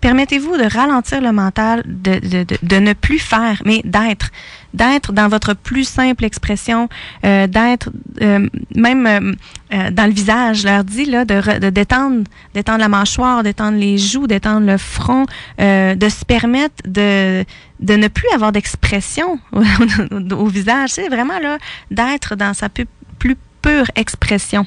Permettez-vous 0.00 0.56
de 0.56 0.64
ralentir 0.64 1.20
le 1.20 1.32
mental, 1.32 1.82
de, 1.86 2.18
de, 2.18 2.44
de, 2.62 2.76
ne 2.76 2.92
plus 2.92 3.18
faire, 3.18 3.62
mais 3.64 3.80
d'être. 3.84 4.30
D'être 4.74 5.12
dans 5.12 5.28
votre 5.28 5.54
plus 5.54 5.84
simple 5.84 6.24
expression, 6.24 6.88
euh, 7.24 7.46
d'être 7.46 7.90
euh, 8.20 8.46
même 8.76 9.06
euh, 9.06 9.90
dans 9.90 10.06
le 10.06 10.12
visage, 10.12 10.58
je 10.58 10.68
leur 10.68 10.84
dis, 10.84 11.06
de, 11.06 11.70
détendre, 11.70 12.24
détendre 12.54 12.78
la 12.78 12.88
mâchoire, 12.88 13.42
détendre 13.42 13.78
les 13.78 13.98
joues, 13.98 14.26
détendre 14.26 14.66
le 14.66 14.78
front, 14.78 15.24
de 15.58 16.08
se 16.08 16.24
permettre 16.24 16.74
de, 16.86 17.44
ne 17.80 18.08
plus 18.08 18.28
avoir 18.34 18.52
d'expression 18.52 19.40
au, 19.52 20.46
visage. 20.46 20.90
C'est 20.90 21.08
vraiment 21.08 21.38
là 21.40 21.58
d'être 21.90 22.36
dans 22.36 22.54
sa 22.54 22.68
plus 22.68 23.36
pure 23.62 23.86
expression. 23.96 24.66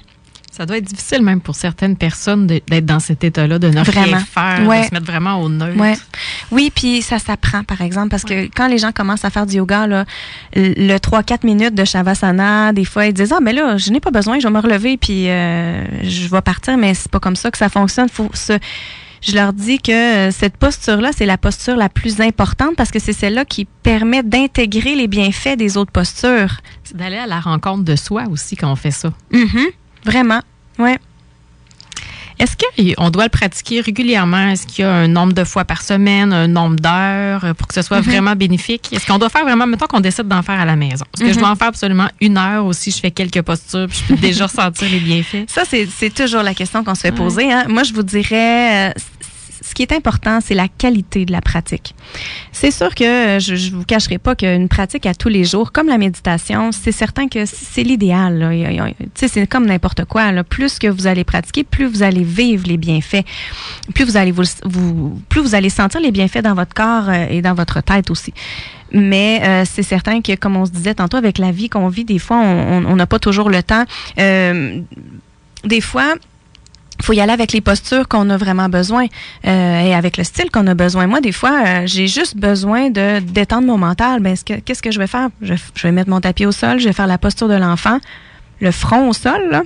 Ça 0.56 0.68
doit 0.68 0.78
être 0.78 0.84
difficile 0.84 1.24
même 1.24 1.42
pour 1.42 1.56
certaines 1.56 1.98
personnes 1.98 2.46
d'être 2.46 2.86
dans 2.86 3.00
cet 3.00 3.24
état-là, 3.24 3.58
de 3.58 3.70
ne 3.70 3.82
rien 3.82 4.20
faire, 4.20 4.60
de 4.60 4.88
se 4.88 4.94
mettre 4.94 5.08
vraiment 5.08 5.42
au 5.42 5.50
neutre. 5.50 5.80
Ouais. 5.80 5.96
Oui, 6.52 6.72
puis 6.74 7.02
ça 7.02 7.18
s'apprend, 7.18 7.64
par 7.64 7.82
exemple, 7.82 8.10
parce 8.10 8.24
que 8.24 8.46
quand 8.56 8.68
les 8.68 8.78
gens 8.78 8.92
commencent 8.92 9.26
à 9.26 9.32
faire 9.32 9.48
du 9.48 9.56
yoga, 9.56 9.88
là, 9.88 10.06
le 10.56 10.96
3-4 10.98 11.44
minutes 11.44 11.74
de 11.74 11.84
Shavasana, 11.84 12.72
des 12.72 12.86
fois, 12.86 13.08
ils 13.08 13.14
disent, 13.14 13.34
ah, 13.34 13.40
mais 13.42 13.52
là, 13.52 13.78
je 13.78 13.90
n'ai 13.90 14.00
pas 14.00 14.12
besoin, 14.12 14.38
je 14.38 14.48
vais 14.48 14.54
me 14.54 14.60
relever, 14.60 14.96
puis 14.96 15.28
euh, 15.28 15.84
je 16.04 16.28
vais 16.28 16.42
partir, 16.42 16.78
mais 16.78 16.94
c'est 16.94 17.10
pas 17.10 17.20
comme 17.20 17.36
ça 17.36 17.50
que 17.50 17.58
ça 17.58 17.70
fonctionne. 17.70 18.08
faut 18.10 18.30
se 18.36 18.60
je 19.24 19.36
leur 19.36 19.54
dis 19.54 19.80
que 19.80 19.92
euh, 20.28 20.32
cette 20.32 20.58
posture-là, 20.58 21.12
c'est 21.16 21.26
la 21.26 21.38
posture 21.38 21.78
la 21.78 21.88
plus 21.88 22.20
importante 22.20 22.76
parce 22.76 22.92
que 22.92 23.00
c'est 23.00 23.14
celle-là 23.14 23.46
qui 23.46 23.66
permet 23.66 24.22
d'intégrer 24.22 24.96
les 24.96 25.08
bienfaits 25.08 25.56
des 25.58 25.78
autres 25.78 25.92
postures. 25.92 26.58
C'est 26.84 26.98
d'aller 26.98 27.18
à 27.18 27.26
la 27.26 27.40
rencontre 27.40 27.84
de 27.84 27.96
soi 27.96 28.26
aussi 28.30 28.58
quand 28.58 28.70
on 28.70 28.76
fait 28.76 28.92
ça. 28.92 29.14
Mm-hmm. 29.32 29.72
Vraiment, 30.06 30.42
ouais. 30.80 31.00
Est-ce 32.40 32.58
qu'on 32.58 33.10
doit 33.10 33.24
le 33.24 33.30
pratiquer 33.30 33.82
régulièrement? 33.82 34.50
Est-ce 34.50 34.68
qu'il 34.68 34.84
y 34.84 34.88
a 34.88 34.92
un 34.92 35.08
nombre 35.08 35.34
de 35.34 35.44
fois 35.44 35.66
par 35.66 35.82
semaine, 35.82 36.34
un 36.34 36.48
nombre 36.48 36.76
d'heures 36.76 37.46
euh, 37.46 37.54
pour 37.54 37.68
que 37.68 37.74
ce 37.74 37.82
soit 37.82 38.00
mm-hmm. 38.00 38.04
vraiment 38.04 38.36
bénéfique? 38.36 38.90
Est-ce 38.92 39.06
qu'on 39.06 39.18
doit 39.18 39.30
faire 39.30 39.44
vraiment, 39.44 39.68
mettons 39.68 39.86
qu'on 39.86 40.00
décide 40.00 40.28
d'en 40.28 40.42
faire 40.42 40.60
à 40.60 40.66
la 40.66 40.76
maison? 40.76 41.06
Est-ce 41.14 41.24
que 41.24 41.30
je 41.30 41.36
mm-hmm. 41.36 41.40
dois 41.40 41.50
en 41.52 41.56
faire 41.56 41.68
absolument 41.68 42.08
une 42.20 42.38
heure 42.38 42.66
aussi? 42.66 42.92
Je 42.92 42.98
fais 42.98 43.12
quelques 43.12 43.42
postures 43.42 43.88
puis 43.88 44.00
je 44.02 44.14
peux 44.14 44.20
déjà 44.20 44.48
sentir 44.50 44.90
les 44.90 45.00
bienfaits? 45.00 45.46
Ça, 45.48 45.64
c'est 45.66 46.14
toujours 46.14 46.44
la 46.44 46.54
question 46.54 46.84
qu'on 46.84 46.96
se 46.96 47.02
fait 47.02 47.12
poser. 47.12 47.52
Hein. 47.52 47.66
Moi, 47.70 47.84
je 47.84 47.94
vous 47.94 48.04
dirais, 48.04 48.90
euh, 48.90 48.94
ce 49.74 49.76
qui 49.76 49.82
est 49.82 49.92
important, 49.92 50.38
c'est 50.40 50.54
la 50.54 50.68
qualité 50.68 51.26
de 51.26 51.32
la 51.32 51.42
pratique. 51.42 51.96
C'est 52.52 52.70
sûr 52.70 52.94
que 52.94 53.04
euh, 53.04 53.40
je, 53.40 53.56
ne 53.56 53.78
vous 53.78 53.84
cacherai 53.84 54.20
pas 54.20 54.36
qu'une 54.36 54.70
pratique 54.70 55.08
à 55.08 55.16
tous 55.16 55.30
les 55.30 55.46
jours, 55.46 55.72
comme 55.72 55.88
la 55.88 55.98
méditation, 55.98 56.72
c'est 56.72 56.92
certain 56.92 57.28
que 57.28 57.48
c'est 57.48 57.82
l'idéal. 57.82 58.56
C'est 59.16 59.48
comme 59.48 59.66
n'importe 59.66 60.06
quoi. 60.06 60.32
Plus 60.44 60.78
que 60.78 60.86
vous 60.86 61.08
allez 61.08 61.24
pratiquer, 61.24 61.64
plus 61.64 61.88
vous 61.88 62.04
allez 62.04 62.24
vivre 62.24 62.68
les 62.68 62.78
bienfaits, 62.78 63.26
plus 63.96 64.06
vous 64.06 64.16
allez 64.16 64.32
vous, 64.32 65.20
plus 65.28 65.42
vous 65.42 65.56
allez 65.56 65.72
sentir 65.72 66.02
les 66.02 66.12
bienfaits 66.12 66.44
dans 66.44 66.54
votre 66.54 66.76
corps 66.76 67.10
euh, 67.10 67.26
et 67.32 67.42
dans 67.42 67.56
votre 67.56 67.82
tête 67.82 68.12
aussi. 68.12 68.32
Mais 68.92 69.42
euh, 69.44 69.64
c'est 69.66 69.82
certain 69.82 70.22
que, 70.22 70.36
comme 70.36 70.56
on 70.56 70.68
se 70.68 70.72
disait 70.72 70.94
tantôt, 70.94 71.18
avec 71.18 71.40
la 71.40 71.52
vie 71.52 71.68
qu'on 71.68 71.88
vit, 71.88 72.06
des 72.06 72.20
fois, 72.20 72.38
on 72.38 72.96
n'a 72.96 73.08
pas 73.08 73.18
toujours 73.18 73.50
le 73.50 73.64
temps. 73.64 73.86
des 74.18 75.82
fois, 75.82 76.14
faut 77.04 77.14
y 77.14 77.20
aller 77.20 77.34
avec 77.34 77.52
les 77.52 77.62
postures 77.62 78.08
qu'on 78.08 78.30
a 78.30 78.38
vraiment 78.38 78.70
besoin 78.70 79.06
euh, 79.46 79.80
et 79.82 79.94
avec 79.94 80.18
le 80.18 80.24
style 80.24 80.50
qu'on 80.50 80.68
a 80.68 80.74
besoin. 80.74 81.08
Moi, 81.08 81.22
des 81.22 81.32
fois, 81.32 81.64
euh, 81.66 81.82
j'ai 81.86 82.08
juste 82.08 82.38
besoin 82.38 82.90
de 82.90 83.20
détendre 83.20 83.68
mon 83.68 83.78
mental. 83.78 84.22
Ben, 84.22 84.36
qu'est-ce 84.38 84.82
que 84.82 84.92
je 84.92 85.00
vais 85.00 85.08
faire? 85.08 85.30
Je, 85.42 85.54
vais 85.84 85.92
mettre 85.92 86.10
mon 86.10 86.22
tapis 86.22 86.46
au 86.46 86.52
sol, 86.52 86.80
je 86.80 86.86
vais 86.86 86.94
faire 86.94 87.08
la 87.08 87.18
posture 87.18 87.48
de 87.48 87.56
l'enfant, 87.56 88.00
le 88.62 88.72
front 88.72 89.10
au 89.10 89.14
sol, 89.14 89.64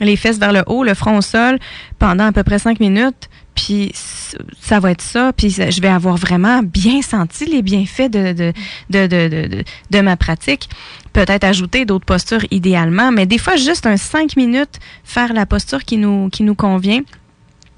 les 0.00 0.16
fesses 0.16 0.38
vers 0.38 0.52
le 0.52 0.62
haut, 0.66 0.82
le 0.82 0.94
front 0.94 1.18
au 1.18 1.22
sol, 1.22 1.58
pendant 1.98 2.26
à 2.26 2.32
peu 2.32 2.42
près 2.42 2.58
cinq 2.58 2.80
minutes. 2.80 3.28
Puis 3.54 3.92
ça 3.94 4.80
va 4.80 4.90
être 4.90 5.02
ça. 5.02 5.32
Puis 5.36 5.50
je 5.50 5.80
vais 5.80 5.88
avoir 5.88 6.16
vraiment 6.16 6.62
bien 6.62 7.02
senti 7.02 7.44
les 7.44 7.62
bienfaits 7.62 8.10
de, 8.10 8.32
de, 8.32 8.52
de, 8.90 9.06
de, 9.06 9.64
de 9.90 10.00
ma 10.00 10.16
pratique 10.16 10.68
peut-être 11.12 11.44
ajouter 11.44 11.84
d'autres 11.84 12.06
postures 12.06 12.44
idéalement, 12.50 13.12
mais 13.12 13.26
des 13.26 13.38
fois, 13.38 13.56
juste 13.56 13.86
un 13.86 13.96
cinq 13.96 14.36
minutes, 14.36 14.80
faire 15.04 15.32
la 15.32 15.46
posture 15.46 15.84
qui 15.84 15.96
nous, 15.96 16.28
qui 16.30 16.42
nous 16.42 16.54
convient, 16.54 17.00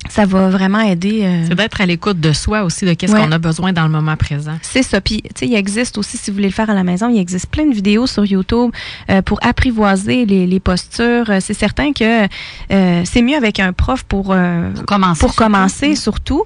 ça 0.09 0.26
va 0.26 0.51
vraiment 0.51 0.80
aider. 0.80 1.22
Euh, 1.22 1.45
c'est 1.49 1.55
d'être 1.55 1.80
à 1.80 1.87
l'écoute 1.87 2.20
de 2.20 2.32
soi 2.32 2.62
aussi, 2.64 2.85
de 2.85 2.93
qu'est-ce 2.93 3.12
qu'on 3.12 3.32
a 3.32 3.39
besoin 3.39 3.72
dans 3.72 3.85
le 3.85 3.89
moment 3.89 4.16
présent. 4.16 4.59
C'est 4.61 4.82
ça. 4.82 5.01
Puis, 5.01 5.22
tu 5.22 5.30
sais, 5.35 5.47
il 5.47 5.55
existe 5.55 5.97
aussi, 5.97 6.18
si 6.18 6.30
vous 6.30 6.35
voulez 6.37 6.49
le 6.49 6.53
faire 6.53 6.68
à 6.68 6.74
la 6.74 6.85
maison, 6.85 7.09
il 7.09 7.18
existe 7.18 7.47
plein 7.47 7.66
de 7.66 7.74
vidéos 7.74 8.07
sur 8.07 8.24
YouTube 8.24 8.70
euh, 9.11 9.22
pour 9.22 9.39
apprivoiser 9.43 10.26
les, 10.26 10.47
les 10.47 10.61
postures. 10.61 11.30
Euh, 11.30 11.39
c'est 11.41 11.55
certain 11.55 11.93
que 11.93 12.26
c'est 12.68 13.22
mieux 13.22 13.37
avec 13.37 13.61
un 13.61 13.72
prof 13.72 14.03
pour, 14.03 14.24
pour 14.24 14.85
commencer, 14.87 15.20
pour 15.20 15.30
surtout. 15.30 15.45
commencer 15.45 15.95
surtout, 15.95 16.45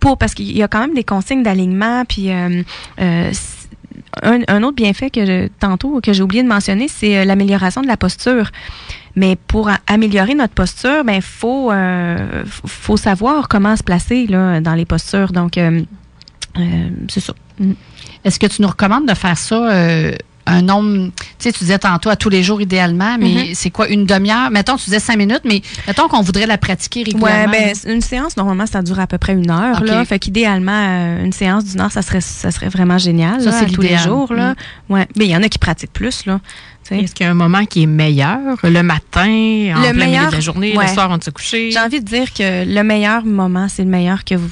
pour 0.00 0.16
parce 0.16 0.34
qu'il 0.34 0.56
y 0.56 0.62
a 0.62 0.68
quand 0.68 0.80
même 0.80 0.94
des 0.94 1.04
consignes 1.04 1.42
d'alignement. 1.42 2.04
Puis, 2.06 2.30
un, 4.22 4.62
autre 4.62 4.76
bienfait 4.76 5.10
que 5.10 5.48
tantôt 5.60 6.00
que 6.00 6.12
j'ai 6.12 6.22
oublié 6.22 6.42
de 6.42 6.48
mentionner, 6.48 6.88
c'est 6.88 7.18
euh, 7.18 7.24
l'amélioration 7.24 7.82
de 7.82 7.86
la 7.86 7.96
posture. 7.96 8.50
Mais 9.16 9.36
pour 9.36 9.70
améliorer 9.86 10.34
notre 10.34 10.54
posture, 10.54 11.04
ben 11.04 11.20
faut 11.20 11.70
euh, 11.70 12.44
faut 12.46 12.96
savoir 12.96 13.48
comment 13.48 13.76
se 13.76 13.84
placer 13.84 14.26
là 14.26 14.60
dans 14.60 14.74
les 14.74 14.84
postures. 14.84 15.32
Donc 15.32 15.56
euh, 15.56 15.82
c'est 17.08 17.20
ça. 17.20 17.34
Mm. 17.60 17.72
Est-ce 18.24 18.40
que 18.40 18.46
tu 18.46 18.62
nous 18.62 18.68
recommandes 18.68 19.06
de 19.06 19.14
faire 19.14 19.38
ça 19.38 19.70
un 20.46 20.62
nombre, 20.62 21.08
tu 21.08 21.24
sais, 21.38 21.52
tu 21.52 21.60
disais 21.60 21.78
tantôt 21.78 22.10
à 22.10 22.16
tous 22.16 22.28
les 22.28 22.42
jours 22.42 22.60
idéalement, 22.60 23.16
mais 23.18 23.28
mm-hmm. 23.28 23.54
c'est 23.54 23.70
quoi, 23.70 23.88
une 23.88 24.04
demi-heure? 24.04 24.50
Mettons, 24.50 24.76
tu 24.76 24.84
disais 24.84 25.00
cinq 25.00 25.16
minutes, 25.16 25.42
mais 25.44 25.62
mettons 25.86 26.08
qu'on 26.08 26.20
voudrait 26.20 26.46
la 26.46 26.58
pratiquer 26.58 27.02
régulièrement. 27.04 27.52
Ouais, 27.52 27.72
ben, 27.74 27.92
une 27.92 28.00
séance, 28.00 28.36
normalement, 28.36 28.66
ça 28.66 28.82
dure 28.82 29.00
à 29.00 29.06
peu 29.06 29.18
près 29.18 29.32
une 29.32 29.50
heure, 29.50 29.82
là. 29.82 30.04
Fait 30.04 30.18
qu'idéalement, 30.18 30.72
euh, 30.72 31.24
une 31.24 31.32
séance 31.32 31.64
d'une 31.64 31.80
heure, 31.80 31.92
ça 31.92 32.02
serait, 32.02 32.20
ça 32.20 32.50
serait 32.50 32.68
vraiment 32.68 32.98
génial, 32.98 33.40
ça, 33.42 33.52
c'est 33.52 33.66
tous 33.66 33.82
les 33.82 33.96
jours, 33.96 34.32
là. 34.32 34.54
Mm. 34.88 34.92
Ouais. 34.92 35.08
Mais 35.16 35.24
il 35.26 35.30
y 35.30 35.36
en 35.36 35.42
a 35.42 35.48
qui 35.48 35.58
pratiquent 35.58 35.92
plus, 35.92 36.26
là. 36.26 36.40
Est-ce 36.90 37.14
qu'il 37.14 37.24
y 37.24 37.28
a 37.28 37.32
un 37.32 37.34
moment 37.34 37.64
qui 37.64 37.84
est 37.84 37.86
meilleur? 37.86 38.58
Le 38.62 38.82
matin, 38.82 39.22
en 39.22 39.80
le 39.80 39.92
plein 39.94 40.06
milieu 40.06 40.26
de 40.26 40.32
la 40.32 40.40
journée, 40.40 40.76
le 40.78 40.86
soir, 40.88 41.08
on 41.10 41.18
se 41.18 41.30
coucher? 41.30 41.70
J'ai 41.70 41.80
envie 41.80 42.00
de 42.00 42.04
dire 42.04 42.32
que 42.34 42.66
le 42.66 42.82
meilleur 42.82 43.24
moment, 43.24 43.68
c'est 43.68 43.84
le 43.84 43.88
meilleur 43.88 44.24
que 44.24 44.34
vous, 44.34 44.50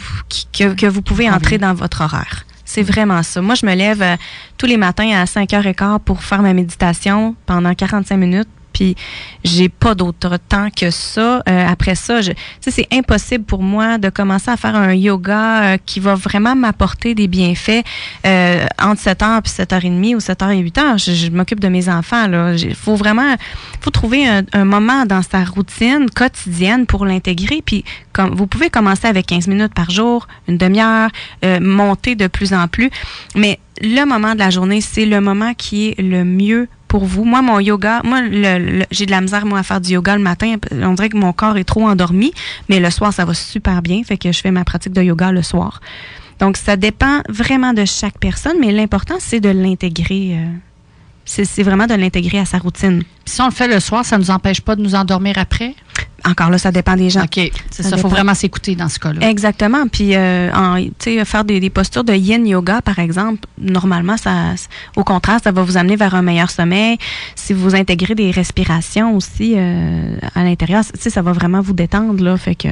que, 0.57 0.73
que 0.73 0.87
vous 0.87 1.03
pouvez 1.03 1.29
entrer 1.31 1.59
dans 1.59 1.75
votre 1.75 2.01
horaire. 2.01 2.47
C'est 2.75 2.83
vraiment 2.83 3.23
ça. 3.23 3.43
Moi, 3.43 3.55
je 3.55 3.67
me 3.67 3.75
lève 3.75 4.01
euh, 4.01 4.17
tous 4.57 4.65
les 4.65 4.79
matins 4.79 5.11
à 5.11 5.25
5h15 5.27 5.99
pour 5.99 6.23
faire 6.23 6.41
ma 6.41 6.55
méditation 6.55 7.37
pendant 7.45 7.75
45 7.75 8.17
minutes. 8.17 8.49
Puis 8.83 8.97
puis 8.97 8.97
j'ai 9.45 9.69
pas 9.69 9.95
d'autre 9.95 10.39
temps 10.49 10.69
que 10.75 10.91
ça. 10.91 11.41
Euh, 11.49 11.67
après 11.69 11.95
ça, 11.95 12.19
c'est 12.61 12.89
impossible 12.93 13.45
pour 13.45 13.63
moi 13.63 13.97
de 13.97 14.09
commencer 14.09 14.51
à 14.51 14.57
faire 14.57 14.75
un 14.75 14.93
yoga 14.93 15.63
euh, 15.63 15.77
qui 15.87 16.01
va 16.01 16.17
vraiment 16.17 16.57
m'apporter 16.57 17.15
des 17.15 17.29
bienfaits 17.29 17.85
euh, 18.27 18.67
entre 18.81 19.01
7h 19.01 19.39
et 19.39 19.63
7h30 19.63 20.17
ou 20.17 20.19
7h 20.19 20.51
et 20.51 20.63
8h. 20.65 21.15
Je, 21.15 21.31
m'occupe 21.31 21.61
de 21.61 21.69
mes 21.69 21.89
enfants. 21.89 22.27
Il 22.57 22.75
faut 22.75 22.97
vraiment 22.97 23.37
faut 23.81 23.91
trouver 23.91 24.27
un, 24.27 24.43
un, 24.53 24.65
moment 24.65 25.07
dans 25.07 25.23
sa 25.23 25.45
routine 25.45 26.11
quotidienne 26.11 26.87
pour 26.87 27.07
l'intégrer. 27.07 27.63
Puis 27.65 27.85
comme, 28.13 28.35
vous 28.35 28.49
pouvez 28.49 28.69
commencer 28.69 29.07
avec 29.07 29.27
15 29.27 29.47
minutes 29.47 29.75
par 29.75 29.91
jour, 29.91 30.27
une 30.49 30.59
demi-heure, 30.59 31.11
monter 31.61 32.17
de 32.17 32.27
plus 32.27 32.53
en 32.53 32.67
plus. 32.67 32.91
Mais 33.37 33.61
le 33.81 34.05
moment 34.05 34.35
de 34.35 34.39
la 34.41 34.51
journée, 34.51 34.81
c'est 34.81 35.07
le 35.07 35.21
moment 35.21 35.55
qui 35.55 35.89
est 35.89 36.01
le 36.01 36.25
mieux 36.25 36.69
pour 36.93 37.07
vous. 37.07 37.25
Moi, 37.25 37.41
mon 37.41 37.59
yoga, 37.59 38.03
moi, 38.05 38.21
j'ai 38.91 39.07
de 39.07 39.11
la 39.11 39.23
misère, 39.23 39.47
moi, 39.47 39.61
à 39.61 39.63
faire 39.63 39.81
du 39.81 39.95
yoga 39.95 40.15
le 40.15 40.23
matin. 40.23 40.57
On 40.73 40.93
dirait 40.93 41.09
que 41.09 41.17
mon 41.17 41.33
corps 41.33 41.57
est 41.57 41.65
trop 41.65 41.89
endormi, 41.89 42.35
mais 42.69 42.81
le 42.81 42.91
soir, 42.91 43.15
ça 43.15 43.25
va 43.25 43.33
super 43.33 43.81
bien. 43.81 44.03
Fait 44.05 44.19
que 44.19 44.31
je 44.31 44.39
fais 44.39 44.51
ma 44.51 44.63
pratique 44.63 44.93
de 44.93 45.01
yoga 45.01 45.33
le 45.33 45.41
soir. 45.41 45.81
Donc, 46.39 46.59
ça 46.59 46.77
dépend 46.77 47.23
vraiment 47.31 47.73
de 47.73 47.87
chaque 47.87 48.19
personne, 48.19 48.57
mais 48.61 48.73
l'important, 48.73 49.15
c'est 49.21 49.41
de 49.41 49.49
l'intégrer. 49.49 50.37
Euh, 50.37 50.45
c'est 51.25 51.63
vraiment 51.63 51.87
de 51.87 51.95
l'intégrer 51.95 52.39
à 52.39 52.45
sa 52.45 52.59
routine. 52.59 53.03
si 53.25 53.41
on 53.41 53.47
le 53.47 53.53
fait 53.53 53.69
le 53.69 53.81
soir, 53.81 54.05
ça 54.05 54.17
ne 54.17 54.23
nous 54.23 54.31
empêche 54.31 54.61
pas 54.61 54.77
de 54.77 54.83
nous 54.83 54.95
endormir 54.95 55.39
après? 55.39 55.75
Encore 56.25 56.51
là, 56.51 56.59
ça 56.59 56.71
dépend 56.71 56.95
des 56.95 57.11
gens. 57.11 57.25
OK. 57.25 57.51
C'est 57.71 57.83
ça. 57.83 57.97
Il 57.97 58.01
faut 58.01 58.09
vraiment 58.09 58.35
s'écouter 58.35 58.77
dans 58.77 58.89
ce 58.89 58.99
cas-là. 58.99 59.29
Exactement. 59.29 59.89
Puis, 59.89 60.15
euh, 60.15 60.51
faire 61.25 61.45
des, 61.45 61.71
postures 61.71 62.05
de 62.05 62.13
yin 62.13 62.47
yoga, 62.47 62.81
par 62.81 62.99
exemple, 63.01 63.41
normalement, 63.59 64.17
ça, 64.17 64.55
au 64.97 65.03
contraire, 65.03 65.41
ça 65.43 65.51
va 65.51 65.63
vous 65.63 65.77
amener 65.77 65.97
vers 65.97 66.15
un 66.15 66.23
meilleur 66.23 66.51
sommeil. 66.51 66.99
Si 67.35 67.53
vous 67.53 67.75
intégrez 67.75 68.15
des 68.15 68.31
respirations 68.31 69.17
aussi 69.17 69.55
euh, 69.57 70.17
à 70.35 70.45
l'intérieur, 70.45 70.85
ça 70.85 71.23
va 71.23 71.33
vraiment 71.33 71.61
vous 71.61 71.73
détendre, 71.73 72.23
là. 72.23 72.37
Fait 72.37 72.55
que, 72.55 72.69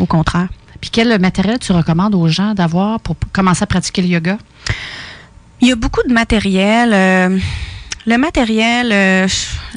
au 0.00 0.06
contraire. 0.06 0.48
Puis, 0.80 0.90
quel 0.90 1.18
matériel 1.20 1.58
tu 1.58 1.72
recommandes 1.72 2.14
aux 2.14 2.28
gens 2.28 2.54
d'avoir 2.54 3.00
pour 3.00 3.16
commencer 3.32 3.64
à 3.64 3.66
pratiquer 3.66 4.00
le 4.02 4.08
yoga? 4.08 4.38
Il 5.60 5.68
y 5.68 5.72
a 5.72 5.76
beaucoup 5.76 6.02
de 6.06 6.12
matériel. 6.12 6.92
Euh, 6.92 7.38
le 8.06 8.18
matériel. 8.18 8.90
Euh, 8.92 9.26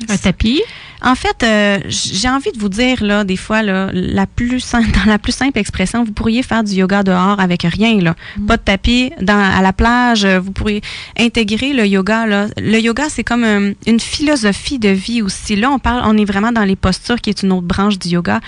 un 0.10 0.18
tapis? 0.18 0.62
En 1.02 1.14
fait, 1.14 1.44
euh, 1.44 1.80
j'ai 1.88 2.28
envie 2.28 2.52
de 2.52 2.58
vous 2.58 2.70
dire 2.70 3.04
là, 3.04 3.24
des 3.24 3.38
fois 3.38 3.62
là, 3.62 3.90
la 3.94 4.26
plus 4.26 4.60
simple, 4.60 4.90
dans 5.06 5.10
la 5.10 5.20
plus 5.20 5.32
simple 5.32 5.60
expression, 5.60 6.04
vous 6.04 6.12
pourriez 6.12 6.42
faire 6.42 6.64
du 6.64 6.74
yoga 6.74 7.04
dehors 7.04 7.40
avec 7.40 7.64
rien 7.64 8.02
là, 8.02 8.16
mm. 8.38 8.46
pas 8.48 8.58
de 8.58 8.64
tapis, 8.64 9.12
dans, 9.22 9.38
à 9.38 9.62
la 9.62 9.74
plage. 9.74 10.26
Euh, 10.26 10.40
vous 10.40 10.52
pourriez 10.52 10.82
intégrer 11.20 11.74
le 11.74 11.86
yoga 11.86 12.26
là. 12.26 12.48
Le 12.58 12.80
yoga, 12.80 13.06
c'est 13.10 13.24
comme 13.24 13.46
une 13.86 14.00
philosophie 14.00 14.80
de 14.80 14.90
vie 14.90 15.22
aussi. 15.22 15.56
Là, 15.56 15.70
on 15.70 15.80
parle, 15.80 16.02
on 16.06 16.18
est 16.18 16.26
vraiment 16.26 16.52
dans 16.52 16.66
les 16.66 16.76
postures, 16.76 17.22
qui 17.22 17.30
est 17.30 17.44
une 17.44 17.52
autre 17.52 17.68
branche 17.68 18.00
du 18.00 18.10
yoga. 18.10 18.40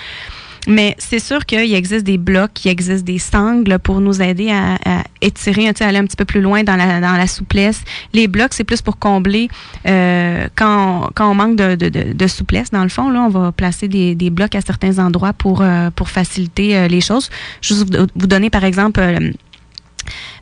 Mais 0.68 0.96
c'est 0.98 1.20
sûr 1.20 1.46
qu'il 1.46 1.74
existe 1.74 2.06
des 2.06 2.18
blocs, 2.18 2.66
il 2.66 2.70
existe 2.70 3.04
des 3.04 3.20
sangles 3.20 3.80
pour 3.80 4.02
nous 4.02 4.22
aider 4.22 4.52
à, 4.52 4.78
étirer, 5.22 5.68
à 5.68 5.86
aller 5.86 5.98
un 5.98 6.06
petit 6.06 6.16
peu 6.16 6.26
plus 6.26 6.42
loin 6.42 6.64
dans 6.64 6.76
la, 6.76 7.00
dans 7.00 7.14
la 7.14 7.28
souplesse. 7.28 7.82
Les 8.14 8.28
blocs, 8.28 8.54
c'est 8.54 8.64
plus 8.64 8.82
pour 8.82 9.00
combler 9.00 9.50
euh, 9.88 10.48
quand, 10.56 11.10
quand 11.16 11.32
on 11.32 11.36
manque 11.36 11.56
de, 11.56 11.76
de, 11.76 12.28
souplesse. 12.28 12.72
Dans 12.72 12.84
le 12.84 12.90
fond, 12.90 13.10
là, 13.10 13.22
on 13.22 13.30
va 13.30 13.52
placer 13.52 13.88
des, 13.88 14.16
des 14.16 14.30
blocs 14.30 14.56
à 14.56 14.62
certains 14.62 15.00
endroits 15.00 15.34
pour, 15.34 15.62
euh, 15.62 15.90
pour 15.92 16.10
faciliter 16.10 16.78
euh, 16.78 16.88
les 16.88 17.02
choses. 17.02 17.30
Je 17.62 17.74
vais 17.74 18.08
vous 18.16 18.28
donner, 18.28 18.50
par 18.50 18.64
exemple, 18.64 19.02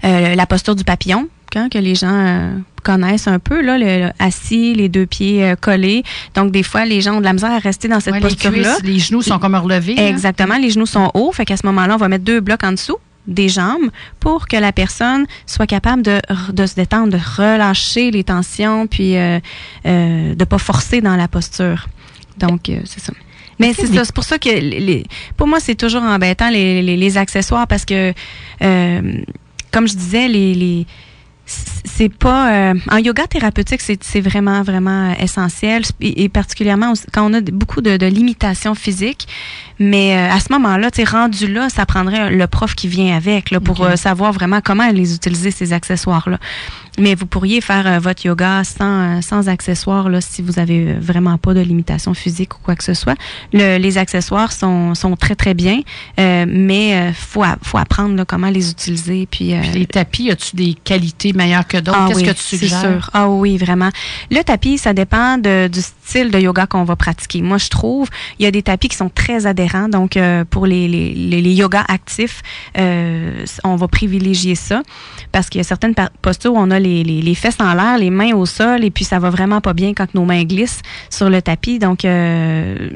la 0.03 0.45
posture 0.45 0.75
du 0.75 0.83
papillon 0.83 1.27
que 1.71 1.77
les 1.79 1.95
gens 1.95 2.53
euh, 2.87 2.93
connaissent 2.93 3.27
un 3.27 3.39
peu, 3.39 3.61
là, 3.61 3.77
le, 3.77 4.11
assis, 4.19 4.73
les 4.73 4.89
deux 4.89 5.05
pieds 5.05 5.43
euh, 5.43 5.55
collés. 5.55 6.03
Donc, 6.35 6.51
des 6.51 6.63
fois, 6.63 6.85
les 6.85 7.01
gens 7.01 7.15
ont 7.15 7.19
de 7.19 7.25
la 7.25 7.33
misère 7.33 7.51
à 7.51 7.59
rester 7.59 7.87
dans 7.87 7.99
cette 7.99 8.19
posture-là. 8.19 8.77
Les, 8.83 8.99
genoux 8.99 9.21
sont 9.21 9.39
comme 9.39 9.55
relevés. 9.55 9.99
Exactement, 9.99 10.57
les 10.57 10.69
genoux 10.69 10.85
sont 10.85 11.11
hauts. 11.13 11.31
Fait 11.31 11.45
qu'à 11.45 11.57
ce 11.57 11.65
moment-là, 11.65 11.95
on 11.95 11.97
va 11.97 12.07
mettre 12.07 12.23
deux 12.23 12.39
blocs 12.39 12.63
en 12.63 12.71
dessous 12.71 12.97
des 13.27 13.49
jambes 13.49 13.89
pour 14.21 14.47
que 14.47 14.55
la 14.55 14.71
personne 14.71 15.25
soit 15.45 15.67
capable 15.67 16.01
de, 16.01 16.21
de 16.53 16.65
se 16.65 16.75
détendre, 16.75 17.11
de 17.11 17.17
relâcher 17.17 18.09
les 18.09 18.23
tensions, 18.23 18.87
puis 18.87 19.17
euh, 19.17 19.39
euh 19.85 20.33
de 20.33 20.45
pas 20.45 20.57
forcer 20.57 21.01
dans 21.01 21.17
la 21.17 21.27
posture. 21.27 21.87
Donc, 22.37 22.71
c'est 22.85 23.01
ça. 23.01 23.11
Mais 23.59 23.73
c'est 23.73 23.87
ça, 23.87 24.05
c'est 24.05 24.15
pour 24.15 24.23
ça 24.23 24.37
que 24.37 24.49
les, 24.49 25.03
pour 25.35 25.47
moi, 25.47 25.59
c'est 25.59 25.75
toujours 25.75 26.03
embêtant 26.03 26.49
les, 26.49 26.81
les, 26.81 26.95
les, 26.95 27.17
accessoires 27.17 27.67
parce 27.67 27.85
que, 27.85 28.13
comme 28.59 29.87
je 29.87 29.95
disais, 29.95 30.27
les, 30.27 30.53
les 30.53 30.87
c'est 31.47 32.13
pas 32.13 32.51
euh, 32.51 32.73
en 32.91 32.97
yoga 32.97 33.25
thérapeutique 33.25 33.81
c'est 33.81 34.21
vraiment 34.21 34.61
vraiment 34.63 35.13
essentiel. 35.19 35.83
Et, 36.01 36.29
particulièrement 36.29 36.93
quand 37.13 37.29
on 37.29 37.33
a 37.33 37.41
beaucoup 37.41 37.81
de, 37.81 37.97
de 37.97 38.05
limitations 38.05 38.75
physiques. 38.75 39.27
Mais 39.79 40.15
euh, 40.15 40.31
à 40.31 40.39
ce 40.39 40.51
moment-là 40.53 40.91
tu 40.91 41.03
rendu 41.03 41.47
là 41.51 41.69
ça 41.69 41.85
prendrait 41.85 42.31
le 42.31 42.47
prof 42.47 42.75
qui 42.75 42.87
vient 42.87 43.15
avec 43.15 43.51
là, 43.51 43.59
pour 43.59 43.83
euh, 43.83 43.95
savoir 43.95 44.33
vraiment 44.33 44.59
comment 44.61 44.89
les 44.91 45.15
utiliser 45.15 45.51
ces 45.51 45.71
accessoires 45.73 46.29
là 46.29 46.39
mais 46.97 47.15
vous 47.15 47.25
pourriez 47.25 47.61
faire 47.61 47.99
votre 47.99 48.25
yoga 48.25 48.63
sans 48.63 49.21
sans 49.21 49.49
accessoires 49.49 50.09
là 50.09 50.21
si 50.21 50.41
vous 50.41 50.59
avez 50.59 50.93
vraiment 50.93 51.37
pas 51.37 51.53
de 51.53 51.61
limitation 51.61 52.13
physique 52.13 52.55
ou 52.55 52.59
quoi 52.63 52.75
que 52.75 52.83
ce 52.83 52.93
soit 52.93 53.15
le, 53.53 53.77
les 53.77 53.97
accessoires 53.97 54.51
sont, 54.51 54.95
sont 54.95 55.15
très 55.15 55.35
très 55.35 55.53
bien 55.53 55.81
mais 56.17 57.13
faut 57.13 57.43
faut 57.61 57.77
apprendre 57.77 58.23
comment 58.25 58.49
les 58.49 58.71
utiliser 58.71 59.27
puis, 59.29 59.53
puis 59.61 59.79
les 59.79 59.85
tapis 59.85 60.31
as-tu 60.31 60.55
des 60.55 60.73
qualités 60.73 61.33
meilleur 61.33 61.67
que 61.67 61.77
d'autres? 61.77 61.97
Ah 61.99 62.07
Qu'est-ce 62.09 62.23
que 62.23 62.31
tu 62.31 62.57
suggères? 62.57 62.81
Sûr. 62.81 63.09
Ah 63.13 63.29
oui, 63.29 63.57
vraiment. 63.57 63.89
Le 64.31 64.41
tapis, 64.43 64.77
ça 64.77 64.93
dépend 64.93 65.37
de, 65.37 65.67
du 65.67 65.81
style 65.81 66.31
de 66.31 66.39
yoga 66.39 66.65
qu'on 66.65 66.83
va 66.83 66.95
pratiquer. 66.95 67.41
Moi, 67.41 67.57
je 67.57 67.69
trouve, 67.69 68.09
il 68.39 68.43
y 68.43 68.47
a 68.47 68.51
des 68.51 68.63
tapis 68.63 68.89
qui 68.89 68.97
sont 68.97 69.09
très 69.09 69.45
adhérents. 69.45 69.89
Donc, 69.89 70.17
euh, 70.17 70.43
pour 70.49 70.65
les, 70.65 70.87
les, 70.87 71.13
les, 71.13 71.53
yogas 71.53 71.85
actifs, 71.87 72.41
euh, 72.77 73.45
on 73.63 73.75
va 73.75 73.87
privilégier 73.87 74.55
ça 74.55 74.81
parce 75.31 75.49
qu'il 75.49 75.59
y 75.59 75.61
a 75.61 75.63
certaines 75.63 75.95
postures 76.21 76.53
où 76.53 76.57
on 76.57 76.71
a 76.71 76.79
les, 76.79 76.86
les, 77.03 77.35
fesses 77.35 77.57
en 77.59 77.73
l'air, 77.73 77.97
les 77.97 78.09
mains 78.09 78.33
au 78.33 78.45
sol, 78.45 78.83
et 78.83 78.91
puis 78.91 79.05
ça 79.05 79.19
va 79.19 79.29
vraiment 79.29 79.61
pas 79.61 79.73
bien 79.73 79.93
quand 79.93 80.13
nos 80.13 80.25
mains 80.25 80.43
glissent 80.43 80.81
sur 81.09 81.29
le 81.29 81.41
tapis. 81.41 81.79
Donc, 81.79 82.05
euh, 82.05 82.89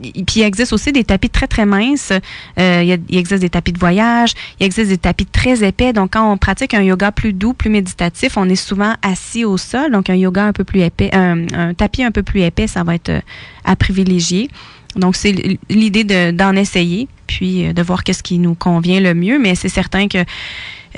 puis 0.00 0.40
il 0.40 0.42
existe 0.42 0.72
aussi 0.72 0.92
des 0.92 1.04
tapis 1.04 1.30
très, 1.30 1.46
très 1.46 1.66
minces. 1.66 2.12
Euh, 2.58 2.98
il, 3.08 3.16
existe 3.16 3.42
des 3.42 3.50
tapis 3.50 3.72
de 3.72 3.78
voyage. 3.78 4.32
Il 4.60 4.66
existe 4.66 4.90
des 4.90 4.98
tapis 4.98 5.26
très 5.26 5.66
épais. 5.66 5.92
Donc, 5.92 6.12
quand 6.12 6.30
on 6.30 6.36
pratique 6.36 6.74
un 6.74 6.82
yoga 6.82 7.12
plus 7.12 7.32
doux, 7.32 7.54
plus 7.54 7.70
méditatif, 7.70 8.36
on 8.36 8.48
est 8.48 8.56
souvent 8.56 8.94
assis 9.02 9.44
au 9.44 9.56
sol. 9.56 9.92
Donc, 9.92 10.10
un 10.10 10.14
yoga 10.14 10.44
un 10.44 10.52
peu 10.52 10.64
plus 10.64 10.80
épais, 10.80 11.10
un, 11.14 11.74
tapis 11.74 12.02
un 12.02 12.10
peu 12.10 12.22
plus 12.22 12.42
épais, 12.42 12.66
ça 12.66 12.84
va 12.84 12.94
être 12.94 13.10
euh, 13.10 13.20
à 13.64 13.76
privilégier. 13.76 14.50
Donc, 14.96 15.16
c'est 15.16 15.58
l'idée 15.68 16.32
d'en 16.32 16.56
essayer, 16.56 17.08
puis 17.26 17.72
de 17.72 17.82
voir 17.82 18.04
qu'est-ce 18.04 18.22
qui 18.22 18.38
nous 18.38 18.54
convient 18.54 19.00
le 19.00 19.14
mieux. 19.14 19.38
Mais 19.38 19.54
c'est 19.54 19.68
certain 19.68 20.08
que 20.08 20.24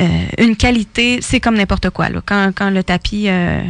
euh, 0.01 0.07
une 0.38 0.57
qualité, 0.57 1.20
c'est 1.22 1.40
comme 1.40 1.57
n'importe 1.57 1.90
quoi. 1.90 2.09
Là. 2.09 2.20
Quand, 2.24 2.53
quand 2.55 2.70
le 2.70 2.82
tapis 2.82 3.28
euh, 3.28 3.62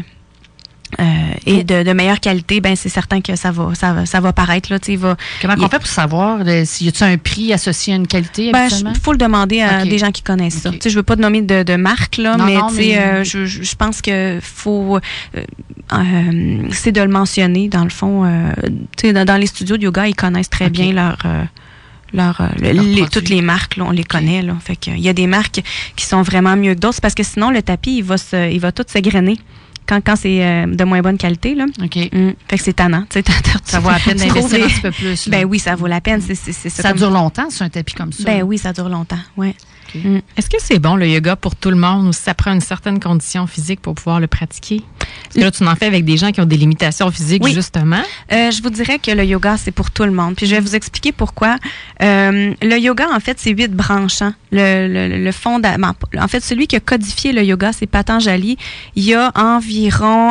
et 1.46 1.64
de, 1.64 1.82
de, 1.82 1.92
meilleure 1.92 2.20
qualité, 2.20 2.60
ben 2.60 2.74
c'est 2.76 2.88
certain 2.88 3.20
que 3.20 3.36
ça 3.36 3.50
va, 3.50 3.74
ça 3.74 3.92
va, 3.92 4.06
ça 4.06 4.20
va 4.20 4.32
paraître 4.32 4.72
là. 4.72 4.78
Va. 4.96 5.16
Comment 5.40 5.54
on 5.58 5.68
fait 5.68 5.78
pour 5.78 5.86
savoir 5.86 6.40
s'il 6.64 6.88
y 6.88 7.02
a 7.02 7.06
un 7.06 7.16
prix 7.16 7.52
associé 7.52 7.92
à 7.92 7.96
une 7.96 8.06
qualité 8.06 8.50
ben, 8.52 8.68
Il 8.68 9.00
faut 9.00 9.12
le 9.12 9.18
demander 9.18 9.60
à 9.60 9.84
des 9.84 9.98
gens 9.98 10.10
qui 10.10 10.22
connaissent 10.22 10.58
ça. 10.58 10.70
Je 10.84 10.94
veux 10.94 11.02
pas 11.02 11.16
te 11.16 11.20
nommer 11.20 11.42
de, 11.42 11.62
de 11.62 11.76
marque 11.76 12.16
là, 12.16 12.36
mais, 12.38 12.98
euh, 12.98 13.24
je, 13.24 13.44
je, 13.46 13.76
pense 13.76 14.02
que 14.02 14.38
faut, 14.42 14.96
euh, 14.96 15.44
euh, 15.92 16.68
c'est 16.72 16.92
de 16.92 17.00
le 17.00 17.08
mentionner 17.08 17.68
dans 17.68 17.84
le 17.84 17.90
fond. 17.90 18.22
dans, 19.02 19.40
les 19.40 19.46
studios 19.46 19.76
de 19.76 19.84
yoga, 19.84 20.08
ils 20.08 20.16
connaissent 20.16 20.50
très 20.50 20.70
bien 20.70 20.92
leur 20.92 21.18
leur, 22.12 22.42
les, 22.58 23.06
toutes 23.10 23.28
les 23.28 23.42
marques 23.42 23.76
là, 23.76 23.84
on 23.86 23.90
les 23.90 24.04
connaît 24.04 24.42
là. 24.42 24.56
Fait 24.64 24.76
qu'il 24.76 24.98
y 24.98 25.08
a 25.08 25.12
des 25.12 25.26
marques 25.26 25.62
qui 25.96 26.04
sont 26.04 26.22
vraiment 26.22 26.56
mieux 26.56 26.74
que 26.74 26.80
d'autres 26.80 27.00
parce 27.00 27.14
que 27.14 27.22
sinon 27.22 27.50
le 27.50 27.62
tapis 27.62 27.98
il 27.98 28.04
va 28.04 28.18
se 28.18 28.50
il 28.50 28.60
va 28.60 28.72
tout 28.72 28.84
s'égrener 28.86 29.38
quand, 29.90 30.00
quand 30.04 30.16
c'est 30.16 30.44
euh, 30.44 30.66
de 30.66 30.84
moins 30.84 31.00
bonne 31.00 31.18
qualité. 31.18 31.54
Là. 31.54 31.66
OK. 31.82 31.96
Mm. 31.96 32.30
Fait 32.48 32.58
que 32.58 32.62
c'est 32.62 32.74
tannant. 32.74 33.04
Ça 33.64 33.80
vaut 33.80 33.90
la 33.90 33.98
peine 33.98 34.16
d'investir 34.16 34.64
un 34.64 34.68
petit 34.68 34.80
peu 34.80 34.90
plus. 34.92 35.28
Ben 35.28 35.44
oui, 35.44 35.58
ça 35.58 35.74
vaut 35.74 35.88
la 35.88 36.00
peine. 36.00 36.20
C'est, 36.22 36.34
ça 36.52 36.92
dure 36.92 37.10
longtemps, 37.10 37.50
sur 37.50 37.64
un 37.64 37.68
tapis 37.68 37.94
comme 37.94 38.12
ça? 38.12 38.24
Ben 38.24 38.42
oui, 38.42 38.58
ça 38.58 38.72
dure 38.72 38.88
longtemps. 38.88 39.18
Ouais. 39.36 39.54
Mm. 39.92 40.18
Est-ce 40.36 40.48
que 40.48 40.56
c'est 40.60 40.78
bon 40.78 40.94
le 40.94 41.08
yoga 41.08 41.34
pour 41.34 41.56
tout 41.56 41.70
le 41.70 41.76
monde 41.76 42.06
ou 42.06 42.12
si 42.12 42.22
ça 42.22 42.32
prend 42.32 42.52
une 42.52 42.60
certaine 42.60 43.00
condition 43.00 43.48
physique 43.48 43.80
pour 43.80 43.94
pouvoir 43.96 44.20
le 44.20 44.28
pratiquer? 44.28 44.82
Parce 45.24 45.34
que 45.34 45.40
là, 45.40 45.50
tu 45.50 45.66
en 45.66 45.74
fais 45.74 45.86
avec 45.86 46.04
des 46.04 46.16
gens 46.16 46.30
qui 46.30 46.40
ont 46.40 46.46
des 46.46 46.56
limitations 46.56 47.10
physiques, 47.10 47.44
justement. 47.48 48.02
Euh, 48.32 48.52
je 48.52 48.62
vous 48.62 48.70
dirais 48.70 49.00
que 49.00 49.10
le 49.10 49.24
yoga, 49.24 49.56
c'est 49.56 49.72
pour 49.72 49.90
tout 49.90 50.04
le 50.04 50.12
monde. 50.12 50.36
Puis 50.36 50.46
je 50.46 50.54
vais 50.54 50.60
vous 50.60 50.76
expliquer 50.76 51.10
pourquoi. 51.10 51.56
Euh, 52.02 52.54
le 52.62 52.78
yoga, 52.78 53.08
en 53.12 53.18
fait, 53.18 53.40
c'est 53.40 53.50
huit 53.50 53.72
branches. 53.72 54.22
Hein. 54.22 54.34
Le, 54.52 54.86
le, 54.86 55.24
le 55.24 55.32
fondament. 55.32 55.94
En 56.18 56.28
fait, 56.28 56.40
celui 56.44 56.68
qui 56.68 56.76
a 56.76 56.80
codifié 56.80 57.32
le 57.32 57.42
yoga, 57.42 57.72
c'est 57.72 57.86
Patanjali. 57.86 58.58
Il 58.94 59.04
y 59.04 59.14
a 59.14 59.32
environ 59.34 59.79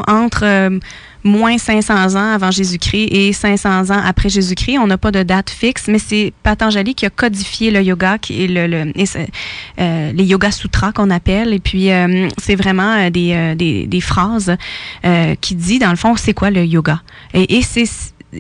entre... 0.07 0.43
Euh, 0.43 0.79
moins 1.21 1.57
500 1.57 2.15
ans 2.15 2.33
avant 2.33 2.49
Jésus-Christ 2.49 3.09
et 3.11 3.33
500 3.33 3.89
ans 3.89 4.01
après 4.05 4.29
Jésus-Christ. 4.29 4.77
On 4.79 4.87
n'a 4.87 4.97
pas 4.97 5.11
de 5.11 5.21
date 5.21 5.49
fixe, 5.49 5.89
mais 5.89 5.99
c'est 5.99 6.31
Patanjali 6.43 6.95
qui 6.95 7.05
a 7.05 7.09
codifié 7.09 7.71
le 7.71 7.81
yoga, 7.81 8.15
euh, 8.31 10.11
les 10.13 10.23
yoga 10.23 10.51
sutras 10.51 10.93
qu'on 10.93 11.09
appelle. 11.09 11.53
Et 11.53 11.59
puis, 11.59 11.91
euh, 11.91 12.29
c'est 12.37 12.55
vraiment 12.55 13.09
des, 13.09 13.99
phrases 14.01 14.55
qui 15.41 15.55
dit, 15.55 15.77
dans 15.77 15.89
le 15.89 15.97
fond, 15.97 16.15
c'est 16.15 16.33
quoi 16.33 16.51
le 16.51 16.63
yoga? 16.63 17.01
Et, 17.33 17.57
et 17.57 17.63
c'est 17.63 17.83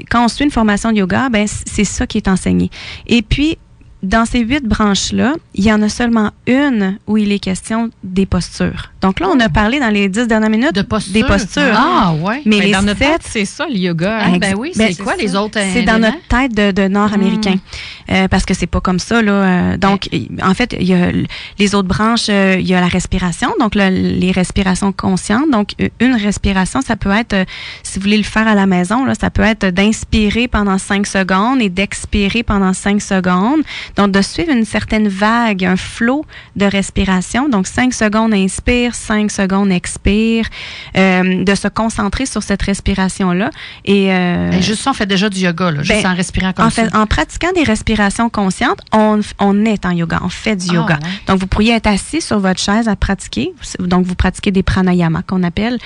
quand 0.09 0.23
on 0.23 0.27
suit 0.27 0.45
une 0.45 0.51
formation 0.51 0.91
de 0.91 0.97
yoga, 0.97 1.29
ben 1.29 1.47
c'est 1.47 1.83
ça 1.83 2.05
qui 2.07 2.17
est 2.17 2.27
enseigné. 2.27 2.69
Et 3.07 3.21
puis 3.21 3.57
dans 4.03 4.25
ces 4.25 4.39
huit 4.39 4.65
branches-là, 4.65 5.33
il 5.55 5.65
y 5.65 5.73
en 5.73 5.81
a 5.81 5.89
seulement 5.89 6.31
une 6.47 6.97
où 7.07 7.17
il 7.17 7.31
est 7.31 7.39
question 7.39 7.89
des 8.03 8.25
postures. 8.25 8.91
Donc 9.01 9.19
là, 9.19 9.27
on 9.29 9.39
a 9.39 9.47
oh. 9.47 9.53
parlé 9.53 9.79
dans 9.79 9.89
les 9.89 10.09
dix 10.09 10.27
dernières 10.27 10.49
minutes 10.49 10.73
de 10.73 10.85
des 11.11 11.23
postures? 11.23 11.73
Ah, 11.73 12.13
ouais. 12.21 12.41
Mais, 12.45 12.59
les 12.59 12.71
dans 12.71 12.81
notre 12.81 12.99
tête, 12.99 13.21
c'est 13.23 13.45
ça, 13.45 13.65
le 13.67 13.75
yoga. 13.75 14.19
Hein? 14.19 14.37
ben 14.37 14.55
oui, 14.57 14.71
c'est 14.73 14.97
ben, 14.97 15.03
quoi 15.03 15.15
les 15.15 15.35
autres 15.35 15.59
C'est 15.73 15.83
dans 15.83 15.99
notre 15.99 16.27
tête 16.27 16.53
de, 16.53 16.87
Nord-Américain. 16.87 17.55
Hmm. 17.55 18.11
Euh, 18.11 18.27
parce 18.27 18.45
que 18.45 18.53
c'est 18.53 18.67
pas 18.67 18.81
comme 18.81 18.99
ça, 18.99 19.21
là. 19.21 19.31
Euh, 19.31 19.77
donc, 19.77 20.09
en 20.41 20.53
fait, 20.53 20.75
il 20.79 20.87
y 20.87 20.93
a 20.93 21.11
les 21.59 21.75
autres 21.75 21.87
branches, 21.87 22.27
euh, 22.29 22.57
il 22.59 22.67
y 22.67 22.73
a 22.73 22.81
la 22.81 22.87
respiration, 22.87 23.49
donc 23.59 23.75
les 23.75 24.31
respirations 24.31 24.91
conscientes. 24.91 25.49
Donc, 25.51 25.73
une 25.99 26.15
respiration, 26.15 26.81
ça 26.81 26.95
peut 26.95 27.11
être, 27.11 27.45
si 27.83 27.99
vous 27.99 28.03
voulez 28.03 28.17
le 28.17 28.23
faire 28.23 28.47
à 28.47 28.55
la 28.55 28.65
maison, 28.65 29.05
là, 29.05 29.13
ça 29.13 29.29
peut 29.29 29.43
être 29.43 29.67
d'inspirer 29.67 30.47
pendant 30.47 30.77
cinq 30.77 31.05
secondes 31.05 31.61
et 31.61 31.69
d'expirer 31.69 32.43
pendant 32.43 32.73
cinq 32.73 33.01
secondes. 33.01 33.61
Donc, 33.95 34.11
de 34.11 34.21
suivre 34.21 34.51
une 34.51 34.65
certaine 34.65 35.07
vague, 35.07 35.65
un 35.65 35.77
flot 35.77 36.25
de 36.55 36.65
respiration. 36.65 37.49
Donc, 37.49 37.67
5 37.67 37.93
secondes 37.93 38.33
inspire, 38.33 38.95
5 38.95 39.31
secondes 39.31 39.71
expire. 39.71 40.45
Euh, 40.97 41.43
de 41.43 41.55
se 41.55 41.67
concentrer 41.67 42.25
sur 42.25 42.43
cette 42.43 42.61
respiration-là. 42.61 43.49
Et, 43.85 44.11
euh, 44.11 44.61
juste 44.61 44.81
ça, 44.81 44.91
on 44.91 44.93
fait 44.93 45.05
déjà 45.05 45.29
du 45.29 45.39
yoga, 45.39 45.71
là, 45.71 45.83
juste 45.83 46.03
ben, 46.03 46.11
en 46.11 46.15
respirant 46.15 46.53
comme 46.53 46.65
en 46.65 46.69
fait, 46.69 46.93
En 46.95 47.05
pratiquant 47.05 47.51
des 47.53 47.63
respirations 47.63 48.29
conscientes, 48.29 48.79
on, 48.91 49.19
on 49.39 49.65
est 49.65 49.85
en 49.85 49.91
yoga, 49.91 50.19
on 50.23 50.29
fait 50.29 50.55
du 50.55 50.67
ah, 50.71 50.75
yoga. 50.75 50.99
Donc, 51.27 51.39
vous 51.39 51.47
pourriez 51.47 51.73
être 51.73 51.87
assis 51.87 52.21
sur 52.21 52.39
votre 52.39 52.59
chaise 52.59 52.87
à 52.87 52.95
pratiquer. 52.95 53.53
Donc, 53.79 54.05
vous 54.05 54.15
pratiquez 54.15 54.51
des 54.51 54.63
pranayamas 54.63 55.21
qu'on 55.23 55.43
appelle. 55.43 55.77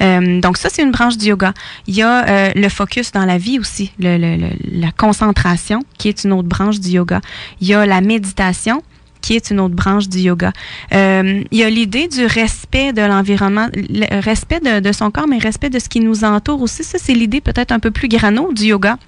Euh, 0.00 0.40
donc, 0.40 0.56
ça, 0.56 0.68
c'est 0.70 0.82
une 0.82 0.92
branche 0.92 1.16
du 1.16 1.26
yoga. 1.26 1.52
Il 1.86 1.94
y 1.94 2.02
a 2.02 2.26
euh, 2.26 2.50
le 2.54 2.68
focus 2.68 3.12
dans 3.12 3.24
la 3.24 3.38
vie 3.38 3.58
aussi, 3.58 3.92
le, 3.98 4.16
le, 4.18 4.48
la 4.72 4.90
concentration, 4.92 5.80
qui 5.98 6.08
est 6.08 6.24
une 6.24 6.32
autre 6.32 6.48
branche 6.48 6.80
du 6.80 6.90
yoga. 6.90 7.20
Il 7.60 7.68
y 7.68 7.74
a 7.74 7.86
la 7.86 8.00
méditation 8.00 8.82
qui 9.20 9.34
est 9.36 9.50
une 9.50 9.60
autre 9.60 9.74
branche 9.74 10.08
du 10.08 10.18
yoga. 10.18 10.52
Euh, 10.92 11.44
il 11.50 11.58
y 11.58 11.62
a 11.62 11.70
l'idée 11.70 12.08
du 12.08 12.26
respect 12.26 12.92
de 12.92 13.02
l'environnement, 13.02 13.68
le 13.72 14.20
respect 14.20 14.60
de, 14.60 14.80
de, 14.80 14.92
son 14.92 15.10
corps, 15.10 15.28
mais 15.28 15.38
respect 15.38 15.70
de 15.70 15.78
ce 15.78 15.88
qui 15.88 16.00
nous 16.00 16.24
entoure 16.24 16.60
aussi. 16.60 16.82
Ça, 16.82 16.98
c'est 17.00 17.14
l'idée 17.14 17.40
peut-être 17.40 17.72
un 17.72 17.78
peu 17.78 17.92
plus 17.92 18.08
grano 18.08 18.52
du 18.52 18.64
yoga. 18.64 18.98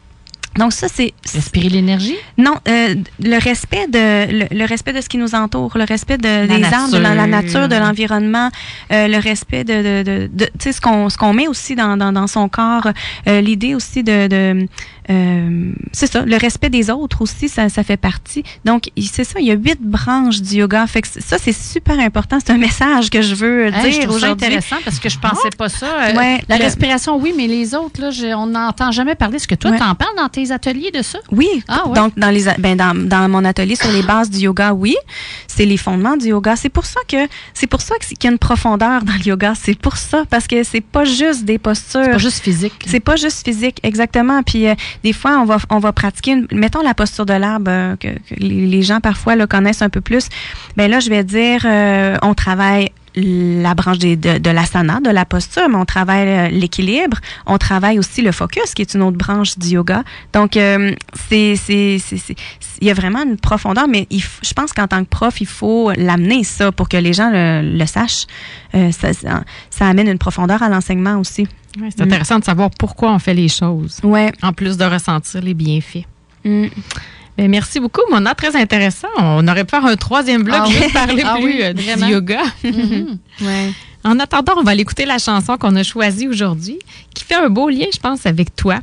Donc 0.57 0.73
ça, 0.73 0.87
c'est... 0.89 1.13
Respirer 1.35 1.69
l'énergie? 1.69 2.15
Non, 2.39 2.55
euh, 2.69 2.95
le 3.21 3.39
respect 3.43 3.89
de 3.89 4.55
le, 4.55 4.65
respect 4.67 4.93
de 4.93 5.01
ce 5.01 5.09
qui 5.09 5.19
nous 5.19 5.35
entoure, 5.35 5.73
le 5.77 5.85
respect 5.85 6.17
de, 6.17 6.47
des 6.47 6.65
arbres, 6.65 6.97
de 6.97 6.99
la, 6.99 7.27
nature, 7.27 7.69
de 7.69 7.75
l'environnement, 7.75 8.51
euh, 8.93 9.09
le 9.09 9.19
respect 9.19 9.65
de, 9.65 10.03
de, 10.05 10.31
de, 10.33 10.49
sais, 10.61 10.73
ce 10.73 10.81
qu'on 10.81 11.09
ce 11.09 11.19
qu'on 11.19 11.33
met 11.33 11.49
aussi 11.49 11.75
dans, 11.75 11.97
dans, 11.97 12.13
dans 12.13 12.29
son 12.29 12.49
corps, 12.49 12.89
euh, 13.27 13.41
l'idée 13.41 13.75
aussi 13.75 14.03
de... 14.03 14.29
de 14.29 14.67
euh, 15.11 15.73
c'est 15.93 16.11
ça, 16.11 16.23
le 16.23 16.37
respect 16.37 16.71
des 16.71 16.91
autres 16.91 17.23
aussi, 17.23 17.49
ça, 17.49 17.69
ça 17.69 17.83
fait 17.83 17.97
partie. 17.97 18.43
Donc, 18.65 18.91
c'est 19.01 19.25
ça, 19.25 19.39
il 19.39 19.47
y 19.47 19.51
a 19.51 19.55
huit 19.55 19.81
branches 19.81 20.41
du 20.41 20.57
yoga. 20.57 20.87
Fait 20.87 21.03
que 21.03 21.09
ça, 21.09 21.37
c'est 21.39 21.53
super 21.53 21.99
important. 21.99 22.39
C'est 22.45 22.53
un 22.53 22.59
message 22.59 23.11
que 23.11 23.21
je 23.21 23.35
veux 23.35 23.71
dire 23.71 23.93
je 23.93 24.01
trouve 24.03 24.21
ça 24.21 24.31
intéressant 24.31 24.77
parce 24.85 24.99
que 24.99 25.09
je 25.09 25.19
pensais 25.19 25.51
pas 25.57 25.69
ça. 25.69 25.87
Euh, 25.87 26.15
ouais, 26.15 26.43
la 26.49 26.57
respiration, 26.57 27.19
oui, 27.19 27.35
mais 27.37 27.47
les 27.47 27.75
autres, 27.75 28.01
là, 28.01 28.39
on 28.39 28.47
n'entend 28.47 28.93
jamais 28.93 29.15
parler. 29.15 29.37
Est-ce 29.37 29.49
que 29.49 29.55
toi, 29.55 29.73
tu 29.73 29.83
en 29.83 29.95
parles 29.95 30.17
dans 30.17 30.29
tes 30.29 30.51
ateliers 30.51 30.91
de 30.91 31.03
ça? 31.03 31.19
Oui. 31.31 31.49
Ah, 31.69 31.85
Donc, 31.95 32.19
dans, 32.19 32.31
les, 32.31 32.45
ben, 32.59 32.77
dans, 32.77 32.95
dans, 32.95 33.29
mon 33.29 33.45
atelier 33.45 33.77
sur 33.77 33.91
les 33.91 34.03
bases 34.03 34.31
du 34.31 34.39
yoga, 34.39 34.73
oui. 34.73 34.97
C'est 35.47 35.67
les 35.67 35.77
fondements 35.77 36.17
du 36.17 36.29
yoga. 36.29 36.57
C'est 36.57 36.69
pour 36.69 36.87
ça 36.87 37.01
que 37.09 37.29
c'est 37.53 37.67
pour 37.67 37.81
ça 37.81 37.95
qu'il 37.99 38.17
y 38.23 38.27
a 38.27 38.31
une 38.31 38.39
profondeur 38.39 39.03
dans 39.03 39.13
le 39.13 39.27
yoga. 39.27 39.53
C'est 39.55 39.79
pour 39.79 39.97
ça, 39.97 40.25
parce 40.31 40.47
que 40.47 40.63
c'est 40.65 40.81
pas 40.81 41.05
juste 41.05 41.45
des 41.45 41.59
postures. 41.59 42.05
C'est 42.05 42.11
pas 42.13 42.19
juste 42.19 42.41
physique. 42.41 42.75
C'est 42.87 43.01
pas 43.01 43.17
juste 43.17 43.45
physique, 43.45 43.79
exactement. 43.83 44.43
Puis 44.43 44.67
euh, 44.67 44.75
des 45.03 45.13
fois, 45.13 45.39
on 45.39 45.45
va, 45.45 45.59
on 45.71 45.79
va 45.79 45.93
pratiquer, 45.93 46.37
mettons 46.53 46.83
la 46.83 46.95
posture 46.95 47.27
de 47.27 47.35
l'arbre 47.35 47.71
euh, 47.71 47.97
que, 47.97 48.09
les, 48.37 48.83
gens 48.83 49.01
parfois 49.01 49.37
le 49.37 49.47
connaissent 49.47 49.83
un 49.83 49.89
peu 49.89 50.01
plus. 50.01 50.29
Ben 50.77 50.91
là, 50.91 51.01
je 51.01 51.09
vais 51.09 51.25
dire, 51.25 51.63
euh, 51.65 52.17
on 52.23 52.35
travaille 52.35 52.91
la 53.17 53.75
branche 53.75 53.99
de, 53.99 54.15
de 54.39 54.51
l'asana, 54.51 55.01
de 55.01 55.11
la 55.11 55.25
posture, 55.25 55.69
mais 55.69 55.77
on 55.77 55.85
travaille 55.85 56.29
euh, 56.29 56.49
l'équilibre, 56.49 57.19
on 57.47 57.59
travaille 57.59 57.99
aussi 57.99 58.23
le 58.23 58.33
focus, 58.33 58.75
qui 58.75 58.83
est 58.83 58.95
une 58.95 59.03
autre 59.03 59.17
branche 59.17 59.57
du 59.59 59.69
yoga. 59.69 60.03
Donc, 60.33 60.57
euh, 60.57 60.95
c'est, 61.29 61.55
c'est, 61.57 61.99
il 62.81 62.87
y 62.87 62.91
a 62.91 62.95
vraiment 62.95 63.23
une 63.23 63.37
profondeur, 63.37 63.87
mais 63.89 64.09
je 64.11 64.53
pense 64.53 64.73
qu'en 64.73 64.89
tant 64.89 65.05
que 65.05 65.09
prof, 65.09 65.41
il 65.41 65.47
faut 65.47 65.93
l'amener 65.97 66.43
ça 66.45 66.73
pour 66.73 66.89
que 66.89 66.97
les 66.97 67.13
gens 67.13 67.31
le, 67.33 67.87
sachent. 67.87 68.27
Euh, 68.75 68.91
ça, 68.91 69.13
ça, 69.71 69.87
amène 69.87 70.09
une 70.09 70.19
profondeur 70.19 70.63
à 70.63 70.69
l'enseignement 70.69 71.19
aussi. 71.19 71.47
c'est 71.91 72.01
intéressant 72.01 72.41
de 72.41 72.45
savoir 72.45 72.71
pourquoi 72.71 73.13
on 73.13 73.19
fait 73.19 73.35
les 73.35 73.49
choses. 73.49 74.01
Ouais. 74.03 74.33
En 74.43 74.53
plus 74.53 74.77
de 74.77 74.85
ressentir 74.85 75.41
les 75.41 75.55
bienfaits. 75.55 76.07
Mm. 76.45 76.67
Merci 77.39 77.81
beaucoup, 77.81 78.03
Mona. 78.11 78.35
Très 78.35 78.55
intéressant. 78.57 79.09
On 79.19 79.47
aurait 79.49 79.65
pu 79.65 79.71
faire 79.71 79.85
un 79.85 79.97
troisième 79.97 80.45
bloc 80.45 80.61
ah 80.63 80.67
juste 80.67 80.93
parler 80.93 81.23
ah 81.27 81.37
plus 81.41 81.63
euh, 81.63 81.73
du 81.73 81.83
yoga. 82.11 82.43
Mhm. 82.63 83.19
ouais. 83.43 83.73
En 84.05 84.21
attendant, 84.21 84.53
on 84.59 84.63
va 84.63 84.73
aller 84.73 84.83
écouter 84.83 85.07
la 85.07 85.17
chanson 85.19 85.57
qu'on 85.57 85.75
a 85.77 85.83
choisie 85.83 86.29
aujourd'hui, 86.29 86.79
qui 87.15 87.25
fait 87.25 87.37
un 87.37 87.49
beau 87.49 87.71
lien, 87.71 87.87
je 87.93 87.99
pense, 87.99 88.27
avec 88.27 88.55
toi. 88.55 88.81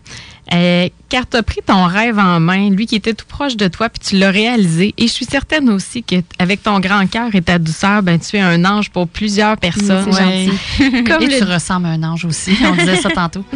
Euh, 0.52 0.90
car 1.08 1.30
tu 1.30 1.38
as 1.38 1.44
pris 1.44 1.62
ton 1.66 1.86
rêve 1.86 2.18
en 2.18 2.40
main, 2.40 2.72
lui 2.72 2.88
qui 2.88 2.96
était 2.96 3.14
tout 3.14 3.28
proche 3.28 3.56
de 3.56 3.68
toi, 3.68 3.88
puis 3.88 4.00
tu 4.00 4.18
l'as 4.18 4.32
réalisé. 4.32 4.96
Et 4.98 5.08
je 5.08 5.14
suis 5.14 5.26
certaine 5.26 5.70
aussi 5.70 6.04
qu'avec 6.04 6.64
ton 6.64 6.80
grand 6.80 7.06
cœur 7.08 7.34
et 7.36 7.42
ta 7.42 7.60
douceur, 7.60 8.02
ben, 8.02 8.20
tu 8.20 8.36
es 8.36 8.42
un 8.42 8.66
ange 8.66 8.90
pour 8.90 9.08
plusieurs 9.08 9.58
personnes. 9.58 10.12
c'est 10.12 10.24
gentil. 10.24 11.04
Comme 11.08 11.22
et 11.22 11.38
tu 11.38 11.44
ressembles 11.44 11.86
à 11.86 11.90
un 11.92 12.04
ange 12.04 12.26
aussi. 12.26 12.58
On 12.66 12.76
disait 12.76 12.98
ça 12.98 13.12
tantôt. 13.12 13.46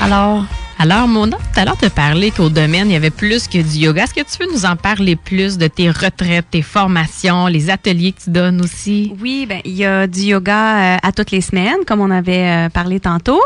Alors, 0.00 0.46
alors, 0.82 1.06
Mona, 1.06 1.36
tout 1.36 1.60
à 1.60 1.66
l'heure, 1.66 1.76
as 1.82 1.90
parlé 1.90 2.30
qu'au 2.30 2.48
domaine, 2.48 2.88
il 2.88 2.94
y 2.94 2.96
avait 2.96 3.10
plus 3.10 3.48
que 3.48 3.58
du 3.58 3.80
yoga. 3.80 4.04
Est-ce 4.04 4.14
que 4.14 4.20
tu 4.22 4.38
peux 4.38 4.50
nous 4.50 4.64
en 4.64 4.76
parler 4.76 5.14
plus 5.14 5.58
de 5.58 5.66
tes 5.66 5.90
retraites, 5.90 6.46
tes 6.50 6.62
formations, 6.62 7.48
les 7.48 7.68
ateliers 7.68 8.12
que 8.12 8.22
tu 8.22 8.30
donnes 8.30 8.62
aussi? 8.62 9.12
Oui, 9.20 9.44
ben 9.46 9.60
il 9.66 9.74
y 9.74 9.84
a 9.84 10.06
du 10.06 10.20
yoga 10.20 10.94
euh, 10.94 10.96
à 11.02 11.12
toutes 11.12 11.32
les 11.32 11.42
semaines, 11.42 11.84
comme 11.86 12.00
on 12.00 12.10
avait 12.10 12.48
euh, 12.48 12.68
parlé 12.70 12.98
tantôt. 12.98 13.42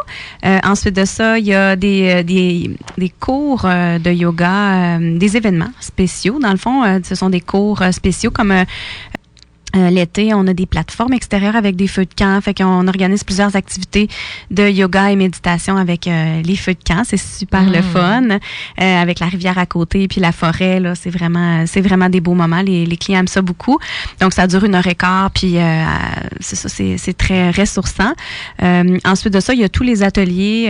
Euh, 0.47 0.61
ensuite 0.62 0.94
de 0.94 1.05
ça, 1.05 1.36
il 1.36 1.47
y 1.47 1.55
a 1.55 1.74
des, 1.74 2.23
des, 2.23 2.70
des 2.98 3.09
cours 3.09 3.62
de 3.65 4.12
yoga, 4.12 5.01
des 5.01 5.36
événements 5.36 5.73
spéciaux. 5.81 6.39
Dans 6.40 6.52
le 6.52 6.56
fond, 6.56 7.01
ce 7.02 7.16
sont 7.16 7.31
des 7.31 7.40
cours 7.40 7.82
spéciaux 7.90 8.31
comme 8.31 8.65
euh, 9.77 9.91
l'été, 9.91 10.35
on 10.35 10.47
a 10.47 10.55
des 10.55 10.67
plateformes 10.67 11.13
extérieures 11.13 11.57
avec 11.57 11.77
des 11.77 11.89
feux 11.89 12.05
de 12.05 12.15
camp. 12.15 12.41
Fait 12.43 12.55
qu'on 12.55 12.87
organise 12.87 13.25
plusieurs 13.25 13.57
activités 13.57 14.09
de 14.51 14.69
yoga 14.69 15.11
et 15.11 15.17
méditation 15.17 15.77
avec 15.77 16.07
euh, 16.07 16.43
les 16.43 16.57
feux 16.57 16.75
de 16.75 16.85
camp. 16.85 17.03
C'est 17.05 17.17
super 17.17 17.65
le 17.65 17.81
mm. 17.81 17.83
fun. 17.83 18.31
Euh, 18.31 18.39
avec 18.79 19.21
la 19.21 19.27
rivière 19.27 19.59
à 19.59 19.67
côté 19.67 20.09
puis 20.09 20.21
la 20.21 20.33
forêt, 20.33 20.81
là, 20.81 20.95
c'est 20.95 21.11
vraiment, 21.11 21.65
c'est 21.67 21.81
vraiment 21.81 22.09
des 22.09 22.21
beaux 22.21 22.35
moments. 22.35 22.63
Les, 22.63 22.87
les, 22.87 22.97
clients 22.97 23.21
aiment 23.21 23.29
ça 23.29 23.43
beaucoup. 23.43 23.79
Donc, 24.21 24.33
ça 24.33 24.47
dure 24.47 24.65
une 24.65 24.75
heure 24.75 24.87
et 24.87 24.95
quart. 24.95 25.31
Puis, 25.31 25.57
c'est 26.41 26.57
ça, 26.57 26.69
c'est, 26.69 26.97
c'est 26.99 27.17
très 27.17 27.51
ressourçant. 27.51 28.13
ensuite 29.05 29.33
de 29.33 29.41
ça, 29.41 29.55
il 29.55 29.61
y 29.61 29.65
a 29.65 29.69
tous 29.69 29.83
les 29.83 30.03
ateliers 30.03 30.69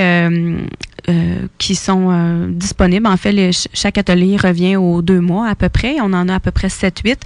euh, 1.11 1.49
qui 1.59 1.75
sont 1.75 2.09
euh, 2.11 2.47
disponibles. 2.49 3.07
En 3.07 3.19
fait, 3.19 3.51
chaque 3.75 3.99
atelier 3.99 4.39
revient 4.39 4.77
aux 4.77 5.03
deux 5.03 5.21
mois 5.21 5.49
à 5.49 5.55
peu 5.55 5.69
près. 5.69 5.97
On 6.01 6.15
en 6.15 6.31
a 6.31 6.37
à 6.37 6.41
peu 6.41 6.51
près 6.51 6.69
7-8. 6.69 7.17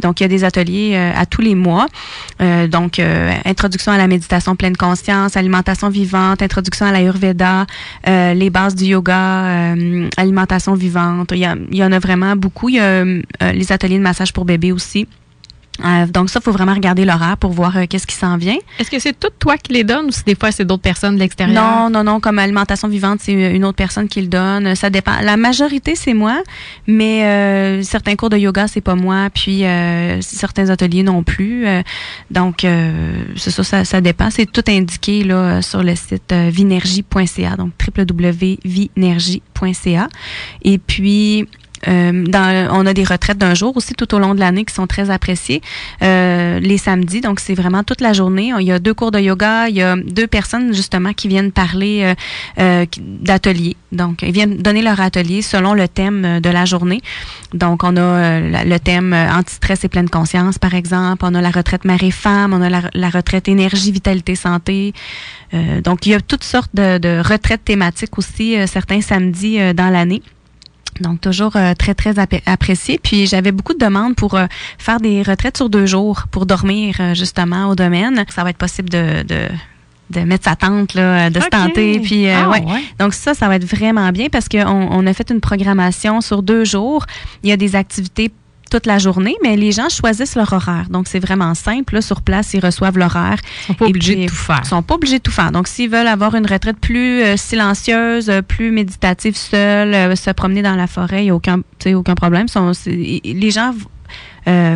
Donc, 0.00 0.18
il 0.18 0.24
y 0.24 0.26
a 0.26 0.28
des 0.28 0.42
ateliers 0.42 0.94
euh, 0.96 1.12
à 1.14 1.24
tous 1.24 1.40
les 1.40 1.54
mois. 1.54 1.86
donc, 2.68 3.00
introduction 3.44 3.92
à 3.92 3.96
la 3.96 4.08
méditation 4.08 4.56
pleine 4.56 4.76
conscience, 4.76 5.36
alimentation 5.36 5.88
vivante, 5.88 6.42
introduction 6.42 6.86
à 6.86 6.92
l'Ayurveda, 6.92 7.66
les 8.06 8.50
bases 8.50 8.74
du 8.74 8.86
yoga, 8.86 9.74
alimentation 10.16 10.74
vivante. 10.74 11.32
Il 11.32 11.38
y, 11.38 11.48
il 11.70 11.76
y 11.76 11.84
en 11.84 11.92
a 11.92 11.98
vraiment 11.98 12.34
beaucoup. 12.34 12.68
Il 12.68 12.76
y 12.76 12.80
a 12.80 13.04
les 13.52 13.72
ateliers 13.72 13.98
de 13.98 14.02
massage 14.02 14.32
pour 14.32 14.44
bébé 14.44 14.72
aussi. 14.72 15.06
Euh, 15.84 16.06
donc 16.06 16.30
ça, 16.30 16.40
faut 16.40 16.52
vraiment 16.52 16.74
regarder 16.74 17.04
l'horaire 17.04 17.36
pour 17.36 17.52
voir 17.52 17.76
euh, 17.76 17.84
qu'est-ce 17.88 18.06
qui 18.06 18.16
s'en 18.16 18.36
vient. 18.36 18.58
Est-ce 18.78 18.90
que 18.90 18.98
c'est 18.98 19.18
tout 19.18 19.30
toi 19.38 19.56
qui 19.56 19.72
les 19.72 19.84
donne 19.84 20.06
ou 20.06 20.10
si 20.10 20.24
des 20.24 20.34
fois 20.34 20.50
c'est 20.50 20.64
d'autres 20.64 20.82
personnes 20.82 21.14
de 21.14 21.20
l'extérieur? 21.20 21.62
Non, 21.62 21.88
non, 21.90 22.02
non. 22.04 22.20
Comme 22.20 22.38
alimentation 22.38 22.88
vivante, 22.88 23.20
c'est 23.22 23.32
une 23.32 23.64
autre 23.64 23.76
personne 23.76 24.08
qui 24.08 24.20
le 24.20 24.28
donne. 24.28 24.74
Ça 24.74 24.90
dépend. 24.90 25.20
La 25.22 25.36
majorité, 25.36 25.94
c'est 25.94 26.14
moi, 26.14 26.42
mais 26.86 27.24
euh, 27.24 27.82
certains 27.82 28.16
cours 28.16 28.30
de 28.30 28.38
yoga, 28.38 28.66
c'est 28.66 28.80
pas 28.80 28.94
moi. 28.94 29.28
Puis 29.32 29.64
certains 30.20 30.70
ateliers 30.70 31.02
non 31.02 31.22
plus. 31.22 31.66
donc 32.30 32.66
c'est 33.36 33.50
ça, 33.50 33.62
ça, 33.62 33.84
ça, 33.84 34.00
dépend. 34.00 34.30
C'est 34.30 34.50
tout 34.50 34.64
indiqué 34.68 35.22
là 35.24 35.60
sur 35.62 35.82
le 35.82 35.94
site 35.94 36.32
vinergie.ca, 36.32 37.56
donc 37.56 37.72
www.vinergie.ca. 37.96 40.08
Et 40.62 40.78
puis 40.78 41.46
dans, 41.86 42.68
on 42.72 42.86
a 42.86 42.94
des 42.94 43.04
retraites 43.04 43.38
d'un 43.38 43.54
jour 43.54 43.76
aussi 43.76 43.94
tout 43.94 44.14
au 44.14 44.18
long 44.18 44.34
de 44.34 44.40
l'année 44.40 44.64
qui 44.64 44.74
sont 44.74 44.86
très 44.86 45.10
appréciées. 45.10 45.62
les 46.00 46.78
samedis, 46.78 47.20
donc 47.20 47.40
c'est 47.40 47.54
vraiment 47.54 47.82
toute 47.82 48.00
la 48.00 48.12
journée. 48.12 48.52
Il 48.58 48.66
y 48.66 48.72
a 48.72 48.78
deux 48.78 48.94
cours 48.94 49.10
de 49.10 49.18
yoga, 49.18 49.68
il 49.68 49.76
y 49.76 49.82
a 49.82 49.96
deux 49.96 50.26
personnes 50.26 50.72
justement 50.72 51.12
qui 51.12 51.28
viennent 51.28 51.52
parler 51.52 52.14
d'ateliers. 52.56 53.76
Donc, 53.92 54.22
ils 54.22 54.32
viennent 54.32 54.56
donner 54.56 54.82
leur 54.82 55.00
atelier 55.00 55.42
selon 55.42 55.74
le 55.74 55.88
thème 55.88 56.40
de 56.40 56.50
la 56.50 56.64
journée. 56.64 57.00
Donc, 57.54 57.84
on 57.84 57.96
a 57.96 58.64
le 58.64 58.78
thème 58.78 59.12
anti-stress 59.12 59.84
et 59.84 59.88
pleine 59.88 60.10
conscience, 60.10 60.58
par 60.58 60.74
exemple. 60.74 61.24
On 61.26 61.34
a 61.34 61.40
la 61.40 61.50
retraite 61.50 61.84
mari-femme, 61.84 62.52
on 62.52 62.62
a 62.62 62.68
la, 62.68 63.10
retraite 63.10 63.48
énergie, 63.48 63.92
vitalité, 63.92 64.34
santé. 64.34 64.92
donc, 65.84 66.06
il 66.06 66.10
y 66.10 66.14
a 66.14 66.20
toutes 66.20 66.44
sortes 66.44 66.74
de 66.74 67.20
retraites 67.20 67.64
thématiques 67.64 68.18
aussi, 68.18 68.56
certains 68.66 69.00
samedis 69.00 69.58
dans 69.74 69.90
l'année. 69.90 70.22
Donc, 71.00 71.20
toujours 71.20 71.56
euh, 71.56 71.74
très, 71.74 71.94
très 71.94 72.14
apprécié. 72.46 72.98
Puis, 73.02 73.26
j'avais 73.26 73.52
beaucoup 73.52 73.74
de 73.74 73.78
demandes 73.78 74.14
pour 74.14 74.34
euh, 74.34 74.46
faire 74.78 75.00
des 75.00 75.22
retraites 75.22 75.56
sur 75.56 75.68
deux 75.68 75.86
jours 75.86 76.24
pour 76.30 76.46
dormir 76.46 76.96
euh, 77.00 77.14
justement 77.14 77.68
au 77.68 77.74
domaine. 77.74 78.24
Ça 78.28 78.44
va 78.44 78.50
être 78.50 78.58
possible 78.58 78.88
de, 78.88 79.24
de, 80.10 80.20
mettre 80.20 80.44
sa 80.44 80.56
tente, 80.56 80.94
là, 80.94 81.30
de 81.30 81.40
se 81.40 81.48
tenter. 81.48 82.00
Puis, 82.00 82.28
ah, 82.28 82.48
ouais. 82.48 82.64
Donc, 82.98 83.14
ça, 83.14 83.34
ça 83.34 83.48
va 83.48 83.56
être 83.56 83.64
vraiment 83.64 84.10
bien 84.10 84.28
parce 84.30 84.48
qu'on 84.48 84.66
on 84.66 85.06
a 85.06 85.12
fait 85.12 85.30
une 85.30 85.40
programmation 85.40 86.20
sur 86.20 86.42
deux 86.42 86.64
jours. 86.64 87.06
Il 87.42 87.50
y 87.50 87.52
a 87.52 87.56
des 87.56 87.76
activités 87.76 88.30
toute 88.68 88.86
la 88.86 88.98
journée, 88.98 89.36
mais 89.42 89.56
les 89.56 89.72
gens 89.72 89.88
choisissent 89.88 90.36
leur 90.36 90.52
horaire. 90.52 90.86
Donc, 90.90 91.08
c'est 91.08 91.18
vraiment 91.18 91.54
simple. 91.54 92.02
sur 92.02 92.22
place, 92.22 92.54
ils 92.54 92.64
reçoivent 92.64 92.98
l'horaire. 92.98 93.38
Ils 93.62 93.66
sont 93.66 93.74
pas 93.74 93.86
obligés 93.86 94.16
de 94.16 94.28
tout 94.28 94.34
faire. 94.34 94.60
Ils 94.64 94.68
sont 94.68 94.82
pas 94.82 94.94
obligés 94.94 95.18
de 95.18 95.22
tout 95.22 95.30
faire. 95.30 95.52
Donc, 95.52 95.68
s'ils 95.68 95.90
veulent 95.90 96.06
avoir 96.06 96.34
une 96.34 96.46
retraite 96.46 96.78
plus 96.78 97.22
euh, 97.22 97.36
silencieuse, 97.36 98.30
euh, 98.30 98.42
plus 98.42 98.70
méditative 98.70 99.36
seule, 99.36 99.94
euh, 99.94 100.16
se 100.16 100.30
promener 100.30 100.62
dans 100.62 100.74
la 100.74 100.86
forêt, 100.86 101.22
il 101.22 101.24
n'y 101.24 101.30
a 101.30 101.34
aucun, 101.34 101.60
aucun 101.86 102.14
problème. 102.14 102.48
Sont, 102.48 102.72
les 102.86 103.50
gens 103.50 103.72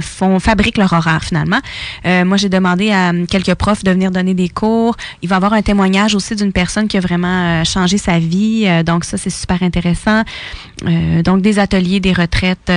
font 0.02 0.38
fabriquent 0.38 0.76
leur 0.76 0.92
horaire 0.92 1.24
finalement. 1.24 1.60
moi, 2.04 2.36
j'ai 2.36 2.50
demandé 2.50 2.90
à 2.92 3.12
quelques 3.26 3.54
profs 3.54 3.82
de 3.82 3.90
venir 3.90 4.10
donner 4.10 4.34
des 4.34 4.50
cours. 4.50 4.96
Il 5.22 5.30
va 5.30 5.36
y 5.36 5.38
avoir 5.38 5.54
un 5.54 5.62
témoignage 5.62 6.14
aussi 6.14 6.36
d'une 6.36 6.52
personne 6.52 6.88
qui 6.88 6.98
a 6.98 7.00
vraiment 7.00 7.64
changé 7.64 7.96
sa 7.96 8.18
vie. 8.18 8.68
donc 8.84 9.06
ça, 9.06 9.16
c'est 9.16 9.30
super 9.30 9.62
intéressant. 9.62 10.24
donc 11.24 11.40
des 11.40 11.58
ateliers, 11.58 12.00
des 12.00 12.12
retraites 12.12 12.70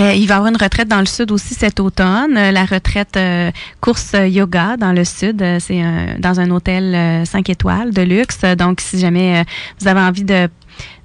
il 0.00 0.26
va 0.26 0.34
y 0.34 0.36
avoir 0.36 0.46
une 0.46 0.56
retraite 0.56 0.88
dans 0.88 1.00
le 1.00 1.06
sud 1.06 1.30
aussi 1.30 1.54
cet 1.54 1.80
automne, 1.80 2.36
euh, 2.36 2.50
la 2.50 2.64
retraite 2.64 3.16
euh, 3.16 3.50
course 3.80 4.14
yoga 4.14 4.76
dans 4.76 4.92
le 4.92 5.04
sud. 5.04 5.42
Euh, 5.42 5.58
c'est 5.60 5.82
dans 6.18 6.40
un 6.40 6.50
hôtel 6.50 7.26
5 7.26 7.48
étoiles 7.50 7.92
de 7.92 8.02
luxe. 8.02 8.40
Donc, 8.58 8.80
si 8.80 8.98
jamais 8.98 9.44
vous 9.80 9.88
avez 9.88 10.00
envie 10.00 10.24
de 10.24 10.48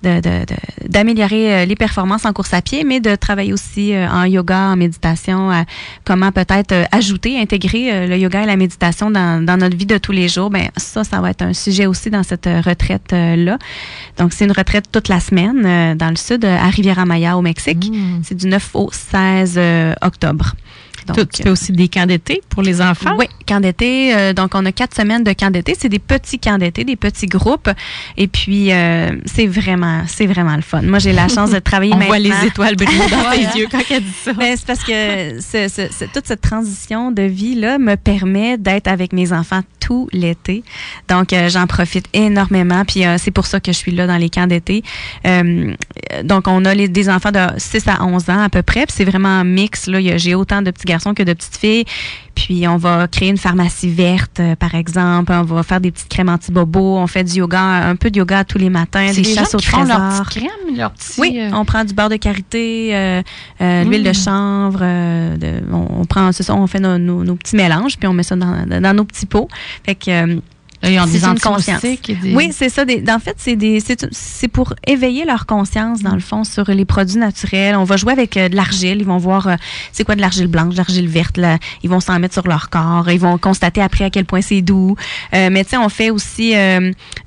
d'améliorer 0.03 1.53
euh, 1.53 1.65
les 1.65 1.75
performances 1.75 2.25
en 2.25 2.33
course 2.33 2.53
à 2.53 2.61
pied, 2.61 2.83
mais 2.83 2.99
de 2.99 3.15
travailler 3.15 3.51
aussi 3.51 3.93
euh, 3.93 4.07
en 4.07 4.25
yoga, 4.25 4.69
en 4.69 4.75
méditation, 4.75 5.51
à 5.51 5.65
comment 6.05 6.31
peut-être 6.31 6.71
euh, 6.71 6.85
ajouter, 6.91 7.39
intégrer 7.39 8.07
le 8.07 8.17
yoga 8.17 8.43
et 8.43 8.45
la 8.45 8.55
méditation 8.55 9.09
dans, 9.09 9.43
dans, 9.43 9.57
notre 9.57 9.75
vie 9.75 9.85
de 9.85 9.97
tous 9.97 10.11
les 10.11 10.27
jours. 10.27 10.49
Ben 10.49 10.69
ça, 10.77 11.03
ça 11.03 11.19
va 11.19 11.31
être 11.31 11.41
un 11.41 11.53
sujet 11.53 11.87
aussi 11.87 12.09
dans 12.09 12.23
cette 12.23 12.45
retraite 12.45 13.11
là. 13.11 13.57
Donc 14.17 14.33
c'est 14.33 14.45
une 14.45 14.51
retraite 14.51 14.85
toute 14.91 15.07
la 15.07 15.19
semaine 15.19 15.97
dans 15.97 16.09
le 16.09 16.15
sud 16.15 16.45
à 16.45 16.67
Riviera 16.69 17.05
Maya 17.05 17.37
au 17.37 17.41
Mexique. 17.41 17.89
Mmh. 17.91 18.21
C'est 18.23 18.35
du 18.35 18.47
9 18.47 18.69
au 18.75 18.89
16 18.91 19.59
octobre. 20.01 20.53
Donc, 21.07 21.31
tu 21.31 21.43
fais 21.43 21.49
aussi 21.49 21.71
des 21.71 21.87
camps 21.87 22.05
d'été 22.05 22.41
pour 22.49 22.61
les 22.61 22.81
enfants? 22.81 23.15
Oui, 23.17 23.27
camps 23.47 23.59
d'été. 23.59 24.15
Euh, 24.15 24.33
donc, 24.33 24.51
on 24.53 24.65
a 24.65 24.71
quatre 24.71 24.95
semaines 24.95 25.23
de 25.23 25.33
camps 25.33 25.49
d'été. 25.49 25.75
C'est 25.79 25.89
des 25.89 25.99
petits 25.99 26.37
camps 26.37 26.59
d'été, 26.59 26.83
des 26.83 26.95
petits 26.95 27.25
groupes. 27.25 27.69
Et 28.17 28.27
puis, 28.27 28.71
euh, 28.71 29.11
c'est 29.25 29.47
vraiment, 29.47 30.03
c'est 30.07 30.27
vraiment 30.27 30.55
le 30.55 30.61
fun. 30.61 30.83
Moi, 30.83 30.99
j'ai 30.99 31.13
la 31.13 31.27
chance 31.27 31.49
de 31.49 31.59
travailler 31.59 31.93
on 31.95 31.97
maintenant. 31.97 32.09
voit 32.09 32.19
les 32.19 32.47
étoiles 32.47 32.75
briller 32.75 33.09
dans 33.09 33.31
tes 33.31 33.59
yeux 33.59 33.67
quand 33.71 33.81
elle 33.89 34.03
dit 34.03 34.11
ça. 34.23 34.33
Ben, 34.33 34.55
c'est 34.55 34.67
parce 34.67 34.83
que 34.83 36.07
toute 36.13 36.27
cette 36.27 36.41
transition 36.41 37.11
de 37.11 37.23
vie-là 37.23 37.79
me 37.79 37.95
permet 37.95 38.57
d'être 38.57 38.87
avec 38.87 39.13
mes 39.13 39.33
enfants 39.33 39.61
tout 39.79 40.09
l'été. 40.11 40.63
Donc, 41.07 41.31
euh, 41.31 41.49
j'en 41.49 41.65
profite 41.65 42.07
énormément. 42.13 42.83
Puis, 42.85 43.03
c'est 43.17 43.31
pour 43.31 43.45
ça 43.47 43.59
que 43.59 43.71
je 43.71 43.77
suis 43.77 43.93
là 43.93 44.05
dans 44.05 44.17
les 44.17 44.29
camps 44.29 44.47
d'été. 44.47 44.83
donc, 46.23 46.47
on 46.47 46.65
a 46.65 46.75
les, 46.75 46.89
des 46.89 47.09
enfants 47.09 47.31
de 47.31 47.39
6 47.57 47.87
à 47.87 48.03
11 48.03 48.29
ans 48.29 48.43
à 48.43 48.49
peu 48.49 48.61
près. 48.61 48.85
Puis, 48.85 48.95
c'est 48.97 49.05
vraiment 49.05 49.29
un 49.29 49.43
mix. 49.45 49.87
Là, 49.87 49.99
j'ai 50.17 50.35
autant 50.35 50.61
de 50.61 50.71
petits 50.71 50.85
garçons 50.85 51.13
que 51.13 51.23
de 51.23 51.33
petites 51.33 51.57
filles. 51.57 51.85
Puis 52.37 52.67
on 52.67 52.77
va 52.77 53.07
créer 53.07 53.29
une 53.29 53.37
pharmacie 53.37 53.89
verte, 53.89 54.39
euh, 54.39 54.55
par 54.55 54.75
exemple. 54.75 55.31
On 55.33 55.41
va 55.41 55.63
faire 55.63 55.81
des 55.81 55.89
petites 55.89 56.07
crèmes 56.07 56.29
anti-bobo. 56.29 56.97
On 56.97 57.07
fait 57.07 57.23
du 57.23 57.39
yoga, 57.39 57.59
un 57.59 57.95
peu 57.95 58.11
de 58.11 58.19
yoga 58.19 58.43
tous 58.43 58.59
les 58.59 58.69
matins, 58.69 59.11
des 59.11 59.23
chasses 59.23 59.55
au 59.55 59.59
trésor. 59.59 59.87
Leur 59.87 60.29
crème, 60.29 60.77
leur 60.77 60.91
petit, 60.91 61.19
oui, 61.19 61.39
euh, 61.39 61.49
on 61.53 61.65
prend 61.65 61.83
du 61.83 61.95
beurre 61.95 62.09
de 62.09 62.15
karité, 62.17 62.95
euh, 62.95 63.23
l'huile 63.59 64.03
de 64.03 64.11
mm. 64.11 64.13
chanvre. 64.13 64.83
on, 65.73 66.05
prend, 66.05 66.31
ça, 66.31 66.53
on 66.53 66.67
fait 66.67 66.79
nos, 66.79 67.35
petits 67.35 67.55
mélanges, 67.55 67.97
puis 67.97 68.07
on 68.07 68.13
met 68.13 68.21
ça 68.21 68.35
dans, 68.35 68.67
dans 68.67 68.95
nos 68.95 69.03
petits 69.03 69.25
pots. 69.25 69.47
Fait 69.83 69.95
que 69.95 70.39
ils 70.83 70.99
ont 70.99 71.05
des 71.05 71.39
conscience. 71.39 71.81
Oui, 72.23 72.49
c'est 72.51 72.69
ça. 72.69 72.83
en 72.83 73.19
fait, 73.19 73.35
c'est 73.37 73.55
des, 73.55 73.81
c'est 74.11 74.47
pour 74.47 74.73
éveiller 74.85 75.25
leur 75.25 75.45
conscience 75.45 76.01
dans 76.01 76.13
le 76.13 76.19
fond 76.19 76.43
sur 76.43 76.65
les 76.69 76.85
produits 76.85 77.17
naturels. 77.17 77.75
On 77.75 77.83
va 77.83 77.97
jouer 77.97 78.13
avec 78.13 78.37
euh, 78.37 78.49
de 78.49 78.55
l'argile. 78.55 78.97
Ils 78.99 79.05
vont 79.05 79.17
voir 79.17 79.47
euh, 79.47 79.55
c'est 79.91 80.03
quoi 80.03 80.15
de 80.15 80.21
l'argile 80.21 80.47
blanche, 80.47 80.73
de 80.73 80.77
l'argile 80.77 81.07
verte. 81.07 81.37
Là. 81.37 81.57
Ils 81.83 81.89
vont 81.89 81.99
s'en 81.99 82.19
mettre 82.19 82.33
sur 82.33 82.47
leur 82.47 82.69
corps. 82.69 83.09
Ils 83.09 83.19
vont 83.19 83.37
constater 83.37 83.81
après 83.81 84.05
à 84.05 84.09
quel 84.09 84.25
point 84.25 84.41
c'est 84.41 84.61
doux. 84.61 84.95
Euh, 85.33 85.49
mais 85.51 85.63
tu 85.63 85.71
sais, 85.71 85.77
on 85.77 85.89
fait 85.89 86.09
aussi 86.09 86.53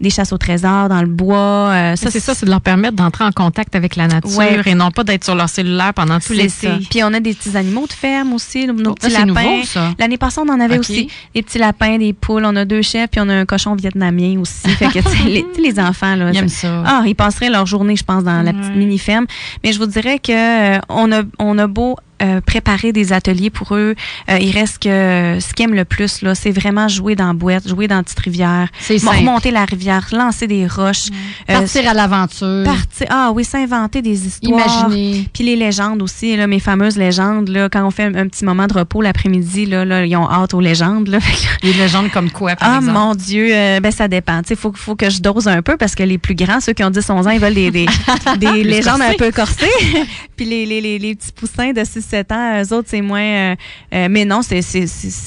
des 0.01 0.11
chasses 0.11 0.33
au 0.33 0.39
trésor 0.39 0.89
dans 0.89 1.01
le 1.01 1.09
bois. 1.09 1.95
ça, 1.97 2.11
c'est 2.11 2.21
ça, 2.21 2.35
c'est 2.35 2.47
de 2.47 2.51
leur 2.51 2.61
permettre 2.61 2.95
d'entrer 2.95 3.25
en 3.25 3.33
contact 3.33 3.75
avec 3.75 3.97
la 3.97 4.07
nature 4.07 4.67
et 4.67 4.75
non 4.75 4.91
pas 4.91 5.05
d'être 5.05 5.25
sur 5.25 5.35
leur 5.35 5.49
cellulaire 5.49 5.95
pendant 5.95 6.21
tout 6.21 6.33
l'été. 6.33 6.69
Puis 6.91 7.03
on 7.03 7.13
a 7.13 7.21
des 7.21 7.35
petits 7.35 7.57
animaux 7.57 7.87
de 7.87 7.93
ferme 7.93 8.33
aussi, 8.33 8.67
nos, 8.67 8.95
petits 8.95 9.11
lapins. 9.11 9.63
L'année 9.99 10.19
passée, 10.19 10.41
on 10.41 10.49
en 10.49 10.61
avait 10.61 10.79
aussi 10.79 11.09
des 11.35 11.43
petits 11.43 11.59
lapins, 11.59 11.99
des 11.99 12.13
poules. 12.13 12.45
On 12.45 12.57
a 12.57 12.65
deux 12.65 12.83
chefs, 12.83 13.11
puis 13.11 13.21
on 13.21 13.29
a 13.29 13.40
un 13.41 13.47
cochon 13.47 13.75
vietnamien 13.75 14.39
aussi. 14.41 14.69
fait 14.71 14.89
que, 14.89 15.27
les, 15.27 15.45
les, 15.59 15.81
enfants, 15.81 16.17
là. 16.17 16.31
Ils 16.33 16.51
ça. 16.51 16.83
Ah, 16.87 17.03
ils 17.07 17.15
passeraient 17.15 17.51
leur 17.51 17.67
journée, 17.67 17.97
je 17.97 18.05
pense, 18.05 18.25
dans 18.25 18.43
la 18.43 18.53
petite 18.53 18.77
mini-ferme. 18.77 19.27
Mais 19.65 19.73
je 19.73 19.79
vous 19.79 19.87
dirais 19.87 20.19
que 20.19 20.77
euh, 20.77 20.81
on 20.89 21.11
a, 21.13 21.23
on 21.39 21.59
a 21.59 21.67
beau 21.67 21.97
euh, 22.23 22.41
préparer 22.41 22.93
des 22.93 23.13
ateliers 23.13 23.51
pour 23.51 23.75
eux. 23.75 23.95
Euh, 24.29 24.39
il 24.39 24.51
reste 24.51 24.83
que 24.83 25.39
ce 25.41 25.55
qu'ils 25.55 25.65
aiment 25.65 25.75
le 25.75 25.85
plus, 25.85 26.23
là, 26.23 26.35
c'est 26.35 26.51
vraiment 26.51 26.87
jouer 26.87 27.17
dans 27.17 27.29
la 27.29 27.33
boîte, 27.33 27.69
jouer 27.69 27.89
dans 27.89 27.97
la 27.97 28.03
petite 28.03 28.21
rivière, 28.21 28.69
remonter 28.89 29.51
la 29.51 29.65
rivière, 29.65 30.07
lancer 30.13 30.47
des 30.47 30.67
roches. 30.67 31.09
Euh, 31.49 31.55
partir 31.61 31.89
à 31.89 31.95
l'aventure. 31.95 32.65
Partir, 32.65 33.07
ah 33.11 33.31
oui, 33.35 33.45
s'inventer 33.45 34.03
des 34.03 34.27
histoires. 34.27 34.83
Imaginer. 34.85 35.29
Puis 35.33 35.45
les 35.45 35.57
légendes 35.57 36.03
aussi, 36.03 36.37
là, 36.37 36.47
mes 36.47 36.61
fameuses 36.61 36.97
légendes, 36.97 37.49
là, 37.49 37.69
quand 37.71 37.87
on 37.87 37.91
fait 37.91 38.05
un, 38.05 38.29
petit 38.29 38.45
moment 38.45 38.67
de 38.67 38.75
repos 38.75 39.01
l'après-midi, 39.01 39.67
là, 39.67 39.85
là, 39.85 40.05
ils 40.05 40.17
ont 40.17 40.31
hâte 40.31 40.55
aux 40.55 40.61
légendes. 40.61 41.09
Là. 41.09 41.19
Les 41.63 41.73
légendes 41.73 42.11
comme 42.11 42.31
quoi, 42.31 42.57
par 42.57 42.69
ah, 42.71 42.77
exemple? 42.77 42.97
Ah 42.97 43.01
mon 43.01 43.15
Dieu, 43.15 43.49
ben 43.81 43.91
ça 43.91 44.09
dépend. 44.09 44.41
Il 44.49 44.57
faut, 44.57 44.73
faut 44.75 44.97
que 44.97 45.11
je 45.11 45.21
dose 45.21 45.49
un 45.49 45.63
peu 45.63 45.77
parce 45.77 45.95
que 45.95 46.03
les 46.03 46.19
plus 46.19 46.35
grands, 46.35 46.61
ceux 46.61 46.73
qui 46.73 46.83
ont 46.85 46.91
10-11 46.91 47.27
ans, 47.27 47.31
ils 47.31 47.41
veulent 47.41 47.55
des, 47.55 47.71
des, 47.71 47.87
des 48.39 48.65
légendes 48.65 49.03
un 49.03 49.15
peu 49.15 49.31
corsées. 49.31 49.67
Puis 50.37 50.47
les, 50.47 50.67
les, 50.67 50.81
les, 50.81 50.99
les 50.99 51.15
petits 51.15 51.33
poussins 51.33 51.73
de 51.73 51.85
6 51.85 52.10
7 52.11 52.33
ans, 52.33 52.63
eux 52.63 52.73
autres, 52.73 52.89
c'est 52.91 53.01
moins. 53.01 53.23
Euh, 53.23 53.55
euh, 53.95 54.09
mais 54.11 54.25
non, 54.25 54.43
c'est, 54.43 54.61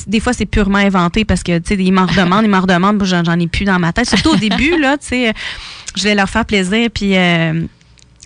des 0.08 0.20
fois, 0.20 0.34
c'est 0.34 0.46
purement 0.46 0.78
inventé 0.78 1.26
parce 1.26 1.44
que, 1.44 1.58
tu 1.60 1.76
sais, 1.76 1.84
ils 1.84 1.92
m'en 1.92 2.06
redemandent, 2.06 2.44
ils 2.44 2.50
m'en 2.50 2.62
redemandent, 2.62 3.04
j'en, 3.04 3.40
ai 3.40 3.48
plus 3.48 3.66
dans 3.66 3.80
ma 3.80 3.94
tête. 3.94 4.08
Surtout 4.08 4.32
au 4.32 4.36
début, 4.36 4.78
là, 4.80 4.98
tu 4.98 5.08
sais, 5.08 5.34
je 5.96 6.04
vais 6.04 6.16
leur 6.16 6.30
faire 6.30 6.46
plaisir, 6.46 6.90
puis. 6.94 7.18
Euh, 7.18 7.64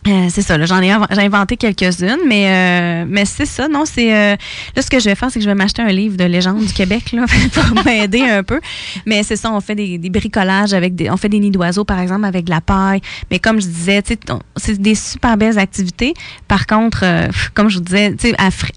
euh, 0.07 0.27
c'est 0.29 0.41
ça, 0.41 0.63
j'en 0.65 0.81
ai, 0.81 0.93
j'ai 1.11 1.21
inventé 1.21 1.57
quelques-unes, 1.57 2.19
mais 2.27 2.47
euh, 2.47 3.05
mais 3.07 3.25
c'est 3.25 3.45
ça, 3.45 3.67
non, 3.67 3.83
c'est 3.85 4.13
euh, 4.13 4.35
là 4.75 4.81
ce 4.81 4.89
que 4.89 4.99
je 4.99 5.05
vais 5.05 5.15
faire, 5.15 5.29
c'est 5.31 5.39
que 5.39 5.43
je 5.43 5.49
vais 5.49 5.55
m'acheter 5.55 5.81
un 5.81 5.87
livre 5.87 6.15
de 6.15 6.23
légende 6.23 6.63
du 6.63 6.71
Québec 6.71 7.11
là 7.11 7.25
pour 7.53 7.83
m'aider 7.83 8.21
un 8.21 8.43
peu. 8.43 8.61
Mais 9.05 9.23
c'est 9.23 9.35
ça, 9.35 9.51
on 9.51 9.59
fait 9.59 9.75
des, 9.75 9.97
bricolages 10.09 10.73
avec 10.73 10.95
des, 10.95 11.09
on 11.09 11.17
fait 11.17 11.29
des 11.29 11.39
nids 11.39 11.51
d'oiseaux 11.51 11.83
par 11.83 11.99
exemple 11.99 12.25
avec 12.25 12.45
de 12.45 12.51
la 12.51 12.61
paille. 12.61 13.01
Mais 13.31 13.39
comme 13.39 13.59
je 13.59 13.67
disais, 13.67 14.01
c'est 14.55 14.81
des 14.81 14.95
super 14.95 15.35
belles 15.35 15.59
activités. 15.59 16.13
Par 16.47 16.67
contre, 16.67 17.03
comme 17.53 17.69
je 17.69 17.77
vous 17.77 17.83
disais, 17.83 18.15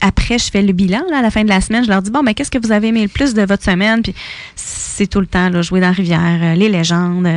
après 0.01 0.38
je 0.38 0.51
fais 0.51 0.62
le 0.62 0.72
bilan 0.72 1.02
là, 1.10 1.18
à 1.18 1.22
la 1.22 1.30
fin 1.30 1.44
de 1.44 1.48
la 1.48 1.60
semaine, 1.60 1.84
je 1.84 1.90
leur 1.90 2.02
dis 2.02 2.10
bon, 2.10 2.22
mais 2.22 2.34
qu'est-ce 2.34 2.51
que 2.51 2.59
vous 2.59 2.72
avez 2.72 2.88
aimé 2.88 3.02
le 3.02 3.09
plus 3.09 3.34
de 3.34 3.42
votre 3.42 3.62
semaine? 3.62 4.02
Puis 4.02 4.14
c'est 4.56 5.06
tout 5.06 5.20
le 5.20 5.26
temps 5.26 5.48
là, 5.48 5.62
jouer 5.62 5.80
dans 5.80 5.88
la 5.88 5.92
rivière, 5.92 6.56
les 6.56 6.68
légendes, 6.68 7.28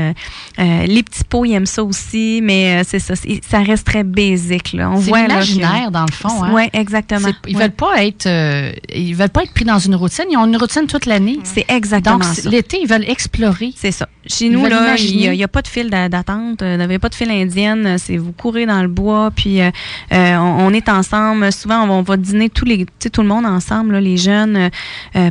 les 0.57 1.03
petits 1.03 1.23
pots 1.23 1.45
ils 1.45 1.53
aiment 1.53 1.65
ça 1.65 1.83
aussi, 1.83 2.41
mais 2.43 2.83
c'est 2.83 2.99
ça, 2.99 3.13
ça 3.15 3.59
reste 3.59 3.85
très 3.87 4.03
basique. 4.03 4.73
Là. 4.73 4.89
On 4.91 4.95
voit 4.95 5.21
imaginaire, 5.21 5.91
dans 5.91 6.05
le 6.05 6.13
fond. 6.13 6.43
Hein? 6.43 6.51
Oui, 6.53 6.63
exactement. 6.73 7.29
Ils 7.47 7.57
veulent 7.57 7.71
pas 7.71 8.03
être 8.03 8.27
euh, 8.33 8.71
ils 8.93 9.15
veulent 9.15 9.29
pas 9.29 9.43
être 9.43 9.53
pris 9.53 9.65
dans 9.65 9.79
une 9.79 9.95
routine. 9.95 10.25
Ils 10.29 10.37
ont 10.37 10.45
une 10.45 10.57
routine 10.57 10.87
toute 10.87 11.05
l'année. 11.05 11.39
C'est 11.43 11.65
exactement 11.69 12.17
Donc, 12.17 12.43
l'été, 12.45 12.79
ils 12.81 12.87
veulent 12.87 13.09
explorer. 13.09 13.73
C'est 13.75 13.91
ça. 13.91 14.07
Chez 14.25 14.49
nous, 14.49 14.65
là, 14.65 14.95
il 14.97 15.31
n'y 15.31 15.43
a, 15.43 15.47
pas 15.47 15.61
de 15.61 15.67
fil 15.67 15.89
d'attente. 15.89 16.61
Il 16.61 16.77
n'y 16.77 16.83
avait 16.83 16.99
pas 16.99 17.09
de 17.09 17.15
fil 17.15 17.29
indienne. 17.29 17.97
C'est 17.97 18.17
vous 18.17 18.31
courez 18.31 18.65
dans 18.65 18.81
le 18.81 18.87
bois, 18.87 19.31
puis 19.35 19.61
euh, 19.61 19.69
euh, 20.13 20.35
on, 20.37 20.71
est 20.73 20.87
ensemble. 20.89 21.51
Souvent, 21.51 21.83
on 21.89 22.01
va, 22.01 22.17
dîner 22.17 22.49
tous 22.49 22.65
les, 22.65 22.85
tout 22.85 23.21
le 23.21 23.27
monde 23.27 23.45
ensemble, 23.45 23.97
les 23.97 24.17
jeunes, 24.17 24.69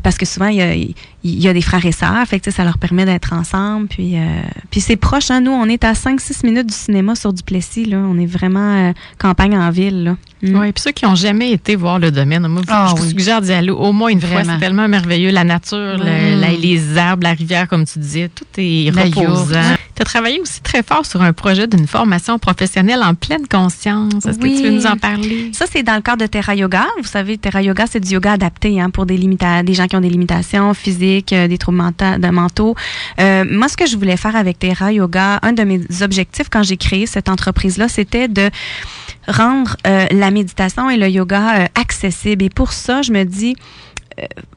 parce 0.03 0.19
que 0.19 0.27
souvent, 0.27 0.49
il 0.49 0.57
y 0.57 0.63
a 0.63 0.75
il 1.25 1.41
y 1.41 1.49
a 1.49 1.53
des 1.53 1.63
frères 1.63 1.85
et 1.87 1.93
sœurs, 1.93 2.27
fait 2.27 2.41
que 2.41 2.51
ça 2.51 2.65
leur 2.65 2.79
permet 2.79 3.05
d'être 3.05 3.33
ensemble. 3.33 3.87
Puis, 3.87 4.19
euh, 4.19 4.43
puis 4.71 4.81
c'est 4.81 4.97
proche, 4.97 5.31
hein, 5.31 5.41
nous, 5.41 5.53
on 5.53 5.67
est 5.67 5.85
à 5.85 5.93
5-6 5.93 6.45
minutes 6.45 6.67
du 6.67 6.75
cinéma 6.75 7.15
sur 7.15 7.33
Duplessis. 7.33 7.85
Là. 7.85 7.99
On 7.99 8.19
est 8.19 8.27
vraiment 8.27 8.89
euh, 8.89 8.93
campagne 9.19 9.57
en 9.57 9.71
ville. 9.71 10.05
Là. 10.05 10.17
Mm. 10.43 10.59
Oui, 10.59 10.73
puis 10.73 10.83
ceux 10.83 10.91
qui 10.91 11.05
n'ont 11.05 11.15
jamais 11.15 11.53
été 11.53 11.77
voir 11.77 11.99
le 11.99 12.11
domaine, 12.11 12.47
moi, 12.49 12.63
je 12.67 12.73
ah 12.73 12.93
vous 12.97 13.05
suggère 13.05 13.41
d'y 13.41 13.53
aller 13.53 13.71
au 13.71 13.93
moins 13.93 14.11
une 14.11 14.21
fois. 14.21 14.43
C'est 14.45 14.59
tellement 14.59 14.89
merveilleux. 14.89 15.31
La 15.31 15.45
nature, 15.45 15.99
les 15.99 16.99
arbres, 16.99 17.23
la 17.23 17.33
rivière, 17.33 17.69
comme 17.69 17.85
tu 17.85 17.99
disais, 17.99 18.29
tout 18.29 18.45
est 18.59 18.91
reposant. 18.91 19.77
Tu 19.95 20.01
as 20.01 20.05
travaillé 20.07 20.41
aussi 20.41 20.63
très 20.63 20.83
fort 20.83 21.05
sur 21.05 21.21
un 21.21 21.35
projet 21.35 21.67
d'une 21.67 21.87
formation 21.87 22.39
professionnelle 22.39 23.03
en 23.03 23.15
pleine 23.15 23.47
conscience. 23.47 24.25
Est-ce 24.25 24.39
que 24.39 24.47
tu 24.47 24.63
veux 24.63 24.71
nous 24.71 24.87
en 24.87 24.97
parler? 24.97 25.51
Ça, 25.53 25.67
c'est 25.71 25.83
dans 25.83 25.95
le 25.95 26.01
cadre 26.01 26.23
de 26.23 26.27
Terra 26.27 26.55
Yoga. 26.55 26.87
Vous 26.99 27.09
savez, 27.09 27.37
Terra 27.37 27.63
Yoga, 27.63 27.85
c'est 27.91 28.01
du 28.01 28.11
yoga 28.11 28.33
adapté 28.33 28.81
hein, 28.81 28.89
pour 28.89 29.05
des, 29.05 29.19
des 29.19 29.75
gens 29.75 29.87
qui 29.87 29.97
ont 29.97 30.01
des 30.01 30.09
limitations 30.09 30.73
physiques, 30.73 31.33
euh, 31.33 31.47
des 31.47 31.59
troubles 31.59 31.83
mentaux. 32.33 32.75
Euh, 33.21 33.45
moi, 33.49 33.69
ce 33.69 33.77
que 33.77 33.87
je 33.87 33.97
voulais 33.97 34.17
faire 34.17 34.35
avec 34.35 34.59
Terra 34.59 34.93
Yoga, 34.93 35.39
un 35.43 35.53
de 35.53 35.63
mes 35.63 35.81
objectifs 36.01 36.49
quand 36.51 36.63
j'ai 36.63 36.79
créé 36.79 37.07
cette 37.07 37.29
entreprise-là, 37.29 37.89
c'était 37.89 38.29
de 38.29 38.51
rendre 39.29 39.77
euh, 39.87 40.07
la 40.11 40.31
méditation 40.31 40.91
et 40.91 40.97
le 40.97 41.09
yoga 41.09 41.69
accessibles. 41.75 42.45
Et 42.45 42.51
pour 42.51 42.73
ça, 42.73 43.03
je 43.03 43.13
me 43.13 43.25
dis, 43.25 43.57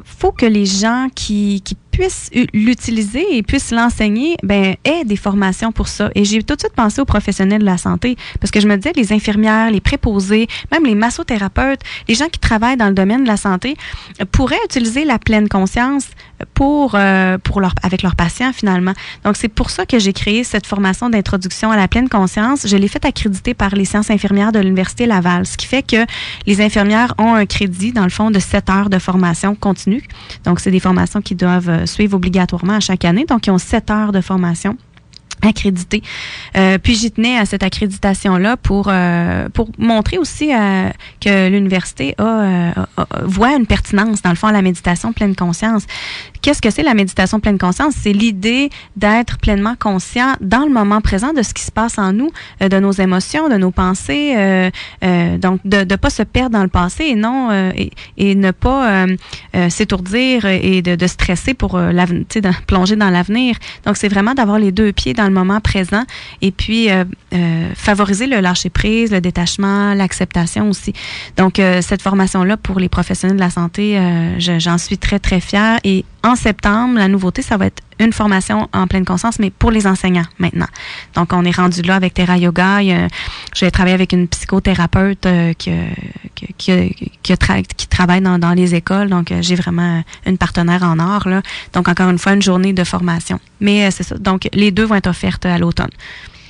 faut 0.04 0.32
que 0.32 0.46
les 0.46 0.66
gens 0.66 1.08
qui, 1.16 1.62
qui 1.62 1.76
puissent 1.96 2.30
l'utiliser 2.54 3.26
et 3.32 3.42
puissent 3.42 3.72
l'enseigner, 3.72 4.36
ben, 4.44 4.76
aient 4.84 5.06
des 5.06 5.16
formations 5.16 5.72
pour 5.72 5.88
ça. 5.88 6.10
Et 6.14 6.26
j'ai 6.26 6.44
tout 6.44 6.56
de 6.56 6.60
suite 6.60 6.74
pensé 6.74 7.00
aux 7.00 7.06
professionnels 7.06 7.62
de 7.62 7.66
la 7.66 7.78
santé 7.78 8.18
parce 8.42 8.52
que 8.52 8.60
je 8.60 8.68
me 8.68 8.76
disais, 8.76 8.92
les 8.96 9.14
infirmières, 9.14 9.72
les 9.72 9.80
préposés, 9.80 10.48
même 10.74 10.86
les 10.86 10.96
massothérapeutes, 10.96 11.80
les 12.10 12.16
gens 12.16 12.28
qui 12.28 12.40
travaillent 12.40 12.76
dans 12.76 12.90
le 12.90 12.94
domaine 12.94 13.24
de 13.24 13.28
la 13.28 13.38
santé 13.38 13.78
pourraient 14.34 14.60
utiliser 14.66 15.06
la 15.06 15.20
pleine 15.20 15.48
conscience 15.48 16.08
pour, 16.54 16.96
euh, 16.96 17.38
pour 17.38 17.62
leur, 17.62 17.74
avec 17.82 18.02
leurs 18.02 18.16
patients 18.16 18.52
finalement. 18.52 18.94
Donc, 19.24 19.38
c'est 19.38 19.48
pour 19.48 19.70
ça 19.70 19.86
que 19.86 19.98
j'ai 19.98 20.12
créé 20.12 20.44
cette 20.44 20.68
formation 20.68 21.10
d'introduction 21.10 21.72
à 21.72 21.78
la 21.78 21.88
pleine 21.88 22.10
conscience. 22.10 22.68
Je 22.68 22.76
l'ai 22.76 22.90
fait 22.90 23.06
accréditer 23.06 23.54
par 23.54 23.74
les 23.74 23.86
sciences 23.86 24.10
infirmières 24.10 24.52
de 24.52 24.60
l'Université 24.60 25.06
Laval, 25.06 25.46
ce 25.46 25.56
qui 25.56 25.66
fait 25.66 25.84
que 25.84 26.06
les 26.46 26.60
infirmières 26.62 27.14
ont 27.18 27.36
un 27.36 27.46
crédit, 27.46 27.94
dans 27.94 28.04
le 28.04 28.10
fond, 28.10 28.32
de 28.32 28.40
7 28.40 28.70
heures 28.70 28.90
de 28.90 29.00
formation 29.00 29.56
continue. 29.56 30.04
Donc, 30.44 30.60
c'est 30.60 30.72
des 30.72 30.82
formations 30.82 31.22
qui 31.22 31.36
doivent 31.36 31.85
euh, 31.86 31.88
suivre 31.88 32.16
obligatoirement 32.16 32.74
à 32.74 32.80
chaque 32.80 33.06
année. 33.06 33.26
Donc, 33.26 33.48
ils 33.48 33.52
ont 33.52 33.58
7 33.58 33.92
heures 33.92 34.12
de 34.12 34.22
formation 34.22 34.78
accrédité. 35.42 36.02
Euh, 36.58 36.78
puis 36.78 36.96
j'y 36.96 37.12
tenais 37.12 37.38
à 37.38 37.46
cette 37.46 37.64
accréditation-là 37.64 38.58
pour 38.58 38.88
euh, 38.90 39.50
pour 39.50 39.70
montrer 39.78 40.18
aussi 40.18 40.54
euh, 40.54 40.90
que 41.22 41.50
l'université 41.50 42.16
a, 42.18 42.74
voit 43.24 43.56
une 43.56 43.66
pertinence 43.66 44.22
dans 44.22 44.30
le 44.30 44.36
fond 44.36 44.48
à 44.48 44.52
la 44.52 44.62
méditation 44.62 45.14
pleine 45.14 45.36
conscience. 45.36 45.86
Qu'est-ce 46.46 46.62
que 46.62 46.70
c'est 46.70 46.84
la 46.84 46.94
méditation 46.94 47.40
pleine 47.40 47.58
conscience? 47.58 47.96
C'est 48.00 48.14
l'idée 48.14 48.70
d'être 48.96 49.40
pleinement 49.40 49.74
conscient 49.80 50.36
dans 50.42 50.64
le 50.64 50.72
moment 50.72 51.02
présent 51.02 51.34
de 51.34 51.42
ce 51.42 51.56
qui 51.56 51.64
se 51.64 51.72
passe 51.72 51.98
en 51.98 52.14
nous, 52.14 52.30
de 52.62 52.80
nos 52.80 52.92
émotions, 52.92 53.50
de 53.50 53.56
nos 53.56 53.72
pensées, 53.72 54.70
donc 55.02 55.60
de 55.66 55.78
ne 55.78 55.96
pas 55.96 56.12
se 56.12 56.22
perdre 56.22 56.52
dans 56.52 56.62
le 56.62 56.70
passé 56.70 57.06
et 57.06 57.16
non 57.16 57.52
et, 57.52 57.90
et, 58.18 58.36
ne 58.36 58.52
pas 58.52 59.08
s'étourdir 59.70 60.46
et 60.46 60.84
de, 60.84 60.94
de, 60.94 61.08
stresser 61.08 61.56
pour 61.56 61.80
l'avenir, 61.80 62.26
plonger 62.68 62.96
dans 62.96 63.10
l'avenir. 63.10 63.56
Donc 63.84 63.98
c'est 63.98 64.08
vraiment 64.08 64.36
d'avoir 64.36 64.60
les 64.60 64.72
deux 64.72 64.92
pieds 64.92 65.16
dans 65.16 65.26
le 65.26 65.32
moment 65.32 65.60
présent 65.62 66.04
et 66.44 66.52
puis 66.52 66.92
euh, 66.92 67.06
euh, 67.34 67.70
favoriser 67.76 68.28
le 68.28 68.40
lâcher 68.40 68.70
prise, 68.70 69.12
le 69.12 69.22
détachement, 69.22 69.96
l'acceptation 69.96 70.70
aussi. 70.70 70.94
Donc 71.38 71.58
euh, 71.58 71.82
cette 71.82 72.04
formation 72.04 72.44
là 72.44 72.56
pour 72.56 72.80
les 72.80 72.90
professionnels 72.90 73.38
de 73.38 73.42
la 73.42 73.50
santé, 73.50 74.00
j'en 74.38 74.78
suis 74.78 74.98
très 74.98 75.20
très 75.20 75.40
fière 75.40 75.80
et 75.84 76.06
en 76.24 76.35
septembre, 76.36 76.98
la 76.98 77.08
nouveauté, 77.08 77.42
ça 77.42 77.58
va 77.58 77.68
être 77.68 77.82
une 78.00 78.12
formation 78.12 78.68
en 78.74 78.88
pleine 78.88 79.06
conscience, 79.06 79.40
mais 79.40 79.50
pour 79.50 79.72
les 79.72 79.88
enseignants 79.88 80.26
maintenant. 80.38 80.68
Donc, 81.16 81.32
on 81.34 81.46
est 81.46 81.56
rendu 81.56 81.82
là 81.82 81.96
avec 81.96 82.14
Terra 82.14 82.38
Yoga. 82.38 82.82
je 82.82 83.66
vais 83.66 83.72
travailler 83.72 83.94
avec 83.94 84.12
une 84.12 84.28
psychothérapeute 84.28 85.28
qui, 85.58 85.72
qui, 86.58 87.88
travaille 87.88 88.22
dans, 88.22 88.54
les 88.54 88.76
écoles. 88.76 89.10
Donc, 89.10 89.34
j'ai 89.40 89.56
vraiment 89.56 90.04
une 90.26 90.38
partenaire 90.38 90.84
en 90.84 91.00
or. 91.00 91.28
Là. 91.28 91.42
Donc, 91.74 91.88
encore 91.88 92.10
une 92.10 92.20
fois, 92.20 92.34
une 92.34 92.42
journée 92.42 92.74
de 92.74 92.84
formation. 92.84 93.40
Mais 93.62 93.90
c'est 93.92 94.04
ça. 94.04 94.18
Donc, 94.18 94.50
les 94.54 94.72
deux 94.72 94.84
vont 94.84 94.96
être 94.96 95.08
offertes 95.08 95.46
à 95.46 95.58
l'automne. 95.58 95.92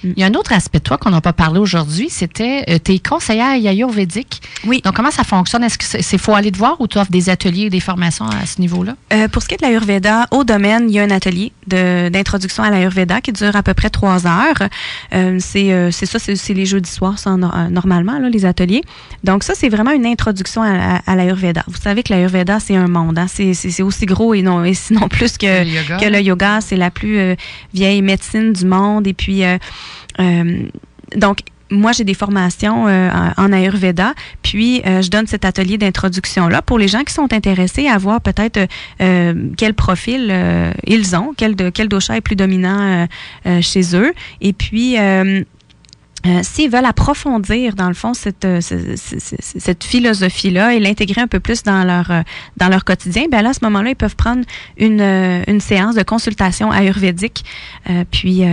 Il 0.04 0.20
y 0.20 0.24
a 0.24 0.28
un 0.28 0.34
autre 0.34 0.54
aspect 0.54 0.80
de 0.80 0.84
toi 0.84 0.98
qu'on 0.98 1.10
n'a 1.10 1.22
pas 1.22 1.34
parlé 1.34 1.60
aujourd'hui, 1.60 2.10
c'était 2.10 2.64
euh, 2.70 2.78
tes 2.78 3.00
conseillères 3.00 3.54
ayurvédiques. 3.54 4.42
Oui. 4.66 4.82
Donc, 4.84 4.96
comment 4.96 5.12
ça 5.12 5.24
fonctionne? 5.24 5.64
Est-ce 5.64 5.78
que 5.78 5.86
c'est 5.86 6.18
faut 6.18 6.36
aller 6.36 6.52
te 6.52 6.58
voir 6.58 6.80
ou 6.80 6.88
tu 6.88 6.98
offres 6.98 7.12
des 7.12 7.30
ateliers, 7.30 7.70
des 7.70 7.80
formations 7.80 8.26
à 8.26 8.46
ce 8.46 8.60
niveau-là? 8.60 8.96
Euh, 9.14 9.28
pour 9.28 9.42
ce 9.42 9.48
qui 9.48 9.56
est 9.56 9.58
de 9.58 9.64
l'ayurveda, 9.64 10.28
au 10.32 10.44
domaine, 10.44 10.90
il 10.90 10.96
y 10.96 11.00
a 11.00 11.04
un 11.04 11.12
atelier 11.12 11.52
d'introduction 11.68 12.64
à 12.64 12.70
l'ayurveda 12.70 13.22
qui 13.22 13.32
dure 13.32 13.56
à 13.56 13.64
peu 13.64 13.74
près 13.74 13.90
trois 13.90 14.28
heures. 14.28 14.70
Euh, 15.14 15.38
c'est 15.40 15.92
ça, 16.06 16.20
c'est 16.20 16.54
les 16.54 16.66
jeudis 16.66 16.90
soirs, 16.90 17.18
ça, 17.18 17.36
normalement, 17.36 18.20
là, 18.20 18.30
les 18.30 18.46
ateliers. 18.46 18.82
Donc, 19.24 19.44
ça, 19.44 19.54
c'est 19.56 19.70
vraiment 19.70 19.92
une 19.92 20.06
introduction 20.06 20.62
à, 20.62 21.16
l'ayurveda. 21.16 21.64
Vous 21.68 21.80
savez 21.82 22.04
que 22.04 22.14
l'ayurveda, 22.14 22.60
c'est 22.60 22.76
un 22.76 22.88
monde. 22.88 23.18
Hein? 23.18 23.28
C'est 23.28 23.82
aussi 23.82 24.06
gros 24.06 24.34
et 24.34 24.42
non, 24.42 24.64
et 24.64 24.74
sinon 24.74 25.08
plus 25.10 25.38
que 25.38 25.64
le 25.64 25.70
yoga. 25.70 25.98
Que 25.98 26.06
le 26.06 26.22
yoga. 26.22 26.62
C'est 26.62 26.78
la 26.78 26.92
plus 26.92 27.36
vieille 27.74 28.02
médecine 28.02 28.54
du 28.54 28.66
monde. 28.66 29.08
Et 29.08 29.14
puis, 29.14 29.44
donc, 31.16 31.40
moi, 31.72 31.92
j'ai 31.94 32.04
des 32.04 32.14
formations 32.14 32.88
euh, 32.88 33.10
en 33.38 33.52
Ayurveda, 33.52 34.14
puis 34.44 34.84
euh, 34.86 35.02
je 35.02 35.10
donne 35.10 35.26
cet 35.26 35.46
atelier 35.46 35.80
d'introduction-là 35.80 36.62
pour 36.62 36.78
les 36.78 36.88
gens 36.88 37.04
qui 37.04 37.14
sont 37.14 37.34
intéressés 37.34 37.88
à 37.88 37.98
voir 37.98 38.22
peut-être 38.22 38.68
quel 39.00 39.74
profil 39.74 40.34
ils 40.86 41.16
ont, 41.16 41.34
quel, 41.36 41.56
quel 41.72 41.88
dosha 41.88 42.18
est 42.18 42.22
plus 42.22 42.36
dominant 42.36 43.08
chez 43.62 43.96
eux. 43.96 44.14
Et 44.42 44.54
puis, 44.54 44.96
euh, 46.26 46.40
s'ils 46.44 46.72
veulent 46.72 46.86
approfondir, 46.86 47.76
dans 47.76 47.88
le 47.88 47.94
fond, 47.94 48.14
cette, 48.14 48.46
euh, 48.46 48.60
cette, 48.62 49.84
philosophie-là 49.84 50.74
et 50.74 50.80
l'intégrer 50.80 51.22
un 51.22 51.28
peu 51.28 51.40
plus 51.40 51.64
dans 51.64 51.84
leur, 51.84 52.10
euh, 52.10 52.22
dans 52.58 52.68
leur 52.70 52.84
quotidien, 52.84 53.26
ben 53.30 53.42
là, 53.42 53.50
à 53.50 53.54
ce 53.54 53.60
moment-là, 53.64 53.92
ils 53.92 53.96
peuvent 53.96 54.16
prendre 54.16 54.44
une, 54.78 55.02
une 55.02 55.60
séance 55.60 55.96
de 55.96 56.04
consultation 56.04 56.72
ayurvédique. 56.72 57.46
puis, 58.12 58.44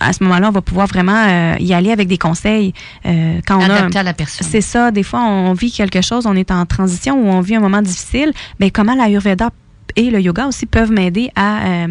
à 0.00 0.12
ce 0.12 0.22
moment-là, 0.24 0.48
on 0.48 0.52
va 0.52 0.62
pouvoir 0.62 0.86
vraiment 0.86 1.56
y 1.58 1.74
aller 1.74 1.90
avec 1.90 2.08
des 2.08 2.18
conseils. 2.18 2.72
quand 3.04 3.58
on 3.58 3.70
a, 3.70 3.98
à 3.98 4.02
la 4.02 4.14
personne. 4.14 4.46
C'est 4.48 4.60
ça. 4.60 4.90
Des 4.90 5.02
fois, 5.02 5.22
on 5.22 5.52
vit 5.52 5.72
quelque 5.72 6.00
chose, 6.00 6.26
on 6.26 6.36
est 6.36 6.50
en 6.50 6.64
transition 6.66 7.20
ou 7.20 7.28
on 7.28 7.40
vit 7.40 7.56
un 7.56 7.60
moment 7.60 7.82
difficile. 7.82 8.32
Ben, 8.58 8.70
comment 8.70 8.94
l'ayurveda 8.94 9.50
et 9.96 10.10
le 10.10 10.20
yoga 10.20 10.46
aussi 10.46 10.66
peuvent 10.66 10.92
m'aider 10.92 11.30
à 11.36 11.86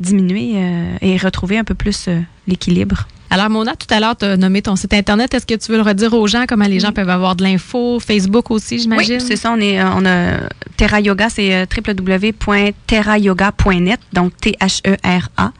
diminuer 0.00 0.56
et 1.00 1.16
retrouver 1.16 1.58
un 1.58 1.64
peu 1.64 1.74
plus 1.74 2.08
l'équilibre? 2.46 3.06
Alors, 3.30 3.50
Mona, 3.50 3.76
tout 3.76 3.92
à 3.92 4.00
l'heure, 4.00 4.16
tu 4.16 4.24
as 4.24 4.38
nommé 4.38 4.62
ton 4.62 4.74
site 4.76 4.94
Internet. 4.94 5.34
Est-ce 5.34 5.44
que 5.46 5.54
tu 5.54 5.70
veux 5.70 5.76
le 5.76 5.82
redire 5.82 6.14
aux 6.14 6.26
gens, 6.26 6.44
comment 6.48 6.64
les 6.66 6.80
gens 6.80 6.92
peuvent 6.92 7.10
avoir 7.10 7.36
de 7.36 7.44
l'info? 7.44 8.00
Facebook 8.00 8.50
aussi, 8.50 8.78
j'imagine? 8.78 9.16
Oui, 9.16 9.24
c'est 9.26 9.36
ça. 9.36 9.52
On, 9.52 9.60
est, 9.60 9.78
euh, 9.80 9.90
on 9.94 10.06
a 10.06 10.48
Terra 10.76 11.00
Yoga, 11.00 11.28
c'est 11.28 11.54
euh, 11.54 11.66
www.terrayoga.net, 11.66 14.00
donc 14.12 14.36
T-H-E-R-A. 14.38 15.52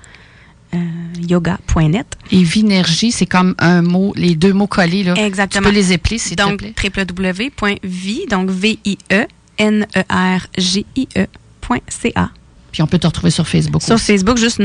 Euh, 0.74 0.76
yoga.net. 1.26 2.18
Et 2.30 2.42
Vinergie, 2.42 3.10
c'est 3.10 3.24
comme 3.24 3.54
un 3.58 3.80
mot, 3.80 4.12
les 4.16 4.34
deux 4.34 4.52
mots 4.52 4.66
collés. 4.66 5.02
Là. 5.02 5.14
Exactement. 5.14 5.66
Tu 5.66 5.70
peux 5.70 5.74
les 5.74 5.94
épeler, 5.94 6.18
s'il 6.18 6.36
te 6.36 6.42
plaît. 6.56 6.74
Donc, 6.74 7.08
www.vi, 7.18 8.26
donc 8.26 8.50
V-I-E, 8.50 9.26
N-E-R-G-I-E.ca. 9.58 11.28
Puis 12.72 12.82
on 12.82 12.86
peut 12.86 12.98
te 12.98 13.06
retrouver 13.06 13.30
sur 13.30 13.46
Facebook. 13.48 13.82
Sur 13.82 13.98
Facebook, 13.98 14.36
juste, 14.36 14.62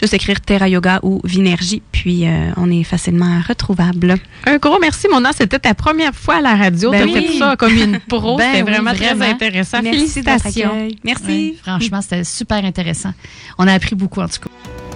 juste 0.00 0.14
écrire 0.14 0.40
Terra 0.40 0.68
Yoga 0.68 1.00
ou 1.02 1.20
Vinergie, 1.24 1.82
puis 1.92 2.26
euh, 2.26 2.50
on 2.56 2.70
est 2.70 2.84
facilement 2.84 3.40
retrouvable. 3.46 4.16
Un 4.44 4.56
gros 4.58 4.78
merci, 4.80 5.08
mon 5.10 5.20
nom. 5.20 5.30
C'était 5.36 5.58
ta 5.58 5.74
première 5.74 6.14
fois 6.14 6.36
à 6.36 6.40
la 6.40 6.56
radio. 6.56 6.90
Ben 6.90 7.08
tu 7.08 7.16
as 7.16 7.20
fait 7.20 7.38
ça 7.38 7.56
comme 7.56 7.76
une 7.76 8.00
pro. 8.00 8.36
Ben 8.38 8.52
c'était 8.52 8.70
vraiment, 8.70 8.92
très 8.92 9.20
intéressant. 9.22 9.82
Félicitations. 9.82 10.88
Merci. 11.04 11.56
franchement, 11.62 12.02
c'était 12.02 12.24
super 12.24 12.64
intéressant. 12.64 13.12
On 13.58 13.66
a 13.66 13.72
appris 13.72 13.94
beaucoup, 13.94 14.20
en 14.20 14.28
tout 14.28 14.40
cas. 14.40 14.87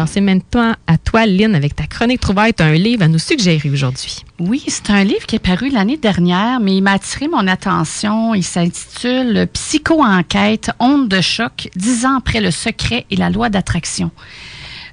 Alors, 0.00 0.22
maintenant 0.22 0.74
à 0.86 0.96
toi, 0.96 1.26
Lynn, 1.26 1.54
avec 1.54 1.76
ta 1.76 1.86
chronique 1.86 2.20
Trouvaille. 2.20 2.54
Tu 2.54 2.62
as 2.62 2.66
un 2.66 2.72
livre 2.72 3.02
à 3.02 3.08
nous 3.08 3.18
suggérer 3.18 3.68
aujourd'hui. 3.68 4.24
Oui, 4.38 4.64
c'est 4.66 4.88
un 4.88 5.04
livre 5.04 5.26
qui 5.26 5.36
est 5.36 5.40
paru 5.40 5.68
l'année 5.68 5.98
dernière, 5.98 6.58
mais 6.58 6.74
il 6.74 6.80
m'a 6.80 6.92
attiré 6.92 7.28
mon 7.28 7.46
attention. 7.46 8.34
Il 8.34 8.42
s'intitule 8.42 9.46
Psycho-enquête, 9.52 10.70
onde 10.78 11.08
de 11.08 11.20
choc, 11.20 11.68
dix 11.76 12.06
ans 12.06 12.16
après 12.16 12.40
le 12.40 12.50
secret 12.50 13.04
et 13.10 13.16
la 13.16 13.28
loi 13.28 13.50
d'attraction. 13.50 14.10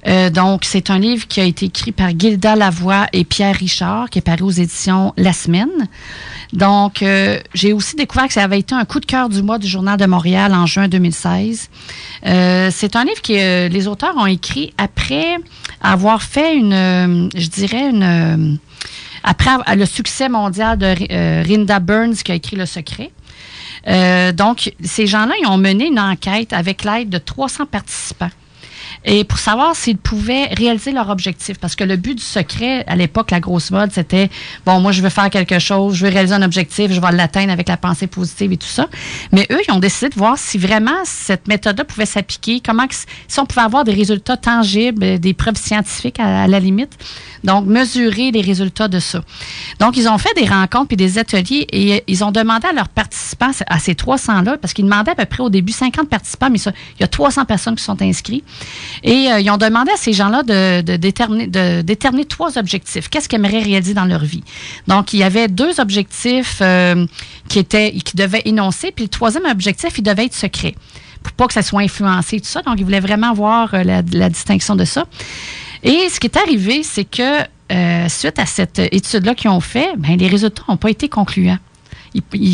Euh, 0.08 0.30
donc, 0.30 0.64
c'est 0.64 0.90
un 0.90 1.00
livre 1.00 1.28
qui 1.28 1.42
a 1.42 1.44
été 1.44 1.66
écrit 1.66 1.92
par 1.92 2.18
Gilda 2.18 2.56
Lavoie 2.56 3.08
et 3.12 3.26
Pierre 3.26 3.56
Richard, 3.56 4.10
qui 4.10 4.20
est 4.20 4.22
paru 4.22 4.44
aux 4.44 4.52
éditions 4.52 5.14
La 5.18 5.34
Semaine. 5.34 5.90
Donc, 6.54 7.02
euh, 7.02 7.40
j'ai 7.54 7.74
aussi 7.74 7.96
découvert 7.96 8.28
que 8.28 8.34
ça 8.34 8.44
avait 8.44 8.60
été 8.60 8.74
un 8.74 8.86
coup 8.86 9.02
de 9.02 9.06
cœur 9.06 9.28
du 9.28 9.44
mois 9.44 9.58
du 9.58 9.68
Journal 9.68 9.98
de 9.98 10.06
Montréal 10.06 10.54
en 10.54 10.66
juin 10.66 10.88
2016. 10.88 11.70
Euh, 12.26 12.70
c'est 12.72 12.96
un 12.96 13.04
livre 13.04 13.22
que 13.22 13.68
les 13.68 13.88
auteurs 13.88 14.16
ont 14.16 14.26
écrit 14.26 14.74
après 14.78 15.36
avoir 15.82 16.24
fait 16.24 16.56
une, 16.56 17.30
je 17.36 17.48
dirais, 17.48 17.90
une... 17.90 18.60
après 19.24 19.52
le 19.76 19.86
succès 19.86 20.30
mondial 20.30 20.78
de 20.78 21.46
Rinda 21.48 21.80
Burns 21.80 22.16
qui 22.16 22.32
a 22.32 22.36
écrit 22.36 22.56
Le 22.56 22.66
Secret. 22.66 23.12
Donc, 24.34 24.72
ces 24.84 25.06
gens-là, 25.06 25.34
ils 25.42 25.48
ont 25.48 25.58
mené 25.58 25.88
une 25.88 26.00
enquête 26.00 26.54
avec 26.54 26.86
l'aide 26.86 27.10
de 27.10 27.18
300 27.18 27.66
participants 27.66 28.32
et 29.06 29.24
pour 29.24 29.40
savoir 29.40 29.76
s'ils 29.76 29.98
pouvaient 29.98 30.48
réaliser 30.48 30.92
leur 30.92 31.10
objectif. 31.10 31.58
Parce 31.60 31.76
que 31.76 31.84
le 31.84 31.96
but 31.96 32.16
du 32.16 32.24
secret, 32.24 32.84
à 32.88 32.96
l'époque, 32.96 33.32
la 33.32 33.40
grosse 33.40 33.72
mode, 33.72 33.92
c'était, 33.92 34.30
bon, 34.66 34.80
moi, 34.80 34.92
je 34.92 35.02
veux 35.02 35.10
faire 35.10 35.30
quelque 35.30 35.60
chose, 35.60 35.96
je 35.96 36.06
veux 36.06 36.12
réaliser 36.12 36.34
un 36.34 36.42
objectif, 36.42 36.92
je 36.92 37.00
vais 37.00 37.12
l'atteindre 37.12 37.52
avec 37.52 37.68
la 37.68 37.78
pensée 37.78 38.08
positive 38.08 38.52
et 38.52 38.58
tout 38.58 38.68
ça. 38.68 38.88
Mais 39.32 39.48
eux, 39.52 39.60
ils 39.68 39.72
ont 39.72 39.80
décidé 39.80 40.10
de 40.10 40.16
voir 40.16 40.38
si 40.38 40.58
vraiment 40.58 41.00
cette 41.04 41.48
méthode-là 41.48 41.86
pouvait 41.86 42.06
s'appliquer, 42.06 42.62
comment, 42.66 42.86
si 43.28 43.40
on 43.40 43.46
pouvait 43.46 43.62
avoir 43.62 43.84
des 43.84 43.94
résultats 43.94 44.38
tangibles, 44.38 45.20
des 45.20 45.34
preuves 45.34 45.58
scientifiques 45.58 46.20
à, 46.20 46.48
la 46.48 46.60
limite. 46.60 46.98
Donc, 47.44 47.66
mesurer 47.66 48.32
les 48.32 48.42
résultats 48.42 48.88
de 48.88 49.00
ça. 49.00 49.22
Donc, 49.80 49.98
ils 49.98 50.08
ont 50.08 50.18
fait 50.18 50.34
des 50.36 50.46
rencontres 50.46 50.88
puis 50.88 50.98
des 50.98 51.18
ateliers 51.18 51.68
et 51.72 52.04
ils 52.08 52.24
ont 52.24 52.32
demandé 52.32 52.68
à 52.68 52.74
leurs 52.74 52.90
participants, 52.90 53.52
à 53.68 53.80
ces 53.80 53.94
300-là, 53.94 54.58
parce 54.58 54.74
qu'ils 54.74 54.86
demandaient 54.86 55.12
à 55.12 55.16
peu 55.16 55.26
près 55.26 55.44
au 55.44 55.50
début 55.50 55.72
50 55.72 56.10
participants, 56.10 56.50
mais 56.52 56.58
ça, 56.58 56.72
il 56.98 57.02
y 57.02 57.04
a 57.04 57.08
300 57.08 57.46
personnes 57.46 57.76
qui 57.76 57.84
sont 57.84 58.02
inscrites. 58.02 58.44
Et 59.04 59.32
euh, 59.32 59.40
ils 59.40 59.50
ont 59.50 59.58
demandé 59.58 59.92
à 59.92 59.98
ces 59.98 60.14
gens-là 60.14 60.44
de, 60.44 60.98
déterminer, 60.98 61.48
de 61.48 61.82
déterminer 61.82 62.26
trois 62.26 62.58
objectifs. 62.58 63.10
Qu'est-ce 63.10 63.30
qu'ils 63.30 63.40
aimeraient 63.40 63.64
réaliser 63.64 63.94
dans 63.94 64.06
leur 64.06 64.24
vie? 64.24 64.44
Donc, 64.88 65.14
il 65.14 65.20
y 65.20 65.24
avait 65.24 65.48
deux 65.48 65.80
objectifs 65.80 66.60
euh, 66.62 67.06
qui, 67.48 67.60
étaient, 67.60 67.92
qui 67.94 68.16
devaient 68.16 68.44
énoncer, 68.46 68.92
puis 68.92 69.06
le 69.06 69.10
troisième 69.10 69.46
objectif, 69.46 69.98
il 69.98 70.04
devait 70.04 70.26
être 70.26 70.36
secret 70.36 70.76
pour 71.24 71.34
pas 71.34 71.48
que 71.48 71.54
ça 71.54 71.62
soit 71.62 71.82
influencé, 71.82 72.40
tout 72.40 72.48
ça. 72.48 72.62
Donc, 72.62 72.76
ils 72.78 72.84
voulaient 72.84 73.00
vraiment 73.00 73.34
voir 73.34 73.74
euh, 73.74 73.84
la, 73.84 74.30
distinction 74.30 74.76
de 74.76 74.86
ça. 74.86 75.06
Et 75.84 76.10
ce 76.10 76.20
qui 76.20 76.28
est 76.28 76.38
arrivé, 76.38 76.84
c'est 76.84 77.06
que 77.06 77.42
suite 78.10 78.40
à 78.40 78.46
cette 78.46 78.80
étude-là 78.80 79.36
qu'ils 79.36 79.50
ont 79.50 79.60
fait, 79.60 79.90
ben, 79.98 80.18
les 80.18 80.28
résultats 80.28 80.64
n'ont 80.70 80.78
pas 80.78 80.90
été 80.90 81.10
concluants 81.10 81.60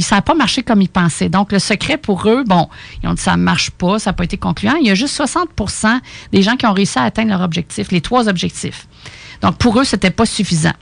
ça 0.01 0.15
n'a 0.15 0.21
pas 0.21 0.35
marché 0.35 0.63
comme 0.63 0.81
ils 0.81 0.89
pensaient. 0.89 1.29
Donc, 1.29 1.51
le 1.51 1.59
secret 1.59 1.97
pour 1.97 2.27
eux, 2.27 2.43
bon, 2.45 2.69
ils 3.01 3.09
ont 3.09 3.13
dit 3.13 3.21
ça 3.21 3.37
ne 3.37 3.43
marche 3.43 3.71
pas, 3.71 3.99
ça 3.99 4.09
n'a 4.09 4.13
pas 4.13 4.23
été 4.23 4.37
concluant. 4.37 4.75
Il 4.75 4.87
y 4.87 4.91
a 4.91 4.95
juste 4.95 5.19
60% 5.19 5.99
des 6.31 6.41
gens 6.41 6.55
qui 6.55 6.65
ont 6.65 6.73
réussi 6.73 6.99
à 6.99 7.03
atteindre 7.03 7.29
leur 7.29 7.41
objectif, 7.41 7.91
les 7.91 8.01
trois 8.01 8.27
objectifs. 8.27 8.87
Donc, 9.41 9.57
pour 9.57 9.79
eux, 9.79 9.83
c'était 9.83 10.11
pas 10.11 10.25
suffisant. 10.25 10.73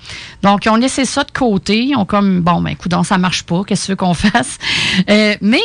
Donc, 0.44 0.66
ils 0.66 0.70
ont 0.70 0.76
laissé 0.76 1.06
ça 1.06 1.24
de 1.24 1.32
côté. 1.32 1.84
Ils 1.84 1.96
ont 1.96 2.06
comme, 2.06 2.42
bon, 2.42 2.62
ben, 2.62 2.72
écoute, 2.72 2.94
ça 3.04 3.18
marche 3.18 3.44
pas. 3.44 3.64
Qu'est-ce 3.64 3.94
que 3.94 3.94
qu'on 3.94 4.14
fasse? 4.14 4.58
Euh, 5.10 5.36
mais 5.42 5.62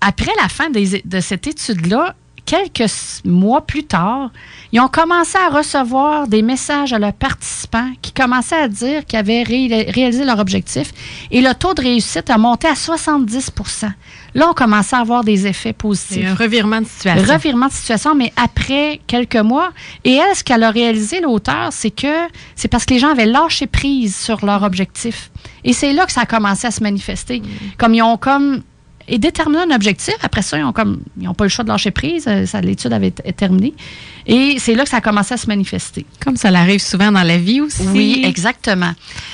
après 0.00 0.32
la 0.40 0.48
fin 0.48 0.68
de 0.70 1.20
cette 1.20 1.46
étude-là, 1.46 2.16
quelques 2.44 2.90
mois 3.24 3.64
plus 3.66 3.84
tard, 3.84 4.30
ils 4.72 4.80
ont 4.80 4.88
commencé 4.88 5.38
à 5.38 5.48
recevoir 5.48 6.28
des 6.28 6.42
messages 6.42 6.92
à 6.92 6.98
leurs 6.98 7.12
participants 7.12 7.90
qui 8.00 8.12
commençaient 8.12 8.56
à 8.56 8.68
dire 8.68 9.04
qu'ils 9.04 9.18
avaient 9.18 9.42
réalisé 9.42 10.24
leur 10.24 10.38
objectif 10.38 10.92
et 11.30 11.40
le 11.40 11.54
taux 11.54 11.74
de 11.74 11.82
réussite 11.82 12.30
a 12.30 12.38
monté 12.38 12.68
à 12.68 12.74
70% 12.74 13.90
Là, 14.34 14.48
on 14.48 14.54
commençait 14.54 14.96
à 14.96 15.00
avoir 15.00 15.24
des 15.24 15.46
effets 15.46 15.74
positifs. 15.74 16.26
un 16.26 16.34
revirement 16.34 16.80
de 16.80 16.86
situation. 16.86 17.22
Un 17.22 17.34
revirement 17.34 17.66
de 17.66 17.72
situation, 17.72 18.14
mais 18.14 18.32
après 18.36 19.00
quelques 19.06 19.36
mois. 19.36 19.70
Et 20.04 20.14
elle, 20.14 20.34
ce 20.34 20.42
qu'elle 20.42 20.62
a 20.62 20.70
réalisé, 20.70 21.20
l'auteur, 21.20 21.68
c'est 21.70 21.90
que 21.90 22.28
c'est 22.56 22.68
parce 22.68 22.86
que 22.86 22.94
les 22.94 23.00
gens 23.00 23.10
avaient 23.10 23.26
lâché 23.26 23.66
prise 23.66 24.16
sur 24.16 24.44
leur 24.44 24.62
objectif. 24.62 25.30
Et 25.64 25.72
c'est 25.72 25.92
là 25.92 26.06
que 26.06 26.12
ça 26.12 26.22
a 26.22 26.26
commencé 26.26 26.66
à 26.66 26.70
se 26.70 26.82
manifester. 26.82 27.40
Mm. 27.40 27.44
Comme 27.76 27.94
ils 27.94 28.02
ont 28.02 28.16
comme 28.16 28.62
et 29.08 29.18
déterminer 29.18 29.62
un 29.62 29.74
objectif. 29.74 30.14
Après 30.22 30.42
ça, 30.42 30.58
ils 30.58 30.62
n'ont 30.62 30.72
comme 30.72 31.00
ils 31.20 31.28
ont 31.28 31.34
pas 31.34 31.44
le 31.44 31.50
choix 31.50 31.64
de 31.64 31.68
lâcher 31.68 31.90
prise. 31.90 32.26
Euh, 32.28 32.44
l'étude 32.62 32.92
avait 32.92 33.08
été 33.08 33.32
terminée. 33.32 33.74
Et 34.26 34.56
c'est 34.58 34.74
là 34.74 34.84
que 34.84 34.90
ça 34.90 34.98
a 34.98 35.00
commencé 35.00 35.34
à 35.34 35.36
se 35.36 35.46
manifester. 35.46 36.06
Comme 36.24 36.36
ça 36.36 36.50
l'arrive 36.50 36.80
souvent 36.80 37.10
dans 37.10 37.22
la 37.22 37.38
vie 37.38 37.60
aussi. 37.60 37.82
Oui, 37.88 38.22
exactement. 38.24 38.92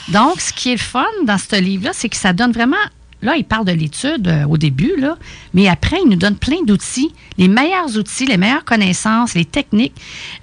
Donc, 0.09 0.41
ce 0.41 0.53
qui 0.53 0.71
est 0.71 0.77
le 0.77 0.79
fun 0.79 1.05
dans 1.27 1.39
ce 1.39 1.61
livre-là, 1.61 1.91
c'est 1.93 2.09
que 2.09 2.17
ça 2.17 2.33
donne 2.33 2.53
vraiment 2.53 2.77
Là, 3.21 3.35
il 3.37 3.45
parle 3.45 3.65
de 3.65 3.73
l'étude 3.73 4.29
euh, 4.29 4.47
au 4.47 4.57
début, 4.57 4.95
là, 4.97 5.17
mais 5.53 5.69
après, 5.69 5.97
il 6.05 6.09
nous 6.09 6.17
donne 6.17 6.37
plein 6.37 6.63
d'outils, 6.65 7.13
les 7.37 7.49
meilleurs 7.49 7.97
outils, 7.97 8.27
les 8.27 8.37
meilleures 8.37 8.65
connaissances, 8.65 9.35
les 9.35 9.45
techniques. 9.45 9.95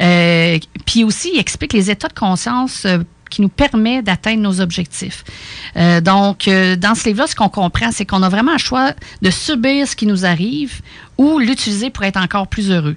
Euh, 0.02 0.60
puis 0.85 1.06
aussi, 1.06 1.31
il 1.34 1.39
explique 1.39 1.72
les 1.72 1.89
états 1.89 2.10
de 2.10 2.14
conscience 2.14 2.85
qui 3.30 3.41
nous 3.41 3.49
permet 3.49 4.02
d'atteindre 4.02 4.41
nos 4.41 4.61
objectifs. 4.61 5.23
Euh, 5.77 6.02
donc, 6.02 6.47
euh, 6.47 6.76
dans 6.76 6.95
ce 6.95 7.06
livre-là, 7.06 7.27
ce 7.27 7.35
qu'on 7.35 7.49
comprend, 7.49 7.91
c'est 7.91 8.06
qu'on 8.06 8.23
a 8.23 8.30
vraiment 8.30 8.53
un 8.53 8.57
choix 8.57 8.93
de 9.22 9.30
subir 9.30 9.88
ce 9.88 9.95
qui 9.95 10.06
nous 10.06 10.26
arrive 10.26 10.81
ou 11.18 11.39
l'utiliser 11.39 11.89
pour 11.89 12.03
être 12.03 12.18
encore 12.18 12.47
plus 12.47 12.72
heureux. 12.72 12.95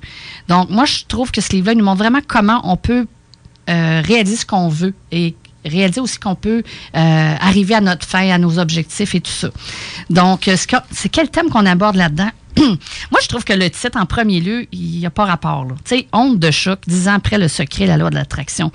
Donc, 0.48 0.70
moi, 0.70 0.84
je 0.84 1.04
trouve 1.06 1.30
que 1.30 1.40
ce 1.40 1.50
livre-là 1.50 1.74
nous 1.74 1.84
montre 1.84 1.98
vraiment 1.98 2.20
comment 2.26 2.60
on 2.64 2.76
peut 2.76 3.06
euh, 3.68 4.02
réaliser 4.04 4.36
ce 4.36 4.46
qu'on 4.46 4.68
veut 4.68 4.94
et 5.12 5.34
réaliser 5.64 6.00
aussi 6.00 6.18
qu'on 6.18 6.34
peut 6.34 6.62
arriver 6.94 7.74
à 7.74 7.80
notre 7.80 8.06
fin, 8.06 8.30
à 8.30 8.38
nos 8.38 8.58
objectifs 8.58 9.14
et 9.14 9.20
tout 9.20 9.30
ça. 9.30 9.50
Donc, 10.08 10.48
c'est 10.90 11.08
quel 11.10 11.28
thème 11.28 11.50
qu'on 11.50 11.66
aborde 11.66 11.96
là-dedans? 11.96 12.30
Moi, 13.10 13.20
je 13.22 13.28
trouve 13.28 13.44
que 13.44 13.52
le 13.52 13.70
titre, 13.70 13.98
en 13.98 14.06
premier 14.06 14.40
lieu, 14.40 14.66
il 14.72 14.98
n'y 14.98 15.06
a 15.06 15.10
pas 15.10 15.24
rapport. 15.24 15.66
Tu 15.84 15.96
sais, 15.96 16.08
honte 16.12 16.38
de 16.38 16.50
choc, 16.50 16.80
dix 16.86 17.08
ans 17.08 17.14
après 17.14 17.38
le 17.38 17.48
secret, 17.48 17.86
la 17.86 17.96
loi 17.96 18.10
de 18.10 18.16
l'attraction 18.16 18.72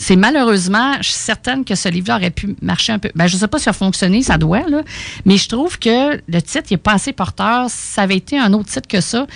c'est 0.00 0.16
malheureusement, 0.16 0.94
je 1.02 1.08
suis 1.08 1.12
certaine 1.12 1.62
que 1.62 1.74
ce 1.74 1.90
livre-là 1.90 2.16
aurait 2.16 2.30
pu 2.30 2.56
marcher 2.62 2.92
un 2.92 2.98
peu. 2.98 3.10
Ben, 3.14 3.26
je 3.26 3.34
ne 3.34 3.40
sais 3.40 3.48
pas 3.48 3.58
si 3.58 3.64
ça 3.64 3.70
a 3.70 3.74
fonctionné, 3.74 4.22
ça 4.22 4.38
doit, 4.38 4.66
là. 4.66 4.82
Mais 5.26 5.36
je 5.36 5.46
trouve 5.46 5.78
que 5.78 6.16
le 6.26 6.40
titre, 6.40 6.64
il 6.70 6.74
n'est 6.74 6.78
pas 6.78 6.94
assez 6.94 7.12
porteur. 7.12 7.66
Ça 7.68 8.02
avait 8.02 8.16
été 8.16 8.38
un 8.38 8.54
autre 8.54 8.70
titre 8.70 8.88
que 8.88 9.02
ça, 9.02 9.26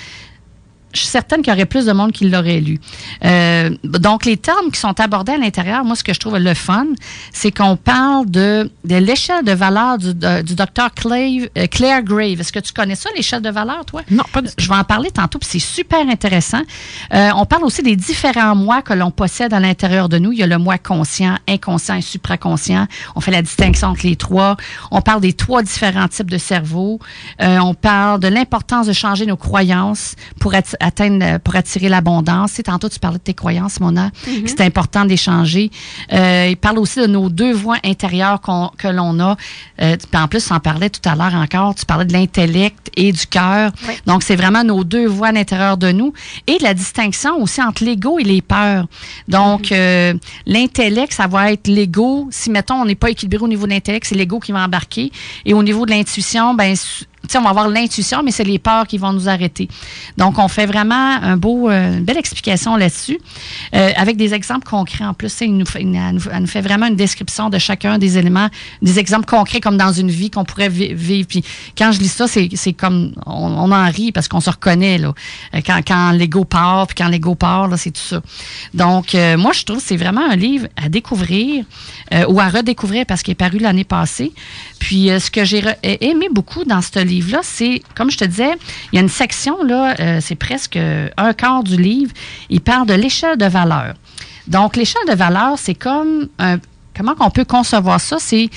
je 0.95 1.01
suis 1.01 1.09
certaine 1.09 1.43
qu'il 1.43 1.53
y 1.53 1.57
aurait 1.57 1.67
plus 1.67 1.87
de 1.87 1.93
monde 1.93 2.13
qui 2.13 2.29
l'aurait 2.29 2.61
lu. 2.61 2.81
Euh, 3.25 3.71
donc, 3.83 4.25
les 4.25 4.37
termes 4.37 4.71
qui 4.73 4.81
sont 4.81 4.99
abordés 5.01 5.33
à 5.33 5.39
l'intérieur, 5.39 5.85
moi, 5.85 5.97
ce 5.97 6.05
que 6.05 6.15
je 6.15 6.21
trouve 6.21 6.39
le 6.39 6.55
fun, 6.55 6.87
c'est 7.33 7.51
qu'on 7.51 7.77
parle 7.77 8.31
de, 8.31 8.71
de 8.85 8.97
l'échelle 8.97 9.45
de 9.45 9.53
valeur 9.53 9.99
du, 9.99 10.15
du 10.15 10.55
docteur 10.55 10.93
Claire, 10.95 11.49
euh, 11.59 11.67
Claire 11.67 12.03
Grave. 12.03 12.41
Est-ce 12.41 12.53
que 12.53 12.61
tu 12.61 12.73
connais 12.73 12.95
ça, 12.95 13.11
l'échelle 13.17 13.43
de 13.43 13.51
valeur, 13.51 13.85
toi? 13.85 14.03
Non, 14.11 14.25
pas 14.33 14.41
du 14.41 14.49
tout. 14.49 14.55
Je 14.59 14.69
vais 14.69 14.77
en 14.77 14.85
parler 14.85 15.11
tantôt, 15.11 15.39
puis 15.39 15.49
c'est 15.51 15.59
super 15.59 16.09
intéressant. 16.09 16.63
Euh, 17.13 17.31
on 17.37 17.45
parle 17.45 17.65
aussi 17.65 17.83
des 17.83 17.97
différents 17.97 18.55
moi 18.55 18.83
que 18.83 18.95
l'on 18.95 19.11
possède 19.11 19.53
à 19.53 19.61
l'intérieur 19.61 20.09
de 20.09 20.19
nous. 20.19 20.33
Il 20.33 20.39
y 20.39 20.43
a 20.43 20.47
le 20.47 20.59
moi 20.59 20.79
conscient, 20.79 21.37
inconscient 21.49 21.97
et 21.97 22.03
supraconscient. 22.03 22.87
On 23.17 23.21
fait 23.21 23.33
la 23.33 23.43
distinction 23.43 23.89
entre 23.89 24.07
les 24.07 24.17
trois. 24.17 24.57
On 24.91 25.01
parle 25.01 25.21
des 25.21 25.33
trois 25.33 25.63
différents 25.63 26.09
types 26.09 26.31
de 26.31 26.39
cerveau. 26.39 27.01
Euh, 27.43 27.59
on 27.59 27.75
parle 27.75 28.21
de 28.21 28.29
l'importance 28.29 28.87
de 28.87 28.93
changer 28.93 29.27
nos 29.27 29.37
croyances 29.37 30.15
pour 30.41 30.55
être 30.55 30.77
atteindre, 30.85 31.25
euh, 31.25 31.39
pour 31.39 31.57
attirer 31.57 31.89
l'abondance. 31.89 32.61
tantôt, 32.65 32.89
tu 32.89 32.99
parlais 32.99 33.19
de 33.19 33.23
tes 33.23 33.35
croyances, 33.35 33.81
Mona, 33.81 34.11
mm 34.27 34.47
c'est 34.47 34.61
important 34.61 35.05
d'échanger. 35.05 35.71
Euh, 36.13 36.49
il 36.51 36.57
parle 36.57 36.79
aussi 36.79 37.01
de 37.01 37.07
nos 37.07 37.29
deux 37.29 37.53
voix 37.53 37.79
intérieures 37.85 38.41
que 38.41 38.89
l'on 38.89 39.19
a. 39.21 39.37
Euh, 39.81 39.97
en 40.15 40.29
plus, 40.29 40.47
tu 40.47 40.53
en 40.53 40.61
parlais 40.61 40.91
tout 40.91 41.07
à 41.09 41.15
l'heure 41.15 41.35
encore, 41.35 41.75
tu 41.75 41.87
parlais 41.87 42.05
de 42.05 42.13
l'intellect 42.13 42.91
et 42.97 43.11
du 43.11 43.27
cœur. 43.27 43.73
Donc, 44.07 44.23
c'est 44.23 44.37
vraiment 44.37 44.63
nos 44.63 44.85
deux 44.85 45.07
voix 45.07 45.29
à 45.29 45.33
l'intérieur 45.33 45.77
de 45.77 45.91
nous. 45.93 46.13
Et 46.47 46.59
la 46.61 46.75
distinction 46.75 47.41
aussi 47.41 47.63
entre 47.63 47.85
l'ego 47.85 48.19
et 48.19 48.25
les 48.25 48.43
peurs. 48.43 48.87
Donc, 49.29 49.71
mhm. 49.71 49.77
euh, 49.79 50.15
l'intellect, 50.47 51.13
ça 51.13 51.27
va 51.27 51.53
être 51.53 51.67
l'ego. 51.67 52.29
Si, 52.31 52.51
mettons, 52.51 52.75
on 52.75 52.85
n'est 52.85 52.95
pas 52.95 53.11
équilibré 53.11 53.43
au 53.43 53.49
niveau 53.49 53.67
de 53.67 53.73
l'intellect, 53.73 54.07
c'est 54.07 54.15
l'ego 54.15 54.39
qui 54.41 54.53
va 54.53 54.65
embarquer. 54.65 55.11
Et 55.45 55.55
au 55.55 55.63
niveau 55.63 55.87
de 55.87 55.91
l'intuition, 55.91 56.55
ben 56.55 56.77
on 57.37 57.43
va 57.43 57.51
avoir 57.51 57.69
l'intuition, 57.69 58.23
mais 58.23 58.31
c'est 58.31 58.45
les 58.45 58.59
peurs 58.59 58.87
qui 58.87 58.99
vont 58.99 59.13
nous 59.13 59.29
arrêter. 59.29 59.69
Donc, 60.17 60.39
on 60.39 60.49
fait 60.49 60.67
vraiment 60.67 60.95
un 60.95 61.37
beau, 61.37 61.71
euh, 61.71 61.99
une 61.99 62.05
belle 62.05 62.19
explication 62.19 62.77
là-dessus, 62.77 63.19
euh, 63.75 63.91
avec 63.97 64.17
des 64.17 64.35
exemples 64.35 64.67
concrets 64.69 65.05
en 65.05 65.15
plus. 65.15 65.35
Il 65.41 65.57
nous 65.57 65.67
fait, 65.67 65.83
elle, 65.83 66.15
nous, 66.41 66.47
fait 66.47 66.61
vraiment 66.61 66.87
une 66.87 66.97
description 66.97 67.51
de 67.51 67.59
chacun 67.59 67.99
des 67.99 68.19
éléments, 68.19 68.49
des 68.83 68.99
exemples 68.99 69.27
concrets 69.27 69.61
comme 69.61 69.77
dans 69.77 69.93
une 69.93 70.11
vie 70.11 70.31
qu'on 70.31 70.45
pourrait 70.45 70.69
vivre. 70.69 71.27
Puis 71.29 71.45
quand 71.77 71.93
je 71.93 72.01
lis 72.01 72.09
ça, 72.09 72.27
c'est, 72.29 72.73
comme, 72.73 73.13
on, 73.27 73.73
en 73.73 73.91
rit 73.91 74.13
parce 74.13 74.29
qu'on 74.29 74.41
se 74.41 74.51
reconnaît 74.51 74.99
là. 74.99 75.13
Euh, 75.55 75.61
quand, 75.65 75.81
quand 75.87 76.11
l'ego 76.13 76.45
part, 76.45 76.87
puis 76.87 76.97
quand 76.97 77.09
l'ego 77.09 77.35
part, 77.35 77.69
c'est 77.77 77.91
tout 77.91 78.01
ça. 78.01 78.21
Donc, 78.73 79.15
moi, 79.15 79.53
je 79.53 79.65
trouve 79.65 79.79
que 79.79 79.85
c'est 79.85 79.97
vraiment 79.97 80.29
un 80.31 80.37
livre 80.37 80.69
à 80.77 80.89
découvrir 80.89 81.65
ou 82.29 82.41
à 82.41 82.49
redécouvrir 82.49 83.07
parce 83.07 83.23
qu'il 83.23 83.33
est 83.33 83.37
paru 83.37 83.59
l'année 83.59 83.85
passée. 83.85 84.33
Puis, 84.79 85.09
ce 85.19 85.31
que 85.31 85.45
j'ai 85.45 85.65
aimé 85.83 86.29
beaucoup 86.31 86.65
dans 86.65 86.83
ce 86.83 87.03
livre 87.03 87.14
livre-là, 87.15 87.41
c'est, 87.43 87.83
comme 87.95 88.11
je 88.11 88.19
te 88.19 88.25
disais, 88.25 88.53
il 88.93 88.97
y 88.97 88.99
a 88.99 89.03
une 89.03 89.09
section, 89.09 89.63
là, 89.65 89.95
euh, 89.99 90.19
c'est 90.21 90.35
presque 90.35 90.77
un 90.77 91.33
quart 91.33 91.63
du 91.63 91.77
livre, 91.77 92.13
il 92.51 92.61
parle 92.61 92.87
de 92.87 92.95
l'échelle 92.95 93.37
de 93.37 93.47
valeur. 93.47 93.95
Donc, 94.47 94.77
l'échelle 94.77 95.07
de 95.09 95.15
valeur, 95.15 95.55
c'est 95.57 95.75
comme 95.75 96.29
comment 96.97 97.15
on 97.21 97.31
peut 97.31 97.45
concevoir 97.45 98.01
ça? 98.01 98.17
C'est 98.19 98.51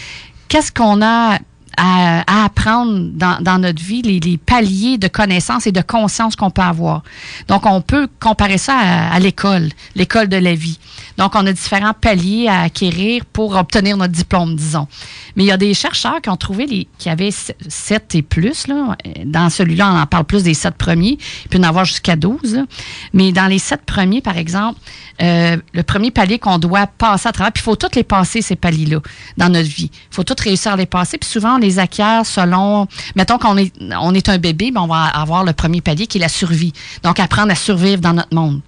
qu'est-ce 0.47 0.71
qu'on 0.71 1.01
a 1.01 1.39
à, 1.77 2.45
apprendre 2.45 3.09
dans, 3.13 3.61
notre 3.61 3.81
vie, 3.81 4.01
les, 4.01 4.37
paliers 4.37 4.97
de 4.97 5.07
connaissances 5.07 5.67
et 5.67 5.71
de 5.71 5.81
conscience 5.81 6.35
qu'on 6.35 6.49
peut 6.49 6.61
avoir. 6.61 7.03
Donc, 7.47 7.65
on 7.65 7.81
peut 7.81 8.07
comparer 8.19 8.57
ça 8.57 8.75
à, 8.77 9.19
l'école, 9.19 9.69
l'école 9.95 10.27
de 10.27 10.37
la 10.37 10.55
vie. 10.55 10.79
Donc, 11.17 11.33
on 11.35 11.45
a 11.45 11.53
différents 11.53 11.93
paliers 11.93 12.47
à 12.47 12.61
acquérir 12.61 13.25
pour 13.25 13.55
obtenir 13.55 13.97
notre 13.97 14.13
diplôme, 14.13 14.55
disons. 14.55 14.87
Mais 15.35 15.43
il 15.43 15.47
y 15.47 15.51
a 15.51 15.57
des 15.57 15.73
chercheurs 15.73 16.19
qui 16.21 16.29
ont 16.29 16.37
trouvé 16.37 16.65
les, 16.65 16.87
qui 16.97 17.09
avaient 17.09 17.31
7 17.31 18.15
et 18.15 18.21
plus. 18.21 18.67
Là. 18.67 18.95
Dans 19.25 19.49
celui-là, 19.49 19.91
on 19.93 19.99
en 19.99 20.05
parle 20.07 20.25
plus 20.25 20.43
des 20.43 20.55
7 20.55 20.75
premiers. 20.75 21.17
Il 21.45 21.49
peut 21.49 21.59
en 21.59 21.63
avoir 21.63 21.85
jusqu'à 21.85 22.15
12. 22.15 22.65
Mais 23.13 23.31
dans 23.31 23.47
les 23.47 23.59
7 23.59 23.81
premiers, 23.85 24.21
par 24.21 24.37
exemple, 24.37 24.79
euh, 25.21 25.57
le 25.73 25.83
premier 25.83 26.11
palier 26.11 26.39
qu'on 26.39 26.57
doit 26.57 26.87
passer 26.87 27.27
à 27.27 27.31
travers, 27.31 27.51
puis 27.51 27.61
il 27.61 27.65
faut 27.65 27.75
toutes 27.75 27.95
les 27.95 28.03
passer, 28.03 28.41
ces 28.41 28.55
paliers-là, 28.55 28.99
dans 29.37 29.49
notre 29.49 29.69
vie. 29.69 29.91
Il 29.93 30.15
faut 30.15 30.23
toutes 30.23 30.39
réussir 30.39 30.73
à 30.73 30.75
les 30.75 30.85
passer. 30.85 31.17
Puis 31.17 31.29
souvent, 31.29 31.55
on 31.55 31.57
les 31.57 31.66
acquiert 31.79 32.25
selon, 32.25 32.87
mettons 33.15 33.37
qu'on 33.37 33.57
est, 33.57 33.73
on 33.99 34.13
est 34.13 34.29
un 34.29 34.37
bébé, 34.37 34.71
ben 34.71 34.81
on 34.81 34.87
va 34.87 35.03
avoir 35.03 35.43
le 35.43 35.53
premier 35.53 35.81
palier 35.81 36.07
qui 36.07 36.17
est 36.17 36.21
la 36.21 36.29
survie. 36.29 36.73
Donc, 37.03 37.19
apprendre 37.19 37.51
à 37.51 37.55
survivre 37.55 38.01
dans 38.01 38.13
notre 38.13 38.33
monde. 38.33 38.61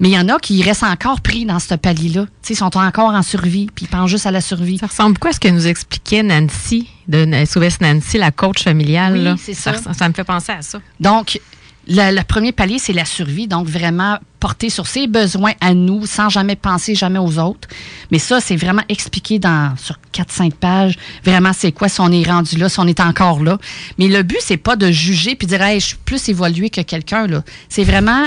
Mais 0.00 0.08
il 0.08 0.14
y 0.14 0.18
en 0.18 0.28
a 0.28 0.38
qui 0.38 0.62
restent 0.62 0.82
encore 0.82 1.20
pris 1.20 1.44
dans 1.44 1.60
ce 1.60 1.74
palier-là. 1.74 2.26
Ils 2.48 2.56
sont 2.56 2.76
encore 2.76 3.14
en 3.14 3.22
survie, 3.22 3.68
puis 3.72 3.86
ils 3.86 3.88
pensent 3.88 4.10
juste 4.10 4.26
à 4.26 4.30
la 4.32 4.40
survie. 4.40 4.78
Ça 4.78 4.86
ressemble 4.86 5.14
beaucoup 5.14 5.28
à 5.28 5.32
ce 5.32 5.40
que 5.40 5.48
nous 5.48 5.68
expliquait 5.68 6.24
Nancy, 6.24 6.88
de 7.06 7.24
SOS 7.44 7.80
Nancy, 7.80 8.18
la 8.18 8.32
coach 8.32 8.64
familiale. 8.64 9.14
Oui, 9.16 9.40
c'est 9.40 9.54
ça. 9.54 9.74
ça. 9.76 10.08
me 10.08 10.14
fait 10.14 10.24
penser 10.24 10.52
à 10.52 10.62
ça. 10.62 10.80
Donc, 10.98 11.40
le, 11.88 12.22
premier 12.22 12.52
palier, 12.52 12.78
c'est 12.78 12.92
la 12.92 13.04
survie. 13.04 13.48
Donc, 13.48 13.66
vraiment 13.66 14.18
porter 14.40 14.70
sur 14.70 14.86
ses 14.86 15.06
besoins 15.06 15.52
à 15.60 15.74
nous, 15.74 16.06
sans 16.06 16.28
jamais 16.28 16.56
penser 16.56 16.94
jamais 16.94 17.18
aux 17.18 17.38
autres. 17.38 17.68
Mais 18.10 18.18
ça, 18.18 18.40
c'est 18.40 18.56
vraiment 18.56 18.82
expliqué 18.88 19.38
dans 19.38 19.74
sur 19.76 19.96
4-5 20.12 20.52
pages. 20.52 20.98
Vraiment, 21.24 21.52
c'est 21.52 21.72
quoi 21.72 21.88
si 21.88 22.00
on 22.00 22.10
est 22.10 22.28
rendu 22.28 22.56
là, 22.56 22.68
si 22.68 22.80
on 22.80 22.86
est 22.86 23.00
encore 23.00 23.42
là. 23.42 23.58
Mais 23.98 24.08
le 24.08 24.22
but, 24.22 24.38
c'est 24.40 24.56
pas 24.56 24.76
de 24.76 24.90
juger 24.90 25.34
puis 25.34 25.46
dire, 25.46 25.62
hey, 25.62 25.80
je 25.80 25.86
suis 25.86 25.96
plus 26.04 26.28
évolué 26.28 26.70
que 26.70 26.80
quelqu'un. 26.80 27.26
là. 27.26 27.42
C'est 27.68 27.84
vraiment 27.84 28.26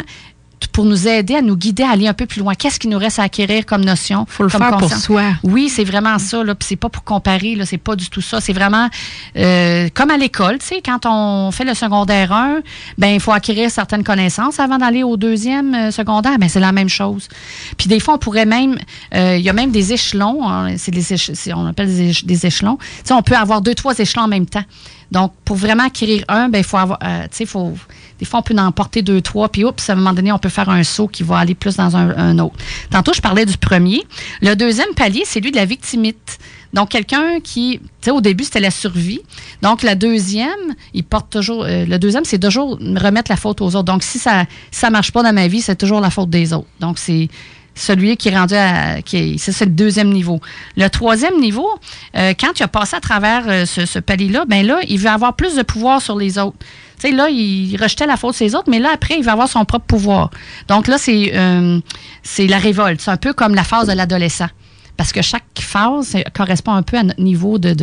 pour 0.71 0.85
nous 0.85 1.07
aider 1.07 1.35
à 1.35 1.41
nous 1.41 1.55
guider 1.55 1.83
à 1.83 1.91
aller 1.91 2.07
un 2.07 2.13
peu 2.13 2.25
plus 2.25 2.39
loin. 2.39 2.55
Qu'est-ce 2.55 2.79
qui 2.79 2.87
nous 2.87 2.97
reste 2.97 3.19
à 3.19 3.23
acquérir 3.23 3.65
comme 3.65 3.83
notion? 3.83 4.25
Faut 4.27 4.43
le 4.43 4.49
faire 4.49 4.77
pour 4.77 4.91
soi. 4.91 5.23
Oui, 5.43 5.69
c'est 5.69 5.83
vraiment 5.83 6.17
ça. 6.19 6.43
Là. 6.43 6.55
Puis 6.55 6.67
c'est 6.69 6.75
pas 6.75 6.89
pour 6.89 7.03
comparer. 7.03 7.55
Là. 7.55 7.65
C'est 7.65 7.77
pas 7.77 7.95
du 7.95 8.09
tout 8.09 8.21
ça. 8.21 8.41
C'est 8.41 8.53
vraiment 8.53 8.89
euh, 9.37 9.89
comme 9.93 10.11
à 10.11 10.17
l'école. 10.17 10.59
Tu 10.59 10.67
sais, 10.67 10.81
quand 10.83 11.05
on 11.05 11.51
fait 11.51 11.65
le 11.65 11.73
secondaire 11.73 12.31
1, 12.31 12.61
ben 12.97 13.07
il 13.09 13.19
faut 13.19 13.31
acquérir 13.31 13.69
certaines 13.71 14.03
connaissances 14.03 14.59
avant 14.59 14.77
d'aller 14.77 15.03
au 15.03 15.17
deuxième 15.17 15.73
euh, 15.73 15.91
secondaire. 15.91 16.37
Ben 16.39 16.49
c'est 16.49 16.59
la 16.59 16.71
même 16.71 16.89
chose. 16.89 17.27
Puis 17.77 17.87
des 17.87 17.99
fois, 17.99 18.15
on 18.15 18.17
pourrait 18.17 18.45
même, 18.45 18.77
euh, 19.13 19.37
il 19.37 19.43
y 19.43 19.49
a 19.49 19.53
même 19.53 19.71
des 19.71 19.93
échelons. 19.93 20.47
Hein, 20.47 20.77
c'est 20.77 20.91
des 20.91 21.05
on 21.53 21.67
appelle 21.67 21.95
des, 21.95 22.11
des 22.23 22.45
échelons. 22.45 22.77
Tu 22.77 22.85
sais, 23.05 23.13
on 23.13 23.21
peut 23.21 23.35
avoir 23.35 23.61
deux, 23.61 23.75
trois 23.75 23.97
échelons 23.97 24.23
en 24.23 24.27
même 24.27 24.45
temps. 24.45 24.63
Donc, 25.11 25.33
pour 25.45 25.55
vraiment 25.55 25.85
acquérir 25.85 26.23
un, 26.27 26.49
ben 26.49 26.59
il 26.59 26.63
faut 26.63 26.77
avoir, 26.77 26.99
tu 26.99 27.45
sais, 27.45 27.45
des 28.19 28.25
fois, 28.25 28.39
on 28.39 28.43
peut 28.43 28.55
en 28.57 28.71
porter 28.71 29.01
deux, 29.01 29.21
trois, 29.21 29.49
puis 29.49 29.65
oups, 29.65 29.89
à 29.89 29.93
un 29.93 29.95
moment 29.95 30.13
donné, 30.13 30.31
on 30.31 30.39
peut 30.39 30.49
faire 30.49 30.69
un 30.69 30.83
saut 30.83 31.07
qui 31.07 31.23
va 31.23 31.37
aller 31.37 31.55
plus 31.55 31.75
dans 31.75 31.95
un, 31.95 32.39
autre. 32.39 32.55
Tantôt, 32.89 33.13
je 33.13 33.21
parlais 33.21 33.45
du 33.45 33.57
premier. 33.57 34.03
Le 34.41 34.55
deuxième 34.55 34.93
palier, 34.95 35.23
c'est 35.25 35.41
lui 35.41 35.51
de 35.51 35.57
la 35.57 35.65
victimite. 35.65 36.37
Donc, 36.73 36.89
quelqu'un 36.89 37.39
qui, 37.41 37.79
tu 37.79 37.87
sais, 38.01 38.11
au 38.11 38.21
début, 38.21 38.43
c'était 38.43 38.59
la 38.59 38.71
survie. 38.71 39.21
Donc, 39.61 39.83
la 39.83 39.95
deuxième, 39.95 40.75
il 40.93 41.03
porte 41.03 41.29
toujours, 41.29 41.63
euh, 41.63 41.85
le 41.85 41.97
deuxième, 41.97 42.25
c'est 42.25 42.39
toujours 42.39 42.77
remettre 42.79 43.31
la 43.31 43.37
faute 43.37 43.61
aux 43.61 43.75
autres. 43.75 43.83
Donc, 43.83 44.03
si 44.03 44.19
ça 44.19 44.45
ça 44.71 44.89
marche 44.89 45.11
pas 45.11 45.23
dans 45.23 45.33
ma 45.33 45.47
vie, 45.47 45.61
c'est 45.61 45.77
toujours 45.77 46.01
la 46.01 46.09
faute 46.09 46.29
des 46.29 46.53
autres. 46.53 46.67
Donc, 46.79 46.99
c'est 46.99 47.29
celui 47.75 48.15
qui 48.17 48.29
est 48.29 48.37
rendu 48.37 48.55
à. 48.55 49.01
Qui 49.01 49.37
c'est 49.37 49.65
le 49.65 49.71
deuxième 49.71 50.09
niveau. 50.11 50.39
Le 50.77 50.87
troisième 50.87 51.39
niveau, 51.39 51.69
euh, 52.15 52.33
quand 52.39 52.53
tu 52.53 52.63
as 52.63 52.67
passé 52.67 52.95
à 52.95 53.01
travers 53.01 53.43
euh, 53.47 53.65
ce, 53.65 53.99
palier-là, 53.99 54.45
ben 54.47 54.65
là, 54.65 54.79
il 54.87 54.97
veut 54.97 55.09
avoir 55.09 55.35
plus 55.35 55.55
de 55.55 55.61
pouvoir 55.61 56.01
sur 56.01 56.17
les 56.17 56.39
autres. 56.39 56.57
Tu 56.99 57.09
sais, 57.09 57.11
là, 57.11 57.27
il 57.29 57.75
rejetait 57.79 58.07
la 58.07 58.15
faute 58.15 58.35
ses 58.35 58.55
autres, 58.55 58.69
mais 58.69 58.79
là, 58.79 58.89
après, 58.93 59.15
il 59.17 59.23
va 59.23 59.33
avoir 59.33 59.49
son 59.49 59.65
propre 59.65 59.85
pouvoir. 59.85 60.31
Donc 60.69 60.87
là, 60.87 60.97
c'est 60.97 61.33
euh, 61.35 61.79
c'est 62.23 62.47
la 62.47 62.57
révolte. 62.57 63.01
C'est 63.01 63.11
un 63.11 63.17
peu 63.17 63.33
comme 63.33 63.53
la 63.53 63.65
phase 63.65 63.87
de 63.87 63.93
l'adolescent. 63.93 64.49
Parce 64.97 65.11
que 65.11 65.21
chaque 65.21 65.43
phase 65.59 66.15
correspond 66.33 66.71
un 66.71 66.83
peu 66.83 66.97
à 66.97 67.03
notre 67.03 67.21
niveau 67.21 67.59
de 67.59 67.75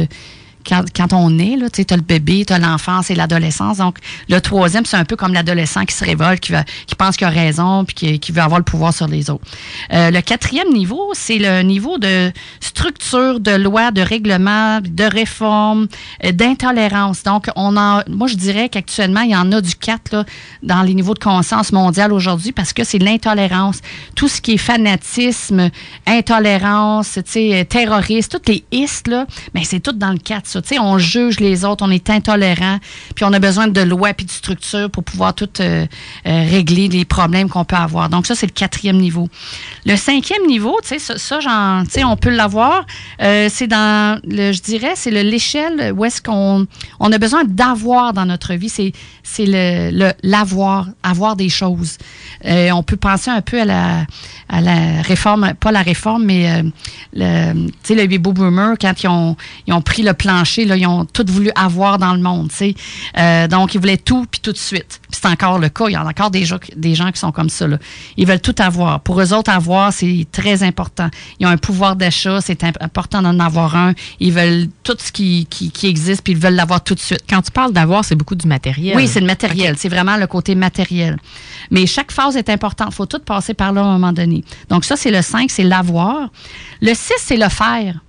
quand, 0.68 1.12
on 1.12 1.38
est, 1.38 1.56
là, 1.56 1.70
tu 1.70 1.84
as 1.88 1.96
le 1.96 2.02
bébé, 2.02 2.44
tu 2.46 2.52
as 2.52 2.58
l'enfance 2.58 3.10
et 3.10 3.14
l'adolescence. 3.14 3.78
Donc, 3.78 3.98
le 4.28 4.40
troisième, 4.40 4.84
c'est 4.84 4.96
un 4.96 5.04
peu 5.04 5.16
comme 5.16 5.32
l'adolescent 5.32 5.84
qui 5.84 5.94
se 5.94 6.04
révolte, 6.04 6.40
qui, 6.40 6.52
va, 6.52 6.64
qui 6.86 6.94
pense 6.94 7.16
qu'il 7.16 7.26
a 7.26 7.30
raison, 7.30 7.84
puis 7.84 7.94
qui, 7.94 8.18
qui, 8.20 8.32
veut 8.32 8.42
avoir 8.42 8.58
le 8.58 8.64
pouvoir 8.64 8.94
sur 8.94 9.06
les 9.06 9.30
autres. 9.30 9.44
Euh, 9.92 10.10
le 10.10 10.20
quatrième 10.20 10.72
niveau, 10.72 11.10
c'est 11.14 11.38
le 11.38 11.62
niveau 11.62 11.98
de 11.98 12.32
structure, 12.60 13.40
de 13.40 13.52
loi, 13.52 13.90
de 13.90 14.00
règlement, 14.00 14.80
de 14.80 15.04
réforme, 15.04 15.88
euh, 16.24 16.32
d'intolérance. 16.32 17.22
Donc, 17.22 17.48
on 17.56 17.76
en, 17.76 18.02
moi, 18.08 18.28
je 18.28 18.34
dirais 18.34 18.68
qu'actuellement, 18.68 19.22
il 19.22 19.30
y 19.30 19.36
en 19.36 19.50
a 19.52 19.60
du 19.60 19.74
4 19.74 20.12
là, 20.12 20.24
dans 20.62 20.82
les 20.82 20.94
niveaux 20.94 21.14
de 21.14 21.18
conscience 21.18 21.72
mondiale 21.72 22.12
aujourd'hui 22.12 22.52
parce 22.52 22.72
que 22.72 22.84
c'est 22.84 22.98
l'intolérance. 22.98 23.80
Tout 24.14 24.28
ce 24.28 24.40
qui 24.40 24.52
est 24.52 24.58
fanatisme, 24.58 25.70
intolérance, 26.06 27.18
sais, 27.24 27.66
terroriste, 27.68 28.32
toutes 28.32 28.48
les 28.48 28.64
istes, 28.72 29.08
là, 29.08 29.26
ben, 29.54 29.62
c'est 29.64 29.80
tout 29.80 29.92
dans 29.92 30.12
le 30.12 30.18
4 30.18 30.46
on 30.78 30.98
juge 30.98 31.40
les 31.40 31.64
autres, 31.64 31.84
on 31.86 31.90
est 31.90 32.10
intolérant, 32.10 32.78
puis 33.14 33.24
on 33.24 33.32
a 33.32 33.38
besoin 33.38 33.68
de 33.68 33.80
lois 33.80 34.14
puis 34.14 34.26
de 34.26 34.30
structures 34.30 34.90
pour 34.90 35.04
pouvoir 35.04 35.34
tout 35.34 35.48
euh, 35.60 35.86
euh, 36.26 36.46
régler 36.50 36.88
les 36.88 37.04
problèmes 37.04 37.48
qu'on 37.48 37.64
peut 37.64 37.76
avoir. 37.76 38.08
Donc 38.08 38.26
ça, 38.26 38.34
c'est 38.34 38.46
le 38.46 38.52
quatrième 38.52 38.98
niveau. 38.98 39.28
Le 39.86 39.96
cinquième 39.96 40.46
niveau, 40.46 40.78
tu 40.82 40.98
sais, 40.98 40.98
ça, 40.98 41.18
ça 41.18 41.40
on 42.04 42.16
peut 42.16 42.30
l'avoir. 42.30 42.84
Euh, 43.20 43.48
c'est 43.50 43.66
dans, 43.66 44.20
le, 44.24 44.52
je 44.52 44.62
dirais, 44.62 44.92
c'est 44.94 45.10
l'échelle 45.10 45.92
où 45.96 46.04
est-ce 46.04 46.20
qu'on 46.20 46.66
on 47.00 47.12
a 47.12 47.18
besoin 47.18 47.44
d'avoir 47.44 48.12
dans 48.12 48.26
notre 48.26 48.54
vie. 48.54 48.68
C'est 48.68 49.46
le 49.46 50.12
l'avoir, 50.22 50.88
avoir 51.02 51.36
des 51.36 51.48
choses. 51.48 51.98
on 52.44 52.82
peut 52.82 52.96
penser 52.96 53.30
un 53.30 53.40
peu 53.40 53.60
à 53.60 53.64
la 53.64 54.06
à 54.48 54.60
la 54.60 55.02
réforme, 55.02 55.54
pas 55.54 55.72
la 55.72 55.82
réforme, 55.82 56.24
mais 56.24 56.62
le, 57.14 57.68
tu 57.82 57.94
sais, 57.94 58.18
boomer 58.18 58.74
quand 58.80 59.02
ils 59.02 59.08
ont 59.08 59.36
ils 59.66 59.72
ont 59.72 59.82
pris 59.82 60.02
le 60.02 60.14
plan 60.14 60.41
là, 60.64 60.76
ils 60.76 60.86
ont 60.86 61.04
tout 61.04 61.24
voulu 61.28 61.50
avoir 61.54 61.98
dans 61.98 62.14
le 62.14 62.20
monde. 62.20 62.50
Euh, 63.18 63.48
donc, 63.48 63.74
ils 63.74 63.80
voulaient 63.80 63.96
tout, 63.96 64.26
puis 64.30 64.40
tout 64.40 64.52
de 64.52 64.58
suite. 64.58 65.00
c'est 65.10 65.26
encore 65.26 65.58
le 65.58 65.68
cas. 65.68 65.86
Il 65.88 65.92
y 65.92 65.96
en 65.96 66.06
a 66.06 66.10
encore 66.10 66.30
des 66.30 66.44
gens, 66.44 66.58
des 66.76 66.94
gens 66.94 67.10
qui 67.10 67.18
sont 67.18 67.32
comme 67.32 67.48
ça. 67.48 67.66
Là. 67.66 67.78
Ils 68.16 68.26
veulent 68.26 68.40
tout 68.40 68.54
avoir. 68.58 69.00
Pour 69.00 69.20
eux 69.20 69.32
autres, 69.32 69.50
avoir, 69.50 69.92
c'est 69.92 70.26
très 70.30 70.62
important. 70.62 71.08
Ils 71.40 71.46
ont 71.46 71.50
un 71.50 71.56
pouvoir 71.56 71.96
d'achat, 71.96 72.40
c'est 72.40 72.64
important 72.64 73.22
d'en 73.22 73.38
avoir 73.40 73.76
un. 73.76 73.94
Ils 74.20 74.32
veulent 74.32 74.68
tout 74.82 74.96
ce 74.98 75.12
qui, 75.12 75.46
qui, 75.46 75.86
existe, 75.86 76.22
puis 76.22 76.32
ils 76.32 76.38
veulent 76.38 76.54
l'avoir 76.54 76.82
tout 76.82 76.94
de 76.94 77.00
suite. 77.00 77.24
Quand 77.28 77.42
tu 77.42 77.50
parles 77.50 77.72
d'avoir, 77.72 78.04
c'est 78.04 78.14
beaucoup 78.14 78.34
du 78.34 78.46
matériel. 78.46 78.96
Oui, 78.96 79.08
c'est 79.08 79.20
le 79.20 79.26
matériel. 79.26 79.76
C'est 79.78 79.88
vraiment 79.88 80.16
le 80.16 80.26
côté 80.26 80.54
matériel. 80.54 81.18
Mais 81.70 81.86
chaque 81.86 82.12
phase 82.12 82.36
est 82.36 82.48
importante. 82.48 82.88
Il 82.90 82.94
faut 82.94 83.06
tout 83.06 83.20
passer 83.20 83.54
par 83.54 83.72
là 83.72 83.82
à 83.82 83.84
un 83.84 83.92
moment 83.92 84.12
donné. 84.12 84.44
Donc, 84.68 84.84
ça, 84.84 84.96
c'est 84.96 85.10
le 85.10 85.22
5, 85.22 85.50
c'est 85.50 85.64
l'avoir. 85.64 86.30
Le 86.80 86.94
6, 86.94 87.12
c'est 87.18 87.36
le 87.36 87.48
faire. 87.48 88.00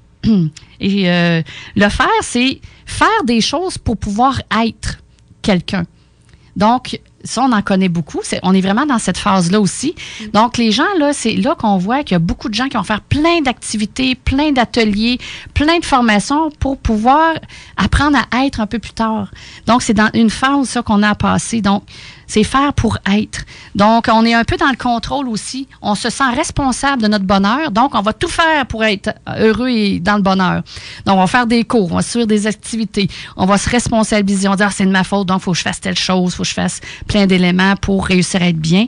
Et 0.80 1.10
euh, 1.10 1.42
le 1.76 1.90
faire, 1.90 2.08
c'est 2.22 2.62
faire 2.86 3.24
des 3.26 3.42
choses 3.42 3.78
pour 3.78 3.98
pouvoir 3.98 4.42
être 4.64 5.00
quelqu'un. 5.42 5.86
Donc, 6.56 7.00
ça, 7.24 7.42
on 7.42 7.52
en 7.52 7.62
connaît 7.62 7.90
beaucoup. 7.90 8.20
on 8.44 8.54
est 8.54 8.62
vraiment 8.62 8.86
dans 8.86 9.00
cette 9.00 9.18
phase-là 9.18 9.60
aussi. 9.60 9.96
Donc, 10.34 10.58
les 10.58 10.72
gens, 10.72 10.84
là, 11.00 11.14
c'est 11.14 11.36
là 11.36 11.56
qu'on 11.56 11.78
voit 11.78 12.04
qu'il 12.04 12.14
y 12.14 12.16
a 12.16 12.20
beaucoup 12.20 12.50
de 12.50 12.54
gens 12.54 12.68
qui 12.68 12.78
vont 12.78 12.84
faire 12.84 13.02
plein 13.02 13.42
d'activités, 13.42 14.16
plein 14.16 14.52
d'ateliers, 14.52 15.20
plein 15.54 15.80
de 15.80 15.86
formations 15.86 16.52
pour 16.60 16.78
pouvoir 16.78 17.34
apprendre 17.78 18.20
à 18.32 18.46
être 18.46 18.60
un 18.60 18.68
peu 18.68 18.80
plus 18.80 18.94
tard. 18.94 19.32
Donc, 19.68 19.82
c'est 19.82 19.94
dans 19.94 20.10
une 20.14 20.30
phase, 20.30 20.70
ça, 20.70 20.82
qu'on 20.82 21.02
a 21.02 21.10
à 21.10 21.16
passer. 21.16 21.62
Donc, 21.62 21.84
c'est 22.34 22.44
faire 22.44 22.74
pour 22.74 22.98
être. 23.06 23.46
Donc, 23.76 24.08
on 24.12 24.26
est 24.26 24.34
un 24.34 24.44
peu 24.44 24.58
dans 24.58 24.70
le 24.70 24.76
contrôle 24.76 25.30
aussi. 25.30 25.68
On 25.84 25.94
se 25.94 26.10
sent 26.10 26.32
responsable 26.36 27.04
de 27.04 27.08
notre 27.08 27.26
bonheur. 27.26 27.70
Donc, 27.70 27.94
on 27.94 28.02
va 28.02 28.12
tout 28.12 28.28
faire 28.28 28.66
pour 28.66 28.84
être 28.84 29.14
heureux 29.38 29.70
et 29.70 30.00
dans 30.00 30.16
le 30.16 30.24
bonheur. 30.24 30.64
Donc, 31.06 31.18
on 31.18 31.20
va 31.20 31.28
faire 31.28 31.46
des 31.46 31.64
cours, 31.64 31.92
on 31.92 31.98
va 31.98 32.02
suivre 32.02 32.26
des 32.26 32.48
activités. 32.48 33.08
On 33.38 33.46
va 33.46 33.60
se 33.60 33.70
responsabiliser. 33.70 34.48
On 34.48 34.52
va 34.52 34.58
dire, 34.58 34.66
ah, 34.68 34.74
c'est 34.74 34.88
de 34.88 34.90
ma 34.90 35.04
faute, 35.04 35.28
donc 35.28 35.42
il 35.42 35.44
faut 35.44 35.52
que 35.52 35.60
je 35.60 35.62
fasse 35.62 35.80
telle 35.80 35.96
chose, 35.96 36.34
il 36.34 36.36
faut 36.38 36.42
que 36.42 36.50
je 36.50 36.56
fasse 36.56 36.82
plein 37.08 37.28
d'éléments 37.28 37.76
pour 37.76 38.08
réussir 38.08 38.42
à 38.42 38.48
être 38.48 38.58
bien. 38.58 38.88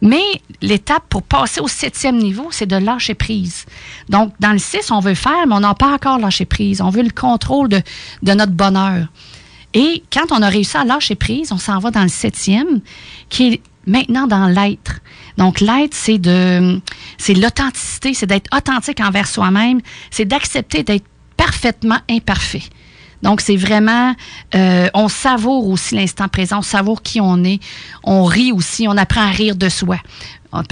Mais 0.00 0.24
l'étape 0.62 1.04
pour 1.10 1.24
passer 1.24 1.60
au 1.60 1.68
septième 1.68 2.16
niveau, 2.16 2.48
c'est 2.52 2.66
de 2.66 2.76
lâcher 2.76 3.14
prise. 3.14 3.66
Donc, 4.08 4.32
dans 4.40 4.52
le 4.52 4.58
6, 4.58 4.90
on 4.92 5.00
veut 5.00 5.14
faire, 5.14 5.46
mais 5.46 5.56
on 5.56 5.60
n'a 5.60 5.74
pas 5.74 5.92
encore 5.92 6.18
lâché 6.18 6.46
prise. 6.46 6.80
On 6.80 6.88
veut 6.88 7.02
le 7.02 7.10
contrôle 7.10 7.68
de, 7.68 7.82
de 8.22 8.32
notre 8.32 8.52
bonheur. 8.52 9.08
Et 9.74 10.02
quand 10.12 10.32
on 10.32 10.42
a 10.42 10.48
réussi 10.48 10.76
à 10.76 10.84
lâcher 10.84 11.14
prise, 11.14 11.52
on 11.52 11.58
s'en 11.58 11.78
va 11.78 11.90
dans 11.90 12.02
le 12.02 12.08
septième, 12.08 12.80
qui 13.28 13.54
est 13.54 13.60
maintenant 13.86 14.26
dans 14.26 14.46
l'être. 14.46 15.00
Donc, 15.36 15.60
l'être, 15.60 15.94
c'est 15.94 16.18
de, 16.18 16.80
c'est 17.16 17.34
l'authenticité, 17.34 18.14
c'est 18.14 18.26
d'être 18.26 18.48
authentique 18.56 19.00
envers 19.00 19.26
soi-même, 19.26 19.80
c'est 20.10 20.24
d'accepter 20.24 20.82
d'être 20.82 21.06
parfaitement 21.36 21.98
imparfait. 22.10 22.62
Donc, 23.22 23.40
c'est 23.40 23.56
vraiment, 23.56 24.14
euh, 24.54 24.88
on 24.94 25.08
savoure 25.08 25.68
aussi 25.68 25.96
l'instant 25.96 26.28
présent, 26.28 26.58
on 26.58 26.62
savoure 26.62 27.02
qui 27.02 27.20
on 27.20 27.42
est, 27.44 27.60
on 28.04 28.24
rit 28.24 28.52
aussi, 28.52 28.86
on 28.88 28.96
apprend 28.96 29.22
à 29.22 29.30
rire 29.30 29.56
de 29.56 29.68
soi, 29.68 29.98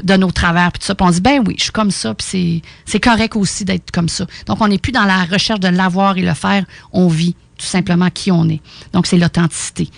de 0.03 0.17
nos 0.17 0.31
travers, 0.31 0.71
puis 0.73 0.81
tout 0.81 0.87
ça. 0.87 0.95
Puis 0.95 1.07
on 1.07 1.11
dit, 1.11 1.21
ben 1.21 1.43
oui, 1.45 1.55
je 1.59 1.65
suis 1.65 1.73
comme 1.73 1.91
ça, 1.91 2.15
puis 2.15 2.63
c'est 2.85 3.01
correct 3.01 3.37
aussi 3.37 3.65
d'être 3.65 3.91
comme 3.91 4.09
ça. 4.09 4.27
Donc, 4.47 4.61
on 4.61 4.69
n'est 4.69 4.79
plus 4.79 4.93
dans 4.93 5.05
la 5.05 5.25
recherche 5.25 5.61
de 5.61 5.69
l'avoir 5.69 6.19
et 6.19 6.23
le 6.23 6.35
faire, 6.35 6.65
on 6.93 7.09
vit 7.09 7.35
tout 7.59 7.67
simplement 7.67 8.11
qui 8.11 8.31
on 8.31 8.49
est. 8.49 8.61
Donc, 8.93 9.07
c'est 9.07 9.19
l'authenticité. 9.19 9.89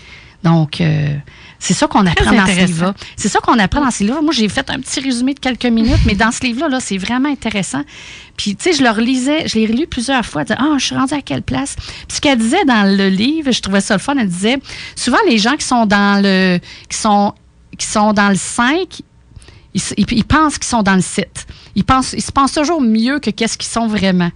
Donc, 0.45 0.81
euh, 0.81 1.17
c'est 1.59 1.75
ça 1.75 1.89
qu'on 1.89 2.07
apprend 2.07 2.33
dans 2.33 2.47
ce 2.47 2.67
livre-là. 2.67 2.95
C'est 3.17 3.29
ça 3.29 3.41
qu'on 3.41 3.59
apprend 3.59 3.81
dans 3.85 3.91
ce 3.91 4.05
livre-là. 4.05 4.23
Moi, 4.23 4.33
j'ai 4.33 4.49
fait 4.49 4.71
un 4.71 4.79
petit 4.79 5.01
résumé 5.01 5.35
de 5.35 5.41
quelques 5.41 5.67
minutes, 5.67 5.99
mais 6.07 6.15
dans 6.15 6.31
ce 6.31 6.43
livre-là, 6.43 6.69
-là, 6.69 6.81
c'est 6.81 6.99
vraiment 6.99 7.29
intéressant. 7.29 7.83
Puis, 8.37 8.55
tu 8.55 8.71
sais, 8.71 8.79
je 8.79 8.85
le 8.85 8.91
relisais, 8.91 9.49
je 9.49 9.59
l'ai 9.59 9.67
relu 9.67 9.87
plusieurs 9.89 10.25
fois. 10.25 10.45
Ah, 10.51 10.69
oh, 10.71 10.79
je 10.79 10.87
suis 10.87 10.95
rendue 10.95 11.15
à 11.15 11.23
quelle 11.23 11.43
place? 11.43 11.75
Puis, 11.77 12.17
ce 12.17 12.21
qu'elle 12.21 12.39
disait 12.39 12.65
dans 12.67 12.85
le 12.85 13.09
livre, 13.09 13.51
je 13.51 13.61
trouvais 13.61 13.81
ça 13.81 13.95
le 13.95 14.01
fun, 14.01 14.15
elle 14.17 14.29
disait, 14.29 14.59
souvent, 14.95 15.19
les 15.29 15.39
gens 15.39 15.57
qui 15.57 15.67
sont 15.67 15.87
dans 15.87 16.23
le, 16.23 16.61
qui 16.89 16.97
sont, 16.97 17.35
qui 17.77 17.87
sont 17.87 18.13
dans 18.13 18.29
le 18.29 18.37
5, 18.37 19.03
ils, 19.75 20.25
pensent 20.25 20.59
qu'ils 20.59 20.69
sont 20.69 20.83
dans 20.83 20.95
le 20.95 21.03
7. 21.03 21.47
Ils, 21.75 21.85
pensent, 21.85 22.13
ils 22.13 22.23
se 22.23 22.33
pensent 22.33 22.53
toujours 22.53 22.81
mieux 22.81 23.19
que 23.19 23.31
qu'est-ce 23.31 23.59
qu'ils 23.59 23.71
sont 23.71 23.87
vraiment. 23.87 24.31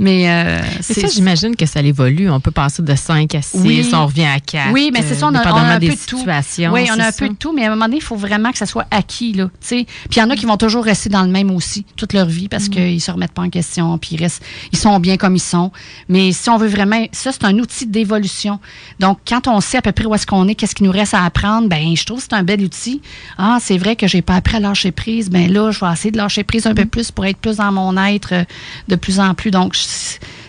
Mais, 0.00 0.30
euh, 0.30 0.62
ça, 0.80 1.06
j'imagine 1.08 1.54
que 1.54 1.66
ça 1.66 1.80
évolue. 1.80 2.30
On 2.30 2.40
peut 2.40 2.50
passer 2.50 2.82
de 2.82 2.94
5 2.94 3.34
à 3.34 3.42
6, 3.42 3.92
on 3.92 4.06
revient 4.06 4.24
à 4.24 4.40
4. 4.40 4.72
Oui, 4.72 4.90
mais 4.92 5.02
c'est 5.02 5.14
ça, 5.14 5.28
on 5.28 5.34
a, 5.34 5.40
un 5.46 5.78
peu 5.78 5.86
de 5.86 6.06
tout. 6.06 6.24
Oui, 6.72 6.88
on 6.90 6.98
a 6.98 7.08
un 7.08 7.12
peu 7.12 7.28
de 7.28 7.34
tout, 7.34 7.52
mais 7.52 7.64
à 7.64 7.66
un 7.66 7.70
moment 7.70 7.84
donné, 7.84 7.98
il 7.98 8.02
faut 8.02 8.16
vraiment 8.16 8.50
que 8.50 8.56
ça 8.56 8.64
soit 8.64 8.86
acquis. 8.90 9.34
Là, 9.34 9.50
Puis 9.60 9.86
il 10.10 10.18
y 10.18 10.22
en 10.22 10.30
a 10.30 10.36
qui 10.36 10.46
vont 10.46 10.56
toujours 10.56 10.84
rester 10.84 11.10
dans 11.10 11.22
le 11.22 11.28
même 11.28 11.50
aussi, 11.50 11.84
toute 11.96 12.14
leur 12.14 12.26
vie, 12.26 12.48
parce 12.48 12.68
mm. 12.68 12.70
qu'ils 12.70 12.94
ne 12.94 12.98
se 12.98 13.10
remettent 13.10 13.32
pas 13.32 13.42
en 13.42 13.50
question, 13.50 13.98
puis 13.98 14.12
ils, 14.12 14.22
restent, 14.22 14.42
ils 14.72 14.78
sont 14.78 14.98
bien 15.00 15.18
comme 15.18 15.36
ils 15.36 15.40
sont. 15.40 15.70
Mais 16.08 16.32
si 16.32 16.48
on 16.48 16.56
veut 16.56 16.68
vraiment, 16.68 17.04
ça, 17.12 17.30
c'est 17.30 17.44
un 17.44 17.58
outil 17.58 17.86
d'évolution. 17.86 18.58
Donc, 19.00 19.18
quand 19.28 19.48
on 19.48 19.60
sait 19.60 19.78
à 19.78 19.82
peu 19.82 19.92
près 19.92 20.06
où 20.06 20.14
est-ce 20.14 20.26
qu'on 20.26 20.48
est, 20.48 20.54
qu'est-ce 20.54 20.74
qu'il 20.74 20.86
nous 20.86 20.92
reste 20.92 21.12
à 21.12 21.24
apprendre, 21.24 21.68
ben 21.68 21.94
je 21.94 22.04
trouve 22.06 22.20
que 22.20 22.24
c'est 22.30 22.36
un 22.36 22.42
bel 22.42 22.62
outil. 22.62 23.02
Ah, 23.36 23.58
c'est 23.60 23.76
vrai 23.76 23.96
que 23.96 24.06
j'ai 24.06 24.22
pas 24.22 24.36
appris 24.36 24.56
à 24.56 24.60
lâcher 24.60 24.92
prise. 24.92 25.28
Ben 25.28 25.52
là, 25.52 25.70
je 25.70 25.80
vais 25.80 25.92
essayer 25.92 26.10
de 26.10 26.16
lâcher 26.16 26.42
prise 26.42 26.66
un 26.66 26.74
peu 26.74 26.84
mm. 26.84 26.88
plus 26.88 27.10
pour 27.10 27.26
être 27.26 27.36
plus 27.36 27.56
dans 27.56 27.70
mon 27.70 27.98
être 27.98 28.32
euh, 28.32 28.44
de 28.88 28.96
plus 28.96 29.20
en 29.20 29.34
plus. 29.34 29.50
Donc, 29.50 29.74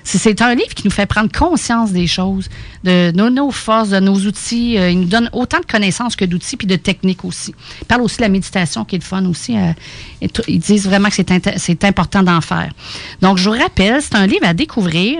c'est 0.03 0.41
un 0.41 0.55
livre 0.55 0.73
qui 0.73 0.83
nous 0.85 0.91
fait 0.91 1.05
prendre 1.05 1.31
conscience 1.31 1.91
des 1.91 2.07
choses, 2.07 2.49
de 2.83 3.11
nos, 3.11 3.51
forces, 3.51 3.89
de 3.89 3.99
nos 3.99 4.15
outils. 4.15 4.77
Euh, 4.77 4.89
il 4.89 5.01
nous 5.01 5.07
donne 5.07 5.29
autant 5.33 5.59
de 5.59 5.65
connaissances 5.65 6.15
que 6.15 6.25
d'outils 6.25 6.57
puis 6.57 6.67
de 6.67 6.75
techniques 6.75 7.23
aussi. 7.23 7.53
Il 7.81 7.85
parle 7.85 8.01
aussi 8.01 8.17
de 8.17 8.23
la 8.23 8.29
méditation 8.29 8.83
qui 8.83 8.95
est 8.95 8.99
le 8.99 9.03
fun 9.03 9.25
aussi. 9.25 9.57
Euh, 9.57 9.71
ils 10.47 10.59
disent 10.59 10.85
vraiment 10.87 11.09
que 11.09 11.15
c'est 11.57 11.83
important 11.83 12.23
d'en 12.23 12.41
faire. 12.41 12.71
Donc, 13.21 13.37
je 13.37 13.49
vous 13.49 13.55
rappelle, 13.57 14.01
c'est 14.01 14.15
un 14.15 14.27
livre 14.27 14.45
à 14.45 14.53
découvrir. 14.53 15.19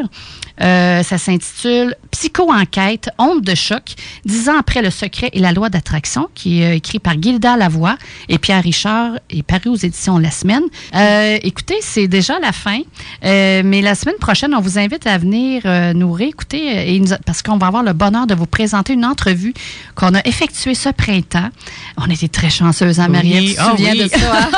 Euh, 0.62 1.04
ça 1.04 1.18
s'intitule 1.18 1.96
Psycho-enquête, 2.12 3.10
honte 3.18 3.42
de 3.42 3.56
choc, 3.56 3.96
dix 4.26 4.50
ans 4.50 4.58
après 4.60 4.82
le 4.82 4.90
secret 4.90 5.30
et 5.34 5.40
la 5.40 5.54
loi 5.54 5.70
d'attraction, 5.70 6.28
qui 6.36 6.62
est 6.62 6.78
écrit 6.78 7.00
par 7.00 7.20
Gilda 7.20 7.56
Lavoie 7.58 7.98
et 8.30 8.38
Pierre 8.38 8.64
Richard 8.64 9.14
et 9.30 9.44
paru 9.44 9.70
aux 9.70 9.76
éditions 9.76 10.18
La 10.18 10.30
Semaine. 10.30 10.64
Euh, 10.94 11.38
écoutez, 11.42 11.78
c'est 11.82 12.08
déjà 12.08 12.38
la 12.40 12.52
fin, 12.52 12.82
euh, 13.24 13.62
mais 13.64 13.82
la 13.82 13.96
semaine 13.96 14.18
prochaine, 14.20 14.54
on 14.54 14.62
vous 14.62 14.78
invite 14.78 15.08
à 15.08 15.18
venir 15.18 15.64
nous 15.96 16.12
réécouter 16.12 16.96
et 16.96 17.02
parce 17.26 17.42
qu'on 17.42 17.58
va 17.58 17.68
avoir 17.68 17.84
le 17.84 17.94
bonheur 17.94 18.28
de 18.28 18.36
vous 18.36 18.46
présenter 18.46 18.94
une 18.94 19.06
entrevue 19.06 19.54
qu'on 19.96 20.14
a 20.14 20.22
effectuée 20.26 20.76
ce 20.76 20.90
printemps. 20.90 21.50
On 21.98 22.10
était 22.10 22.28
très 22.28 22.50
chanceuses, 22.50 23.00
hein, 23.00 23.08
Marie? 23.08 23.52
tu 23.52 23.56
te 23.56 23.62
oh 23.62 23.72
souviens 23.72 23.96
de 23.96 24.08
ça? 24.08 24.18
Hein? 24.34 24.50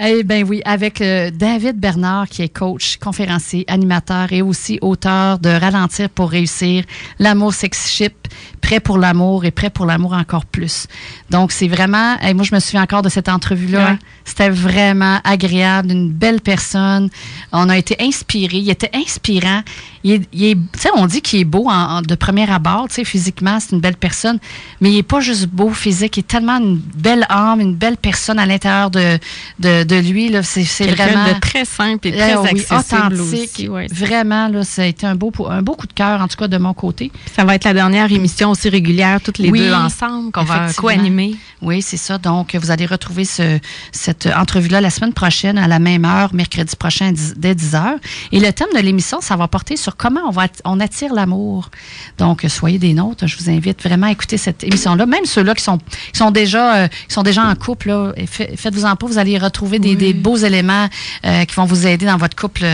eh 0.06 0.22
bien 0.22 0.42
oui, 0.42 0.60
avec 0.64 1.02
David 1.02 1.78
Bernard, 1.78 2.28
qui 2.28 2.42
est 2.42 2.48
coach, 2.48 2.98
conférencier, 2.98 3.64
animateur 3.68 4.32
et 4.32 4.42
aussi 4.42 4.78
auteur 4.80 5.13
de 5.40 5.48
ralentir 5.48 6.08
pour 6.10 6.30
réussir, 6.30 6.84
l'amour 7.18 7.52
sex 7.52 7.90
ship, 7.90 8.14
prêt 8.60 8.80
pour 8.80 8.98
l'amour 8.98 9.44
et 9.44 9.50
prêt 9.50 9.70
pour 9.70 9.86
l'amour 9.86 10.12
encore 10.12 10.46
plus. 10.46 10.86
Donc, 11.30 11.52
c'est 11.52 11.68
vraiment, 11.68 12.18
et 12.20 12.34
moi, 12.34 12.44
je 12.44 12.54
me 12.54 12.60
souviens 12.60 12.82
encore 12.82 13.02
de 13.02 13.08
cette 13.08 13.28
entrevue-là. 13.28 13.98
C'était 14.24 14.50
vraiment 14.50 15.18
agréable, 15.24 15.92
une 15.92 16.10
belle 16.10 16.40
personne. 16.40 17.10
On 17.52 17.68
a 17.68 17.76
été 17.76 17.96
inspirés. 18.00 18.58
Il 18.58 18.70
était 18.70 18.90
inspirant. 18.94 19.62
Il 20.06 20.26
est, 20.34 20.56
on 20.94 21.06
dit 21.06 21.22
qu'il 21.22 21.40
est 21.40 21.44
beau 21.44 21.66
en, 21.70 22.02
de 22.02 22.14
premier 22.14 22.50
abord, 22.50 22.88
physiquement, 22.90 23.58
c'est 23.58 23.72
une 23.72 23.80
belle 23.80 23.96
personne, 23.96 24.38
mais 24.82 24.92
il 24.92 24.98
est 24.98 25.02
pas 25.02 25.20
juste 25.20 25.46
beau 25.46 25.70
physique. 25.70 26.18
Il 26.18 26.20
est 26.20 26.24
tellement 26.24 26.58
une 26.58 26.76
belle 26.76 27.24
âme, 27.30 27.60
une 27.60 27.74
belle 27.74 27.96
personne 27.96 28.38
à 28.38 28.44
l'intérieur 28.44 28.90
de, 28.90 29.18
de, 29.58 30.00
lui. 30.00 30.30
C'est 30.42 30.88
vraiment. 30.88 31.26
de 31.26 31.40
très 31.40 31.64
simple 31.64 32.08
et 32.08 32.12
très 32.12 32.32
eh 32.32 32.48
accessible 32.48 33.14
authentique. 33.14 33.70
Vraiment, 33.90 34.48
là, 34.48 34.62
ça 34.62 34.82
a 34.82 34.84
été 34.84 35.06
un 35.06 35.14
beau, 35.14 35.32
un 35.48 35.62
beau 35.62 35.74
coup 35.74 35.86
de 35.86 35.94
cœur, 35.94 36.20
en 36.20 36.28
tout 36.28 36.36
cas, 36.36 36.48
de 36.48 36.58
mon 36.58 36.74
côté. 36.74 37.10
Ça 37.34 37.44
va 37.44 37.54
être 37.54 37.64
la 37.64 37.72
dernière 37.72 38.12
émission 38.12 38.50
aussi 38.50 38.68
régulière, 38.68 39.20
toutes 39.22 39.38
les 39.38 39.50
deux 39.50 39.72
ensemble, 39.72 40.32
qu'on 40.32 40.44
va 40.44 40.70
co-animer. 40.76 41.36
Oui, 41.62 41.80
c'est 41.80 41.96
ça. 41.96 42.18
Donc, 42.18 42.54
vous 42.54 42.70
allez 42.70 42.84
retrouver 42.84 43.24
ce, 43.24 43.58
cette 43.90 44.26
entrevue-là 44.26 44.82
la 44.82 44.90
semaine 44.90 45.14
prochaine, 45.14 45.56
à 45.56 45.66
la 45.66 45.78
même 45.78 46.04
heure, 46.04 46.34
mercredi 46.34 46.76
prochain, 46.76 47.12
dès 47.36 47.54
10 47.54 47.74
heures. 47.74 47.98
Et 48.32 48.40
le 48.40 48.52
thème 48.52 48.68
de 48.74 48.80
l'émission, 48.80 49.22
ça 49.22 49.36
va 49.36 49.48
porter 49.48 49.76
sur 49.76 49.93
comment 49.96 50.20
on, 50.26 50.30
va, 50.30 50.46
on 50.64 50.80
attire 50.80 51.14
l'amour. 51.14 51.70
Donc, 52.18 52.44
soyez 52.48 52.78
des 52.78 52.94
nôtres. 52.94 53.26
Je 53.26 53.36
vous 53.36 53.50
invite 53.50 53.82
vraiment 53.82 54.06
à 54.06 54.12
écouter 54.12 54.36
cette 54.36 54.64
émission-là. 54.64 55.06
Même 55.06 55.24
ceux-là 55.24 55.54
qui 55.54 55.62
sont, 55.62 55.78
qui 55.78 56.18
sont, 56.18 56.30
déjà, 56.30 56.76
euh, 56.76 56.88
qui 56.88 57.14
sont 57.14 57.22
déjà 57.22 57.44
en 57.44 57.54
couple, 57.54 57.88
là, 57.88 58.12
faites-vous 58.26 58.84
en 58.84 58.96
pas. 58.96 59.06
Vous 59.06 59.18
allez 59.18 59.38
retrouver 59.38 59.78
des, 59.78 59.96
des 59.96 60.12
beaux 60.12 60.36
éléments 60.36 60.88
euh, 61.24 61.44
qui 61.44 61.54
vont 61.54 61.64
vous 61.64 61.86
aider 61.86 62.06
dans 62.06 62.16
votre 62.16 62.36
couple. 62.36 62.64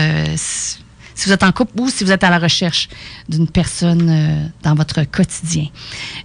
Si 1.21 1.27
vous 1.27 1.33
êtes 1.33 1.43
en 1.43 1.51
couple 1.51 1.79
ou 1.79 1.87
si 1.87 2.03
vous 2.03 2.11
êtes 2.11 2.23
à 2.23 2.31
la 2.31 2.39
recherche 2.39 2.89
d'une 3.29 3.47
personne 3.47 4.09
euh, 4.09 4.47
dans 4.63 4.73
votre 4.73 5.03
quotidien. 5.03 5.67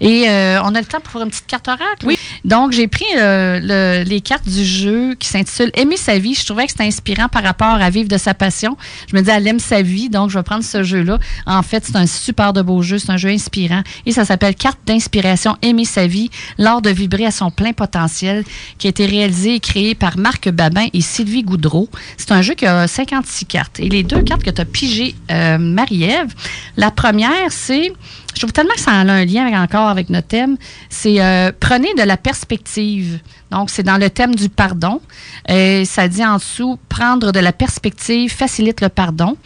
Et 0.00 0.26
euh, 0.26 0.58
on 0.64 0.74
a 0.74 0.80
le 0.80 0.86
temps 0.86 1.00
pour 1.00 1.12
faire 1.12 1.20
une 1.20 1.28
petite 1.28 1.46
carte 1.46 1.68
oracle. 1.68 2.06
Oui. 2.06 2.16
Donc, 2.46 2.72
j'ai 2.72 2.88
pris 2.88 3.04
euh, 3.18 4.04
les 4.04 4.22
cartes 4.22 4.48
du 4.48 4.64
jeu 4.64 5.14
qui 5.16 5.28
s'intitule 5.28 5.70
Aimer 5.74 5.98
sa 5.98 6.18
vie. 6.18 6.32
Je 6.32 6.46
trouvais 6.46 6.64
que 6.64 6.70
c'était 6.70 6.84
inspirant 6.84 7.28
par 7.28 7.42
rapport 7.42 7.74
à 7.74 7.90
vivre 7.90 8.08
de 8.08 8.16
sa 8.16 8.32
passion. 8.32 8.78
Je 9.12 9.14
me 9.14 9.20
dis, 9.20 9.28
elle 9.28 9.46
aime 9.46 9.58
sa 9.58 9.82
vie, 9.82 10.08
donc 10.08 10.30
je 10.30 10.38
vais 10.38 10.42
prendre 10.42 10.64
ce 10.64 10.82
jeu-là. 10.82 11.18
En 11.44 11.62
fait, 11.62 11.84
c'est 11.84 11.96
un 11.96 12.06
super 12.06 12.54
de 12.54 12.62
beau 12.62 12.80
jeu. 12.80 12.96
C'est 12.96 13.10
un 13.10 13.18
jeu 13.18 13.28
inspirant. 13.28 13.82
Et 14.06 14.12
ça 14.12 14.24
s'appelle 14.24 14.54
Carte 14.54 14.78
d'inspiration 14.86 15.58
Aimer 15.60 15.84
sa 15.84 16.06
vie, 16.06 16.30
l'art 16.56 16.80
de 16.80 16.88
vibrer 16.88 17.26
à 17.26 17.30
son 17.30 17.50
plein 17.50 17.74
potentiel, 17.74 18.44
qui 18.78 18.86
a 18.86 18.90
été 18.90 19.04
réalisé 19.04 19.56
et 19.56 19.60
créé 19.60 19.94
par 19.94 20.16
Marc 20.16 20.48
Babin 20.48 20.86
et 20.94 21.02
Sylvie 21.02 21.42
Goudreau. 21.42 21.90
C'est 22.16 22.32
un 22.32 22.40
jeu 22.40 22.54
qui 22.54 22.64
a 22.64 22.88
56 22.88 23.44
cartes. 23.44 23.78
Et 23.78 23.90
les 23.90 24.02
deux 24.02 24.22
cartes 24.22 24.42
que 24.42 24.50
tu 24.50 24.62
as 24.62 24.64
pigées, 24.86 25.14
Marie-Ève, 25.58 26.32
la 26.76 26.90
première, 26.90 27.50
c'est 27.50 27.92
je 28.36 28.42
trouve 28.42 28.52
tellement 28.52 28.74
que 28.74 28.80
ça 28.80 28.90
a 28.90 28.96
un 28.96 29.24
lien 29.24 29.62
encore 29.62 29.88
avec 29.88 30.10
notre 30.10 30.28
thème. 30.28 30.58
C'est 30.90 31.22
euh, 31.22 31.52
prenez 31.58 31.94
de 31.94 32.02
la 32.02 32.18
perspective. 32.18 33.18
Donc, 33.50 33.70
c'est 33.70 33.82
dans 33.82 33.96
le 33.96 34.10
thème 34.10 34.34
du 34.34 34.50
pardon. 34.50 35.00
Et 35.48 35.84
ça 35.84 36.08
dit 36.08 36.24
en 36.24 36.36
dessous, 36.36 36.78
prendre 36.88 37.30
de 37.30 37.38
la 37.38 37.52
perspective 37.52 38.32
facilite 38.32 38.80
le 38.80 38.88
pardon. 38.88 39.36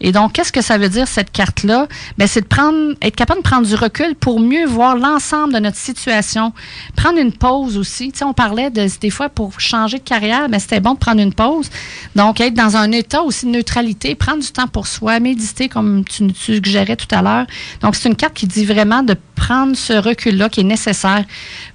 Et 0.00 0.10
donc, 0.10 0.32
qu'est-ce 0.32 0.52
que 0.52 0.62
ça 0.62 0.78
veut 0.78 0.88
dire, 0.88 1.06
cette 1.06 1.30
carte-là? 1.30 1.86
Ben, 2.18 2.26
c'est 2.26 2.40
de 2.40 2.46
prendre, 2.46 2.94
être 3.02 3.14
capable 3.14 3.40
de 3.40 3.48
prendre 3.48 3.66
du 3.66 3.74
recul 3.74 4.14
pour 4.16 4.40
mieux 4.40 4.66
voir 4.66 4.96
l'ensemble 4.96 5.54
de 5.54 5.58
notre 5.60 5.76
situation. 5.76 6.52
Prendre 6.96 7.18
une 7.18 7.32
pause 7.32 7.78
aussi. 7.78 8.10
Tu 8.10 8.18
sais, 8.18 8.24
on 8.24 8.32
parlait 8.32 8.70
de, 8.70 8.86
des 9.00 9.10
fois, 9.10 9.28
pour 9.28 9.60
changer 9.60 9.98
de 9.98 10.04
carrière, 10.04 10.42
mais 10.42 10.56
ben, 10.56 10.58
c'était 10.58 10.80
bon 10.80 10.94
de 10.94 10.98
prendre 10.98 11.20
une 11.20 11.34
pause. 11.34 11.70
Donc, 12.16 12.40
être 12.40 12.54
dans 12.54 12.76
un 12.76 12.90
état 12.92 13.22
aussi 13.22 13.46
de 13.46 13.50
neutralité, 13.50 14.14
prendre 14.14 14.42
du 14.42 14.50
temps 14.50 14.68
pour 14.68 14.86
soi, 14.86 15.20
méditer, 15.20 15.68
comme 15.68 16.04
tu, 16.04 16.26
tu 16.28 16.34
suggérais 16.34 16.96
tout 16.96 17.12
à 17.14 17.22
l'heure. 17.22 17.46
Donc, 17.80 17.94
c'est 17.94 18.08
une 18.08 18.16
carte 18.16 18.34
qui 18.34 18.46
dit 18.46 18.64
vraiment 18.64 19.02
de 19.02 19.16
prendre 19.36 19.76
ce 19.76 19.92
recul-là 19.92 20.48
qui 20.48 20.60
est 20.60 20.64
nécessaire. 20.64 21.24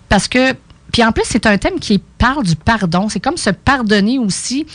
Parce 0.09 0.27
que, 0.27 0.53
puis 0.91 1.03
en 1.03 1.11
plus, 1.11 1.23
c'est 1.25 1.45
un 1.45 1.57
thème 1.57 1.79
qui 1.79 1.99
parle 2.17 2.43
du 2.43 2.55
pardon. 2.55 3.09
C'est 3.09 3.19
comme 3.19 3.37
se 3.37 3.49
pardonner 3.49 4.19
aussi 4.19 4.65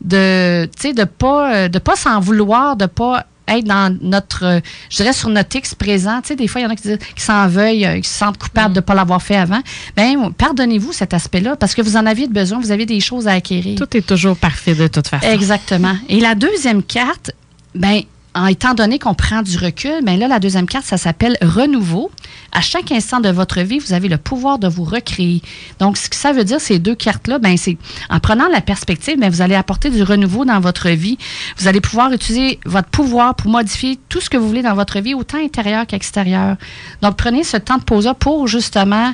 de, 0.00 0.66
tu 0.76 0.88
sais, 0.88 0.92
de 0.92 1.04
pas, 1.04 1.68
de 1.68 1.78
pas 1.78 1.96
s'en 1.96 2.20
vouloir, 2.20 2.76
de 2.76 2.86
pas 2.86 3.26
être 3.48 3.64
dans 3.64 3.96
notre, 4.00 4.60
je 4.90 4.96
dirais, 4.96 5.12
sur 5.12 5.28
notre 5.28 5.54
X 5.56 5.74
présent. 5.74 6.20
Tu 6.20 6.28
sais, 6.28 6.36
des 6.36 6.48
fois, 6.48 6.60
il 6.60 6.64
y 6.64 6.66
en 6.66 6.70
a 6.70 6.76
qui, 6.76 6.96
qui 7.14 7.22
s'en 7.22 7.48
veuillent, 7.48 7.86
euh, 7.86 8.00
qui 8.00 8.08
se 8.08 8.18
sentent 8.18 8.38
coupables 8.38 8.70
mm. 8.70 8.74
de 8.74 8.80
ne 8.80 8.84
pas 8.84 8.94
l'avoir 8.94 9.22
fait 9.22 9.36
avant. 9.36 9.60
Bien, 9.96 10.30
pardonnez-vous 10.30 10.92
cet 10.92 11.14
aspect-là 11.14 11.56
parce 11.56 11.74
que 11.74 11.82
vous 11.82 11.96
en 11.96 12.06
aviez 12.06 12.28
besoin, 12.28 12.60
vous 12.60 12.70
avez 12.70 12.86
des 12.86 13.00
choses 13.00 13.28
à 13.28 13.32
acquérir. 13.32 13.78
Tout 13.78 13.96
est 13.96 14.06
toujours 14.06 14.36
parfait 14.36 14.74
de 14.74 14.86
toute 14.86 15.08
façon. 15.08 15.26
Exactement. 15.26 15.96
Et 16.08 16.20
la 16.20 16.34
deuxième 16.34 16.82
carte, 16.82 17.32
ben 17.74 18.02
en 18.34 18.46
étant 18.46 18.74
donné 18.74 18.98
qu'on 18.98 19.14
prend 19.14 19.42
du 19.42 19.58
recul, 19.58 20.02
ben 20.02 20.18
là, 20.18 20.26
la 20.26 20.38
deuxième 20.38 20.66
carte, 20.66 20.86
ça 20.86 20.96
s'appelle 20.96 21.36
renouveau. 21.42 22.10
À 22.52 22.60
chaque 22.60 22.90
instant 22.90 23.20
de 23.20 23.28
votre 23.28 23.60
vie, 23.60 23.78
vous 23.78 23.92
avez 23.92 24.08
le 24.08 24.16
pouvoir 24.16 24.58
de 24.58 24.68
vous 24.68 24.84
recréer. 24.84 25.42
Donc, 25.80 25.96
ce 25.98 26.08
que 26.08 26.16
ça 26.16 26.32
veut 26.32 26.44
dire, 26.44 26.60
ces 26.60 26.78
deux 26.78 26.94
cartes-là, 26.94 27.38
ben, 27.38 27.56
c'est 27.56 27.76
en 28.08 28.20
prenant 28.20 28.48
la 28.48 28.62
perspective, 28.62 29.18
ben, 29.18 29.30
vous 29.30 29.42
allez 29.42 29.54
apporter 29.54 29.90
du 29.90 30.02
renouveau 30.02 30.44
dans 30.44 30.60
votre 30.60 30.88
vie. 30.88 31.18
Vous 31.58 31.68
allez 31.68 31.80
pouvoir 31.80 32.12
utiliser 32.12 32.58
votre 32.64 32.88
pouvoir 32.88 33.34
pour 33.34 33.50
modifier 33.50 33.98
tout 34.08 34.20
ce 34.20 34.30
que 34.30 34.38
vous 34.38 34.48
voulez 34.48 34.62
dans 34.62 34.74
votre 34.74 35.00
vie, 35.00 35.14
autant 35.14 35.38
intérieur 35.38 35.86
qu'extérieur. 35.86 36.56
Donc, 37.02 37.16
prenez 37.16 37.44
ce 37.44 37.58
temps 37.58 37.78
de 37.78 37.84
pause-là 37.84 38.14
pour 38.14 38.46
justement 38.48 39.12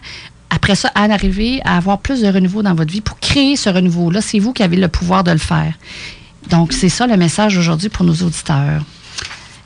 après 0.50 0.76
ça, 0.76 0.90
en 0.96 1.10
arriver 1.10 1.60
à 1.64 1.76
avoir 1.76 1.98
plus 1.98 2.22
de 2.22 2.28
renouveau 2.28 2.62
dans 2.62 2.74
votre 2.74 2.90
vie 2.90 3.02
pour 3.02 3.18
créer 3.20 3.56
ce 3.56 3.68
renouveau-là. 3.68 4.20
C'est 4.20 4.38
vous 4.38 4.52
qui 4.52 4.62
avez 4.62 4.76
le 4.76 4.88
pouvoir 4.88 5.22
de 5.22 5.30
le 5.30 5.38
faire. 5.38 5.74
Donc, 6.48 6.72
c'est 6.72 6.88
ça 6.88 7.06
le 7.06 7.16
message 7.16 7.58
aujourd'hui 7.58 7.90
pour 7.90 8.04
nos 8.04 8.14
auditeurs. 8.14 8.82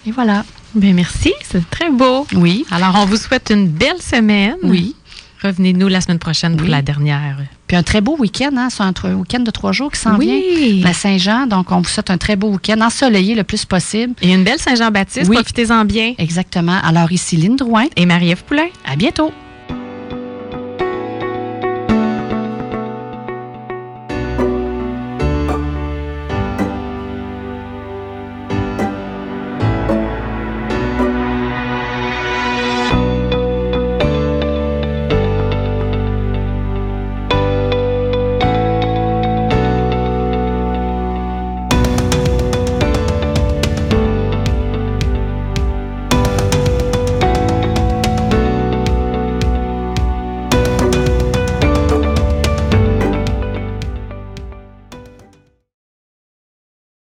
Et 0.06 0.10
voilà. 0.10 0.44
Bien, 0.74 0.94
merci. 0.94 1.32
C'est 1.44 1.68
très 1.70 1.90
beau. 1.90 2.26
Oui. 2.34 2.64
Alors, 2.70 2.96
on 2.96 3.04
vous 3.04 3.16
souhaite 3.16 3.50
une 3.50 3.68
belle 3.68 4.00
semaine. 4.00 4.56
Oui. 4.62 4.96
Revenez-nous 5.42 5.88
la 5.88 6.00
semaine 6.00 6.20
prochaine 6.20 6.56
pour 6.56 6.68
la 6.68 6.82
dernière. 6.82 7.36
Puis 7.66 7.76
un 7.76 7.82
très 7.82 8.00
beau 8.00 8.16
week-end, 8.16 8.52
hein? 8.56 8.68
C'est 8.70 8.82
un 8.82 8.92
week-end 9.14 9.40
de 9.40 9.50
trois 9.50 9.72
jours 9.72 9.90
qui 9.90 9.98
s'en 9.98 10.16
oui. 10.16 10.26
vient. 10.26 10.84
La 10.84 10.92
Saint-Jean. 10.92 11.46
Donc, 11.46 11.72
on 11.72 11.80
vous 11.80 11.88
souhaite 11.88 12.10
un 12.10 12.18
très 12.18 12.36
beau 12.36 12.48
week-end, 12.50 12.80
ensoleillé 12.80 13.34
le 13.34 13.42
plus 13.42 13.64
possible. 13.64 14.14
Et 14.22 14.32
une 14.32 14.44
belle 14.44 14.60
Saint-Jean-Baptiste. 14.60 15.32
Profitez-en 15.32 15.84
bien. 15.84 16.14
Exactement. 16.18 16.78
Alors, 16.82 17.10
ici, 17.10 17.36
Lynne 17.36 17.56
Drouin. 17.56 17.86
Et 17.96 18.06
Marie-Ève 18.06 18.44
Poulain. 18.44 18.68
À 18.84 18.94
bientôt. 18.94 19.32